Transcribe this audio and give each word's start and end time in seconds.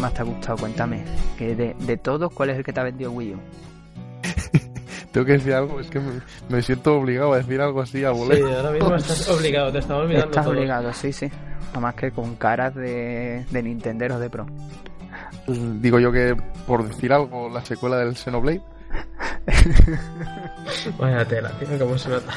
que 0.00 0.02
más 0.02 0.14
te 0.14 0.20
ha 0.22 0.24
gustado? 0.24 0.56
Cuéntame. 0.58 1.04
Que 1.38 1.54
de, 1.54 1.74
de 1.78 1.96
todos, 1.96 2.32
¿cuál 2.32 2.50
es 2.50 2.58
el 2.58 2.64
que 2.64 2.72
te 2.72 2.80
ha 2.80 2.84
vendido 2.84 3.10
Wii 3.12 3.34
U? 3.34 3.38
Tengo 5.12 5.26
que 5.26 5.32
decir 5.32 5.52
algo, 5.54 5.80
es 5.80 5.88
que 5.90 5.98
me, 6.00 6.20
me 6.48 6.62
siento 6.62 6.96
obligado 6.96 7.32
a 7.32 7.38
decir 7.38 7.60
algo 7.60 7.80
así 7.82 8.04
a 8.04 8.12
Sí, 8.12 8.18
voleo. 8.18 8.56
ahora 8.56 8.70
mismo 8.70 8.94
estás 8.96 9.28
obligado, 9.28 9.72
te 9.72 9.78
estamos 9.78 10.06
mirando 10.06 10.26
Estás 10.30 10.44
todos. 10.44 10.56
obligado, 10.56 10.92
sí, 10.92 11.12
sí. 11.12 11.28
Nada 11.68 11.80
más 11.80 11.94
que 11.94 12.10
con 12.12 12.36
caras 12.36 12.74
de, 12.74 13.44
de 13.50 13.62
Nintendo 13.62 14.18
de 14.18 14.30
Pro. 14.30 14.46
Digo 15.46 15.98
yo 15.98 16.12
que, 16.12 16.36
por 16.66 16.86
decir 16.86 17.12
algo, 17.12 17.48
la 17.48 17.64
secuela 17.64 17.96
del 17.98 18.16
Xenoblade, 18.16 18.62
Vaya 20.98 21.24
tela, 21.24 21.50
tío, 21.58 21.68
cómo 21.78 21.98
se 21.98 22.08
nota. 22.08 22.32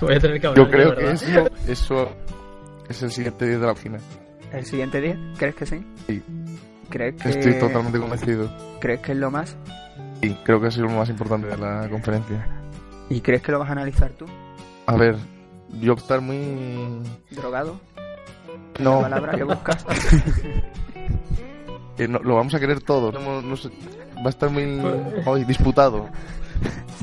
Voy 0.00 0.14
a 0.14 0.20
tener 0.20 0.40
que 0.40 0.46
hablar. 0.46 0.64
yo 0.66 0.70
creo 0.70 0.94
que 0.96 1.10
eso, 1.12 1.48
eso 1.68 2.10
es 2.88 3.02
el 3.02 3.10
siguiente 3.10 3.46
día 3.46 3.58
de 3.58 3.66
la 3.66 3.74
final. 3.74 4.00
¿El 4.52 4.64
siguiente 4.66 5.00
día? 5.00 5.16
¿Crees 5.38 5.54
que 5.54 5.66
sí? 5.66 5.86
Sí. 6.06 6.22
¿Crees 6.90 7.14
que, 7.14 7.28
Estoy 7.30 7.58
totalmente 7.58 7.98
convencido. 7.98 8.50
¿Crees 8.80 9.00
que 9.00 9.12
es 9.12 9.18
lo 9.18 9.30
más? 9.30 9.56
Sí, 10.22 10.36
creo 10.44 10.60
que 10.60 10.66
ha 10.66 10.70
sido 10.70 10.86
lo 10.86 10.92
más 10.92 11.08
importante 11.08 11.46
de 11.46 11.56
la 11.56 11.88
conferencia. 11.88 12.46
¿Y 13.08 13.20
crees 13.20 13.42
que 13.42 13.52
lo 13.52 13.58
vas 13.58 13.68
a 13.68 13.72
analizar 13.72 14.10
tú? 14.10 14.26
A 14.86 14.96
ver, 14.96 15.16
yo 15.80 15.94
estar 15.94 16.20
muy... 16.20 17.00
¿Drogado? 17.30 17.80
No, 18.80 18.96
La 18.96 19.02
palabra 19.08 19.36
que 19.36 19.44
buscas. 19.44 19.86
no- 22.08 22.18
lo 22.18 22.36
vamos 22.36 22.54
a 22.54 22.60
querer 22.60 22.80
todos. 22.80 23.14
No, 23.14 23.40
no 23.40 23.56
sé, 23.56 23.70
va 24.16 24.26
a 24.26 24.30
estar 24.30 24.50
muy 24.50 24.80
ay, 25.26 25.44
disputado. 25.44 26.08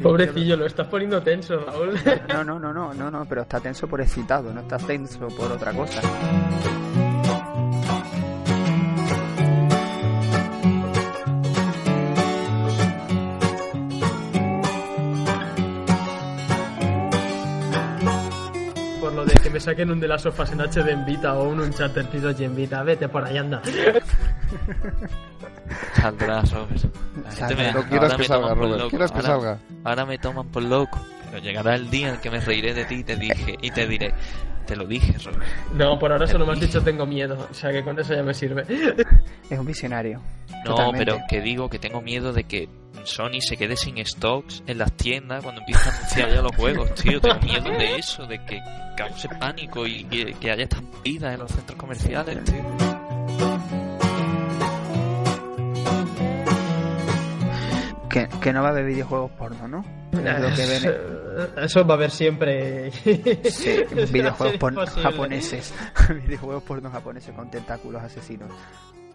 Pobrecillo, 0.02 0.58
lo 0.58 0.66
estás 0.66 0.88
poniendo 0.88 1.22
tenso, 1.24 1.60
Raúl. 1.60 1.96
No, 2.30 2.44
no, 2.44 2.60
no, 2.60 2.74
no, 2.74 2.94
no, 2.94 3.10
no, 3.10 3.26
pero 3.26 3.42
está 3.42 3.60
tenso 3.60 3.88
por 3.88 4.02
excitado, 4.02 4.54
no 4.54 4.62
está 4.62 4.78
tenso 4.78 5.28
por 5.30 5.52
otra 5.52 5.74
cosa. 5.74 6.02
Me 19.58 19.62
saquen 19.62 19.90
un 19.90 20.00
de 20.00 20.08
las 20.08 20.22
sofás 20.22 20.52
en 20.52 20.60
HD 20.62 20.92
en 20.92 21.04
Vita 21.04 21.34
o 21.34 21.50
un 21.50 21.60
Uncharted 21.60 22.06
Trilogy 22.10 22.44
en 22.44 22.56
Vita. 22.56 22.84
Vete 22.84 23.10
por 23.10 23.24
ahí, 23.24 23.38
anda. 23.40 23.60
Saldrá, 25.96 26.44
me- 26.44 27.72
No 27.72 27.80
ahora 27.80 27.90
quieras 27.90 28.14
que 28.16 28.24
salga, 28.26 28.54
Robert. 28.54 28.90
Quieras 28.92 29.12
Ahora- 29.12 29.24
salga. 29.28 29.58
Ahora 29.84 30.06
me 30.06 30.20
toman 30.20 30.48
por 30.50 30.62
loco. 30.62 31.00
Pero 31.32 31.42
llegará 31.44 31.74
el 31.74 31.90
día 31.90 32.10
en 32.14 32.18
que 32.22 32.30
me 32.30 32.40
reiré 32.40 32.76
de 32.76 32.86
ti 32.86 32.96
y 32.96 33.04
te 33.04 33.16
dije, 33.16 33.58
y 33.60 33.72
te 33.72 33.88
diré, 33.88 34.14
te 34.68 34.76
lo 34.76 34.86
dije, 34.86 35.16
Robert. 35.26 35.44
No, 35.74 35.98
por 35.98 36.12
ahora 36.12 36.28
solo 36.28 36.46
me 36.46 36.54
has 36.54 36.60
dicho 36.60 36.80
tengo 36.84 37.08
miedo. 37.08 37.48
O 37.50 37.54
sea 37.56 37.72
que 37.72 37.84
con 37.84 38.00
eso 38.00 38.14
ya 38.14 38.22
me 38.22 38.36
sirve. 38.36 38.64
Es 39.50 39.58
un 39.58 39.66
visionario. 39.66 40.22
No, 40.66 40.76
Totalmente. 40.76 41.04
pero 41.06 41.18
que 41.28 41.42
digo 41.42 41.68
que 41.68 41.80
tengo 41.80 42.00
miedo 42.02 42.32
de 42.32 42.44
que 42.44 42.70
Sony 43.08 43.40
se 43.42 43.58
quede 43.58 43.76
sin 43.76 44.04
stocks 44.06 44.64
en 44.68 44.78
las 44.78 44.92
tiendas 44.94 45.42
cuando 45.44 45.62
empiece 45.62 45.90
a 45.90 45.94
anunciar 45.98 46.30
ya 46.30 46.42
los 46.42 46.56
juegos, 46.56 46.94
tío. 46.96 47.20
Tengo 47.22 47.40
miedo 47.42 47.70
de 47.72 47.96
eso, 47.96 48.26
de 48.28 48.38
que 48.46 48.60
cause 48.98 49.30
pánico 49.40 49.86
y 49.88 50.04
que, 50.06 50.34
que 50.34 50.52
haya 50.52 50.64
estampidas 50.64 51.34
en 51.34 51.40
los 51.40 51.52
centros 51.52 51.78
comerciales, 51.78 52.44
tío. 52.44 52.64
Que, 58.10 58.28
que 58.42 58.54
no 58.54 58.62
va 58.62 58.70
a 58.70 58.72
haber 58.72 58.86
videojuegos 58.86 59.32
porno, 59.32 59.68
¿no? 59.68 59.86
Es 60.14 60.40
lo 60.42 60.56
que 60.56 60.66
ven- 60.66 61.58
Eso 61.64 61.86
va 61.86 61.94
a 61.94 61.98
haber 61.98 62.10
siempre. 62.12 62.92
Sí, 62.92 63.84
videojuegos 64.12 64.58
porno 64.58 64.86
japoneses. 64.88 65.74
videojuegos 66.26 66.64
porno 66.64 66.90
japoneses 66.90 67.36
con 67.36 67.52
tentáculos 67.52 68.02
asesinos. 68.02 68.50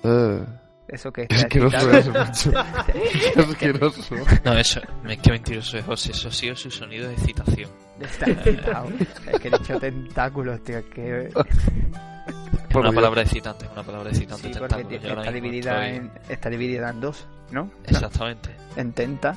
Eh, 0.05 0.45
Eso 0.89 1.13
que 1.13 1.27
es 1.29 1.43
asqueroso 1.45 1.91
eso, 1.93 2.11
macho. 2.13 2.53
Es 2.95 3.37
asqueroso. 3.39 4.15
No, 4.45 4.53
eso, 4.59 4.81
es 5.09 5.19
que 5.19 5.31
mentiroso 5.31 5.79
es 5.79 5.85
José. 5.85 6.11
Eso 6.13 6.29
ha 6.29 6.33
sido 6.33 6.57
su 6.57 6.71
sonido 6.71 7.09
de 7.09 7.15
excitación. 7.15 7.71
Está. 8.01 8.27
Es 9.33 9.41
que 9.41 9.49
he 9.49 9.51
dicho 9.51 9.79
tentáculos, 9.79 10.63
tío. 10.65 10.89
Que... 10.91 11.29
Es 11.29 12.77
una 12.77 12.83
Dios. 12.91 12.95
palabra 12.95 13.23
excitante, 13.23 13.65
es 13.67 13.71
una 13.73 13.83
palabra 13.83 14.11
excitante. 14.11 14.49
Sí, 14.53 14.59
porque 14.59 14.75
está 14.75 15.31
dividida, 15.33 15.87
estoy- 15.87 15.97
en, 15.97 16.11
está 16.29 16.51
dividida 16.51 16.91
en 16.91 17.01
dos, 17.01 17.27
¿no? 17.51 17.71
Exactamente. 17.87 18.51
En 18.77 18.93
tenta. 18.93 19.37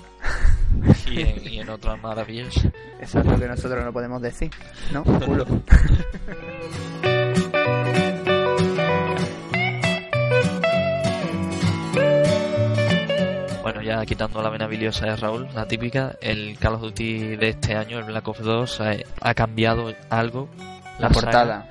Y 1.10 1.22
en, 1.22 1.48
y 1.54 1.60
en 1.60 1.70
otras 1.70 2.00
es 3.20 3.26
lo 3.26 3.38
que 3.40 3.48
nosotros 3.48 3.84
no 3.84 3.94
podemos 3.94 4.22
decir, 4.22 4.52
¿no? 4.92 5.04
Culo. 5.26 5.46
Bueno, 13.66 13.82
ya 13.82 14.06
quitando 14.06 14.44
la 14.44 14.52
vena 14.52 14.68
biliosa 14.68 15.08
de 15.08 15.16
Raúl, 15.16 15.48
la 15.56 15.68
típica, 15.68 16.16
el 16.22 16.56
Call 16.60 16.76
of 16.76 16.82
Duty 16.82 17.36
de 17.36 17.50
este 17.50 17.74
año, 17.74 17.98
el 17.98 18.04
Black 18.04 18.28
Ops 18.28 18.42
2, 18.42 18.82
ha, 18.82 18.96
ha 19.22 19.34
cambiado 19.34 19.92
algo. 20.12 20.48
La 21.00 21.10
saga. 21.10 21.10
portada. 21.10 21.70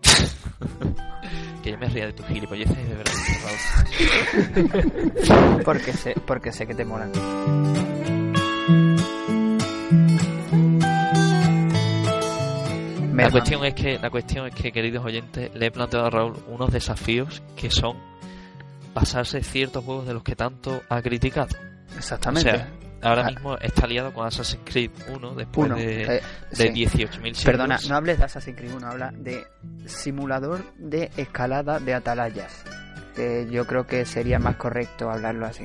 que 1.62 1.72
yo 1.72 1.76
me 1.76 1.86
ría 1.90 2.06
de 2.06 2.14
tus 2.14 2.24
gilipolleces, 2.28 2.74
de 2.74 2.94
verdad, 2.94 3.12
Raúl. 5.26 5.62
Porque 5.66 5.92
sé, 5.92 6.14
porque 6.26 6.50
sé 6.50 6.66
que 6.66 6.74
te 6.74 6.86
molan. 6.86 7.12
La 13.14 13.30
cuestión 13.30 13.66
es 13.66 13.74
que, 13.74 13.98
la 13.98 14.08
cuestión 14.08 14.46
es 14.46 14.54
que, 14.54 14.72
queridos 14.72 15.04
oyentes, 15.04 15.54
le 15.54 15.66
he 15.66 15.70
planteado 15.70 16.06
a 16.06 16.10
Raúl 16.10 16.42
unos 16.48 16.72
desafíos 16.72 17.42
que 17.54 17.70
son 17.70 17.98
pasarse 19.00 19.42
ciertos 19.42 19.84
juegos 19.84 20.06
de 20.06 20.14
los 20.14 20.22
que 20.22 20.34
tanto 20.36 20.82
ha 20.88 21.00
criticado. 21.02 21.48
Exactamente. 21.96 22.50
O 22.50 22.54
sea, 22.54 22.68
ahora 23.02 23.22
Ah. 23.26 23.30
mismo 23.30 23.56
está 23.58 23.86
liado 23.86 24.12
con 24.12 24.26
Assassin's 24.26 24.62
Creed 24.64 24.90
1 25.08 25.34
después 25.34 25.66
Uno. 25.70 25.76
de, 25.76 26.02
eh, 26.16 26.22
de 26.50 26.56
sí. 26.56 26.68
18.000 26.70 27.34
siglos. 27.34 27.44
Perdona, 27.44 27.78
no 27.88 27.96
hables 27.96 28.18
de 28.18 28.24
Assassin's 28.24 28.56
Creed 28.56 28.72
1, 28.74 28.86
habla 28.86 29.10
de 29.14 29.44
simulador 29.86 30.62
de 30.78 31.10
escalada 31.16 31.78
de 31.78 31.94
atalayas. 31.94 32.64
Que 33.14 33.48
yo 33.50 33.66
creo 33.66 33.86
que 33.86 34.04
sería 34.04 34.38
más 34.38 34.56
correcto 34.56 35.10
hablarlo 35.10 35.46
así. 35.46 35.64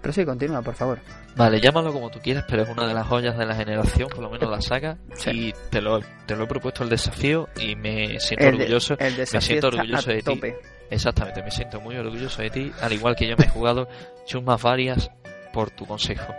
Pero 0.00 0.12
sí, 0.12 0.24
continúa, 0.24 0.62
por 0.62 0.74
favor. 0.74 1.00
Vale, 1.36 1.60
llámalo 1.60 1.92
como 1.92 2.10
tú 2.10 2.18
quieras, 2.20 2.44
pero 2.48 2.62
es 2.62 2.68
una 2.68 2.86
de 2.86 2.94
las 2.94 3.06
joyas 3.06 3.36
de 3.36 3.46
la 3.46 3.54
generación, 3.54 4.08
por 4.08 4.20
lo 4.20 4.30
menos 4.30 4.50
la 4.50 4.60
saga. 4.60 4.96
Sí. 5.14 5.30
Y 5.30 5.54
te 5.70 5.80
lo, 5.80 6.00
te 6.26 6.34
lo 6.36 6.44
he 6.44 6.46
propuesto 6.46 6.82
el 6.84 6.88
desafío 6.90 7.48
y 7.60 7.74
me 7.76 8.18
siento 8.20 8.44
El, 8.46 8.52
de- 8.58 8.64
orgulloso. 8.64 8.96
el 8.98 9.16
desafío 9.16 9.40
siento 9.40 9.68
está 9.68 9.80
orgulloso 9.80 10.10
a 10.10 10.12
de 10.14 10.18
ti. 10.22 10.24
tope. 10.24 10.56
Exactamente, 10.90 11.42
me 11.42 11.50
siento 11.50 11.80
muy 11.80 11.96
orgulloso 11.96 12.42
de 12.42 12.50
ti, 12.50 12.72
al 12.80 12.92
igual 12.92 13.14
que 13.14 13.28
yo 13.28 13.36
me 13.36 13.44
he 13.44 13.48
jugado 13.48 13.88
chumas 14.26 14.62
varias 14.62 15.10
por 15.52 15.70
tu 15.70 15.86
consejo. 15.86 16.32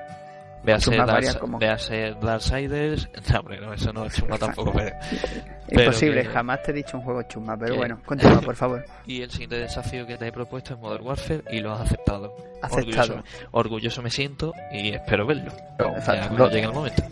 Véase, 0.64 0.92
¿cómo? 1.40 1.58
véase 1.58 2.16
Darksiders. 2.22 3.10
No, 3.32 3.40
hombre, 3.40 3.62
no, 3.62 3.74
eso 3.74 3.94
no 3.94 4.06
es 4.06 4.14
chuma 4.14 4.38
tampoco, 4.38 4.74
pero. 4.74 4.96
pero 5.70 5.84
Imposible, 5.84 6.24
que- 6.24 6.30
jamás 6.30 6.64
te 6.64 6.72
he 6.72 6.74
dicho 6.74 6.98
un 6.98 7.04
juego 7.04 7.24
chuma, 7.24 7.56
pero 7.58 7.76
bueno, 7.76 8.02
continúa, 8.06 8.42
por 8.42 8.56
favor. 8.56 8.86
Y 9.06 9.22
el 9.22 9.32
siguiente 9.32 9.58
desafío 9.58 10.06
que 10.06 10.18
te 10.18 10.28
he 10.28 10.32
propuesto 10.32 10.74
es 10.74 10.80
Modern 10.80 11.06
Warfare 11.06 11.44
y 11.52 11.60
lo 11.62 11.72
has 11.74 11.82
aceptado. 11.82 12.36
Aceptado. 12.62 13.14
Orgulloso, 13.14 13.24
orgulloso 13.52 14.02
me 14.02 14.10
siento 14.10 14.54
y 14.72 14.90
espero 14.90 15.26
verlo. 15.26 15.52
Exacto. 15.80 16.28
cuando 16.36 16.50
llegue 16.50 16.66
el 16.66 16.74
momento. 16.74 17.04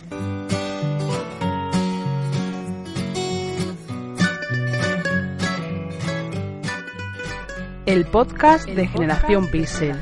El 7.87 8.05
podcast 8.05 8.67
de 8.67 8.85
Generación 8.85 9.47
Pixel. 9.47 9.95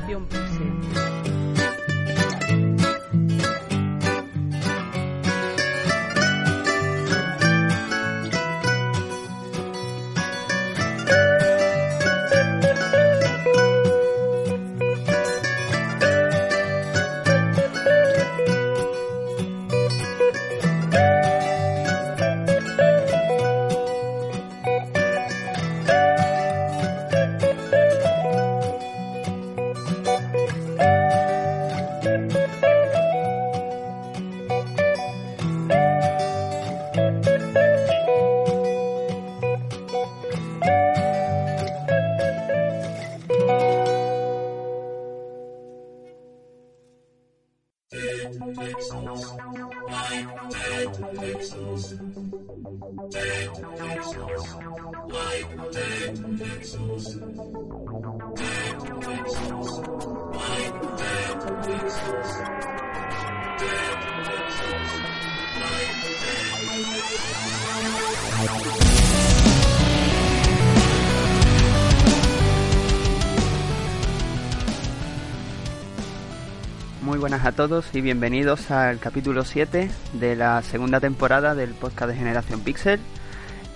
Muy 77.02 77.18
buenas 77.18 77.44
a 77.44 77.52
todos 77.52 77.86
y 77.92 78.00
bienvenidos 78.00 78.70
al 78.70 78.98
capítulo 78.98 79.44
7 79.44 79.90
de 80.14 80.36
la 80.36 80.62
segunda 80.62 81.00
temporada 81.00 81.54
del 81.54 81.74
podcast 81.74 82.10
de 82.10 82.16
Generación 82.16 82.60
Pixel. 82.60 83.00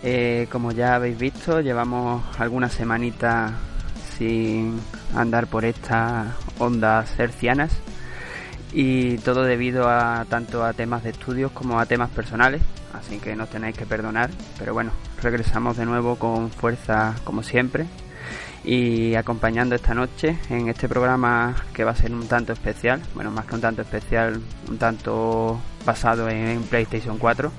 Eh, 0.03 0.47
como 0.51 0.73
ya 0.73 0.95
habéis 0.95 1.19
visto, 1.19 1.61
llevamos 1.61 2.23
algunas 2.39 2.73
semanitas 2.73 3.53
sin 4.17 4.81
andar 5.15 5.47
por 5.47 5.65
estas 5.65 6.29
ondas 6.59 7.19
hercianas 7.19 7.73
y 8.73 9.19
todo 9.19 9.43
debido 9.43 9.89
a 9.89 10.25
tanto 10.29 10.65
a 10.65 10.73
temas 10.73 11.03
de 11.03 11.11
estudios 11.11 11.51
como 11.53 11.81
a 11.81 11.87
temas 11.87 12.11
personales, 12.11 12.63
así 12.95 13.19
que 13.19 13.37
nos 13.37 13.51
tenéis 13.51 13.77
que 13.77 13.87
perdonar, 13.87 14.31
pero 14.59 14.73
bueno, 14.73 14.93
regresamos 15.23 15.77
de 15.77 15.87
nuevo 15.87 16.17
con 16.17 16.51
fuerza 16.51 17.15
como 17.25 17.43
siempre 17.43 17.87
y 18.65 19.15
acompañando 19.15 19.75
esta 19.75 19.95
noche 19.95 20.39
en 20.51 20.69
este 20.69 20.89
programa 20.89 21.57
que 21.73 21.85
va 21.85 21.93
a 21.93 21.97
ser 21.97 22.13
un 22.13 22.27
tanto 22.27 22.53
especial, 22.53 23.01
bueno, 23.15 23.31
más 23.31 23.47
que 23.47 23.55
un 23.55 23.61
tanto 23.61 23.83
especial, 23.83 24.41
un 24.69 24.79
tanto 24.79 25.61
basado 25.85 26.29
en 26.29 26.63
PlayStation 26.63 27.19
4. 27.19 27.51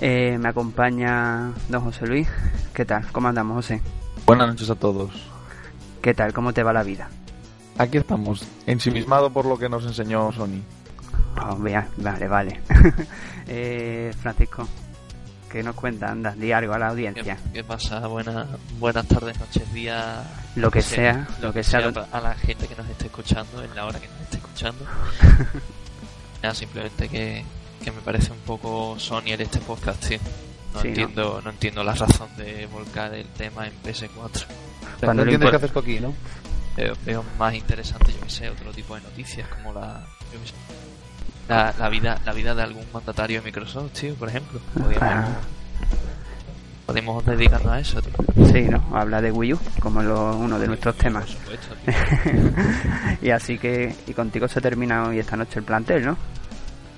Eh, 0.00 0.38
me 0.38 0.48
acompaña 0.48 1.52
don 1.68 1.82
José 1.82 2.06
Luis. 2.06 2.28
¿Qué 2.72 2.84
tal? 2.84 3.06
¿Cómo 3.10 3.28
andamos, 3.28 3.56
José? 3.56 3.82
Buenas 4.26 4.48
noches 4.48 4.70
a 4.70 4.76
todos. 4.76 5.10
¿Qué 6.02 6.14
tal? 6.14 6.32
¿Cómo 6.32 6.52
te 6.52 6.62
va 6.62 6.72
la 6.72 6.82
vida? 6.84 7.08
Aquí 7.78 7.98
estamos, 7.98 8.44
ensimismado 8.66 9.30
por 9.32 9.46
lo 9.46 9.56
que 9.58 9.68
nos 9.68 9.84
enseñó 9.84 10.32
Sony. 10.32 10.62
Oh, 11.40 11.56
vea, 11.56 11.88
vale, 11.96 12.26
vale. 12.26 12.60
eh, 13.46 14.12
Francisco, 14.20 14.66
¿qué 15.50 15.62
nos 15.62 15.76
cuenta? 15.76 16.10
Anda, 16.10 16.32
di 16.32 16.50
algo 16.50 16.74
a 16.74 16.78
la 16.78 16.86
¿Qué, 16.86 16.90
audiencia. 16.90 17.38
qué 17.52 17.62
pasa? 17.62 18.04
Buenas, 18.08 18.48
buenas 18.80 19.06
tardes, 19.06 19.38
noches, 19.38 19.72
días. 19.72 20.26
Lo 20.56 20.70
que 20.70 20.82
sea, 20.82 21.26
lo 21.40 21.52
que 21.52 21.62
sea. 21.62 21.92
a 22.12 22.20
la 22.20 22.34
gente 22.34 22.66
que 22.66 22.74
nos 22.74 22.88
esté 22.88 23.06
escuchando, 23.06 23.62
en 23.62 23.74
la 23.74 23.86
hora 23.86 24.00
que 24.00 24.08
nos 24.08 24.20
esté 24.22 24.36
escuchando. 24.38 24.84
Nada, 26.42 26.54
simplemente 26.54 27.08
que, 27.08 27.44
que 27.90 27.96
me 27.96 28.02
parece 28.02 28.32
un 28.32 28.38
poco 28.40 28.96
Sony 28.98 29.22
en 29.32 29.40
este 29.42 29.58
podcast, 29.60 30.06
tío. 30.06 30.18
No, 30.74 30.80
entiendo, 30.82 31.40
¿no? 31.42 31.50
entiendo 31.50 31.82
la 31.82 31.94
razón 31.94 32.28
de 32.36 32.66
volcar 32.66 33.14
el 33.14 33.26
tema 33.28 33.66
en 33.66 33.72
PS4. 33.82 34.08
Cuando 35.00 35.24
no 35.24 35.30
lo 35.30 35.32
entiendes 35.32 35.50
qué 35.50 35.56
haces 35.56 35.76
aquí, 35.76 36.00
¿no? 36.00 36.14
Veo, 36.76 36.94
veo 37.04 37.24
más 37.38 37.54
interesante, 37.54 38.12
yo 38.12 38.20
que 38.20 38.30
sé, 38.30 38.48
otro 38.50 38.70
tipo 38.72 38.94
de 38.94 39.00
noticias 39.00 39.48
como 39.48 39.72
la, 39.72 40.04
yo 40.32 40.40
qué 40.40 40.46
sé, 40.48 40.54
la, 41.48 41.74
la 41.78 41.88
vida, 41.88 42.20
la 42.24 42.32
vida 42.32 42.54
de 42.54 42.62
algún 42.62 42.84
mandatario 42.92 43.40
de 43.40 43.46
Microsoft, 43.46 43.92
tío, 43.98 44.14
por 44.14 44.28
ejemplo. 44.28 44.60
Podríamos, 44.74 45.00
Ah, 45.02 45.28
podríamos 46.86 47.24
dedicarnos 47.26 47.72
a 47.72 47.80
eso, 47.80 48.00
tío. 48.02 48.12
sí, 48.52 48.62
¿no? 48.62 48.84
Habla 48.96 49.20
de 49.20 49.30
Wii 49.32 49.54
U 49.54 49.58
como 49.80 50.02
lo- 50.02 50.36
uno 50.36 50.58
de 50.58 50.66
nuestros 50.68 50.96
temas. 50.96 51.24
Por 51.26 51.56
supuesto, 51.56 51.74
tío. 51.84 51.94
y 53.28 53.30
así 53.30 53.58
que, 53.58 53.94
y 54.06 54.12
contigo 54.12 54.46
se 54.48 54.60
termina 54.60 55.04
hoy 55.08 55.18
esta 55.18 55.36
noche 55.36 55.58
el 55.58 55.64
plantel, 55.64 56.04
¿no? 56.06 56.16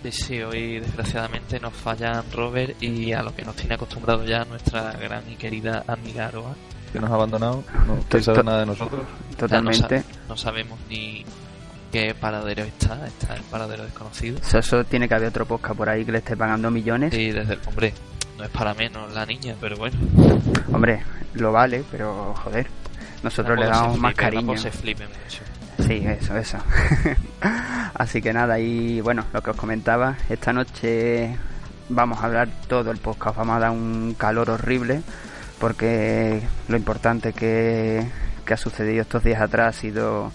Sí, 0.03 0.13
sí, 0.13 0.43
hoy 0.43 0.81
desgraciadamente 0.81 1.61
nos 1.61 1.75
fallan 1.75 2.25
Robert 2.33 2.83
y 2.83 3.13
a 3.13 3.23
lo 3.23 3.35
que 3.35 3.45
nos 3.45 3.55
tiene 3.57 3.75
acostumbrado 3.75 4.25
ya 4.25 4.45
nuestra 4.47 4.93
gran 4.93 5.23
y 5.31 5.37
querida 5.37 5.85
amiga 5.87 6.27
Aroa. 6.29 6.55
Que 6.93 6.99
nos 6.99 7.11
ha 7.11 7.15
abandonado, 7.15 7.63
no 7.87 8.21
saber 8.21 8.41
to- 8.41 8.43
nada 8.43 8.61
de 8.61 8.67
nosotros. 8.67 9.03
Totalmente. 9.39 9.85
O 9.85 9.89
sea, 9.89 9.99
no, 9.99 10.29
no 10.31 10.37
sabemos 10.37 10.79
ni 10.89 11.25
qué 11.93 12.15
paradero 12.15 12.65
está, 12.65 13.07
está 13.07 13.37
en 13.37 13.43
paradero 13.45 13.85
desconocido. 13.85 14.39
Eso, 14.39 14.59
eso 14.59 14.85
tiene 14.85 15.07
que 15.07 15.15
haber 15.15 15.29
otro 15.29 15.45
podcast 15.47 15.77
por 15.77 15.89
ahí 15.89 16.05
que 16.05 16.13
le 16.13 16.19
esté 16.19 16.37
pagando 16.37 16.71
millones. 16.71 17.13
Y 17.15 17.31
desde 17.31 17.55
el 17.55 17.61
hombre, 17.67 17.93
no 18.39 18.45
es 18.45 18.51
para 18.51 18.73
menos 18.75 19.13
la 19.13 19.27
niña, 19.27 19.55
pero 19.61 19.77
bueno. 19.77 19.97
Hombre, 20.73 21.03
lo 21.35 21.53
vale, 21.53 21.85
pero 21.91 22.35
joder, 22.43 22.67
nosotros 23.23 23.59
le 23.59 23.67
damos 23.67 23.95
se 23.97 24.01
más 24.01 24.15
cariño. 24.15 24.41
tampoco 24.47 24.59
se 24.63 24.71
flipe 24.73 25.05
mucho. 25.07 25.43
Sí, 25.87 26.03
eso, 26.07 26.37
eso. 26.37 26.59
Así 27.95 28.21
que 28.23 28.33
nada, 28.33 28.59
y 28.59 29.01
bueno, 29.01 29.25
lo 29.33 29.43
que 29.43 29.51
os 29.51 29.57
comentaba, 29.57 30.17
esta 30.29 30.53
noche 30.53 31.37
vamos 31.89 32.21
a 32.21 32.27
hablar 32.27 32.49
todo 32.69 32.91
el 32.91 32.99
podcast, 32.99 33.37
vamos 33.37 33.57
a 33.57 33.61
dar 33.61 33.71
un 33.71 34.15
calor 34.17 34.51
horrible, 34.51 35.03
porque 35.59 36.41
lo 36.69 36.77
importante 36.77 37.33
que, 37.33 38.07
que 38.45 38.55
ha 38.55 38.57
sucedido 38.57 39.03
estos 39.03 39.23
días 39.25 39.41
atrás 39.41 39.77
ha 39.77 39.81
sido 39.81 40.33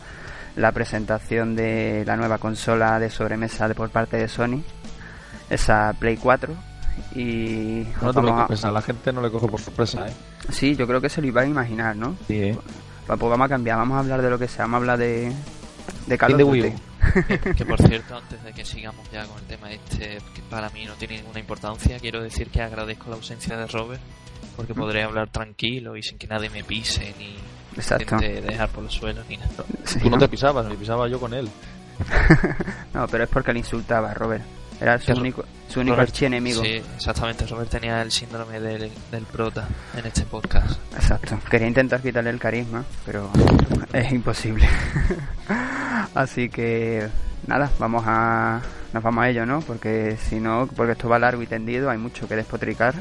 la 0.56 0.72
presentación 0.72 1.56
de 1.56 2.04
la 2.06 2.16
nueva 2.18 2.38
consola 2.38 3.00
de 3.00 3.10
sobremesa 3.10 3.68
de 3.68 3.76
por 3.76 3.90
parte 3.90 4.18
de 4.18 4.28
Sony, 4.28 4.64
esa 5.50 5.94
Play 6.00 6.18
4. 6.18 6.54
Y 7.14 7.86
No 8.02 8.14
te 8.14 8.20
a- 8.20 8.22
preocupes, 8.22 8.64
a 8.64 8.72
la 8.72 8.82
gente 8.82 9.12
no 9.12 9.22
le 9.22 9.30
coge 9.30 9.48
por 9.48 9.60
sorpresa, 9.60 10.08
¿eh? 10.08 10.14
Sí, 10.50 10.76
yo 10.78 10.88
creo 10.88 11.02
que 11.02 11.10
se 11.10 11.20
lo 11.22 11.28
iba 11.28 11.42
a 11.42 11.46
imaginar, 11.46 11.94
¿no? 11.96 12.16
Sí, 12.28 12.36
¿eh? 12.42 12.58
Pues 13.08 13.20
vamos 13.20 13.46
a 13.46 13.50
cambiar, 13.50 13.78
vamos 13.78 13.98
a 13.98 14.00
hablar 14.00 14.22
de 14.22 14.30
lo 14.30 14.40
que 14.40 14.48
sea, 14.48 14.66
vamos 14.66 14.76
a 14.76 14.78
hablar 14.78 14.98
de, 15.00 15.32
de 16.08 16.18
Call 16.18 16.34
of 16.34 16.40
Duty. 16.42 16.74
Que, 17.28 17.54
que, 17.54 17.66
por 17.66 17.80
cierto, 17.80 18.18
antes 18.18 18.44
de 18.44 18.52
que 18.52 18.66
sigamos 18.66 19.10
ya 19.12 19.26
con 19.26 19.38
el 19.38 19.46
tema 19.46 19.72
este, 19.72 20.18
que 20.34 20.42
para 20.50 20.70
mí 20.72 20.86
no 20.86 20.94
tiene 20.96 21.18
ninguna 21.18 21.40
importancia, 21.40 22.00
quiero 22.00 22.22
decir 22.22 22.50
que 22.50 22.64
agradezco 22.64 23.10
la 23.12 23.16
ausencia 23.16 23.56
de 23.56 23.68
Robert, 23.68 24.02
porque 24.56 24.74
podré 24.74 25.04
hablar 25.04 25.30
tranquilo 25.30 25.96
y 25.96 26.02
sin 26.02 26.18
que 26.18 26.26
nadie 26.26 26.50
me 26.50 26.64
pise 26.64 27.14
ni 27.20 27.36
intente 27.78 28.42
dejar 28.42 28.70
por 28.70 28.84
los 28.84 28.94
suelos 28.94 29.24
ni 29.30 29.38
nada. 29.38 29.52
Sí, 29.84 30.00
Tú 30.00 30.06
no 30.10 30.18
¿no? 30.18 30.18
te 30.18 30.28
pisabas, 30.28 30.66
me 30.66 30.76
pisaba 30.76 31.08
yo 31.08 31.20
con 31.20 31.34
él. 31.34 31.48
No, 32.94 33.08
pero 33.08 33.26
es 33.26 33.30
porque 33.30 33.52
le 33.52 33.60
insultaba 33.60 34.12
a 34.12 34.14
Robert. 34.14 34.44
Era 34.82 35.00
su 35.00 35.14
único, 35.14 35.46
su 35.70 35.80
único 35.80 35.96
Robert- 35.96 36.10
archienemigo. 36.12 36.62
Sí, 36.64 36.82
exactamente. 36.96 37.46
Robert 37.48 37.70
tenía 37.70 38.02
el 38.02 38.12
síndrome 38.12 38.60
del, 38.60 38.92
del 39.12 39.24
prota 39.26 39.68
en 39.98 40.06
este 40.06 40.24
podcast. 40.24 40.80
Exacto. 40.96 41.40
Quería 41.50 41.68
intentar 41.68 42.02
quitarle 42.02 42.30
el 42.30 42.40
carisma, 42.40 42.84
pero 43.06 43.30
es 43.94 44.12
imposible. 44.12 44.68
Así 46.16 46.50
que 46.50 47.08
nada, 47.48 47.70
vamos 47.80 48.04
a 48.06 48.62
nos 48.94 49.04
vamos 49.04 49.24
a 49.26 49.30
ello, 49.30 49.46
¿no? 49.46 49.60
Porque 49.62 50.18
si 50.30 50.40
no, 50.40 50.70
porque 50.76 50.94
esto 50.94 51.10
va 51.10 51.20
largo 51.20 51.42
y 51.42 51.48
tendido, 51.48 51.90
hay 51.90 51.98
mucho 51.98 52.28
que 52.28 52.36
despotricar 52.36 52.94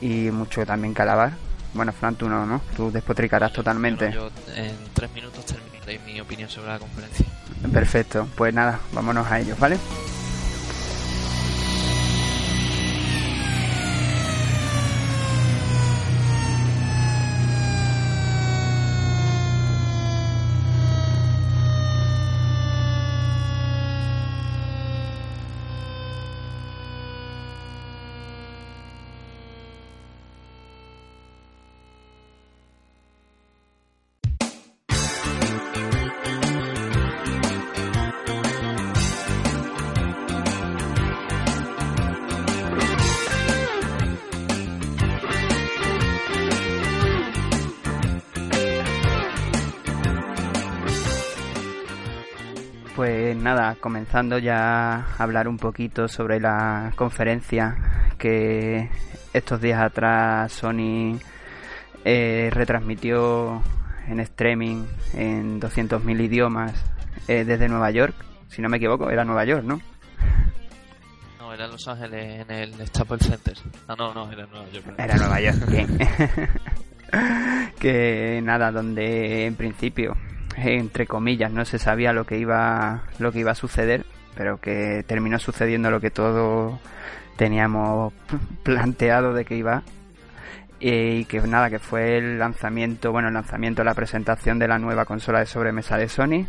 y 0.00 0.30
mucho 0.32 0.66
también 0.66 0.94
que 0.94 1.02
alabar. 1.02 1.32
Bueno, 1.74 1.92
Fran, 1.92 2.16
tú 2.16 2.28
no, 2.28 2.44
¿no? 2.44 2.60
Tú 2.76 2.90
despotricarás 2.90 3.52
totalmente. 3.52 4.10
Yo 4.12 4.30
en 4.56 4.74
tres 4.92 5.10
minutos 5.12 5.46
terminaré 5.46 6.00
mi 6.00 6.20
opinión 6.20 6.50
sobre 6.50 6.68
la 6.68 6.78
conferencia. 6.78 7.24
Perfecto. 7.72 8.28
Pues 8.36 8.52
nada, 8.52 8.80
vámonos 8.92 9.26
a 9.30 9.38
ello, 9.40 9.54
¿vale? 9.58 9.78
Comenzando 53.82 54.38
ya 54.38 54.94
a 54.94 55.16
hablar 55.18 55.48
un 55.48 55.58
poquito 55.58 56.08
sobre 56.08 56.40
la 56.40 56.92
conferencia 56.96 57.76
que 58.16 58.88
estos 59.34 59.60
días 59.60 59.82
atrás 59.82 60.52
Sony 60.52 61.18
eh, 62.04 62.48
retransmitió 62.52 63.60
en 64.06 64.20
streaming 64.20 64.84
en 65.14 65.60
200.000 65.60 66.24
idiomas 66.24 66.72
eh, 67.26 67.44
desde 67.44 67.68
Nueva 67.68 67.90
York. 67.90 68.14
Si 68.48 68.62
no 68.62 68.68
me 68.68 68.76
equivoco, 68.76 69.10
era 69.10 69.24
Nueva 69.24 69.44
York, 69.44 69.64
¿no? 69.64 69.80
No, 71.40 71.52
era 71.52 71.66
Los 71.66 71.86
Ángeles, 71.88 72.40
en 72.48 72.50
el 72.50 72.86
Staples 72.86 73.26
Center. 73.26 73.58
Ah, 73.88 73.96
no, 73.98 74.14
no, 74.14 74.30
era 74.30 74.46
Nueva 74.46 74.68
York. 74.70 74.86
Era 74.96 75.16
Nueva 75.16 75.40
York, 75.40 75.66
bien. 75.68 75.98
que 77.80 78.40
nada, 78.44 78.70
donde 78.70 79.46
en 79.46 79.56
principio, 79.56 80.16
entre 80.56 81.06
comillas, 81.06 81.50
no 81.52 81.64
se 81.64 81.78
sabía 81.78 82.12
lo 82.12 82.24
que 82.24 82.38
iba, 82.38 83.02
lo 83.18 83.32
que 83.32 83.40
iba 83.40 83.52
a 83.52 83.54
suceder, 83.54 84.04
pero 84.34 84.58
que 84.58 85.04
terminó 85.06 85.38
sucediendo 85.38 85.90
lo 85.90 86.00
que 86.00 86.10
todos 86.10 86.78
teníamos 87.36 88.12
planteado 88.62 89.34
de 89.34 89.44
que 89.44 89.56
iba. 89.56 89.82
eh, 90.80 91.18
y 91.20 91.24
que 91.26 91.40
nada, 91.42 91.70
que 91.70 91.78
fue 91.78 92.18
el 92.18 92.38
lanzamiento, 92.38 93.12
bueno, 93.12 93.28
el 93.28 93.34
lanzamiento, 93.34 93.84
la 93.84 93.94
presentación 93.94 94.58
de 94.58 94.66
la 94.68 94.78
nueva 94.78 95.04
consola 95.04 95.38
de 95.38 95.46
sobremesa 95.46 95.96
de 95.96 96.08
Sony, 96.08 96.46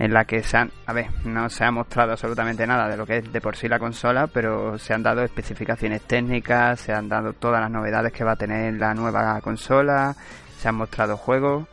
en 0.00 0.12
la 0.12 0.24
que 0.24 0.42
se 0.42 0.56
han, 0.56 0.70
a 0.86 0.92
ver, 0.92 1.06
no 1.24 1.48
se 1.48 1.64
ha 1.64 1.70
mostrado 1.70 2.12
absolutamente 2.12 2.66
nada 2.66 2.88
de 2.88 2.96
lo 2.96 3.06
que 3.06 3.18
es 3.18 3.32
de 3.32 3.40
por 3.40 3.56
sí 3.56 3.68
la 3.68 3.78
consola, 3.78 4.26
pero 4.26 4.78
se 4.78 4.94
han 4.94 5.02
dado 5.02 5.22
especificaciones 5.22 6.02
técnicas, 6.02 6.80
se 6.80 6.92
han 6.92 7.08
dado 7.08 7.32
todas 7.34 7.60
las 7.60 7.70
novedades 7.70 8.12
que 8.12 8.24
va 8.24 8.32
a 8.32 8.36
tener 8.36 8.74
la 8.74 8.94
nueva 8.94 9.40
consola, 9.40 10.14
se 10.58 10.68
han 10.68 10.74
mostrado 10.74 11.16
juegos 11.16 11.66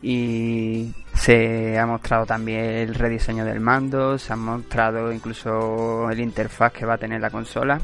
y 0.00 0.92
se 1.14 1.78
ha 1.78 1.86
mostrado 1.86 2.26
también 2.26 2.64
el 2.64 2.94
rediseño 2.94 3.44
del 3.44 3.60
mando, 3.60 4.18
se 4.18 4.32
ha 4.32 4.36
mostrado 4.36 5.12
incluso 5.12 6.10
el 6.10 6.20
interfaz 6.20 6.72
que 6.72 6.86
va 6.86 6.94
a 6.94 6.98
tener 6.98 7.20
la 7.20 7.30
consola. 7.30 7.80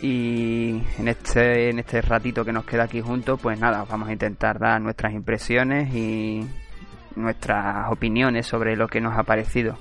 Y 0.00 0.80
en 0.98 1.08
este 1.08 1.70
en 1.70 1.80
este 1.80 2.00
ratito 2.00 2.44
que 2.44 2.52
nos 2.52 2.64
queda 2.64 2.84
aquí 2.84 3.00
juntos 3.00 3.40
pues 3.42 3.58
nada 3.58 3.84
vamos 3.88 4.08
a 4.08 4.12
intentar 4.12 4.60
dar 4.60 4.80
nuestras 4.80 5.12
impresiones 5.12 5.92
y 5.92 6.48
nuestras 7.16 7.90
opiniones 7.90 8.46
sobre 8.46 8.76
lo 8.76 8.86
que 8.86 9.00
nos 9.00 9.18
ha 9.18 9.24
parecido. 9.24 9.76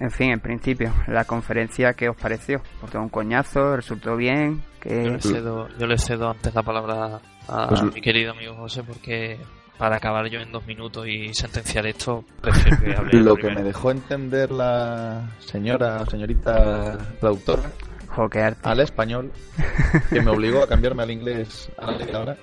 En 0.00 0.10
fin 0.10 0.32
en 0.32 0.40
principio 0.40 0.92
la 1.06 1.24
conferencia 1.24 1.92
que 1.92 2.08
os 2.08 2.16
pareció 2.16 2.62
porque 2.80 2.98
un 2.98 3.10
coñazo 3.10 3.76
resultó 3.76 4.16
bien 4.16 4.64
que 4.80 5.04
Yo 5.04 5.10
le 5.10 5.20
cedo, 5.20 5.68
yo 5.78 5.86
le 5.86 5.98
cedo 5.98 6.30
antes 6.30 6.52
la 6.52 6.62
palabra 6.64 7.20
a 7.48 7.68
Pues- 7.68 7.82
mi 7.94 8.00
querido 8.00 8.32
amigo 8.32 8.54
José 8.54 8.82
porque 8.82 9.38
para 9.78 9.96
acabar 9.96 10.26
yo 10.28 10.40
en 10.40 10.50
dos 10.50 10.66
minutos 10.66 11.06
y 11.06 11.32
sentenciar 11.34 11.86
esto, 11.86 12.24
prefiero 12.40 12.78
que 12.80 12.94
hable 12.96 13.12
Lo 13.22 13.36
que 13.36 13.50
me 13.50 13.62
dejó 13.62 13.90
entender 13.90 14.50
la 14.50 15.30
señora, 15.38 16.04
señorita 16.06 16.98
traductora 17.20 17.62
al 18.62 18.80
español, 18.80 19.30
que 20.10 20.20
me 20.20 20.30
obligó 20.30 20.62
a 20.64 20.66
cambiarme 20.66 21.04
al 21.04 21.10
inglés 21.12 21.70
a 21.78 21.92
la 21.92 21.98
media 21.98 22.18
hora, 22.20 22.36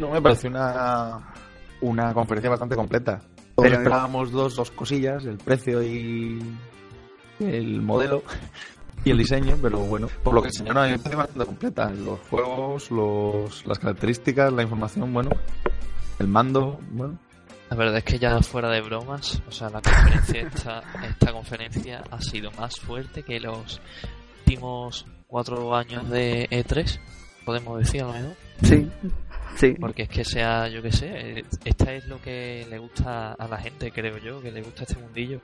no 0.00 0.10
me 0.10 0.22
pareció 0.22 0.48
una, 0.48 1.18
una 1.82 2.14
conferencia 2.14 2.48
bastante 2.50 2.74
completa. 2.74 3.20
Pero- 3.56 3.76
esperábamos 3.76 4.30
dos, 4.32 4.56
dos 4.56 4.70
cosillas, 4.70 5.26
el 5.26 5.36
precio 5.36 5.82
y 5.82 6.38
el 7.40 7.82
modelo 7.82 8.22
y 9.04 9.10
el 9.10 9.18
diseño, 9.18 9.56
pero 9.60 9.78
bueno, 9.78 10.08
por 10.22 10.34
lo 10.34 10.42
que 10.42 10.48
enseñaron 10.48 10.90
me 10.90 10.98
pareció 10.98 11.18
bastante 11.18 11.46
completa. 11.46 11.90
Los 11.90 12.20
juegos, 12.28 12.90
los, 12.90 13.66
las 13.66 13.78
características, 13.78 14.52
la 14.52 14.62
información, 14.62 15.12
bueno, 15.12 15.30
el 16.18 16.28
mando, 16.28 16.80
bueno, 16.90 17.18
La 17.70 17.76
verdad 17.76 17.98
es 17.98 18.04
que 18.04 18.18
ya 18.18 18.40
fuera 18.40 18.70
de 18.70 18.80
bromas, 18.80 19.42
o 19.46 19.52
sea, 19.52 19.70
la 19.70 19.80
conferencia 19.80 20.42
esta, 20.42 20.82
esta 21.08 21.32
conferencia 21.32 22.04
ha 22.10 22.20
sido 22.20 22.50
más 22.52 22.78
fuerte 22.78 23.22
que 23.22 23.40
los 23.40 23.80
últimos 24.40 25.06
cuatro 25.26 25.74
años 25.74 26.08
de 26.10 26.48
E3, 26.50 26.98
podemos 27.44 27.78
decir 27.78 28.02
a 28.02 28.06
lo 28.06 28.12
mejor. 28.12 28.36
sí 28.62 28.90
sí 29.58 29.74
Porque 29.78 30.02
es 30.02 30.08
que 30.08 30.24
sea, 30.24 30.68
yo 30.68 30.80
que 30.82 30.92
sé, 30.92 31.44
esta 31.64 31.92
es 31.92 32.06
lo 32.06 32.20
que 32.22 32.66
le 32.70 32.78
gusta 32.78 33.32
a 33.32 33.48
la 33.48 33.58
gente, 33.58 33.90
creo 33.90 34.18
yo, 34.18 34.40
que 34.40 34.52
le 34.52 34.62
gusta 34.62 34.84
este 34.84 34.96
mundillo, 34.96 35.40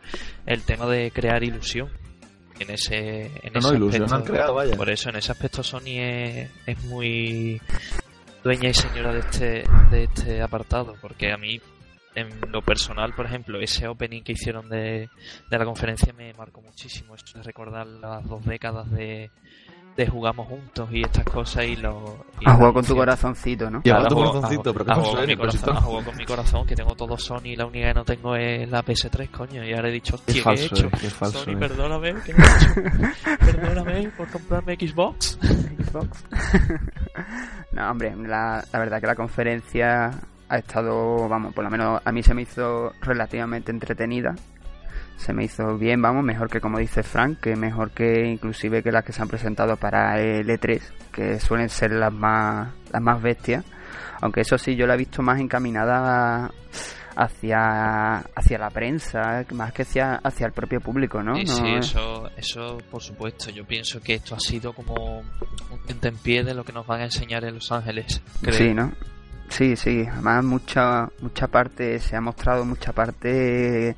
el 0.47 0.63
tema 0.63 0.87
de 0.87 1.11
crear 1.11 1.43
ilusión. 1.43 1.91
En 2.61 2.71
ese, 2.71 3.27
en 3.43 3.53
No, 3.53 3.59
ese 3.61 3.79
no, 3.79 3.87
aspecto- 3.89 4.15
han 4.15 4.23
creado, 4.23 4.55
vaya. 4.55 4.77
Por 4.77 4.89
eso, 4.91 5.09
en 5.11 5.17
ese 5.17 5.33
aspecto 5.33 5.63
Sony 5.63 5.99
es, 5.99 6.51
es 6.67 6.85
muy 6.85 7.61
dueña 8.45 8.69
y 8.69 8.75
señora 8.75 9.13
de 9.13 9.21
este, 9.21 9.65
de 9.91 10.05
este 10.05 10.41
apartado, 10.43 10.95
porque 11.01 11.33
a 11.33 11.37
mí, 11.37 11.61
en 12.15 12.29
lo 12.53 12.63
personal, 12.63 13.13
por 13.15 13.27
ejemplo, 13.27 13.59
ese 13.61 13.89
opening 13.89 14.23
que 14.23 14.33
hicieron 14.33 14.69
de, 14.69 15.09
de 15.51 15.59
la 15.59 15.65
conferencia 15.65 16.13
me 16.13 16.33
marcó 16.35 16.61
muchísimo. 16.63 17.17
Esto 17.17 17.39
de 17.39 17.43
recordar 17.45 17.87
las 17.89 18.25
dos 18.29 18.45
décadas 18.45 18.89
de, 18.91 19.31
de 19.97 20.07
jugamos 20.09 20.49
juntos 20.49 20.89
y 20.91 21.03
estas 21.03 21.25
cosas 21.25 21.65
y 21.67 21.77
lo... 21.77 22.25
y 22.41 22.49
has 22.49 22.55
jugado 22.57 22.73
con 22.75 22.85
tu 22.85 22.97
corazoncito 22.97 23.71
no 23.71 23.81
Y 23.85 23.91
ahora 23.91 24.09
Claro, 24.09 24.17
tu 24.17 24.23
corazoncito, 24.33 24.73
pero 24.73 24.85
¿qué 24.85 24.91
hago 24.93 25.03
pasó, 25.03 25.17
con 25.17 25.27
mi 25.27 25.37
corazón, 25.37 25.77
hago 25.77 26.05
con 26.05 26.17
mi 26.17 26.25
corazón, 26.27 26.67
que 26.67 26.75
tengo 26.75 26.95
todo 26.97 27.17
Sony 27.19 27.41
y 27.45 27.57
la 27.57 27.67
única 27.67 27.89
que 27.89 27.95
no 27.95 28.05
tengo 28.05 28.35
es 28.37 28.69
la 28.69 28.85
PS3, 28.85 29.31
coño. 29.31 29.65
Y 29.65 29.73
ahora 29.73 29.89
he 29.89 29.93
dicho, 29.93 30.17
Qué 30.27 30.33
hostia, 30.33 30.33
¿qué 30.33 30.41
he 30.41 30.43
falso, 30.43 30.75
hecho? 30.75 30.87
eh, 30.87 30.91
qué 31.01 31.11
falso, 31.11 31.39
Sony, 31.45 31.53
eh. 31.53 31.57
perdóname, 31.57 32.15
¿qué 32.25 32.33
he 32.33 32.35
hecho? 32.35 33.37
perdóname 33.39 34.09
por 34.17 34.29
comprarme 34.31 34.75
Xbox. 34.77 35.39
Xbox. 35.41 36.25
no, 37.73 37.91
hombre, 37.91 38.15
la, 38.17 38.65
la 38.73 38.79
verdad 38.79 39.01
que 39.01 39.07
la 39.07 39.15
conferencia 39.15 40.11
ha 40.49 40.59
estado, 40.59 41.29
vamos, 41.29 41.55
por 41.55 41.65
lo 41.65 41.71
menos 41.71 42.01
a 42.05 42.13
mí 42.13 42.23
se 42.23 42.35
me 42.35 42.43
hizo 42.43 42.93
relativamente 43.01 43.71
entretenida. 43.71 44.35
Se 45.17 45.33
me 45.33 45.45
hizo 45.45 45.79
bien, 45.79 46.03
vamos, 46.03 46.23
mejor 46.25 46.49
que 46.51 46.61
como 46.61 46.79
dice 46.79 47.03
Frank, 47.03 47.39
que 47.41 47.57
mejor 47.57 47.91
que 47.93 48.27
inclusive 48.27 48.83
que 48.83 48.93
las 48.93 49.05
que 49.05 49.13
se 49.13 49.23
han 49.23 49.29
presentado 49.29 49.77
para 49.77 50.21
el 50.21 50.47
E3, 50.49 50.81
que 51.13 51.41
suelen 51.41 51.69
ser 51.69 51.93
las 51.93 52.13
más, 52.13 52.69
las 52.93 53.01
más 53.03 53.23
bestias. 53.23 53.65
Aunque 54.21 54.41
eso 54.43 54.59
sí, 54.59 54.75
yo 54.77 54.87
la 54.87 54.95
he 54.95 54.99
visto 54.99 55.23
más 55.23 55.41
encaminada 55.41 56.51
hacia, 57.17 58.19
hacia 58.19 58.59
la 58.59 58.71
prensa, 58.71 59.45
más 59.53 59.73
que 59.73 59.83
hacia, 59.83 60.17
hacia 60.17 60.47
el 60.47 60.53
propio 60.53 60.81
público, 60.81 61.23
¿no? 61.23 61.37
Sí, 61.37 61.45
No 61.45 61.55
sí, 61.57 61.75
es- 61.75 61.87
eso, 61.87 62.31
eso 62.37 62.79
por 62.91 63.03
supuesto. 63.03 63.51
Yo 63.51 63.65
pienso 63.65 64.01
que 64.01 64.15
esto 64.15 64.35
ha 64.35 64.41
sido 64.41 64.73
como 64.73 65.21
un 65.21 65.81
tentempié 65.87 66.43
de 66.45 66.55
lo 66.55 66.65
que 66.65 66.73
nos 66.73 66.87
van 66.87 67.01
a 67.03 67.05
enseñar 67.05 67.45
en 67.45 67.55
Los 67.55 67.71
Ángeles. 67.73 68.21
Creo. 68.43 68.55
Sí, 68.55 68.75
¿no? 68.75 68.93
Sí, 69.49 69.77
sí. 69.77 70.05
Además, 70.11 70.45
mucha, 70.45 71.09
mucha 71.21 71.47
parte, 71.47 71.99
se 72.01 72.17
ha 72.17 72.21
mostrado 72.21 72.65
mucha 72.65 72.93
parte 72.93 73.95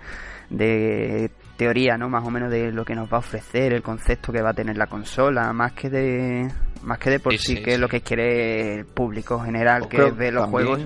de 0.51 1.31
teoría, 1.57 1.97
¿no? 1.97 2.09
Más 2.09 2.25
o 2.25 2.31
menos 2.31 2.51
de 2.51 2.73
lo 2.73 2.85
que 2.85 2.95
nos 2.95 3.11
va 3.11 3.17
a 3.17 3.21
ofrecer, 3.21 3.73
el 3.73 3.83
concepto 3.83 4.33
que 4.33 4.43
va 4.43 4.51
a 4.51 4.55
tener 4.55 4.77
la 4.77 4.87
consola, 4.87 5.53
más 5.53 5.73
que 5.73 5.91
de 5.91 6.51
más 6.83 6.99
que 6.99 7.11
de 7.11 7.21
por 7.21 7.33
Sí, 7.33 7.39
sí, 7.39 7.57
sí, 7.57 7.63
que 7.63 7.75
es 7.75 7.81
lo 7.81 7.89
que 7.89 8.01
quiere 8.01 8.75
el 8.75 8.87
público 8.87 9.41
general, 9.41 9.83
Yo 9.83 9.89
que 9.89 10.11
ver 10.11 10.35
los 10.35 10.49
juegos. 10.49 10.81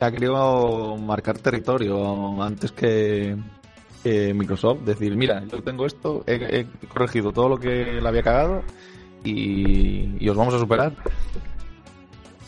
Ha 0.00 0.10
querido 0.10 0.96
marcar 0.98 1.38
territorio 1.38 2.42
antes 2.42 2.72
que, 2.72 3.36
que 4.02 4.34
Microsoft. 4.34 4.80
Decir, 4.80 5.16
mira, 5.16 5.42
yo 5.46 5.62
tengo 5.62 5.86
esto, 5.86 6.24
he, 6.26 6.34
he 6.60 6.88
corregido 6.88 7.32
todo 7.32 7.48
lo 7.48 7.56
que 7.56 8.00
le 8.00 8.06
había 8.06 8.22
cagado 8.22 8.62
y, 9.22 10.16
y 10.22 10.28
os 10.28 10.36
vamos 10.36 10.52
a 10.54 10.58
superar. 10.58 10.92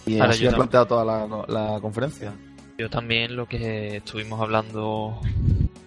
Y 0.04 0.18
Ahora 0.18 0.32
así 0.32 0.44
yo 0.44 0.50
ha 0.50 0.54
planteado 0.54 0.86
toda 0.86 1.04
la, 1.04 1.26
la 1.48 1.80
conferencia. 1.80 2.32
Yo 2.78 2.90
también 2.90 3.34
lo 3.36 3.46
que 3.46 3.96
estuvimos 3.96 4.40
hablando 4.40 5.18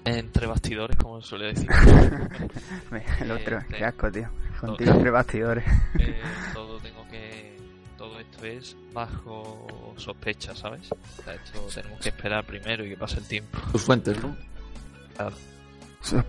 entre 0.06 0.48
bastidores, 0.48 0.98
como 0.98 1.22
se 1.22 1.28
suele 1.28 1.46
decir. 1.48 1.70
el 3.22 3.32
otro, 3.32 3.60
Eh, 3.60 3.66
qué 3.70 3.78
eh, 3.78 3.86
asco, 3.86 4.12
tío. 4.12 4.30
Contigo 4.60 4.92
entre 4.92 5.12
bastidores. 5.12 5.64
Eh, 6.00 6.22
todo 6.54 6.80
tengo 6.80 7.06
que 7.10 7.58
todo 7.98 8.20
esto 8.20 8.46
es 8.46 8.78
bajo 8.94 9.94
sospecha 9.98 10.56
sabes 10.56 10.90
O 10.92 11.24
sea, 11.24 11.34
esto 11.34 11.68
tenemos 11.74 12.00
que 12.00 12.10
esperar 12.10 12.46
primero 12.46 12.86
y 12.86 12.90
que 12.90 12.98
pase 12.98 13.18
el 13.20 13.28
tiempo 13.28 13.60
Tus 13.72 13.84
fuentes, 13.84 14.18
¿no? 14.24 14.36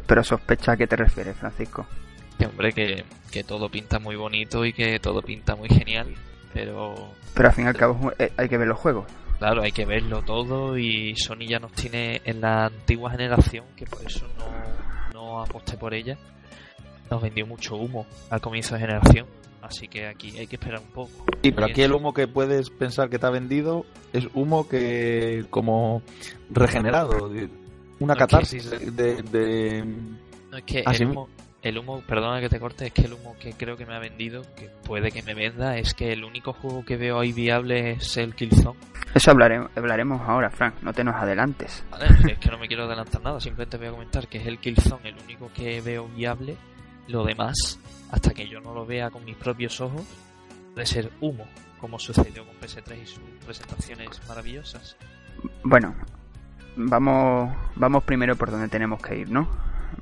Pero 0.06 0.24
sospecha 0.24 0.72
a 0.72 0.76
qué 0.76 0.88
te 0.88 0.96
refieres, 0.96 1.36
Francisco. 1.36 1.86
que 2.36 2.46
hombre 2.46 2.72
que, 2.72 3.04
que 3.30 3.44
todo 3.44 3.70
pinta 3.70 4.00
muy 4.00 4.16
bonito 4.16 4.64
y 4.64 4.72
que 4.72 4.98
todo 4.98 5.22
pinta 5.22 5.54
muy 5.54 5.68
genial 5.68 6.12
pero 6.52 6.94
Pero 7.34 7.48
al 7.48 7.54
fin 7.54 7.64
y 7.64 7.68
al 7.68 7.76
cabo 7.76 8.12
eh, 8.18 8.32
hay 8.36 8.48
que 8.48 8.58
ver 8.58 8.68
los 8.68 8.78
juegos. 8.78 9.06
Claro 9.40 9.62
hay 9.62 9.72
que 9.72 9.84
verlo 9.84 10.22
todo 10.22 10.78
y 10.78 11.16
Sony 11.16 11.48
ya 11.48 11.58
nos 11.58 11.72
tiene 11.72 12.20
en 12.24 12.40
la 12.40 12.66
antigua 12.66 13.10
generación 13.10 13.64
que 13.74 13.86
por 13.86 14.06
eso 14.06 14.26
no, 14.38 15.12
no 15.12 15.40
aposté 15.42 15.76
por 15.76 15.92
ella. 15.94 16.16
Nos 17.10 17.20
vendió 17.20 17.44
mucho 17.44 17.74
humo 17.74 18.06
al 18.30 18.40
comienzo 18.40 18.74
de 18.74 18.82
generación 18.82 19.26
así 19.62 19.88
que 19.88 20.06
aquí 20.06 20.36
hay 20.38 20.46
que 20.46 20.56
esperar 20.56 20.80
un 20.80 20.86
poco. 20.92 21.10
Sí, 21.42 21.50
pero 21.52 21.66
aquí 21.66 21.82
el 21.82 21.92
humo 21.92 22.14
que 22.14 22.26
puedes 22.28 22.70
pensar 22.70 23.10
que 23.10 23.18
te 23.18 23.26
ha 23.26 23.30
vendido 23.30 23.84
es 24.12 24.26
humo 24.34 24.66
que 24.68 25.44
como 25.50 26.02
regenerado, 26.50 27.28
una 27.28 27.34
No, 27.34 27.40
es 27.40 27.48
que- 27.98 28.16
catarsis 28.16 28.70
de, 28.70 28.78
de- 28.90 29.22
de- 29.22 29.84
No, 30.50 30.56
es 30.56 30.64
que 30.64 30.82
Así 30.86 31.02
el 31.02 31.08
mi- 31.10 31.16
humo, 31.16 31.28
el 31.62 31.78
humo, 31.78 32.02
perdona 32.06 32.40
que 32.40 32.48
te 32.48 32.58
corte, 32.58 32.86
es 32.86 32.92
que 32.92 33.02
el 33.02 33.12
humo 33.12 33.36
que 33.38 33.52
creo 33.52 33.76
que 33.76 33.84
me 33.84 33.94
ha 33.94 33.98
vendido, 33.98 34.42
que 34.56 34.70
puede 34.84 35.10
que 35.10 35.22
me 35.22 35.34
venda, 35.34 35.76
es 35.76 35.94
que 35.94 36.12
el 36.12 36.24
único 36.24 36.52
juego 36.52 36.84
que 36.84 36.96
veo 36.96 37.20
ahí 37.20 37.32
viable 37.32 37.92
es 37.92 38.16
el 38.16 38.34
Killzone. 38.34 38.78
Eso 39.14 39.30
hablaremos, 39.30 39.70
hablaremos 39.76 40.20
ahora, 40.22 40.50
Frank. 40.50 40.74
No 40.82 40.92
te 40.92 41.04
nos 41.04 41.16
adelantes. 41.16 41.84
¿vale? 41.90 42.06
es 42.32 42.38
que 42.38 42.50
no 42.50 42.58
me 42.58 42.66
quiero 42.66 42.84
adelantar 42.84 43.20
nada, 43.22 43.40
simplemente 43.40 43.76
voy 43.76 43.88
a 43.88 43.90
comentar 43.90 44.28
que 44.28 44.38
es 44.38 44.46
el 44.46 44.58
Killzone 44.58 45.10
el 45.10 45.16
único 45.22 45.50
que 45.52 45.80
veo 45.80 46.08
viable. 46.08 46.56
Lo 47.08 47.24
demás, 47.24 47.78
hasta 48.10 48.30
que 48.30 48.48
yo 48.48 48.60
no 48.60 48.72
lo 48.72 48.86
vea 48.86 49.10
con 49.10 49.24
mis 49.24 49.36
propios 49.36 49.80
ojos, 49.80 50.06
puede 50.72 50.86
ser 50.86 51.10
humo, 51.20 51.44
como 51.80 51.98
sucedió 51.98 52.46
con 52.46 52.54
PS3 52.56 53.02
y 53.02 53.06
sus 53.06 53.22
presentaciones 53.44 54.20
maravillosas. 54.28 54.96
Bueno, 55.64 55.94
vamos, 56.76 57.54
vamos 57.74 58.04
primero 58.04 58.36
por 58.36 58.50
donde 58.50 58.68
tenemos 58.68 59.02
que 59.02 59.18
ir, 59.18 59.30
¿no? 59.30 59.48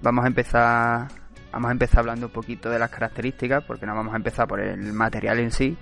Vamos 0.03 0.25
a 0.25 0.29
empezar, 0.29 1.09
vamos 1.53 1.69
a 1.69 1.73
empezar 1.73 2.01
hablando 2.01 2.27
un 2.27 2.33
poquito 2.33 2.71
de 2.71 2.79
las 2.79 2.91
características, 2.91 3.65
porque 3.65 3.87
no 3.87 3.95
vamos 3.95 4.13
a 4.13 4.17
empezar 4.17 4.47
por 4.47 4.61
el 4.61 4.93
material 4.93 5.39
en 5.39 5.51
sí 5.51 5.77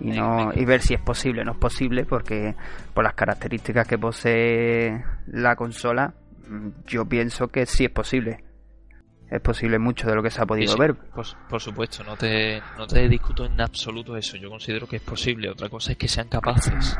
y 0.00 0.12
no 0.12 0.52
y 0.54 0.64
ver 0.64 0.80
si 0.80 0.94
es 0.94 1.00
posible 1.00 1.42
o 1.42 1.44
no 1.44 1.52
es 1.52 1.58
posible, 1.58 2.04
porque 2.04 2.54
por 2.94 3.04
las 3.04 3.14
características 3.14 3.86
que 3.86 3.98
posee 3.98 5.04
la 5.26 5.56
consola, 5.56 6.14
mm, 6.48 6.68
yo 6.86 7.04
pienso 7.06 7.48
que 7.48 7.66
sí 7.66 7.84
es 7.84 7.90
posible. 7.90 8.44
es 9.30 9.40
posible 9.40 9.78
mucho 9.78 10.08
de 10.08 10.16
lo 10.16 10.22
que 10.24 10.30
se 10.30 10.42
ha 10.42 10.46
podido 10.46 10.72
sí, 10.72 10.78
ver. 10.78 10.94
Por, 10.94 11.24
por 11.48 11.60
supuesto, 11.60 12.02
no 12.02 12.16
te, 12.16 12.60
no 12.76 12.86
te 12.86 13.08
discuto 13.08 13.44
en 13.44 13.60
absoluto 13.60 14.16
eso. 14.16 14.36
Yo 14.36 14.50
considero 14.50 14.88
que 14.88 14.96
es 14.96 15.02
posible. 15.02 15.48
Otra 15.48 15.68
cosa 15.68 15.92
es 15.92 15.98
que 15.98 16.08
sean 16.08 16.28
capaces. 16.28 16.96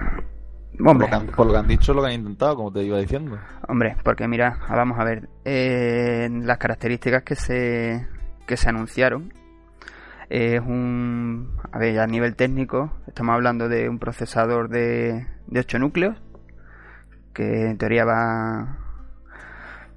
Por 0.77 0.85
lo, 0.87 0.91
Hombre, 0.93 1.09
que 1.11 1.33
por 1.33 1.47
lo 1.47 1.53
que 1.53 1.59
han 1.59 1.67
dicho, 1.69 1.93
lo 1.95 2.01
que 2.03 2.09
han 2.09 2.15
intentado, 2.15 2.57
como 2.57 2.73
te 2.73 2.83
iba 2.83 2.99
diciendo. 2.99 3.39
hombre, 3.69 3.97
porque 4.03 4.27
mira, 4.29 4.59
vamos 4.69 4.99
a 4.99 5.05
ver, 5.05 5.29
eh, 5.45 6.29
las 6.31 6.59
características 6.59 7.23
que 7.23 7.35
se, 7.37 8.07
que 8.47 8.57
se 8.57 8.69
anunciaron 8.69 9.33
es 10.31 10.61
un, 10.61 11.57
a 11.73 11.79
ver, 11.79 11.99
a 11.99 12.07
nivel 12.07 12.37
técnico, 12.37 12.93
estamos 13.09 13.35
hablando 13.35 13.69
de 13.69 13.89
un 13.89 13.99
procesador 13.99 14.69
de, 14.69 15.27
de 15.49 15.61
8 15.61 15.79
núcleos, 15.81 16.17
que 17.35 17.67
en 17.67 17.77
teoría 17.79 18.05
va, 18.05 18.79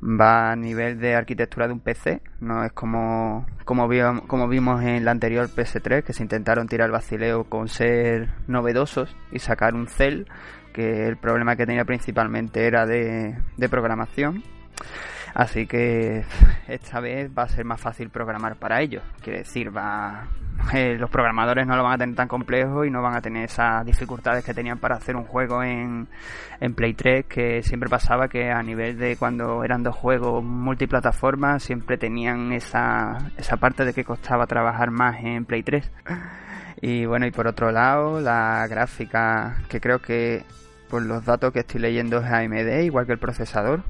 va 0.01 0.51
a 0.51 0.55
nivel 0.55 0.99
de 0.99 1.15
arquitectura 1.15 1.67
de 1.67 1.73
un 1.73 1.79
PC, 1.79 2.21
no 2.41 2.63
es 2.63 2.71
como, 2.73 3.45
como, 3.63 3.87
vi- 3.87 4.01
como 4.27 4.47
vimos 4.47 4.81
en 4.83 5.05
la 5.05 5.11
anterior 5.11 5.47
PS3, 5.49 6.03
que 6.03 6.13
se 6.13 6.23
intentaron 6.23 6.67
tirar 6.67 6.87
el 6.87 6.91
vacileo 6.91 7.45
con 7.45 7.67
ser 7.69 8.29
novedosos 8.47 9.15
y 9.31 9.39
sacar 9.39 9.75
un 9.75 9.87
cel, 9.87 10.27
que 10.73 11.07
el 11.07 11.17
problema 11.17 11.55
que 11.55 11.65
tenía 11.65 11.85
principalmente 11.85 12.65
era 12.67 12.85
de, 12.85 13.35
programación. 13.69 14.43
Así 15.33 15.65
que 15.65 16.23
esta 16.67 16.99
vez 16.99 17.31
va 17.35 17.43
a 17.43 17.47
ser 17.47 17.65
más 17.65 17.79
fácil 17.79 18.09
programar 18.09 18.57
para 18.57 18.81
ellos. 18.81 19.03
Quiere 19.21 19.39
decir, 19.39 19.75
va 19.75 20.27
eh, 20.73 20.95
los 20.99 21.09
programadores 21.09 21.65
no 21.65 21.75
lo 21.75 21.83
van 21.83 21.93
a 21.93 21.97
tener 21.97 22.15
tan 22.15 22.27
complejo 22.27 22.85
y 22.85 22.91
no 22.91 23.01
van 23.01 23.15
a 23.15 23.21
tener 23.21 23.45
esas 23.45 23.85
dificultades 23.85 24.43
que 24.43 24.53
tenían 24.53 24.79
para 24.79 24.95
hacer 24.95 25.15
un 25.15 25.23
juego 25.23 25.63
en, 25.63 26.07
en 26.59 26.73
Play 26.75 26.93
3, 26.93 27.25
que 27.25 27.63
siempre 27.63 27.89
pasaba 27.89 28.27
que 28.27 28.51
a 28.51 28.61
nivel 28.61 28.97
de 28.97 29.15
cuando 29.17 29.63
eran 29.63 29.83
dos 29.83 29.95
juegos 29.95 30.43
multiplataformas, 30.43 31.63
siempre 31.63 31.97
tenían 31.97 32.51
esa, 32.51 33.31
esa 33.37 33.57
parte 33.57 33.85
de 33.85 33.93
que 33.93 34.03
costaba 34.03 34.45
trabajar 34.45 34.91
más 34.91 35.23
en 35.23 35.45
Play 35.45 35.63
3. 35.63 35.91
Y 36.85 37.05
bueno, 37.05 37.25
y 37.25 37.31
por 37.31 37.47
otro 37.47 37.71
lado, 37.71 38.19
la 38.19 38.67
gráfica, 38.67 39.55
que 39.69 39.79
creo 39.79 39.99
que 39.99 40.43
por 40.93 41.01
los 41.01 41.25
datos 41.25 41.51
que 41.51 41.62
estoy 41.62 41.81
leyendo 41.81 42.19
es 42.19 42.25
AMD, 42.25 42.83
igual 42.83 43.07
que 43.07 43.13
el 43.13 43.17
procesador. 43.17 43.81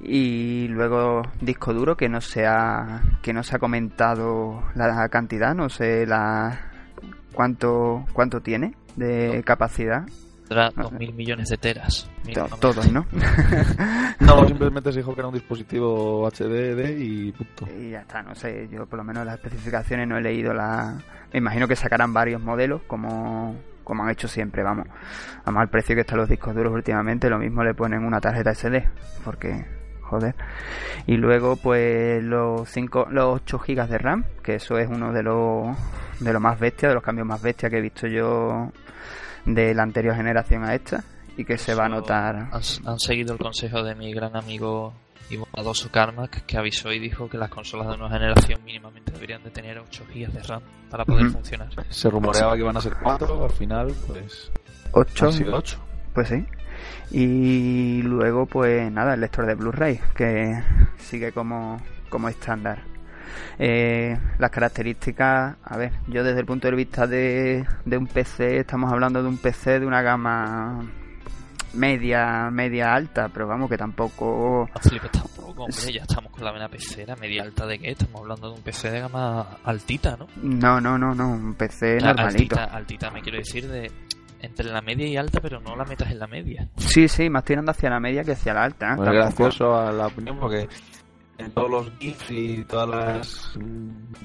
Y 0.00 0.68
luego 0.68 1.22
disco 1.40 1.74
duro 1.74 1.96
que 1.96 2.08
no 2.08 2.20
se 2.20 2.46
ha, 2.46 3.02
que 3.22 3.32
no 3.32 3.42
se 3.42 3.56
ha 3.56 3.58
comentado 3.58 4.62
la 4.76 5.08
cantidad, 5.08 5.52
no 5.52 5.68
sé 5.68 6.06
la 6.06 6.70
cuánto 7.32 8.06
cuánto 8.12 8.40
tiene 8.40 8.76
de 8.94 9.42
capacidad. 9.44 10.06
Tendrá 10.46 10.70
2.000 10.70 11.12
millones 11.12 11.48
de 11.48 11.56
teras. 11.56 12.08
To-. 12.34 12.46
Todos, 12.60 12.92
¿no? 12.92 13.04
No, 14.20 14.46
simplemente 14.46 14.92
se 14.92 14.98
dijo 14.98 15.12
que 15.12 15.22
era 15.22 15.28
un 15.28 15.34
dispositivo 15.34 16.30
HDD 16.30 17.00
y 17.00 17.32
punto. 17.32 17.66
Y 17.76 17.90
ya 17.90 18.02
está, 18.02 18.22
no 18.22 18.36
sé, 18.36 18.68
yo 18.70 18.86
por 18.86 18.98
lo 18.98 19.04
menos 19.04 19.26
las 19.26 19.34
especificaciones 19.34 20.06
no 20.06 20.18
he 20.18 20.20
leído 20.20 20.54
la... 20.54 21.02
Me 21.32 21.38
imagino 21.38 21.66
que 21.66 21.74
sacarán 21.74 22.12
varios 22.12 22.40
modelos 22.40 22.82
como, 22.86 23.56
como 23.90 24.04
han 24.04 24.10
hecho 24.10 24.28
siempre, 24.28 24.62
vamos. 24.62 24.86
Vamos 25.44 25.62
al 25.62 25.68
precio 25.68 25.96
que 25.96 26.02
están 26.02 26.18
los 26.18 26.28
discos 26.28 26.54
duros 26.54 26.72
últimamente, 26.72 27.28
lo 27.28 27.38
mismo 27.38 27.64
le 27.64 27.74
ponen 27.74 28.04
una 28.04 28.20
tarjeta 28.20 28.54
SD, 28.54 28.88
porque, 29.24 29.66
joder. 30.02 30.36
Y 31.08 31.16
luego 31.16 31.56
pues 31.56 32.22
los 32.22 32.68
5, 32.68 33.08
los 33.10 33.42
8 33.42 33.58
GB 33.58 33.88
de 33.88 33.98
RAM, 33.98 34.24
que 34.44 34.54
eso 34.54 34.78
es 34.78 34.88
uno 34.88 35.12
de 35.12 35.24
los, 35.24 35.76
de 36.20 36.32
los 36.32 36.40
más 36.40 36.60
bestias, 36.60 36.90
de 36.90 36.94
los 36.94 37.02
cambios 37.02 37.26
más 37.26 37.42
bestias 37.42 37.68
que 37.68 37.78
he 37.78 37.82
visto 37.82 38.06
yo 38.06 38.70
de 39.44 39.74
la 39.74 39.82
anterior 39.82 40.14
generación 40.14 40.62
a 40.62 40.76
esta, 40.76 41.02
y 41.36 41.44
que 41.44 41.58
se 41.58 41.74
va 41.74 41.86
a 41.86 41.88
notar... 41.88 42.36
Han, 42.36 42.62
han 42.86 43.00
seguido 43.00 43.32
el 43.32 43.40
consejo 43.40 43.82
de 43.82 43.96
mi 43.96 44.14
gran 44.14 44.36
amigo 44.36 44.94
y 45.30 45.36
bondadoso 45.36 45.90
Carmack, 45.90 46.44
que 46.44 46.58
avisó 46.58 46.92
y 46.92 46.98
dijo 46.98 47.28
que 47.28 47.38
las 47.38 47.48
consolas 47.48 47.88
de 47.88 47.96
nueva 47.96 48.12
generación 48.12 48.62
mínimamente 48.64 49.12
deberían 49.12 49.42
de 49.44 49.50
tener 49.50 49.78
8 49.78 50.04
GB 50.12 50.32
de 50.32 50.42
RAM 50.42 50.62
para 50.90 51.04
poder 51.04 51.30
funcionar. 51.30 51.68
Se 51.88 52.10
rumoreaba 52.10 52.54
que 52.54 52.60
iban 52.60 52.76
a 52.76 52.80
ser 52.80 52.94
cuatro, 53.00 53.44
al 53.44 53.50
final, 53.50 53.94
pues. 54.08 54.50
8, 54.92 55.26
Han 55.26 55.32
sido 55.32 55.56
ocho. 55.56 55.78
Pues 56.12 56.28
sí. 56.28 56.44
Y 57.12 58.02
luego, 58.02 58.46
pues 58.46 58.90
nada, 58.90 59.14
el 59.14 59.20
lector 59.20 59.46
de 59.46 59.54
Blu-ray, 59.54 60.00
que 60.14 60.60
sigue 60.98 61.30
como, 61.30 61.80
como 62.08 62.28
estándar. 62.28 62.82
Eh, 63.58 64.18
las 64.38 64.50
características, 64.50 65.56
a 65.62 65.76
ver, 65.76 65.92
yo 66.08 66.24
desde 66.24 66.40
el 66.40 66.46
punto 66.46 66.68
de 66.68 66.74
vista 66.74 67.06
de, 67.06 67.64
de 67.84 67.96
un 67.96 68.08
PC, 68.08 68.58
estamos 68.58 68.92
hablando 68.92 69.22
de 69.22 69.28
un 69.28 69.36
PC 69.36 69.78
de 69.78 69.86
una 69.86 70.02
gama 70.02 70.90
media, 71.74 72.50
media 72.50 72.94
alta, 72.94 73.28
pero 73.32 73.46
vamos 73.46 73.68
que 73.70 73.76
tampoco... 73.78 74.68
Flipes 74.80 75.10
tampoco, 75.10 75.64
hombre, 75.64 75.92
ya 75.92 76.02
estamos 76.02 76.32
con 76.32 76.44
la 76.44 76.52
vena 76.52 76.68
pecera, 76.68 77.16
media 77.16 77.42
alta 77.42 77.66
de 77.66 77.78
qué, 77.78 77.90
estamos 77.92 78.20
hablando 78.22 78.50
de 78.50 78.56
un 78.56 78.62
PC 78.62 78.90
de 78.90 79.00
gama 79.00 79.58
altita, 79.64 80.16
¿no? 80.16 80.26
No, 80.42 80.80
no, 80.80 80.98
no, 80.98 81.14
no, 81.14 81.30
un 81.30 81.54
PC 81.54 81.98
Ah, 82.02 82.12
normalito. 82.14 82.56
altita, 82.56 82.64
altita, 82.64 83.10
me 83.10 83.20
quiero 83.22 83.38
decir 83.38 83.68
de 83.68 83.90
entre 84.42 84.66
la 84.72 84.80
media 84.80 85.06
y 85.06 85.16
alta, 85.18 85.38
pero 85.40 85.60
no 85.60 85.76
la 85.76 85.84
metas 85.84 86.10
en 86.10 86.18
la 86.18 86.26
media. 86.26 86.66
Sí, 86.78 87.08
sí, 87.08 87.28
más 87.28 87.44
tirando 87.44 87.72
hacia 87.72 87.90
la 87.90 88.00
media 88.00 88.24
que 88.24 88.32
hacia 88.32 88.54
la 88.54 88.64
alta. 88.64 88.92
¿eh? 88.92 88.96
Bueno, 88.96 89.12
gracioso 89.12 89.76
a 89.76 89.92
la 89.92 90.06
opinión 90.06 90.38
porque 90.40 90.66
en 91.40 91.50
todos 91.52 91.70
los 91.70 91.90
GIFs 91.98 92.30
y 92.30 92.64
todas 92.64 92.88
las 92.88 93.58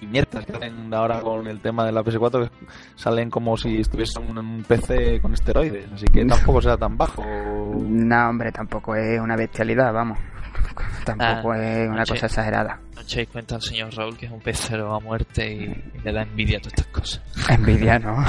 viñetas 0.02 0.46
que 0.46 0.54
hacen 0.54 0.94
ahora 0.94 1.22
con 1.22 1.48
el 1.48 1.60
tema 1.62 1.86
de 1.86 1.92
la 1.92 2.04
PS4 2.04 2.50
que 2.50 2.66
salen 2.96 3.30
como 3.30 3.58
si 3.58 3.80
estuviese 3.80 4.20
en 4.22 4.38
un 4.38 4.64
PC 4.64 5.22
con 5.22 5.34
esteroides, 5.34 5.92
así 5.92 6.06
que 6.06 6.26
tampoco 6.26 6.62
será 6.62 6.78
tan 6.78 6.98
bajo. 6.98 7.24
No, 7.24 8.30
hombre, 8.30 8.52
tampoco 8.52 8.96
es 8.96 9.20
una 9.20 9.36
bestialidad, 9.36 9.94
vamos. 9.94 10.20
Tampoco 11.06 11.52
Ah, 11.54 11.58
es 11.64 11.88
una 11.88 11.98
noche. 12.00 12.14
cosa 12.14 12.26
exagerada. 12.28 12.80
No 12.96 13.02
echéis 13.02 13.28
cuenta 13.30 13.56
al 13.56 13.62
señor 13.62 13.94
Raúl 13.94 14.18
que 14.18 14.26
es 14.26 14.32
un 14.32 14.40
pecero 14.42 14.94
a 14.96 15.00
muerte 15.00 15.54
y, 15.54 15.64
y 15.66 16.00
le 16.04 16.12
da 16.14 16.24
envidia 16.24 16.58
a 16.58 16.62
todas 16.62 16.74
estas 16.74 16.88
cosas. 16.88 17.22
Envidia 17.50 18.00
no. 18.00 18.24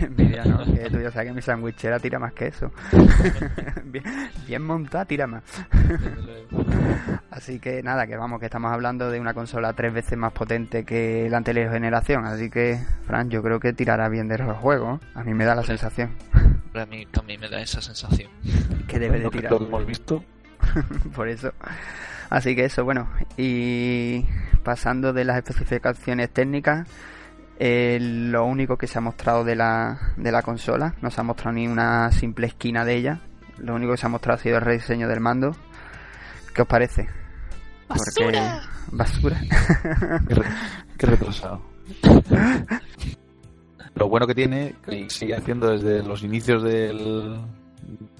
Envidia 0.00 0.44
no, 0.44 0.64
que 0.64 0.88
tú 0.90 1.00
ya 1.00 1.10
sabes 1.10 1.28
que 1.28 1.34
mi 1.34 1.42
sandwichera 1.42 1.98
tira 1.98 2.18
más 2.18 2.32
que 2.34 2.48
eso. 2.48 2.70
bien, 3.84 4.04
bien 4.46 4.62
montada, 4.62 5.04
tira 5.04 5.26
más. 5.26 5.42
Así 7.30 7.58
que 7.58 7.82
nada, 7.82 8.06
que 8.06 8.16
vamos, 8.16 8.38
que 8.38 8.46
estamos 8.46 8.72
hablando 8.72 9.10
de 9.10 9.18
una 9.18 9.34
consola 9.34 9.72
tres 9.72 9.92
veces 9.92 10.18
más 10.18 10.32
potente 10.32 10.84
que 10.84 11.28
la 11.30 11.38
anterior 11.38 11.72
generación. 11.72 12.24
Así 12.26 12.50
que, 12.50 12.78
Fran, 13.06 13.30
yo 13.30 13.42
creo 13.42 13.58
que 13.58 13.72
tirará 13.72 14.08
bien 14.08 14.28
de 14.28 14.38
los 14.38 14.56
juegos. 14.58 15.00
A 15.14 15.24
mí 15.24 15.32
me 15.34 15.44
da 15.44 15.54
la 15.54 15.62
sensación 15.64 16.10
a 16.74 16.86
mí 16.86 17.04
también 17.06 17.38
me 17.38 17.50
da 17.50 17.60
esa 17.60 17.82
sensación. 17.82 18.30
que 18.88 18.98
debe 18.98 19.18
de 19.18 19.24
Lo 19.24 19.30
que 19.30 19.38
tirar. 19.38 19.50
todos 19.52 19.68
hemos 19.68 19.84
visto. 19.86 20.24
por 21.14 21.28
eso. 21.28 21.52
Así 22.30 22.54
que 22.56 22.64
eso, 22.64 22.84
bueno. 22.84 23.08
Y 23.36 24.24
pasando 24.62 25.12
de 25.12 25.24
las 25.24 25.36
especificaciones 25.38 26.30
técnicas, 26.30 26.88
eh, 27.58 27.98
lo 28.00 28.44
único 28.46 28.76
que 28.76 28.86
se 28.86 28.98
ha 28.98 29.00
mostrado 29.00 29.44
de 29.44 29.54
la, 29.56 30.12
de 30.16 30.32
la 30.32 30.42
consola, 30.42 30.94
no 31.02 31.10
se 31.10 31.20
ha 31.20 31.24
mostrado 31.24 31.52
ni 31.54 31.66
una 31.68 32.10
simple 32.12 32.46
esquina 32.46 32.84
de 32.84 32.94
ella. 32.96 33.20
Lo 33.58 33.74
único 33.74 33.92
que 33.92 33.98
se 33.98 34.06
ha 34.06 34.08
mostrado 34.08 34.38
ha 34.38 34.42
sido 34.42 34.56
el 34.56 34.62
rediseño 34.62 35.08
del 35.08 35.20
mando. 35.20 35.54
¿Qué 36.54 36.62
os 36.62 36.68
parece? 36.68 37.08
Porque... 37.86 38.40
Basura. 38.90 39.40
Qué, 40.28 40.34
re- 40.34 40.46
qué 40.98 41.06
retrasado. 41.06 41.62
Lo 43.94 44.08
bueno 44.08 44.26
que 44.26 44.34
tiene, 44.34 44.74
que 44.86 45.08
sigue 45.10 45.36
haciendo 45.36 45.68
desde 45.70 46.02
los 46.02 46.22
inicios 46.22 46.62
del, 46.62 47.40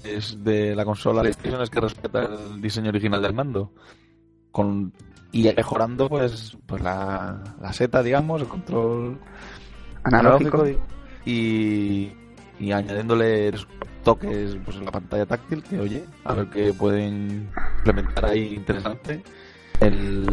desde 0.03 0.75
la 0.75 0.85
consola 0.85 1.23
PlayStation, 1.23 1.63
es 1.63 1.71
que 1.71 1.81
respeta 1.81 2.23
el 2.25 2.61
diseño 2.61 2.91
original 2.91 3.23
del 3.23 3.35
mando. 3.35 3.73
Con, 4.51 4.93
y 5.33 5.51
mejorando 5.57 6.09
pues, 6.09 6.57
pues 6.67 6.83
la, 6.83 7.43
la 7.61 7.73
seta, 7.73 8.03
digamos, 8.03 8.43
el 8.43 8.49
control 8.49 9.19
Analógico. 10.05 10.67
y, 11.25 12.13
y 12.61 12.73
añadiéndole 12.73 13.53
toques 14.03 14.57
pues, 14.65 14.77
en 14.77 14.85
la 14.85 14.91
pantalla 14.91 15.27
táctil 15.27 15.63
que 15.63 15.79
oye 15.79 16.05
a 16.25 16.35
ver 16.35 16.49
qué 16.49 16.73
pueden 16.73 17.49
implementar 17.79 18.27
ahí 18.27 18.55
interesante 18.55 19.23
el, 19.81 20.27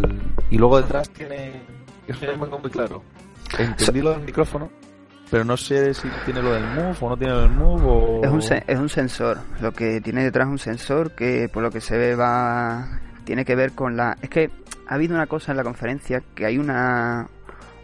y 0.49 0.57
luego 0.57 0.81
detrás 0.81 1.09
tiene 1.09 1.61
eso 2.07 2.25
ya 2.25 2.35
me 2.35 2.45
quedó 2.45 2.59
muy 2.59 2.69
claro 2.69 3.03
entendí 3.57 4.01
lo 4.01 4.11
del 4.11 4.21
micrófono 4.21 4.69
pero 5.31 5.43
no 5.45 5.55
sé 5.57 5.93
si 5.93 6.07
tiene 6.25 6.41
lo 6.41 6.53
del 6.53 6.63
move 6.63 6.95
o 7.01 7.09
no 7.09 7.17
tiene 7.17 7.33
lo 7.33 7.41
del 7.41 7.51
move 7.51 7.83
o 7.85 8.23
Es 8.23 8.31
un, 8.31 8.41
se- 8.41 8.63
es 8.67 8.77
un 8.77 8.89
sensor. 8.89 9.39
Lo 9.61 9.71
que 9.71 10.01
tiene 10.01 10.23
detrás 10.23 10.47
es 10.47 10.51
un 10.51 10.59
sensor 10.59 11.11
que 11.11 11.49
por 11.49 11.61
lo 11.63 11.71
que 11.71 11.81
se 11.81 11.97
ve 11.97 12.15
va... 12.15 12.99
Tiene 13.25 13.45
que 13.45 13.55
ver 13.55 13.73
con 13.73 13.95
la... 13.95 14.17
Es 14.21 14.29
que 14.29 14.49
ha 14.87 14.95
habido 14.95 15.13
una 15.15 15.27
cosa 15.27 15.51
en 15.51 15.57
la 15.57 15.63
conferencia 15.63 16.21
que 16.35 16.45
hay 16.45 16.57
una... 16.57 17.27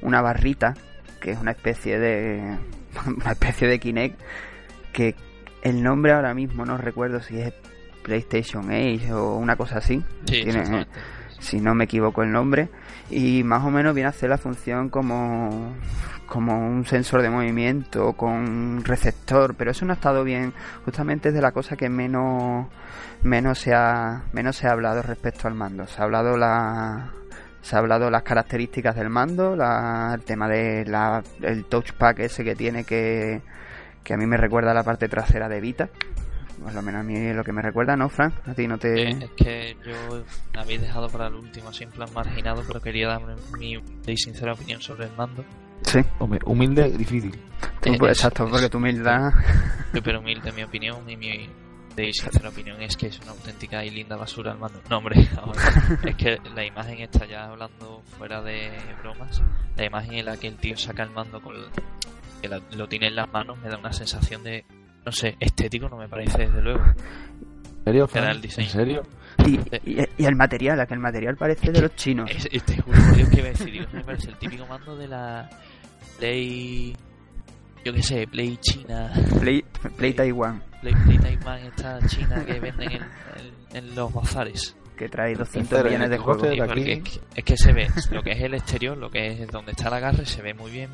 Una 0.01 0.21
barrita 0.21 0.73
que 1.21 1.31
es 1.31 1.39
una 1.39 1.51
especie 1.51 1.99
de... 1.99 2.57
Una 3.05 3.31
especie 3.31 3.67
de 3.67 3.79
Kinect 3.79 4.19
que 4.93 5.15
el 5.61 5.83
nombre 5.83 6.13
ahora 6.13 6.33
mismo 6.33 6.63
no 6.65 6.77
recuerdo 6.77 7.21
si 7.21 7.39
es 7.39 7.53
PlayStation 8.03 8.69
Age 8.71 9.11
o 9.13 9.35
una 9.35 9.55
cosa 9.55 9.79
así. 9.79 9.97
Sí, 10.25 10.43
Tiene- 10.43 10.49
exactamente. 10.59 10.91
si 11.39 11.59
no 11.59 11.75
me 11.75 11.83
equivoco 11.85 12.23
el 12.23 12.31
nombre, 12.31 12.69
y 13.09 13.43
más 13.43 13.63
o 13.65 13.69
menos 13.71 13.93
viene 13.93 14.07
a 14.07 14.11
hacer 14.11 14.29
la 14.29 14.37
función 14.37 14.89
como, 14.89 15.73
como 16.27 16.57
un 16.57 16.85
sensor 16.85 17.21
de 17.21 17.29
movimiento, 17.29 18.13
con 18.13 18.31
un 18.33 18.83
receptor, 18.83 19.55
pero 19.55 19.71
eso 19.71 19.85
no 19.85 19.91
ha 19.93 19.95
estado 19.95 20.23
bien, 20.23 20.53
justamente 20.85 21.29
es 21.29 21.35
de 21.35 21.41
la 21.41 21.51
cosa 21.51 21.75
que 21.75 21.89
menos, 21.89 22.67
menos, 23.23 23.59
se, 23.59 23.73
ha, 23.73 24.23
menos 24.33 24.55
se 24.57 24.67
ha 24.67 24.71
hablado 24.71 25.01
respecto 25.01 25.47
al 25.47 25.53
mando, 25.55 25.85
se 25.87 26.01
ha 26.01 26.05
hablado 26.05 26.37
la, 26.37 27.11
Se 27.61 27.75
ha 27.75 27.79
hablado 27.79 28.05
de 28.05 28.11
las 28.11 28.21
características 28.23 28.95
del 28.95 29.09
mando, 29.09 29.55
la- 29.55 30.11
el 30.13 30.21
tema 30.23 30.47
de 30.47 30.85
la, 30.85 31.23
el 31.41 31.65
touchpad 31.65 32.19
ese 32.19 32.43
que 32.43 32.55
tiene 32.55 32.83
que, 32.83 33.41
que 34.03 34.13
a 34.13 34.17
mí 34.17 34.27
me 34.27 34.37
recuerda 34.37 34.69
a 34.69 34.73
la 34.75 34.83
parte 34.83 35.07
trasera 35.09 35.49
de 35.49 35.59
Vita. 35.61 35.89
Por 36.63 36.73
lo 36.73 36.81
menos 36.83 37.01
a 37.01 37.03
mí 37.03 37.15
es 37.17 37.35
lo 37.35 37.43
que 37.43 37.51
me 37.51 37.61
recuerda, 37.63 37.95
¿no, 37.97 38.07
Frank? 38.07 38.33
A 38.47 38.53
ti 38.53 38.67
no 38.67 38.77
te... 38.77 39.09
Eh, 39.09 39.17
es 39.19 39.31
que 39.35 39.75
yo 39.85 40.23
me 40.53 40.61
habéis 40.61 40.81
dejado 40.81 41.09
para 41.09 41.27
el 41.27 41.33
último, 41.33 41.69
así 41.69 41.85
plan 41.87 42.07
marginado, 42.13 42.63
pero 42.67 42.79
quería 42.81 43.07
dar 43.07 43.21
mi 43.59 43.73
y 43.73 44.17
sincera 44.17 44.53
opinión 44.53 44.79
sobre 44.81 45.05
el 45.07 45.11
mando. 45.17 45.43
Sí, 45.83 45.99
Hombre, 46.19 46.39
humilde, 46.45 46.89
difícil. 46.97 47.31
tú, 47.81 47.93
Eh, 47.93 47.95
pues, 47.97 48.17
exacto, 48.17 48.47
porque 48.49 48.69
tu 48.69 48.77
humildad... 48.77 49.31
Pero 50.03 50.19
humilde 50.19 50.51
mi 50.51 50.63
opinión 50.63 51.09
y 51.09 51.15
mi 51.15 51.49
de 51.95 52.11
sincera 52.11 52.49
opinión 52.49 52.81
es 52.81 52.97
que 52.97 53.07
es 53.07 53.19
una 53.21 53.31
auténtica 53.31 53.85
y 53.85 53.89
linda 53.89 54.17
basura 54.17 54.51
el 54.51 54.57
mando. 54.57 54.81
No, 54.89 54.97
hombre, 54.97 55.29
vamos 55.35 55.57
a 55.57 55.95
ver. 55.95 56.09
es 56.09 56.15
que 56.15 56.37
la 56.53 56.65
imagen 56.65 56.99
está 56.99 57.25
ya 57.25 57.45
hablando 57.45 58.01
fuera 58.17 58.41
de 58.41 58.71
bromas. 59.01 59.41
La 59.77 59.85
imagen 59.85 60.13
en 60.15 60.25
la 60.25 60.35
que 60.37 60.47
el 60.47 60.57
tío 60.57 60.75
saca 60.75 61.03
el 61.03 61.11
mando 61.11 61.39
con 61.41 61.55
el- 61.55 61.67
que 62.41 62.49
la- 62.49 62.59
lo 62.75 62.87
tiene 62.89 63.07
en 63.07 63.15
las 63.15 63.31
manos 63.31 63.57
me 63.59 63.69
da 63.69 63.77
una 63.77 63.93
sensación 63.93 64.43
de, 64.43 64.65
no 65.05 65.11
sé, 65.13 65.37
estético 65.39 65.87
no 65.87 65.95
me 65.95 66.09
parece 66.09 66.39
desde 66.47 66.61
luego. 66.61 66.83
¿En 66.83 67.83
serio, 67.85 68.09
Era 68.13 68.31
el 68.31 68.41
diseño. 68.41 68.65
¿En 68.67 68.73
serio? 68.73 69.03
Y, 69.45 69.59
y- 69.91 70.05
y 70.17 70.25
el 70.25 70.35
material, 70.35 70.79
a 70.81 70.85
que 70.87 70.95
el 70.95 70.99
material 70.99 71.37
parece 71.37 71.71
de 71.71 71.81
los 71.81 71.95
chinos. 71.95 72.29
Es, 72.29 72.49
es- 72.51 72.63
te 72.63 72.81
juro 72.81 72.97
Dios 73.15 73.29
que 73.29 73.37
iba 73.37 73.47
a 73.47 73.51
decir, 73.51 73.87
me 73.93 74.03
parece 74.03 74.29
el 74.29 74.35
típico 74.37 74.65
mando 74.65 74.97
de 74.97 75.07
la 75.07 75.49
Play, 76.19 76.95
yo 77.83 77.93
qué 77.93 78.03
sé, 78.03 78.27
Play 78.27 78.57
China, 78.57 79.11
Play, 79.39 79.63
Play 79.97 80.13
Taiwan, 80.15 80.61
Play, 80.81 80.93
Play 81.05 81.17
Taiwan 81.17 81.59
esta 81.65 81.99
China 82.07 82.43
que 82.45 82.59
venden 82.59 82.91
en, 82.91 83.01
en- 83.01 83.65
en 83.77 83.95
los 83.95 84.13
bazares. 84.13 84.75
que 84.97 85.09
trae 85.09 85.35
200 85.35 85.69
Tercero, 85.69 85.89
millones 85.89 86.09
de 86.09 86.17
juegos. 86.17 86.41
de 86.43 86.61
aquí. 86.63 86.91
es, 86.91 87.03
que, 87.03 87.19
es 87.35 87.43
que 87.43 87.57
se 87.57 87.73
ve 87.73 87.87
lo 88.11 88.23
que 88.23 88.31
es 88.31 88.41
el 88.41 88.53
exterior, 88.53 88.97
lo 88.97 89.09
que 89.11 89.27
es 89.43 89.47
donde 89.49 89.71
está 89.73 89.89
el 89.89 89.95
agarre, 89.95 90.25
se 90.25 90.41
ve 90.41 90.53
muy 90.53 90.71
bien 90.71 90.89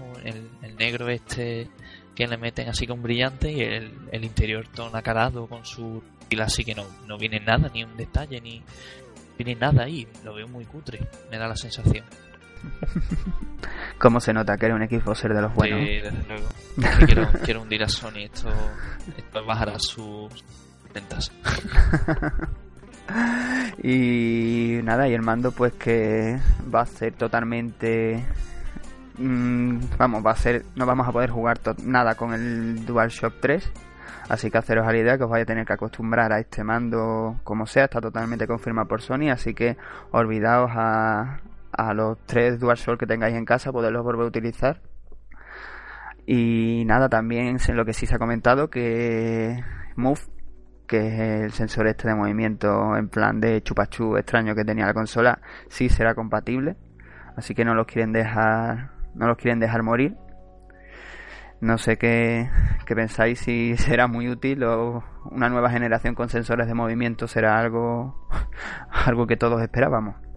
el 0.64 0.76
negro 0.78 1.08
este 1.10 1.68
que 2.16 2.28
le 2.28 2.38
meten 2.38 2.68
así 2.68 2.88
con 2.88 3.02
brillante 3.04 3.52
y 3.52 3.62
el, 3.62 3.94
el 4.12 4.26
interior 4.26 4.68
todo 4.68 4.90
nacarado 4.90 5.48
con 5.48 5.66
su 5.66 6.04
pila 6.28 6.46
así 6.46 6.64
que 6.66 6.74
no, 6.76 6.84
no 7.08 7.18
viene 7.18 7.40
nada, 7.40 7.70
ni 7.74 7.84
un 7.84 7.96
detalle, 7.96 8.42
ni 8.42 8.62
viene 9.38 9.56
nada 9.60 9.84
ahí. 9.84 10.08
Lo 10.26 10.34
veo 10.34 10.48
muy 10.48 10.66
cutre, 10.66 11.00
me 11.30 11.38
da 11.38 11.48
la 11.48 11.56
sensación. 11.56 12.04
¿Cómo 13.98 14.20
se 14.20 14.34
nota 14.34 14.58
que 14.58 14.66
era 14.66 14.76
un 14.76 14.88
Xboxer 14.88 15.34
de 15.34 15.42
los 15.42 15.54
buenos? 15.54 15.80
Sí, 15.80 16.00
desde 16.02 16.24
luego. 16.28 16.48
Quiero, 17.06 17.30
quiero 17.44 17.62
hundir 17.62 17.84
a 17.84 17.90
Sony, 17.90 18.24
esto, 18.24 18.50
esto 19.18 19.46
bajará 19.46 19.78
sus 19.80 20.32
ventas. 20.94 21.32
Y 23.84 24.80
nada, 24.84 25.08
y 25.08 25.14
el 25.14 25.22
mando 25.22 25.52
pues 25.52 25.74
que 25.74 26.40
va 26.74 26.82
a 26.82 26.86
ser 26.86 27.14
totalmente... 27.14 28.24
mm, 29.18 29.80
vamos, 29.98 30.26
va 30.26 30.32
a 30.32 30.36
ser... 30.36 30.66
No 30.76 30.86
vamos 30.86 31.08
a 31.08 31.12
poder 31.12 31.30
jugar 31.30 31.60
nada 31.84 32.16
con 32.16 32.34
el 32.34 32.86
DualShock 32.86 33.36
3. 33.40 33.72
Así 34.30 34.50
que 34.50 34.58
haceros 34.58 34.88
a 34.88 34.92
la 34.92 34.98
idea 34.98 35.18
que 35.18 35.24
os 35.24 35.30
vais 35.30 35.44
a 35.44 35.46
tener 35.46 35.66
que 35.66 35.74
acostumbrar 35.74 36.32
a 36.32 36.40
este 36.40 36.64
mando 36.64 37.40
como 37.44 37.66
sea. 37.66 37.86
Está 37.86 38.00
totalmente 38.00 38.48
confirmado 38.48 38.88
por 38.88 39.02
Sony. 39.02 39.30
Así 39.32 39.54
que 39.54 39.78
olvidaos 40.12 40.72
a, 40.74 41.40
a 41.72 41.94
los 41.94 42.18
tres 42.26 42.60
DualShock 42.60 43.00
que 43.00 43.06
tengáis 43.06 43.36
en 43.36 43.46
casa, 43.46 43.72
poderlos 43.72 44.04
volver 44.04 44.26
a 44.26 44.28
utilizar. 44.30 44.82
Y 46.26 46.84
nada, 46.86 47.10
también 47.10 47.58
lo 47.74 47.86
que 47.86 47.94
sí 47.94 48.06
se 48.06 48.16
ha 48.16 48.20
comentado 48.20 48.70
que 48.70 49.64
Move 49.96 50.22
que 50.92 51.08
es 51.08 51.20
el 51.46 51.52
sensor 51.54 51.88
este 51.88 52.10
de 52.10 52.16
movimiento 52.16 52.98
en 52.98 53.08
plan 53.08 53.40
de 53.40 53.64
chupachú 53.64 54.18
extraño 54.18 54.54
que 54.54 54.66
tenía 54.66 54.86
la 54.86 54.94
consola, 54.94 55.40
sí 55.70 55.88
será 55.88 56.14
compatible. 56.16 56.76
Así 57.38 57.56
que 57.56 57.64
no 57.64 57.74
los 57.74 57.88
quieren 57.88 58.12
dejar, 58.12 58.92
no 59.16 59.28
los 59.28 59.38
quieren 59.38 59.62
dejar 59.62 59.84
morir. 59.84 60.18
No 61.62 61.78
sé 61.78 61.98
qué, 61.98 62.50
qué 62.86 62.94
pensáis 62.94 63.40
si 63.40 63.78
será 63.78 64.08
muy 64.08 64.28
útil 64.28 64.66
o 64.66 65.02
una 65.32 65.48
nueva 65.48 65.70
generación 65.70 66.14
con 66.14 66.28
sensores 66.28 66.68
de 66.68 66.74
movimiento 66.74 67.26
será 67.26 67.58
algo, 67.58 68.28
algo 68.92 69.28
que 69.28 69.38
todos 69.38 69.62
esperábamos. 69.62 70.31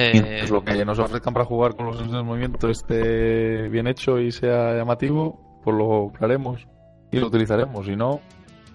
Eh, 0.00 0.46
lo 0.48 0.62
que 0.62 0.84
nos 0.84 0.98
ofrezcan 1.00 1.34
para 1.34 1.44
jugar 1.44 1.74
con 1.74 1.86
los 1.86 1.96
sensores 1.96 2.22
de 2.22 2.22
movimiento 2.22 2.68
esté 2.68 3.68
bien 3.68 3.88
hecho 3.88 4.20
y 4.20 4.30
sea 4.30 4.76
llamativo, 4.76 5.60
pues 5.64 5.76
lo 5.76 6.12
haremos 6.20 6.68
y 7.10 7.18
lo 7.18 7.26
utilizaremos. 7.26 7.84
Si 7.84 7.96
no, 7.96 8.20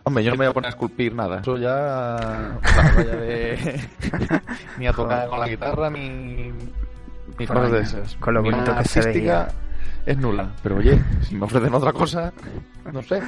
hombre, 0.04 0.24
yo 0.24 0.32
no 0.32 0.38
me 0.38 0.46
voy 0.46 0.52
a 0.52 0.54
poner 0.54 0.68
a 0.68 0.70
esculpir 0.72 1.16
nada. 1.16 1.40
Eso 1.40 1.58
ya. 1.58 2.60
de. 2.98 3.82
ni 4.78 4.88
a 4.88 4.92
tocar 4.92 5.30
con 5.30 5.40
la 5.40 5.48
guitarra 5.48 5.90
ni. 5.90 6.52
ni 7.40 7.48
cosas 7.48 7.72
de 7.72 7.80
esas. 7.80 8.16
Con 8.18 8.34
lo 8.34 8.44
que 8.44 8.86
se 8.86 9.02
veía. 9.02 9.48
Es 10.06 10.18
nula, 10.18 10.54
pero 10.62 10.76
oye, 10.76 11.00
si 11.22 11.36
me 11.36 11.46
ofrecen 11.46 11.74
otra 11.74 11.94
cosa, 11.94 12.34
no 12.92 13.02
sé. 13.02 13.22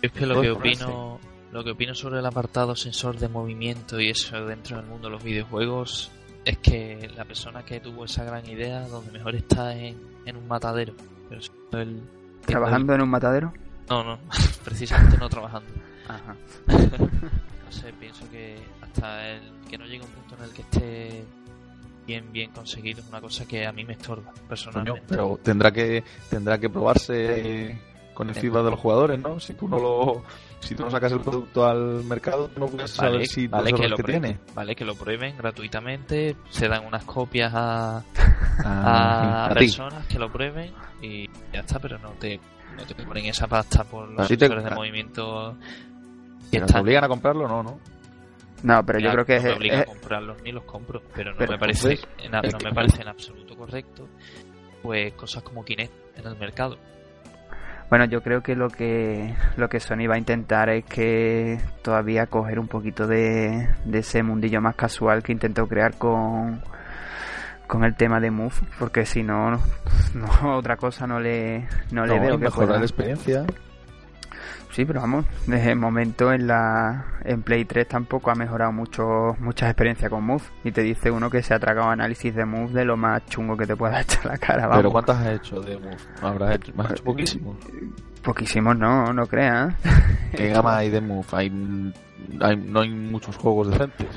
Es 0.00 0.10
que 0.10 0.26
lo 0.26 0.40
que 0.40 0.50
opino, 0.50 1.20
lo 1.52 1.62
que 1.62 1.70
opino 1.70 1.94
sobre 1.94 2.18
el 2.18 2.26
apartado 2.26 2.74
sensor 2.74 3.16
de 3.16 3.28
movimiento 3.28 4.00
y 4.00 4.10
eso 4.10 4.44
dentro 4.44 4.78
del 4.78 4.86
mundo 4.86 5.06
de 5.06 5.12
los 5.12 5.22
videojuegos 5.22 6.10
es 6.44 6.58
que 6.58 7.10
la 7.16 7.24
persona 7.24 7.64
que 7.64 7.80
tuvo 7.80 8.04
esa 8.04 8.24
gran 8.24 8.44
idea, 8.48 8.80
donde 8.88 9.12
mejor 9.12 9.34
está 9.34 9.74
en, 9.76 9.96
en 10.26 10.36
un 10.36 10.46
matadero. 10.48 10.94
Pero 11.28 11.40
siendo 11.40 11.78
el- 11.80 12.02
¿Trabajando 12.46 12.94
en 12.94 13.02
un 13.02 13.08
matadero? 13.08 13.52
No, 13.88 14.02
no, 14.04 14.18
precisamente 14.64 15.16
no 15.18 15.28
trabajando. 15.28 15.68
Ajá. 16.08 16.36
No 17.72 17.78
sé, 17.78 17.90
pienso 17.98 18.28
que 18.30 18.58
hasta 18.82 19.30
el 19.30 19.40
que 19.70 19.78
no 19.78 19.86
llegue 19.86 20.02
a 20.02 20.06
un 20.06 20.10
punto 20.12 20.36
en 20.36 20.42
el 20.44 20.50
que 20.50 20.60
esté 20.60 21.24
bien, 22.06 22.30
bien 22.30 22.50
conseguido 22.50 23.00
es 23.00 23.08
una 23.08 23.18
cosa 23.18 23.46
que 23.46 23.66
a 23.66 23.72
mí 23.72 23.82
me 23.82 23.94
estorba, 23.94 24.30
Coño, 24.30 24.46
personalmente. 24.46 25.02
pero 25.08 25.40
tendrá 25.42 25.72
que 25.72 26.04
tendrá 26.28 26.58
que 26.58 26.68
probarse 26.68 27.80
con 28.12 28.28
el 28.28 28.34
feedback 28.34 28.64
de 28.64 28.70
los 28.72 28.78
jugadores, 28.78 29.18
¿no? 29.20 29.40
Si 29.40 29.54
tú 29.54 29.68
no 29.68 29.78
lo 29.78 30.22
si 30.62 30.74
tú 30.74 30.84
no 30.84 30.90
sacas 30.90 31.12
el 31.12 31.20
producto 31.20 31.66
al 31.66 32.02
mercado, 32.04 32.50
no 32.56 32.66
puedes 32.66 32.90
saber 32.92 33.26
si 33.26 33.46
vale 33.48 33.70
los 33.70 33.80
que 33.80 33.88
lo 33.88 33.96
que 33.96 34.02
tiene. 34.04 34.38
vale 34.54 34.74
que 34.74 34.84
lo 34.84 34.94
prueben 34.94 35.36
gratuitamente, 35.36 36.36
se 36.50 36.68
dan 36.68 36.86
unas 36.86 37.04
copias 37.04 37.52
a, 37.54 37.98
a, 37.98 38.02
Ah, 38.64 39.46
a 39.46 39.54
personas 39.54 40.06
que 40.06 40.18
lo 40.18 40.30
prueben 40.32 40.72
y 41.02 41.28
ya 41.52 41.60
está, 41.60 41.78
pero 41.78 41.98
no 41.98 42.10
te, 42.12 42.40
no 42.76 42.84
te 42.86 42.94
ponen 42.94 43.26
esa 43.26 43.46
pasta 43.46 43.84
por 43.84 44.08
los 44.08 44.28
te- 44.28 44.36
sensores 44.38 44.64
de 44.64 44.70
movimiento 44.70 45.56
que 46.50 46.60
te 46.60 46.78
obligan 46.78 47.04
a 47.04 47.08
comprarlo, 47.08 47.48
no, 47.48 47.62
no. 47.62 47.80
No, 48.62 48.86
pero 48.86 49.00
yo 49.00 49.10
creo 49.10 49.24
que 49.26 49.36
no 49.38 49.42
me 49.42 49.50
es, 49.50 49.56
obligan 49.56 49.78
es- 49.80 49.82
a 49.82 49.86
comprarlos 49.86 50.42
ni 50.42 50.52
los 50.52 50.62
compro, 50.64 51.02
pero 51.14 51.32
no 51.32 51.38
Pero, 51.38 51.52
me 51.52 51.58
parece 51.58 51.82
pues, 51.96 52.06
en, 52.18 52.30
no 52.30 52.40
que- 52.42 52.64
me 52.64 52.72
parece 52.72 53.02
en 53.02 53.08
absoluto 53.08 53.56
correcto 53.56 54.08
pues 54.82 55.12
cosas 55.14 55.42
como 55.42 55.64
Kinect 55.64 55.92
en 56.18 56.26
el 56.26 56.36
mercado. 56.36 56.76
Bueno, 57.92 58.06
yo 58.06 58.22
creo 58.22 58.42
que 58.42 58.56
lo 58.56 58.70
que 58.70 59.34
lo 59.58 59.68
que 59.68 59.78
Sony 59.78 60.08
va 60.08 60.14
a 60.14 60.18
intentar 60.18 60.70
es 60.70 60.82
que 60.86 61.60
todavía 61.82 62.24
coger 62.24 62.58
un 62.58 62.66
poquito 62.66 63.06
de, 63.06 63.68
de 63.84 63.98
ese 63.98 64.22
mundillo 64.22 64.62
más 64.62 64.76
casual 64.76 65.22
que 65.22 65.30
intentó 65.30 65.66
crear 65.66 65.98
con 65.98 66.62
con 67.66 67.84
el 67.84 67.94
tema 67.94 68.18
de 68.18 68.30
Move, 68.30 68.54
porque 68.78 69.04
si 69.04 69.22
no, 69.22 69.50
no 69.50 69.58
otra 70.56 70.78
cosa 70.78 71.06
no 71.06 71.20
le 71.20 71.68
no 71.90 72.06
le 72.06 72.18
veo 72.18 72.38
que 72.38 72.44
mejorar 72.44 72.78
la 72.78 72.86
experiencia. 72.86 73.44
Sí, 74.72 74.84
pero 74.86 75.00
vamos, 75.02 75.26
desde 75.46 75.70
el 75.72 75.78
momento 75.78 76.32
en 76.32 76.46
la 76.46 77.04
en 77.24 77.42
Play 77.42 77.64
3 77.66 77.86
tampoco 77.88 78.30
ha 78.30 78.34
mejorado 78.34 78.72
mucho 78.72 79.36
muchas 79.38 79.68
experiencias 79.68 80.08
con 80.10 80.24
Move 80.24 80.42
y 80.64 80.72
te 80.72 80.80
dice 80.82 81.10
uno 81.10 81.28
que 81.28 81.42
se 81.42 81.52
ha 81.54 81.58
tragado 81.58 81.90
análisis 81.90 82.34
de 82.34 82.44
Move 82.46 82.72
de 82.72 82.84
lo 82.86 82.96
más 82.96 83.24
chungo 83.26 83.54
que 83.56 83.66
te 83.66 83.76
pueda 83.76 84.00
echar 84.02 84.24
la 84.24 84.38
cara, 84.38 84.62
vamos. 84.62 84.76
Pero 84.78 84.90
¿cuántas 84.92 85.18
has 85.18 85.26
hecho 85.28 85.60
de 85.60 85.76
Move? 85.78 85.96
Habrás 86.22 86.54
hecho, 86.56 86.72
hecho 86.90 87.04
poquísimos. 87.04 87.56
Poquísimos 88.22 88.76
no, 88.78 89.12
no 89.12 89.26
creas. 89.26 89.74
¿Qué 90.34 90.48
gama 90.48 90.78
hay 90.78 90.88
de 90.90 91.00
Move? 91.02 91.26
Hay, 91.32 91.92
hay- 92.40 92.56
no 92.56 92.80
hay 92.80 92.88
muchos 92.90 93.36
juegos 93.36 93.70
decentes. 93.70 94.08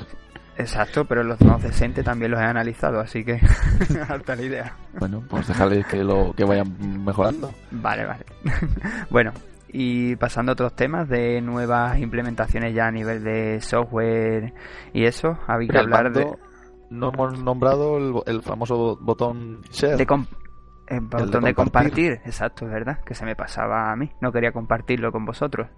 Exacto, 0.58 1.04
pero 1.04 1.22
los 1.22 1.38
más 1.42 1.62
decentes 1.62 2.02
también 2.02 2.30
los 2.30 2.40
he 2.40 2.44
analizado, 2.44 2.98
así 3.00 3.22
que 3.22 3.38
harta 4.08 4.34
la 4.36 4.42
idea. 4.42 4.72
Bueno, 4.98 5.22
pues 5.28 5.46
dejarles 5.48 5.84
que 5.86 6.02
lo 6.02 6.32
que 6.34 6.44
vayan 6.44 7.04
mejorando. 7.04 7.52
Vale, 7.72 8.06
vale. 8.06 8.24
bueno, 9.10 9.32
y 9.68 10.16
pasando 10.16 10.52
a 10.52 10.54
otros 10.54 10.74
temas 10.74 11.08
de 11.08 11.40
nuevas 11.40 11.98
implementaciones 11.98 12.74
ya 12.74 12.86
a 12.86 12.90
nivel 12.92 13.22
de 13.24 13.60
software 13.60 14.54
y 14.92 15.04
eso, 15.04 15.38
había 15.46 15.68
que 15.68 15.78
hablar 15.78 16.12
de, 16.12 16.26
No 16.90 17.10
hemos 17.12 17.42
nombrado 17.42 17.98
el, 17.98 18.14
el 18.26 18.42
famoso 18.42 18.96
botón 19.00 19.60
share. 19.70 19.96
de 19.96 20.06
el 20.88 21.00
botón 21.00 21.42
de, 21.44 21.52
compartir. 21.54 21.54
compartir. 21.54 22.12
Exacto, 22.24 22.64
es 22.66 22.70
verdad, 22.70 23.00
que 23.04 23.14
se 23.14 23.24
me 23.24 23.34
pasaba 23.34 23.90
a 23.90 23.96
mí, 23.96 24.10
no 24.20 24.30
quería 24.30 24.52
compartirlo 24.52 25.10
con 25.10 25.24
vosotros. 25.24 25.68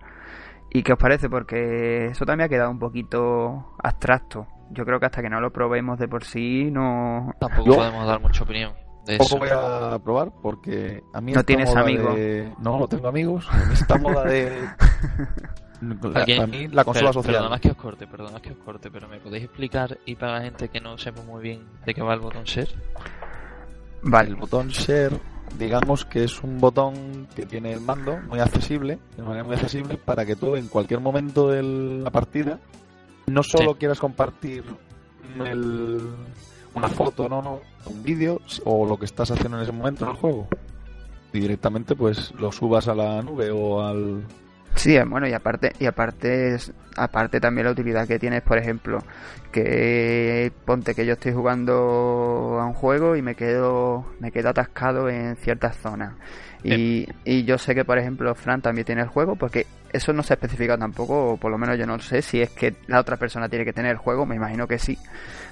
¿Y 0.71 0.83
qué 0.83 0.93
os 0.93 0.99
parece? 0.99 1.31
Porque 1.31 2.07
eso 2.07 2.27
también 2.27 2.45
ha 2.47 2.49
quedado 2.51 2.71
un 2.71 2.79
poquito 2.79 3.75
abstracto. 3.83 4.47
Yo 4.71 4.85
creo 4.85 5.01
que 5.01 5.07
hasta 5.07 5.23
que 5.23 5.31
no 5.31 5.41
lo 5.41 5.51
probemos 5.51 5.99
de 5.99 6.09
por 6.09 6.25
sí 6.25 6.71
no... 6.71 7.33
Tampoco 7.41 7.71
Yo- 7.71 7.77
podemos 7.77 8.07
dar 8.07 8.21
mucha 8.21 8.45
opinión. 8.45 8.73
Poco 9.17 9.39
voy 9.39 9.49
a 9.51 9.99
probar 10.05 10.31
porque 10.43 11.03
a 11.15 11.21
mí 11.23 11.33
No 11.33 11.43
tienes 11.45 11.75
amigos. 11.75 12.15
de- 12.17 12.53
No, 12.61 12.79
no 12.79 12.87
tengo 12.89 13.09
amigos. 13.09 13.49
Esta 13.73 13.97
moda 13.97 14.25
de... 14.25 14.53
Para 16.13 16.47
mí 16.49 16.67
la 16.69 16.83
consola 16.85 17.11
Pero- 17.11 17.23
social. 17.23 17.35
Perdona 17.37 17.59
que 17.61 17.71
os 17.71 17.77
corte, 17.77 18.07
perdona 18.09 18.41
que 18.43 18.51
os 18.51 18.59
corte, 18.59 18.91
pero 18.91 19.07
¿me 19.09 19.21
podéis 19.21 19.45
explicar 19.45 19.97
y 20.07 20.17
para 20.17 20.33
la 20.33 20.41
gente 20.43 20.69
que 20.69 20.81
no 20.81 20.99
sepa 20.99 21.23
muy 21.23 21.41
bien 21.41 21.63
de 21.87 21.95
qué 21.95 22.03
va 22.03 22.15
el 22.15 22.21
botón 22.21 22.43
share? 22.43 22.69
Vale, 24.03 24.31
El 24.31 24.35
botón 24.37 24.69
share, 24.69 25.13
digamos 25.57 26.05
que 26.05 26.25
es 26.25 26.43
un 26.43 26.59
botón 26.59 27.29
que 27.35 27.47
tiene 27.47 27.73
el 27.75 27.81
mando 27.81 28.19
muy 28.29 28.41
accesible, 28.41 28.99
de 29.17 29.23
manera 29.23 29.45
muy 29.45 29.55
accesible, 29.55 29.97
para 29.99 30.27
que 30.27 30.35
tú 30.35 30.57
en 30.57 30.67
cualquier 30.67 30.99
momento 30.99 31.49
de 31.49 31.63
la 31.63 32.11
partida 32.11 32.59
no 33.29 33.45
solo 33.45 33.77
quieras 33.77 34.01
compartir 34.01 34.65
el- 35.45 36.01
una 36.75 36.89
foto, 36.89 37.29
no, 37.29 37.43
no, 37.43 37.61
un 37.87 38.03
vídeo 38.03 38.41
o 38.65 38.87
lo 38.87 38.97
que 38.97 39.07
estás 39.07 39.31
haciendo 39.31 39.57
en 39.57 39.63
ese 39.65 39.73
momento 39.73 40.05
en 40.05 40.11
el 40.11 40.17
juego. 40.17 40.49
Y 41.33 41.41
directamente 41.41 41.95
pues 41.95 42.33
lo 42.39 42.51
subas 42.53 42.89
a 42.89 42.95
la 42.95 43.23
nube 43.23 43.51
o 43.51 43.83
al... 43.83 44.25
Sí, 44.75 44.97
eh, 44.97 45.05
bueno, 45.05 45.27
y 45.27 45.33
aparte, 45.33 45.73
y 45.79 45.87
aparte, 45.87 46.57
aparte 46.97 47.41
también 47.41 47.67
la 47.67 47.73
utilidad 47.73 48.07
que 48.07 48.19
tienes, 48.19 48.43
por 48.43 48.59
ejemplo, 48.59 48.99
que 49.51 50.53
ponte 50.65 50.95
que 50.95 51.05
yo 51.05 51.15
estoy 51.15 51.33
jugando 51.33 52.59
a 52.61 52.67
un 52.67 52.75
juego 52.75 53.17
y 53.17 53.23
me 53.23 53.35
quedo, 53.35 54.07
me 54.21 54.31
quedo 54.31 54.51
atascado 54.51 55.09
en 55.09 55.37
ciertas 55.37 55.77
zonas. 55.79 56.15
Y, 56.63 57.09
y 57.25 57.45
yo 57.45 57.57
sé 57.57 57.75
que, 57.75 57.85
por 57.85 57.99
ejemplo, 57.99 58.35
Fran 58.35 58.61
también 58.61 58.85
tiene 58.85 59.03
el 59.03 59.09
juego, 59.09 59.37
porque 59.37 59.67
eso 59.93 60.13
no 60.13 60.23
se 60.23 60.35
especifica 60.35 60.77
tampoco, 60.77 61.33
o 61.33 61.37
por 61.37 61.51
lo 61.51 61.59
menos 61.59 61.79
yo 61.79 61.87
no 61.87 61.99
sé 61.99 62.23
si 62.23 62.41
es 62.41 62.51
que 62.51 62.75
la 62.87 63.01
otra 63.01 63.17
persona 63.17 63.49
tiene 63.49 63.65
que 63.65 63.73
tener 63.73 63.93
el 63.93 63.97
juego, 63.97 64.27
me 64.27 64.37
imagino 64.37 64.67
que 64.67 64.79
sí. 64.79 64.99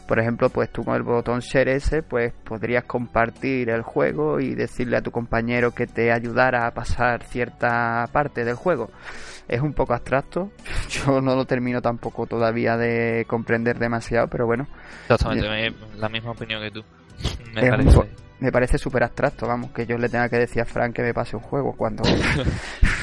Por 0.07 0.21
ejemplo, 0.21 0.49
pues 0.51 0.71
tú 0.71 0.85
con 0.85 0.95
el 0.95 1.03
botón 1.03 1.41
share 1.41 1.69
ese, 1.71 2.03
pues 2.03 2.33
podrías 2.45 2.85
compartir 2.85 3.71
el 3.71 3.83
juego 3.83 4.39
y 4.39 4.55
decirle 4.55 4.97
a 4.97 5.03
tu 5.03 5.11
compañero 5.11 5.73
que 5.73 5.87
te 5.87 6.13
ayudara 6.13 6.67
a 6.67 6.71
pasar 6.73 7.25
cierta 7.25 8.07
parte 8.13 8.45
del 8.45 8.55
juego. 8.55 8.91
Es 9.49 9.61
un 9.61 9.73
poco 9.73 9.95
abstracto, 9.95 10.51
yo 10.91 11.21
no 11.21 11.35
lo 11.35 11.45
termino 11.45 11.81
tampoco 11.83 12.27
todavía 12.27 12.77
de 12.77 13.25
comprender 13.29 13.79
demasiado, 13.79 14.29
pero 14.29 14.47
bueno, 14.47 14.67
Exactamente, 15.09 15.49
me- 15.49 15.99
la 15.99 16.09
misma 16.09 16.31
opinión 16.33 16.63
que 16.63 16.71
tú. 16.71 16.85
Me 17.55 17.63
Es 17.63 17.71
parece. 17.71 18.26
Me 18.41 18.53
parece 18.53 18.79
súper 18.79 19.03
abstracto, 19.05 19.47
vamos, 19.47 19.71
que 19.73 19.87
yo 19.87 19.97
le 19.99 20.09
tenga 20.09 20.29
que 20.29 20.37
decir 20.37 20.61
a 20.63 20.65
Frank 20.67 20.95
que 20.95 21.03
me 21.03 21.15
pase 21.15 21.37
un 21.37 21.43
juego 21.43 21.73
cuando... 21.77 22.03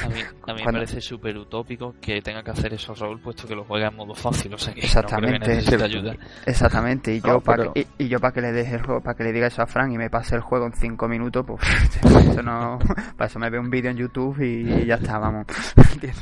A 0.04 0.08
mí, 0.08 0.20
a 0.20 0.20
mí 0.20 0.22
me 0.22 0.32
Cuando- 0.62 0.72
parece 0.80 1.00
súper 1.00 1.34
utópico 1.38 1.94
que 1.98 2.20
tenga 2.20 2.42
que 2.42 2.50
hacer 2.50 2.74
eso 2.74 2.94
Raúl, 2.94 3.20
puesto 3.20 3.48
que 3.48 3.54
lo 3.54 3.64
juega 3.64 3.88
en 3.88 3.96
modo 3.96 4.14
fácil, 4.14 4.52
o 4.52 4.58
sea 4.58 4.74
que 4.74 4.80
no 4.82 4.86
Exactamente. 4.86 5.62
creo 5.64 5.78
que 5.78 5.84
ayuda. 5.84 6.14
Exactamente, 6.44 7.14
y 7.14 7.20
yo 7.22 7.32
No, 7.34 7.40
para 7.40 7.62
pero- 7.62 7.72
que, 7.72 7.86
y, 7.98 8.04
y 8.04 8.08
yo 8.08 8.20
para 8.20 8.32
que 8.34 8.40
le 8.42 8.52
deje 8.52 8.74
el 8.74 8.82
juego, 8.84 9.00
para 9.00 9.16
que 9.16 9.24
le 9.24 9.32
diga 9.32 9.46
eso 9.46 9.62
a 9.62 9.66
Frank 9.66 9.92
y 9.92 9.96
me 9.96 10.10
pase 10.10 10.34
el 10.36 10.42
juego 10.42 10.66
en 10.66 10.74
5 10.74 11.08
minutos, 11.08 11.44
pues 11.46 11.60
eso 12.04 12.42
no, 12.42 12.78
para 13.16 13.26
eso 13.28 13.38
me 13.38 13.48
veo 13.48 13.62
un 13.62 13.70
vídeo 13.70 13.90
en 13.90 13.96
YouTube 13.96 14.38
y 14.42 14.84
ya 14.86 14.96
está, 14.96 15.18
vamos. 15.18 15.46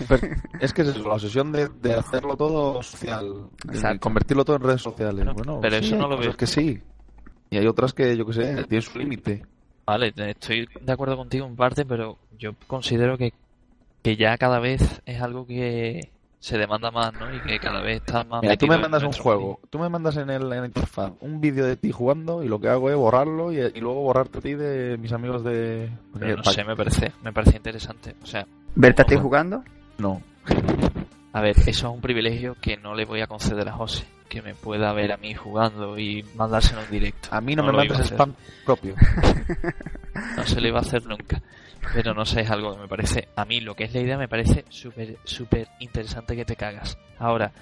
Pero 0.08 0.28
es 0.60 0.72
que 0.72 0.82
es 0.82 0.88
eso, 0.88 1.08
la 1.08 1.14
obsesión 1.14 1.50
de, 1.50 1.68
de 1.80 1.94
hacerlo 1.94 2.36
todo 2.36 2.80
social, 2.84 3.48
de 3.64 3.98
convertirlo 3.98 4.44
todo 4.44 4.56
en 4.56 4.62
redes 4.62 4.82
sociales. 4.82 5.24
Bueno, 5.24 5.34
Bueno, 5.34 5.58
pero 5.60 5.78
sí, 5.80 5.86
eso 5.86 5.96
no 5.96 6.02
lo 6.08 6.16
cosas 6.16 6.26
veo. 6.26 6.36
que 6.36 6.46
sí. 6.46 6.80
Y 7.52 7.58
hay 7.58 7.66
otras 7.66 7.92
que, 7.92 8.16
yo 8.16 8.24
que 8.26 8.32
sé, 8.32 8.64
tienen 8.64 8.82
su 8.82 8.98
límite. 8.98 9.42
Vale, 9.86 10.10
te- 10.12 10.30
estoy 10.30 10.66
de 10.80 10.92
acuerdo 10.92 11.16
contigo 11.16 11.46
en 11.46 11.54
parte, 11.54 11.84
pero 11.84 12.16
yo 12.38 12.52
considero 12.66 13.18
que, 13.18 13.32
que 14.02 14.16
ya 14.16 14.38
cada 14.38 14.58
vez 14.58 15.02
es 15.04 15.20
algo 15.20 15.46
que 15.46 16.08
se 16.38 16.56
demanda 16.58 16.90
más, 16.90 17.12
¿no? 17.12 17.32
Y 17.32 17.40
que 17.40 17.58
cada 17.60 17.82
vez 17.82 17.96
está 17.96 18.24
más 18.24 18.42
Mira, 18.42 18.56
tú 18.56 18.66
me 18.66 18.78
mandas 18.78 19.02
un 19.02 19.12
juego, 19.12 19.60
tú 19.70 19.78
me 19.78 19.88
mandas 19.88 20.16
en, 20.16 20.30
el, 20.30 20.42
en 20.42 20.48
la 20.60 20.66
interfaz 20.66 21.12
un 21.20 21.40
vídeo 21.40 21.66
de 21.66 21.76
ti 21.76 21.92
jugando 21.92 22.42
y 22.42 22.48
lo 22.48 22.58
que 22.58 22.68
hago 22.68 22.90
es 22.90 22.96
borrarlo 22.96 23.52
y, 23.52 23.58
y 23.58 23.80
luego 23.80 24.00
borrarte 24.02 24.38
a 24.38 24.40
ti 24.40 24.54
de 24.54 24.96
mis 24.98 25.12
amigos 25.12 25.44
de... 25.44 25.90
Pero 26.18 26.36
no 26.38 26.44
sé, 26.44 26.64
me 26.64 26.74
parece, 26.74 27.12
me 27.22 27.32
parece 27.32 27.58
interesante. 27.58 28.16
O 28.22 28.26
sea, 28.26 28.46
¿Verte 28.74 29.02
a 29.02 29.04
ti 29.04 29.16
jugando? 29.16 29.62
No. 29.98 30.22
a 31.32 31.40
ver, 31.42 31.56
eso 31.58 31.70
es 31.70 31.82
un 31.84 32.00
privilegio 32.00 32.56
que 32.60 32.76
no 32.76 32.94
le 32.94 33.04
voy 33.04 33.20
a 33.20 33.26
conceder 33.26 33.68
a 33.68 33.72
José. 33.72 34.04
Que 34.32 34.40
me 34.40 34.54
pueda 34.54 34.94
ver 34.94 35.12
a 35.12 35.18
mí 35.18 35.34
jugando 35.34 35.98
y 35.98 36.22
mandárselo 36.34 36.80
en 36.82 36.90
directo. 36.90 37.28
A 37.32 37.42
mí 37.42 37.54
no, 37.54 37.64
No 37.64 37.72
me 37.72 37.78
mandes 37.86 38.06
spam 38.06 38.34
propio. 38.64 38.94
No 40.36 40.46
se 40.46 40.60
le 40.60 40.68
iba 40.68 40.78
a 40.78 40.82
hacer 40.82 41.04
nunca. 41.06 41.42
Pero 41.94 42.14
no 42.14 42.24
sé, 42.24 42.40
es 42.42 42.50
algo 42.50 42.74
que 42.74 42.80
me 42.82 42.88
parece, 42.88 43.28
a 43.36 43.44
mí 43.44 43.60
lo 43.60 43.74
que 43.74 43.84
es 43.84 43.92
la 43.92 44.00
idea 44.00 44.16
me 44.16 44.28
parece 44.28 44.64
súper, 44.70 45.18
súper 45.24 45.68
interesante 45.80 46.34
que 46.36 46.44
te 46.46 46.56
cagas. 46.56 46.96
Ahora, 47.18 47.52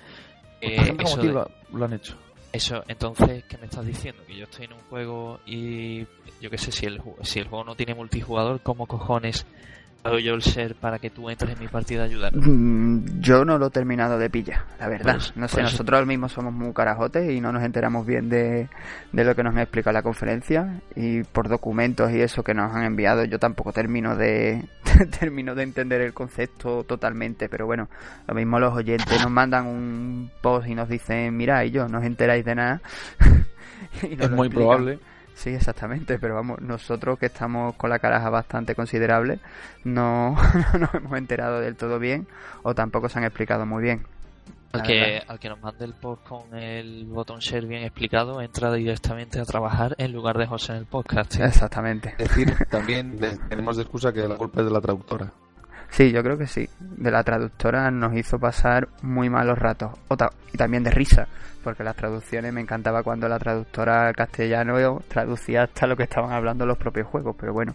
eh, 0.61 0.77
Por 0.77 0.85
ejemplo, 0.85 1.07
eso, 1.09 1.23
de- 1.23 1.33
lo, 1.33 1.51
lo 1.73 1.85
han 1.87 1.93
hecho. 1.95 2.17
eso, 2.53 2.85
entonces, 2.87 3.43
¿qué 3.49 3.57
me 3.59 3.65
estás 3.67 3.85
diciendo? 3.87 4.23
Que 4.27 4.37
yo 4.37 4.45
estoy 4.45 4.67
en 4.67 4.75
un 4.75 4.81
juego 4.91 5.41
y 5.47 6.01
yo 6.41 6.51
qué 6.51 6.59
sé, 6.59 6.71
si 6.71 6.87
el, 6.87 7.01
si 7.23 7.39
el 7.41 7.49
juego 7.49 7.65
no 7.65 7.75
tiene 7.75 7.95
multijugador, 7.95 8.61
¿cómo 8.63 8.87
cojones 8.87 9.45
hago 10.03 10.19
yo 10.19 10.35
el 10.35 10.43
ser 10.43 10.75
para 10.77 10.99
que 10.99 11.11
tú 11.11 11.29
entres 11.29 11.53
en 11.53 11.59
mi 11.61 11.69
partida 11.69 12.03
a 12.03 12.05
ayudar? 12.07 12.35
Mm, 12.35 13.21
Yo 13.21 13.45
no 13.45 13.59
lo 13.59 13.67
he 13.67 13.71
terminado 13.71 14.19
de 14.19 14.31
pillar, 14.31 14.65
la 14.79 14.89
verdad. 14.89 15.15
Pues- 15.17 15.37
no 15.37 15.47
sé, 15.49 15.57
pues- 15.61 15.73
nosotros 15.73 16.07
mismos 16.07 16.33
somos 16.33 16.53
muy 16.55 16.73
carajotes 16.73 17.31
y 17.31 17.41
no 17.41 17.53
nos 17.53 17.63
enteramos 17.63 18.07
bien 18.07 18.29
de, 18.29 18.69
de 19.13 19.25
lo 19.25 19.35
que 19.35 19.43
nos 19.43 19.57
explica 19.57 19.93
la 19.93 20.03
conferencia 20.03 20.81
y 20.97 21.23
por 21.25 21.49
documentos 21.49 22.11
y 22.13 22.21
eso 22.21 22.43
que 22.43 22.55
nos 22.55 22.75
han 22.75 22.85
enviado 22.85 23.25
yo 23.25 23.39
tampoco 23.39 23.73
termino 23.73 24.17
de 24.17 24.65
termino 25.21 25.55
de 25.55 25.63
entender 25.65 26.01
el 26.01 26.15
concepto 26.15 26.85
totalmente, 26.85 27.49
pero 27.49 27.67
bueno, 27.67 27.89
lo 28.27 28.35
mismo 28.35 28.59
los 28.59 28.75
oyentes 28.75 29.21
nos 29.23 29.31
mandan 29.31 29.67
un 29.67 30.31
post 30.41 30.67
y 30.69 30.75
nos 30.75 30.89
dicen, 30.89 31.37
mira, 31.37 31.65
y 31.65 31.71
yo 31.73 31.89
no 31.89 31.99
os 31.99 32.05
enteráis 32.05 32.45
de 32.45 32.55
nada. 32.55 32.81
Y 34.03 34.13
Es 34.23 34.31
muy 34.31 34.49
explican. 34.49 34.51
probable. 34.53 34.99
Sí, 35.35 35.51
exactamente, 35.51 36.19
pero 36.19 36.35
vamos, 36.35 36.61
nosotros 36.61 37.19
que 37.19 37.27
estamos 37.27 37.75
con 37.77 37.91
la 37.91 37.99
caraja 37.99 38.29
bastante 38.31 38.75
considerable, 38.75 39.39
no, 39.85 40.37
no 40.73 40.79
nos 40.79 40.95
hemos 40.95 41.17
enterado 41.17 41.61
del 41.61 41.77
todo 41.77 41.99
bien 41.99 42.27
o 42.63 42.75
tampoco 42.75 43.09
se 43.09 43.19
han 43.19 43.25
explicado 43.25 43.65
muy 43.65 43.83
bien. 43.83 44.07
Al 44.73 44.83
que, 44.83 45.21
al 45.27 45.41
que 45.41 45.49
nos 45.49 45.61
mande 45.61 45.85
el 45.85 45.95
post 45.95 46.23
con 46.23 46.55
el 46.57 47.05
botón 47.07 47.41
share 47.41 47.67
bien 47.67 47.83
explicado, 47.83 48.41
entra 48.41 48.73
directamente 48.73 49.41
a 49.41 49.45
trabajar 49.45 49.97
en 49.99 50.13
lugar 50.13 50.39
de 50.39 50.47
José 50.47 50.73
en 50.73 50.79
el 50.79 50.87
podcast. 50.87 51.35
tío. 51.35 51.45
Exactamente. 51.45 52.15
Es 52.19 52.29
decir, 52.29 52.55
también 52.71 53.19
tenemos 53.49 53.77
de 53.77 53.83
excusa 53.83 54.13
que 54.13 54.29
la 54.29 54.37
culpa 54.37 54.61
es 54.61 54.67
de 54.67 54.73
la 54.73 54.81
traductora. 54.81 55.33
Sí, 55.91 56.13
yo 56.13 56.23
creo 56.23 56.39
que 56.39 56.47
sí. 56.47 56.69
De 56.79 57.11
la 57.11 57.23
traductora 57.25 57.91
nos 57.91 58.15
hizo 58.17 58.39
pasar 58.39 58.89
muy 59.03 59.29
malos 59.29 59.59
ratos. 59.59 59.91
O 60.09 60.17
ta- 60.17 60.31
y 60.53 60.57
también 60.57 60.85
de 60.85 60.91
risa, 60.91 61.27
porque 61.65 61.83
las 61.83 61.97
traducciones 61.97 62.53
me 62.53 62.61
encantaba 62.61 63.03
cuando 63.03 63.29
la 63.29 63.39
traductora 63.39 64.13
castellano 64.15 65.03
traducía 65.09 65.65
hasta 65.65 65.87
lo 65.89 65.97
que 65.97 66.05
estaban 66.05 66.33
hablando 66.33 66.65
los 66.65 66.79
propios 66.79 67.09
juegos, 67.09 67.35
pero 67.39 67.53
bueno, 67.53 67.75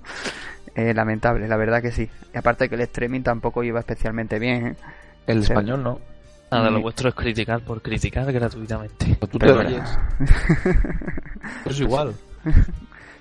eh, 0.76 0.94
lamentable, 0.94 1.48
la 1.48 1.58
verdad 1.58 1.82
que 1.82 1.92
sí. 1.92 2.10
Y 2.34 2.38
aparte 2.38 2.70
que 2.70 2.76
el 2.76 2.82
streaming 2.82 3.22
tampoco 3.22 3.64
iba 3.64 3.80
especialmente 3.80 4.40
bien. 4.40 4.68
¿eh? 4.68 4.76
El 5.28 5.40
español 5.40 5.84
no. 5.84 6.00
Nada, 6.52 6.70
lo 6.70 6.80
Mm. 6.80 6.84
vuestro 6.84 7.10
es 7.10 7.16
criticar 7.16 7.60
por 7.62 7.82
criticar 7.82 8.32
gratuitamente. 8.32 9.16
Tú 9.20 9.28
te 9.28 9.40
Pero- 9.40 9.60
oyes. 9.60 9.98
Es 11.66 11.80
igual. 11.80 12.14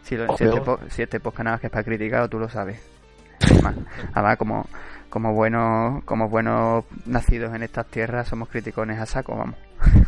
Si, 0.03 0.17
lo, 0.17 0.37
si, 0.37 0.45
este, 0.45 0.61
po- 0.61 0.79
si 0.89 1.03
este 1.03 1.19
podcast 1.21 1.45
nada 1.45 1.55
más 1.55 1.61
que 1.61 1.67
es 1.69 1.73
para 1.73 1.83
criticar, 1.85 2.29
tú 2.29 2.39
lo 2.39 2.49
sabes. 2.49 2.79
Además, 3.55 3.77
además, 4.13 4.37
como, 4.37 4.69
como 5.11 5.33
buenos 5.33 6.05
como 6.05 6.29
buenos 6.29 6.85
nacidos 7.07 7.55
en 7.55 7.63
estas 7.63 7.87
tierras, 7.87 8.29
somos 8.29 8.49
criticones 8.49 9.01
a 9.01 9.07
saco, 9.07 9.37
vamos. 9.37 9.57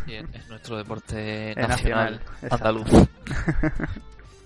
Y 0.05 0.15
es, 0.15 0.25
es 0.33 0.49
nuestro 0.49 0.77
deporte 0.77 1.51
Es 1.51 1.67
nacional, 1.67 2.21
exacto. 2.41 2.55
andaluz. 2.55 3.09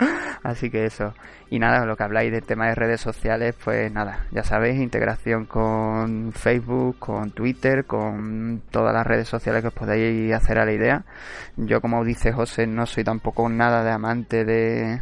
Así 0.43 0.69
que 0.69 0.85
eso. 0.85 1.13
Y 1.49 1.59
nada, 1.59 1.85
lo 1.85 1.95
que 1.95 2.03
habláis 2.03 2.31
del 2.31 2.43
tema 2.43 2.67
de 2.67 2.75
redes 2.75 3.01
sociales, 3.01 3.55
pues 3.63 3.91
nada, 3.91 4.25
ya 4.31 4.43
sabéis, 4.43 4.81
integración 4.81 5.45
con 5.45 6.31
Facebook, 6.31 6.97
con 6.97 7.31
Twitter, 7.31 7.85
con 7.85 8.63
todas 8.71 8.93
las 8.93 9.05
redes 9.05 9.27
sociales 9.27 9.61
que 9.61 9.67
os 9.67 9.73
podéis 9.73 10.33
hacer 10.33 10.59
a 10.59 10.65
la 10.65 10.71
idea. 10.71 11.03
Yo, 11.57 11.81
como 11.81 12.03
dice 12.03 12.31
José, 12.31 12.65
no 12.67 12.85
soy 12.85 13.03
tampoco 13.03 13.47
nada 13.49 13.83
de 13.83 13.91
amante 13.91 14.45
de, 14.45 15.01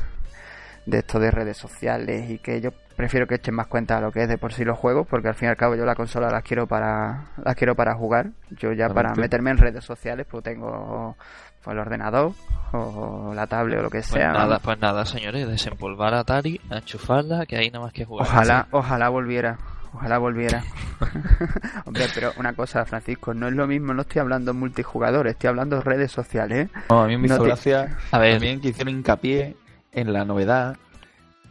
de 0.86 0.98
esto 0.98 1.20
de 1.20 1.32
redes 1.32 1.58
sociales 1.58 2.30
y 2.30 2.40
que 2.40 2.60
yo 2.60 2.72
prefiero 3.00 3.28
que 3.28 3.36
echen 3.36 3.56
más 3.56 3.68
cuenta 3.68 3.98
a 3.98 4.02
lo 4.02 4.12
que 4.12 4.24
es 4.24 4.28
de 4.28 4.38
por 4.38 4.52
sí 4.52 4.66
los 4.66 4.78
juegos, 4.78 5.08
porque 5.10 5.30
al 5.30 5.34
fin 5.34 5.48
y 5.48 5.52
al 5.52 5.56
cabo 5.56 5.74
yo 5.74 5.86
la 5.86 5.96
consola 5.96 6.30
las 6.30 6.44
quiero 6.44 6.68
para 6.68 7.28
las 7.42 7.56
quiero 7.56 7.74
para 7.74 7.96
jugar. 7.96 8.32
Yo 8.50 8.74
ya 8.74 8.90
para 8.90 9.16
meterme 9.16 9.52
en 9.52 9.58
redes 9.58 9.86
sociales, 9.86 10.28
pues 10.30 10.44
tengo 10.44 11.16
pues, 11.64 11.74
el 11.74 11.80
ordenador 11.80 12.34
o 12.74 13.32
la 13.34 13.48
tablet 13.48 13.80
o 13.80 13.84
lo 13.84 13.90
que 13.90 14.00
Pues 14.00 14.08
sea. 14.08 14.34
nada, 14.34 14.60
pues 14.60 14.78
nada, 14.82 15.06
señores, 15.06 15.48
desempolvar 15.48 16.14
a 16.14 16.20
Atari, 16.20 16.60
a 16.70 16.80
enchufarla, 16.80 17.46
que 17.46 17.56
hay 17.56 17.70
nada 17.72 17.86
más 17.86 17.94
que 17.94 18.04
jugar. 18.04 18.28
Ojalá, 18.28 18.68
ojalá 18.72 19.08
volviera. 19.08 19.58
Ojalá 19.94 20.18
volviera. 20.18 20.62
Hombre, 21.86 22.08
pero 22.14 22.34
una 22.36 22.52
cosa, 22.52 22.84
Francisco, 22.86 23.34
no 23.34 23.48
es 23.48 23.54
lo 23.54 23.66
mismo, 23.66 23.94
no 23.94 24.02
estoy 24.02 24.20
hablando 24.20 24.54
multijugador, 24.54 25.26
estoy 25.28 25.48
hablando 25.48 25.78
de 25.78 25.84
redes 25.84 26.12
sociales, 26.12 26.68
¿eh? 26.68 26.70
No, 26.90 27.02
a 27.04 27.08
mí 27.08 27.16
me 27.18 27.30
No 27.30 27.36
hizo 27.36 27.44
te- 27.44 27.50
gracia 27.50 27.98
A 28.12 28.20
ver, 28.20 28.34
también 28.34 28.60
que 28.60 28.68
hicieron 28.68 28.94
hincapié 28.94 29.56
en 29.94 30.12
la 30.12 30.26
novedad 30.26 30.76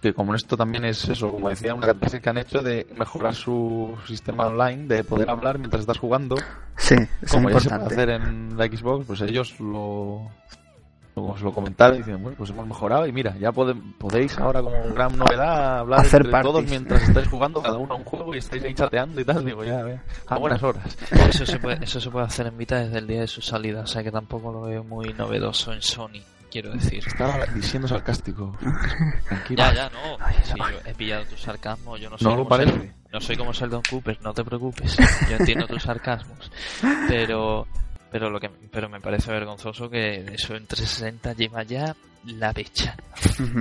que 0.00 0.14
como 0.14 0.34
esto 0.34 0.56
también 0.56 0.84
es 0.84 1.08
eso, 1.08 1.30
como 1.30 1.48
decía, 1.48 1.74
una 1.74 1.86
catarsis 1.88 2.20
que 2.20 2.30
han 2.30 2.38
hecho 2.38 2.62
de 2.62 2.86
mejorar 2.96 3.34
su 3.34 3.96
sistema 4.06 4.46
online, 4.46 4.86
de 4.86 5.04
poder 5.04 5.28
hablar 5.30 5.58
mientras 5.58 5.80
estás 5.80 5.98
jugando, 5.98 6.36
Sí, 6.76 6.94
es 7.22 7.32
como 7.32 7.50
ya 7.50 7.58
se 7.60 7.68
puede 7.68 7.80
importante. 7.82 7.94
hacer 7.94 8.10
en 8.10 8.56
la 8.56 8.66
Xbox, 8.66 9.06
pues 9.06 9.20
ellos 9.22 9.58
lo, 9.58 10.30
os 11.16 11.42
lo 11.42 11.52
comentaron, 11.52 11.96
dicen, 11.98 12.22
bueno, 12.22 12.36
pues 12.38 12.50
hemos 12.50 12.64
mejorado 12.68 13.04
y 13.08 13.12
mira, 13.12 13.36
ya 13.38 13.50
pode- 13.50 13.74
podéis 13.98 14.38
ahora 14.38 14.62
como 14.62 14.76
gran 14.94 15.16
novedad 15.18 15.80
hablar 15.80 16.00
Hacer 16.00 16.24
entre 16.26 16.42
todos 16.42 16.64
mientras 16.64 17.02
estáis 17.02 17.26
jugando 17.30 17.60
cada 17.60 17.76
uno 17.76 17.94
a 17.94 17.96
un 17.96 18.04
juego 18.04 18.32
y 18.36 18.38
estáis 18.38 18.62
ahí 18.62 18.74
chateando 18.74 19.20
y 19.20 19.24
tal. 19.24 19.44
Digo, 19.44 19.64
ya, 19.64 19.82
vea, 19.82 20.04
a 20.28 20.38
buenas 20.38 20.62
horas. 20.62 20.96
Eso 21.28 21.44
se, 21.44 21.58
puede, 21.58 21.82
eso 21.82 22.00
se 22.00 22.08
puede 22.08 22.26
hacer 22.26 22.46
en 22.46 22.56
Vita 22.56 22.78
desde 22.78 22.98
el 22.98 23.08
día 23.08 23.20
de 23.22 23.26
su 23.26 23.42
salida, 23.42 23.80
o 23.80 23.86
sea 23.88 24.04
que 24.04 24.12
tampoco 24.12 24.52
lo 24.52 24.60
veo 24.60 24.84
muy 24.84 25.12
novedoso 25.12 25.72
en 25.72 25.82
Sony, 25.82 26.20
quiero 26.50 26.72
decir. 26.72 27.02
Estaba 27.06 27.46
siendo 27.60 27.88
sarcástico. 27.88 28.56
Tranquilo. 29.26 29.62
Ya, 29.62 29.74
ya, 29.74 29.90
no. 29.90 30.18
Si 30.42 30.58
yo 30.58 30.78
he 30.84 30.94
pillado 30.94 31.24
tu 31.26 31.36
sarcasmo, 31.36 31.96
yo 31.96 32.10
no 32.10 32.18
soy 32.18 32.24
No 32.24 32.30
lo 32.30 32.36
como 32.38 32.48
parece. 32.48 32.94
No 33.12 33.20
soy 33.20 33.36
como 33.36 33.52
Sheldon 33.52 33.82
Cooper, 33.88 34.18
no 34.22 34.34
te 34.34 34.44
preocupes. 34.44 34.96
Yo 35.30 35.36
entiendo 35.36 35.66
tus 35.66 35.82
sarcasmos. 35.82 36.50
Pero 37.08 37.66
pero 38.10 38.30
lo 38.30 38.40
que 38.40 38.48
pero 38.70 38.88
me 38.88 39.00
parece 39.00 39.30
vergonzoso 39.30 39.88
que 39.88 40.24
eso 40.32 40.54
en 40.54 40.66
360 40.66 41.32
lleva 41.34 41.62
ya 41.62 41.94
la 42.24 42.52
pecha. 42.52 42.96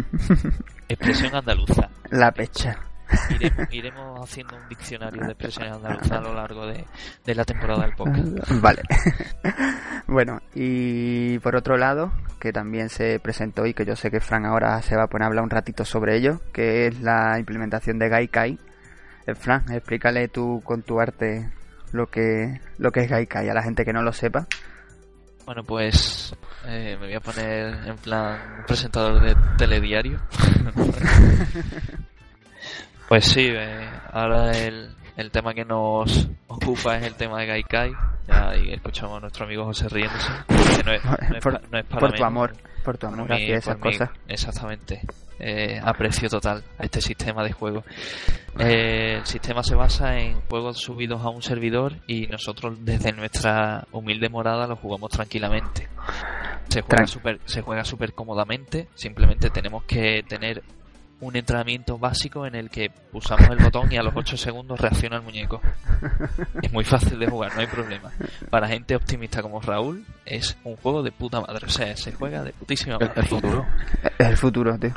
Expresión 0.89 1.35
andaluza. 1.35 1.89
La 2.11 2.31
pecha. 2.31 2.79
Iremos, 3.29 3.67
iremos 3.73 4.29
haciendo 4.29 4.55
un 4.55 4.67
diccionario 4.69 5.23
de 5.23 5.31
expresiones 5.31 5.73
andaluzas 5.73 6.11
a 6.11 6.21
lo 6.21 6.33
largo 6.33 6.65
de, 6.65 6.85
de 7.25 7.35
la 7.35 7.45
temporada 7.45 7.83
del 7.83 7.95
podcast. 7.95 8.51
Vale. 8.61 8.81
bueno, 10.07 10.41
y 10.53 11.39
por 11.39 11.55
otro 11.55 11.77
lado, 11.77 12.11
que 12.39 12.51
también 12.51 12.89
se 12.89 13.19
presentó 13.19 13.65
y 13.65 13.73
que 13.73 13.85
yo 13.85 13.95
sé 13.95 14.11
que 14.11 14.19
Fran 14.19 14.45
ahora 14.45 14.81
se 14.81 14.95
va 14.95 15.03
a 15.03 15.07
poner 15.07 15.23
a 15.23 15.27
hablar 15.27 15.43
un 15.43 15.49
ratito 15.49 15.85
sobre 15.85 16.17
ello, 16.17 16.41
que 16.53 16.87
es 16.87 17.01
la 17.01 17.39
implementación 17.39 17.99
de 17.99 18.09
Gaikai. 18.09 18.59
Eh, 19.25 19.35
Fran, 19.35 19.71
explícale 19.71 20.27
tú 20.27 20.61
con 20.63 20.83
tu 20.83 20.99
arte 20.99 21.51
lo 21.91 22.07
que, 22.07 22.61
lo 22.77 22.91
que 22.91 23.01
es 23.01 23.09
Gaikai 23.09 23.49
a 23.49 23.53
la 23.53 23.63
gente 23.63 23.85
que 23.85 23.93
no 23.93 24.01
lo 24.01 24.13
sepa. 24.13 24.47
Bueno, 25.45 25.63
pues 25.63 26.35
eh, 26.65 26.97
me 26.99 27.07
voy 27.07 27.15
a 27.15 27.21
poner 27.21 27.87
en 27.87 27.95
plan 27.95 28.37
presentador 28.67 29.21
de 29.21 29.35
telediario. 29.57 30.19
pues 33.07 33.25
sí, 33.25 33.47
eh, 33.51 33.89
ahora 34.11 34.51
el, 34.51 34.89
el 35.15 35.31
tema 35.31 35.53
que 35.53 35.65
nos 35.65 36.27
ocupa 36.47 36.97
es 36.97 37.03
el 37.03 37.15
tema 37.15 37.39
de 37.39 37.45
Gaikai. 37.47 37.91
Ya 38.27 38.49
ahí 38.49 38.73
escuchamos 38.73 39.17
a 39.17 39.19
nuestro 39.21 39.45
amigo 39.45 39.63
José 39.65 39.87
riéndose. 39.89 40.29
Que 40.77 40.83
no 40.83 40.91
es, 40.93 41.03
no 41.05 41.37
es 41.37 41.43
por, 41.43 41.53
pa- 41.53 41.61
no 41.71 41.77
es 41.79 41.85
para 41.85 41.99
por 41.99 42.13
tu 42.13 42.23
amor, 42.23 42.53
por 42.83 42.97
tu 42.97 43.07
amor 43.07 43.31
hacia 43.31 43.55
esas 43.57 43.77
cosas. 43.77 44.09
exactamente. 44.27 45.01
Eh, 45.39 45.79
aprecio 45.83 46.27
total 46.29 46.63
a 46.79 46.83
este 46.83 46.99
sistema 46.99 47.43
de 47.43 47.51
juego. 47.53 47.83
Eh, 48.59 49.17
el 49.19 49.25
sistema 49.27 49.61
se 49.63 49.75
basa 49.75 50.17
en 50.17 50.41
juegos 50.41 50.79
subidos 50.79 51.21
a 51.23 51.29
un 51.29 51.43
servidor 51.43 51.93
y 52.07 52.25
nosotros 52.27 52.83
desde 52.83 53.13
nuestra 53.13 53.85
humilde 53.91 54.29
morada 54.29 54.65
lo 54.67 54.75
jugamos 54.75 55.11
tranquilamente. 55.11 55.87
Se 56.69 56.81
juega 56.81 57.05
Tran- 57.05 57.39
se 57.45 57.61
juega 57.61 57.85
súper 57.85 58.13
cómodamente, 58.13 58.87
simplemente 58.95 59.51
tenemos 59.51 59.83
que 59.83 60.23
tener 60.27 60.63
un 61.19 61.35
entrenamiento 61.35 61.97
básico 61.97 62.45
en 62.45 62.55
el 62.55 62.69
que 62.69 62.89
pulsamos 63.11 63.49
el 63.49 63.57
botón 63.57 63.91
y 63.91 63.97
a 63.97 64.03
los 64.03 64.13
8 64.15 64.37
segundos 64.37 64.79
reacciona 64.79 65.17
el 65.17 65.23
muñeco. 65.23 65.59
Es 66.61 66.71
muy 66.71 66.83
fácil 66.83 67.17
de 67.19 67.27
jugar, 67.27 67.53
no 67.55 67.61
hay 67.61 67.67
problema. 67.67 68.11
Para 68.49 68.67
gente 68.67 68.95
optimista 68.95 69.41
como 69.41 69.59
Raúl, 69.59 70.05
es 70.25 70.57
un 70.63 70.75
juego 70.77 71.01
de 71.01 71.11
puta 71.11 71.41
madre. 71.41 71.65
O 71.65 71.69
sea, 71.69 71.95
se 71.97 72.11
juega 72.11 72.43
de 72.43 72.53
putísima 72.53 72.97
El, 72.99 73.07
madre. 73.07 73.21
el 73.21 73.27
futuro. 73.27 73.65
Es 74.19 74.27
el 74.27 74.37
futuro, 74.37 74.77
tío. 74.77 74.91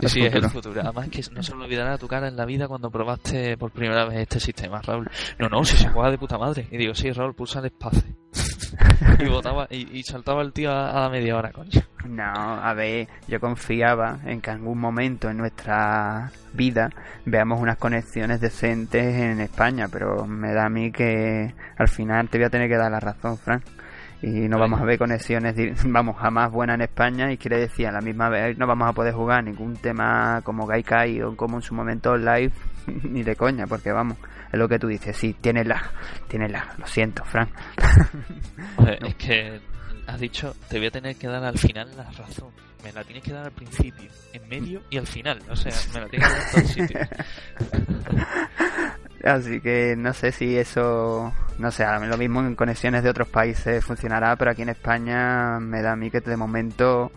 Sí, 0.00 0.08
sí, 0.08 0.20
es 0.20 0.34
el 0.34 0.50
futuro. 0.50 0.80
Además 0.82 1.08
que 1.08 1.22
no 1.32 1.42
se 1.42 1.54
le 1.56 1.64
olvidará 1.64 1.96
tu 1.96 2.06
cara 2.06 2.28
en 2.28 2.36
la 2.36 2.44
vida 2.44 2.68
cuando 2.68 2.90
probaste 2.90 3.56
por 3.56 3.70
primera 3.70 4.04
vez 4.04 4.18
este 4.20 4.40
sistema, 4.40 4.82
Raúl. 4.82 5.08
No, 5.38 5.48
no, 5.48 5.64
si 5.64 5.76
se 5.76 5.88
juega 5.88 6.10
de 6.10 6.18
puta 6.18 6.36
madre. 6.36 6.66
Y 6.70 6.76
digo, 6.76 6.94
sí, 6.94 7.10
Raúl, 7.12 7.34
pulsa 7.34 7.60
el 7.60 7.66
espacio. 7.66 8.02
y 9.18 9.28
botaba, 9.28 9.66
y, 9.70 9.98
y 9.98 10.02
saltaba 10.02 10.42
el 10.42 10.52
tío 10.52 10.70
a, 10.70 11.00
la 11.00 11.08
media 11.08 11.36
hora, 11.36 11.52
coño. 11.52 11.80
No, 12.08 12.24
a 12.24 12.74
ver, 12.74 13.08
yo 13.28 13.40
confiaba 13.40 14.18
en 14.24 14.40
que 14.40 14.50
en 14.50 14.56
algún 14.56 14.78
momento 14.78 15.28
en 15.28 15.38
nuestra 15.38 16.30
vida 16.52 16.90
veamos 17.24 17.60
unas 17.60 17.76
conexiones 17.78 18.40
decentes 18.40 19.14
en 19.14 19.40
España, 19.40 19.88
pero 19.90 20.26
me 20.26 20.52
da 20.52 20.66
a 20.66 20.68
mí 20.68 20.92
que 20.92 21.54
al 21.76 21.88
final 21.88 22.28
te 22.28 22.38
voy 22.38 22.46
a 22.46 22.50
tener 22.50 22.68
que 22.68 22.76
dar 22.76 22.90
la 22.90 23.00
razón, 23.00 23.38
Frank. 23.38 23.62
Y 24.22 24.48
no 24.48 24.58
Vale. 24.58 24.70
vamos 24.70 24.80
a 24.80 24.84
ver 24.84 24.98
conexiones, 24.98 25.54
vamos, 25.84 26.16
jamás 26.16 26.50
buenas 26.50 26.76
en 26.76 26.82
España 26.82 27.32
y 27.32 27.36
quiere 27.36 27.58
decir 27.58 27.86
a 27.86 27.92
la 27.92 28.00
misma 28.00 28.30
vez 28.30 28.56
no 28.56 28.66
vamos 28.66 28.88
a 28.88 28.92
poder 28.92 29.12
jugar 29.12 29.44
ningún 29.44 29.76
tema 29.76 30.40
como 30.42 30.66
Gaikai 30.66 31.20
o 31.22 31.36
como 31.36 31.56
en 31.56 31.62
su 31.62 31.74
momento 31.74 32.16
live 32.16 32.52
ni 33.02 33.22
de 33.22 33.36
coña, 33.36 33.66
porque 33.66 33.92
vamos, 33.92 34.16
es 34.52 34.58
lo 34.58 34.68
que 34.68 34.78
tú 34.78 34.86
dices, 34.88 35.16
sí, 35.16 35.34
tiene 35.40 35.64
lag, 35.64 35.90
tiene 36.28 36.48
lag, 36.48 36.78
lo 36.78 36.86
siento, 36.86 37.24
Frank. 37.24 37.50
Es 39.06 39.14
que 39.16 39.60
has 40.06 40.20
dicho, 40.20 40.54
te 40.68 40.78
voy 40.78 40.86
a 40.86 40.90
tener 40.90 41.16
que 41.16 41.26
dar 41.26 41.44
al 41.44 41.58
final 41.58 41.88
la 41.96 42.04
razón. 42.04 42.50
Me 42.84 42.92
la 42.92 43.02
tienes 43.02 43.24
que 43.24 43.32
dar 43.32 43.46
al 43.46 43.52
principio, 43.52 44.08
en 44.32 44.48
medio 44.48 44.82
y 44.90 44.98
al 44.98 45.06
final. 45.06 45.40
O 45.50 45.56
sea, 45.56 45.72
me 45.92 46.00
la 46.00 46.06
tienes 46.08 46.28
que 46.28 46.34
dar 46.34 46.44
en 46.44 46.50
todos 46.52 46.70
sitios. 46.72 47.08
Así 49.24 49.60
que 49.60 49.96
no 49.96 50.12
sé 50.12 50.30
si 50.30 50.56
eso, 50.56 51.32
no 51.58 51.70
sé, 51.72 51.84
lo 51.84 52.16
mismo 52.16 52.40
en 52.40 52.54
conexiones 52.54 53.02
de 53.02 53.10
otros 53.10 53.28
países 53.28 53.84
funcionará, 53.84 54.36
pero 54.36 54.52
aquí 54.52 54.62
en 54.62 54.68
España 54.68 55.58
me 55.58 55.82
da 55.82 55.92
a 55.92 55.96
mí 55.96 56.10
que 56.10 56.20
de 56.20 56.36
momento 56.36 57.10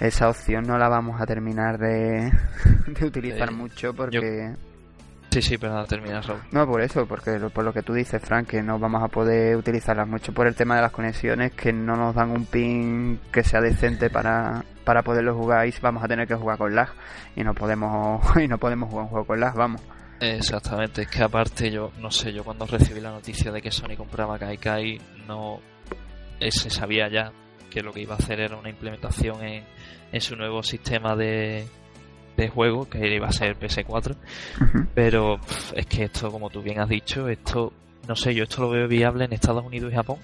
esa 0.00 0.28
opción 0.28 0.66
no 0.66 0.76
la 0.76 0.88
vamos 0.88 1.20
a 1.20 1.26
terminar 1.26 1.78
de, 1.78 2.32
de 2.88 3.06
utilizar 3.06 3.48
Eh, 3.50 3.52
mucho 3.52 3.94
porque... 3.94 4.54
Sí, 5.30 5.42
sí, 5.42 5.58
pero 5.58 5.74
nada, 5.74 5.86
termina, 5.86 6.20
Raúl. 6.22 6.40
No, 6.50 6.66
por 6.66 6.80
eso, 6.80 7.06
porque 7.06 7.38
por 7.52 7.64
lo 7.64 7.72
que 7.72 7.82
tú 7.82 7.92
dices, 7.92 8.22
Frank, 8.22 8.48
que 8.48 8.62
no 8.62 8.78
vamos 8.78 9.02
a 9.02 9.08
poder 9.08 9.56
utilizarlas 9.56 10.08
mucho 10.08 10.32
por 10.32 10.46
el 10.46 10.54
tema 10.54 10.76
de 10.76 10.82
las 10.82 10.92
conexiones, 10.92 11.52
que 11.52 11.72
no 11.72 11.94
nos 11.96 12.14
dan 12.14 12.30
un 12.30 12.46
pin 12.46 13.20
que 13.30 13.44
sea 13.44 13.60
decente 13.60 14.08
para, 14.08 14.64
para 14.84 15.02
poderlo 15.02 15.34
jugar 15.34 15.66
y 15.66 15.74
vamos 15.82 16.02
a 16.02 16.08
tener 16.08 16.26
que 16.26 16.34
jugar 16.34 16.56
con 16.56 16.74
lag 16.74 16.88
y 17.34 17.44
no 17.44 17.54
podemos 17.54 18.24
y 18.42 18.48
no 18.48 18.58
podemos 18.58 18.88
jugar 18.88 19.04
un 19.04 19.10
juego 19.10 19.26
con 19.26 19.40
lag, 19.40 19.54
vamos. 19.54 19.82
Exactamente, 20.20 21.02
es 21.02 21.08
que 21.08 21.22
aparte 21.22 21.70
yo, 21.70 21.92
no 21.98 22.10
sé, 22.10 22.32
yo 22.32 22.42
cuando 22.42 22.64
recibí 22.64 23.00
la 23.00 23.10
noticia 23.10 23.52
de 23.52 23.60
que 23.60 23.70
Sony 23.70 23.96
compraba 23.98 24.38
Kaikai, 24.38 24.98
no 25.26 25.60
se 26.40 26.70
sabía 26.70 27.08
ya 27.10 27.32
que 27.70 27.82
lo 27.82 27.92
que 27.92 28.00
iba 28.00 28.14
a 28.14 28.18
hacer 28.18 28.40
era 28.40 28.56
una 28.56 28.70
implementación 28.70 29.44
en, 29.44 29.64
en 30.10 30.20
su 30.22 30.34
nuevo 30.36 30.62
sistema 30.62 31.14
de, 31.14 31.66
de 32.36 32.48
juego, 32.48 32.88
que 32.88 33.14
iba 33.14 33.26
a 33.28 33.32
ser 33.32 33.58
PS4, 33.58 34.14
Ujú. 34.60 34.86
pero 34.94 35.38
es 35.74 35.86
que 35.86 36.04
esto, 36.04 36.30
como 36.30 36.50
tú 36.50 36.62
bien 36.62 36.80
has 36.80 36.88
dicho, 36.88 37.28
esto, 37.28 37.72
no 38.08 38.14
sé, 38.16 38.34
yo 38.34 38.44
esto 38.44 38.62
lo 38.62 38.70
veo 38.70 38.86
viable 38.88 39.24
en 39.24 39.32
Estados 39.32 39.64
Unidos 39.64 39.92
y 39.92 39.96
Japón, 39.96 40.18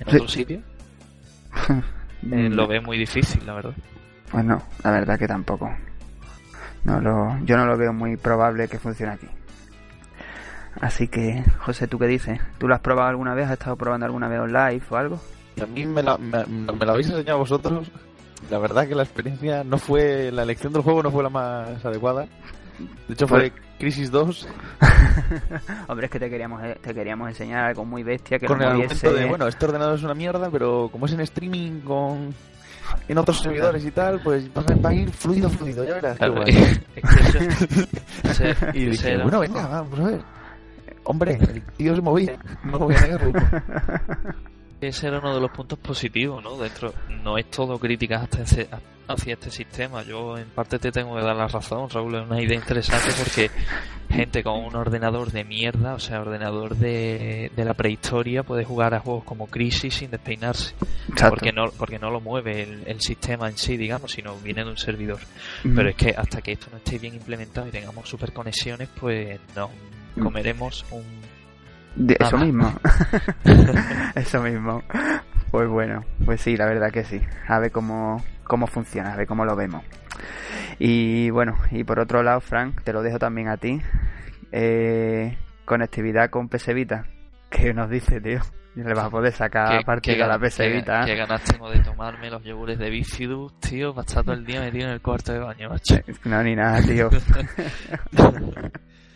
en 0.00 0.08
Sí. 0.10 0.16
otros 0.16 0.32
sitios, 0.32 0.62
eh, 2.32 2.48
lo 2.50 2.66
veo 2.66 2.82
muy 2.82 2.98
difícil, 2.98 3.44
la 3.46 3.54
verdad. 3.54 3.74
Pues 4.30 4.44
no, 4.44 4.62
la 4.82 4.90
verdad 4.90 5.18
que 5.18 5.26
tampoco. 5.28 5.70
No 6.84 7.00
lo, 7.00 7.38
yo 7.44 7.56
no 7.56 7.64
lo 7.66 7.76
veo 7.78 7.92
muy 7.92 8.16
probable 8.16 8.68
que 8.68 8.78
funcione 8.78 9.12
aquí. 9.12 9.26
Así 10.80 11.06
que, 11.08 11.44
José, 11.60 11.86
¿tú 11.86 11.98
qué 11.98 12.06
dices? 12.06 12.40
¿Tú 12.58 12.66
lo 12.68 12.74
has 12.74 12.80
probado 12.80 13.08
alguna 13.08 13.32
vez? 13.34 13.46
¿Has 13.46 13.52
estado 13.52 13.76
probando 13.76 14.06
alguna 14.06 14.28
vez 14.28 14.40
online 14.40 14.82
o 14.90 14.96
algo? 14.96 15.20
Y 15.56 15.62
a 15.62 15.66
mí 15.66 15.86
me 15.86 16.02
la, 16.02 16.18
me, 16.18 16.44
me 16.46 16.84
la 16.84 16.92
habéis 16.92 17.08
enseñado 17.10 17.38
vosotros. 17.38 17.90
La 18.50 18.58
verdad 18.58 18.86
que 18.86 18.94
la 18.94 19.02
experiencia 19.04 19.64
no 19.64 19.78
fue. 19.78 20.30
La 20.32 20.42
elección 20.42 20.72
del 20.72 20.82
juego 20.82 21.02
no 21.02 21.10
fue 21.10 21.22
la 21.22 21.30
más 21.30 21.84
adecuada. 21.84 22.26
De 23.08 23.14
hecho, 23.14 23.28
fue 23.28 23.52
Crisis 23.78 24.10
2 24.10 24.48
Hombre, 25.88 26.06
es 26.06 26.10
que 26.12 26.18
te 26.18 26.28
queríamos, 26.28 26.60
eh, 26.64 26.76
te 26.82 26.92
queríamos 26.92 27.28
enseñar 27.28 27.66
algo 27.66 27.84
muy 27.84 28.02
bestia 28.02 28.38
que 28.38 28.46
con 28.46 28.60
el 28.60 28.68
no 28.68 29.12
de: 29.12 29.26
bueno, 29.26 29.46
este 29.46 29.64
ordenador 29.64 29.96
es 29.96 30.02
una 30.02 30.14
mierda, 30.14 30.50
pero 30.50 30.88
como 30.90 31.06
es 31.06 31.12
en 31.12 31.20
streaming 31.20 31.80
con. 31.80 32.34
En 33.08 33.16
otros 33.16 33.40
servidores 33.40 33.84
y 33.84 33.90
tal, 33.92 34.20
pues 34.20 34.48
va 34.50 34.90
a 34.90 34.94
ir 34.94 35.10
fluido, 35.10 35.48
fluido, 35.48 35.84
ya 35.84 35.94
verás. 35.94 36.12
qué 36.12 36.18
Claro, 36.18 36.34
guay. 36.34 36.50
es 36.96 37.02
que 37.02 37.38
eso- 37.38 37.88
ese- 38.24 38.56
Y 38.74 38.84
dije, 38.86 39.12
era- 39.12 39.22
bueno, 39.22 39.40
venga, 39.40 39.66
vamos 39.68 39.98
a 40.00 40.04
ver. 40.04 40.20
Hombre, 41.04 41.38
el 41.40 41.62
tío 41.76 41.94
se 41.96 42.02
movía, 42.02 42.36
no 42.64 42.78
voy 42.78 42.94
a 42.94 43.00
negarlo. 43.00 43.32
Ese 44.88 45.08
era 45.08 45.18
uno 45.18 45.34
de 45.34 45.40
los 45.40 45.50
puntos 45.50 45.78
positivos, 45.78 46.42
¿no? 46.42 46.56
Dentro, 46.58 46.92
no 47.22 47.36
es 47.38 47.50
todo 47.50 47.78
críticas 47.78 48.22
hasta 48.22 48.42
ese- 48.42 48.68
hacia 49.06 49.34
este 49.34 49.50
sistema. 49.50 50.02
Yo 50.02 50.38
en 50.38 50.46
parte 50.48 50.78
te 50.78 50.90
tengo 50.90 51.14
que 51.16 51.22
dar 51.22 51.36
la 51.36 51.46
razón, 51.46 51.90
Raúl, 51.90 52.14
es 52.14 52.22
una 52.26 52.40
idea 52.40 52.56
interesante 52.56 53.08
porque 53.18 53.50
gente 54.10 54.42
con 54.42 54.64
un 54.64 54.74
ordenador 54.76 55.30
de 55.30 55.44
mierda, 55.44 55.94
o 55.94 55.98
sea, 55.98 56.20
ordenador 56.22 56.76
de, 56.76 57.50
de 57.54 57.64
la 57.64 57.74
prehistoria, 57.74 58.42
puede 58.44 58.64
jugar 58.64 58.94
a 58.94 59.00
juegos 59.00 59.24
como 59.24 59.46
Crisis 59.48 59.94
sin 59.96 60.10
despeinarse. 60.10 60.74
Exacto. 61.08 61.30
Porque 61.36 61.52
no, 61.52 61.70
porque 61.76 61.98
no 61.98 62.10
lo 62.10 62.20
mueve 62.20 62.62
el, 62.62 62.82
el 62.86 63.00
sistema 63.02 63.48
en 63.48 63.58
sí, 63.58 63.76
digamos, 63.76 64.12
sino 64.12 64.36
viene 64.36 64.64
de 64.64 64.70
un 64.70 64.78
servidor. 64.78 65.18
Mm. 65.64 65.74
Pero 65.76 65.88
es 65.90 65.96
que 65.96 66.10
hasta 66.16 66.40
que 66.40 66.52
esto 66.52 66.68
no 66.70 66.78
esté 66.78 66.98
bien 66.98 67.14
implementado 67.14 67.68
y 67.68 67.70
tengamos 67.72 68.08
super 68.08 68.32
conexiones, 68.32 68.88
pues 68.98 69.38
nos 69.54 69.68
comeremos 70.22 70.84
un 70.92 71.04
De- 71.96 72.16
eso 72.18 72.36
mismo. 72.38 72.72
eso 74.14 74.42
mismo. 74.42 74.82
Pues 75.50 75.68
bueno, 75.68 76.04
pues 76.24 76.40
sí, 76.40 76.56
la 76.56 76.66
verdad 76.66 76.90
que 76.90 77.04
sí. 77.04 77.20
A 77.46 77.58
ver 77.60 77.70
cómo, 77.70 78.22
cómo 78.44 78.66
funciona, 78.66 79.12
a 79.12 79.16
ver 79.16 79.26
cómo 79.26 79.44
lo 79.44 79.54
vemos. 79.56 79.84
Y 80.78 81.30
bueno, 81.30 81.56
y 81.70 81.84
por 81.84 82.00
otro 82.00 82.22
lado, 82.22 82.40
Frank, 82.40 82.82
te 82.82 82.92
lo 82.92 83.02
dejo 83.02 83.18
también 83.18 83.48
a 83.48 83.56
ti. 83.56 83.80
Eh, 84.50 85.36
conectividad 85.64 86.30
con 86.30 86.48
PS 86.48 86.74
Vita. 86.74 87.04
¿Qué 87.50 87.72
nos 87.72 87.88
dice, 87.88 88.20
tío? 88.20 88.40
Le 88.74 88.92
vas 88.92 89.04
a 89.04 89.10
poder 89.10 89.32
sacar 89.32 89.78
¿Qué- 89.78 89.84
partido 89.84 90.24
a 90.24 90.26
la 90.28 90.38
PS 90.38 90.56
qué- 90.64 90.68
Vita. 90.72 91.04
qué 91.04 91.14
ganas 91.14 91.42
tengo 91.44 91.70
de 91.70 91.78
tomarme 91.78 92.28
los 92.28 92.42
yogures 92.42 92.76
de 92.76 92.90
Bifidus, 92.90 93.60
tío, 93.60 93.94
para 93.94 94.04
estar 94.04 94.24
todo 94.24 94.34
el 94.34 94.44
día 94.44 94.60
metido 94.62 94.86
en 94.88 94.94
el 94.94 95.00
cuarto 95.00 95.32
de 95.32 95.38
baño, 95.38 95.68
macho. 95.70 95.94
No, 96.24 96.42
ni 96.42 96.56
nada, 96.56 96.82
tío. 96.82 97.08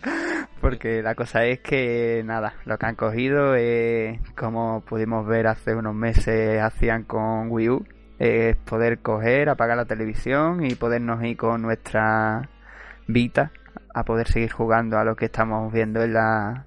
Porque 0.60 1.02
la 1.02 1.14
cosa 1.14 1.44
es 1.44 1.60
que, 1.60 2.22
nada, 2.24 2.54
lo 2.64 2.78
que 2.78 2.86
han 2.86 2.96
cogido 2.96 3.54
es, 3.54 4.18
como 4.36 4.82
pudimos 4.82 5.26
ver 5.26 5.46
hace 5.46 5.74
unos 5.74 5.94
meses, 5.94 6.60
hacían 6.60 7.04
con 7.04 7.50
Wii 7.50 7.68
U, 7.70 7.86
es 8.18 8.56
poder 8.56 8.98
coger, 8.98 9.48
apagar 9.48 9.76
la 9.76 9.84
televisión 9.84 10.64
y 10.64 10.74
podernos 10.74 11.22
ir 11.22 11.36
con 11.36 11.62
nuestra 11.62 12.48
Vita 13.06 13.52
a 13.94 14.04
poder 14.04 14.28
seguir 14.28 14.50
jugando 14.52 14.98
a 14.98 15.04
lo 15.04 15.16
que 15.16 15.26
estamos 15.26 15.72
viendo 15.72 16.02
en 16.02 16.12
la, 16.12 16.64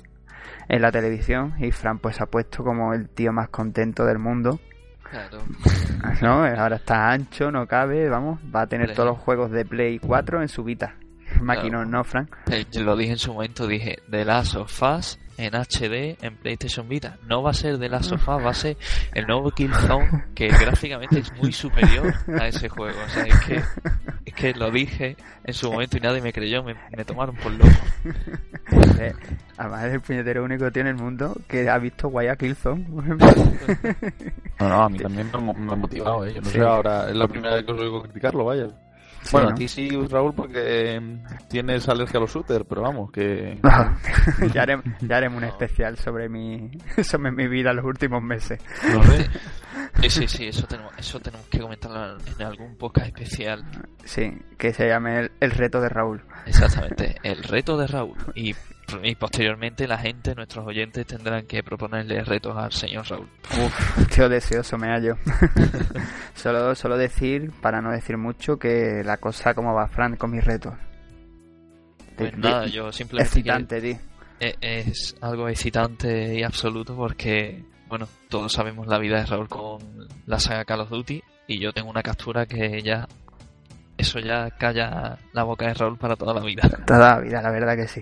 en 0.68 0.82
la 0.82 0.92
televisión. 0.92 1.54
Y 1.60 1.72
Fran 1.72 2.00
pues 2.00 2.20
ha 2.22 2.26
puesto 2.26 2.64
como 2.64 2.94
el 2.94 3.10
tío 3.10 3.32
más 3.32 3.50
contento 3.50 4.06
del 4.06 4.20
mundo. 4.20 4.60
Claro. 5.10 5.40
¿no? 6.22 6.46
Ahora 6.46 6.78
está 6.78 7.12
ancho, 7.12 7.52
no 7.52 7.68
cabe, 7.68 8.10
vamos, 8.10 8.40
va 8.54 8.62
a 8.62 8.68
tener 8.68 8.88
Play. 8.88 8.96
todos 8.96 9.10
los 9.10 9.20
juegos 9.20 9.52
de 9.52 9.66
Play 9.66 10.00
4 10.00 10.42
en 10.42 10.48
su 10.48 10.64
Vita. 10.64 10.96
Maquinón, 11.42 11.92
¿no, 11.92 12.04
Fran? 12.04 12.30
Eh, 12.52 12.66
lo 12.80 12.96
dije 12.96 13.14
en 13.14 13.18
su 13.20 13.34
momento, 13.34 13.68
dije, 13.68 14.00
The 14.10 14.26
Last 14.26 14.56
of 14.56 14.82
Us 14.82 15.20
en 15.38 15.54
HD 15.56 16.18
en 16.22 16.36
PlayStation 16.38 16.88
Vita. 16.88 17.18
No 17.28 17.42
va 17.42 17.50
a 17.52 17.54
ser 17.54 17.80
The 17.80 17.90
Last 17.90 18.12
of 18.12 18.22
Us, 18.28 18.46
va 18.46 18.50
a 18.52 18.54
ser 18.54 18.78
el 19.14 19.26
nuevo 19.26 19.50
Killzone 19.52 20.26
que 20.36 20.48
gráficamente 20.62 21.20
es 21.20 21.34
muy 21.38 21.52
superior 21.52 22.14
a 22.40 22.48
ese 22.48 22.70
juego. 22.70 23.00
O 23.06 23.10
sea, 23.10 23.24
es 23.24 23.40
que, 23.46 23.56
es 24.26 24.34
que 24.36 24.54
lo 24.54 24.70
dije 24.70 25.16
en 25.44 25.54
su 25.54 25.72
momento 25.72 25.98
y 25.98 26.02
nadie 26.02 26.22
me 26.22 26.32
creyó, 26.32 26.64
me, 26.64 26.76
me 26.96 27.06
tomaron 27.06 27.36
por 27.38 27.52
loco. 27.54 27.72
Eh, 29.00 29.14
Además 29.58 29.86
es 29.86 29.94
el 29.94 30.02
puñetero 30.02 30.44
único 30.44 30.72
tío 30.72 30.82
en 30.82 30.88
el 30.90 30.96
mundo 30.96 31.36
que 31.48 31.68
ha 31.70 31.78
visto 31.80 32.08
Guaya 32.10 32.36
Killzone. 32.36 32.86
No, 34.60 34.70
no, 34.70 34.84
a 34.84 34.90
mí 34.90 34.98
también 35.00 35.30
me, 35.32 35.38
ha- 35.52 35.54
me 35.54 35.72
ha 35.74 35.76
motivado, 35.76 36.26
¿eh? 36.26 36.34
Yo 36.36 36.42
no 36.42 36.48
Sí. 36.48 36.54
sé 36.58 36.62
ahora, 36.62 37.10
es 37.10 37.16
la 37.16 37.28
primera 37.28 37.56
vez 37.56 37.66
que 37.66 37.72
os 37.72 37.80
oigo 37.82 38.04
criticarlo, 38.04 38.46
vaya. 38.46 38.68
Sí, 39.24 39.30
bueno, 39.34 39.50
¿no? 39.50 39.54
a 39.54 39.58
ti 39.58 39.68
sí, 39.68 39.90
Raúl, 40.10 40.34
porque 40.34 40.96
eh, 40.96 41.02
tienes 41.48 41.88
alergia 41.88 42.18
a 42.18 42.22
los 42.22 42.34
shooters, 42.34 42.66
pero 42.68 42.82
vamos, 42.82 43.12
que... 43.12 43.60
ya, 44.54 44.62
haremos, 44.64 44.86
ya 45.02 45.18
haremos 45.18 45.38
un 45.38 45.44
especial 45.46 45.98
sobre 45.98 46.28
mi, 46.28 46.72
sobre 47.04 47.32
mi 47.32 47.48
vida 47.48 47.74
los 47.74 47.86
últimos 47.86 48.22
meses. 48.22 48.60
No. 48.92 49.02
Sí, 50.02 50.10
sí, 50.10 50.28
sí, 50.28 50.48
eso 50.48 50.66
tenemos, 50.66 50.94
eso 50.98 51.20
tenemos 51.20 51.48
que 51.48 51.60
comentarlo 51.60 52.18
en 52.18 52.46
algún 52.46 52.76
podcast 52.78 53.08
especial. 53.08 53.64
Sí, 54.04 54.34
que 54.58 54.74
se 54.74 54.88
llame 54.88 55.20
el, 55.20 55.32
el 55.40 55.52
reto 55.52 55.80
de 55.82 55.90
Raúl. 55.90 56.24
Exactamente, 56.46 57.16
el 57.24 57.44
reto 57.44 57.78
de 57.78 57.88
Raúl. 57.88 58.18
Y, 58.36 58.56
y 59.04 59.16
posteriormente 59.16 59.88
la 59.88 59.98
gente, 59.98 60.34
nuestros 60.36 60.66
oyentes, 60.66 61.06
tendrán 61.06 61.46
que 61.46 61.64
proponerle 61.64 62.24
retos 62.24 62.56
al 62.58 62.72
señor 62.72 63.08
Raúl. 63.08 63.28
Uf, 63.64 64.08
tío 64.14 64.30
deseoso 64.30 64.78
me 64.78 64.88
hallo. 64.88 65.16
solo, 66.36 66.76
solo 66.76 66.98
decir, 66.98 67.52
para 67.62 67.82
no 67.82 67.92
decir 67.92 68.18
mucho, 68.18 68.58
que 68.58 69.02
la 69.04 69.18
cosa 69.18 69.54
como 69.54 69.74
va 69.74 69.88
Fran 69.88 70.16
con 70.16 70.32
mis 70.32 70.44
retos. 70.44 70.74
Pues 72.18 72.32
De- 72.32 72.38
nada, 72.38 72.62
de- 72.66 72.72
yo 72.72 72.92
simplemente 72.92 73.28
excitante, 73.40 73.82
tío. 73.82 73.98
E- 74.40 74.56
es 74.62 75.16
algo 75.22 75.48
excitante 75.50 76.34
y 76.36 76.44
absoluto 76.44 76.96
porque, 76.96 77.64
bueno, 77.88 78.08
todos 78.30 78.52
sabemos 78.52 78.88
la 78.88 78.98
vida 78.98 79.20
de 79.20 79.26
Raúl 79.26 79.48
con 79.48 79.80
la 80.26 80.40
saga 80.40 80.66
Call 80.66 80.82
of 80.82 80.90
Duty 80.90 81.22
y 81.48 81.60
yo 81.60 81.72
tengo 81.74 81.90
una 81.90 82.02
captura 82.02 82.46
que 82.46 82.82
ya, 82.82 83.08
eso 84.02 84.20
ya 84.20 84.50
calla 84.52 85.18
la 85.34 85.44
boca 85.44 85.68
de 85.68 85.74
Raúl 85.74 85.98
para 85.98 86.16
toda 86.16 86.34
la 86.34 86.42
vida. 86.42 86.64
Toda 86.86 87.16
la 87.16 87.20
vida, 87.20 87.42
la 87.42 87.52
verdad 87.52 87.76
que 87.76 87.88
sí. 87.88 88.02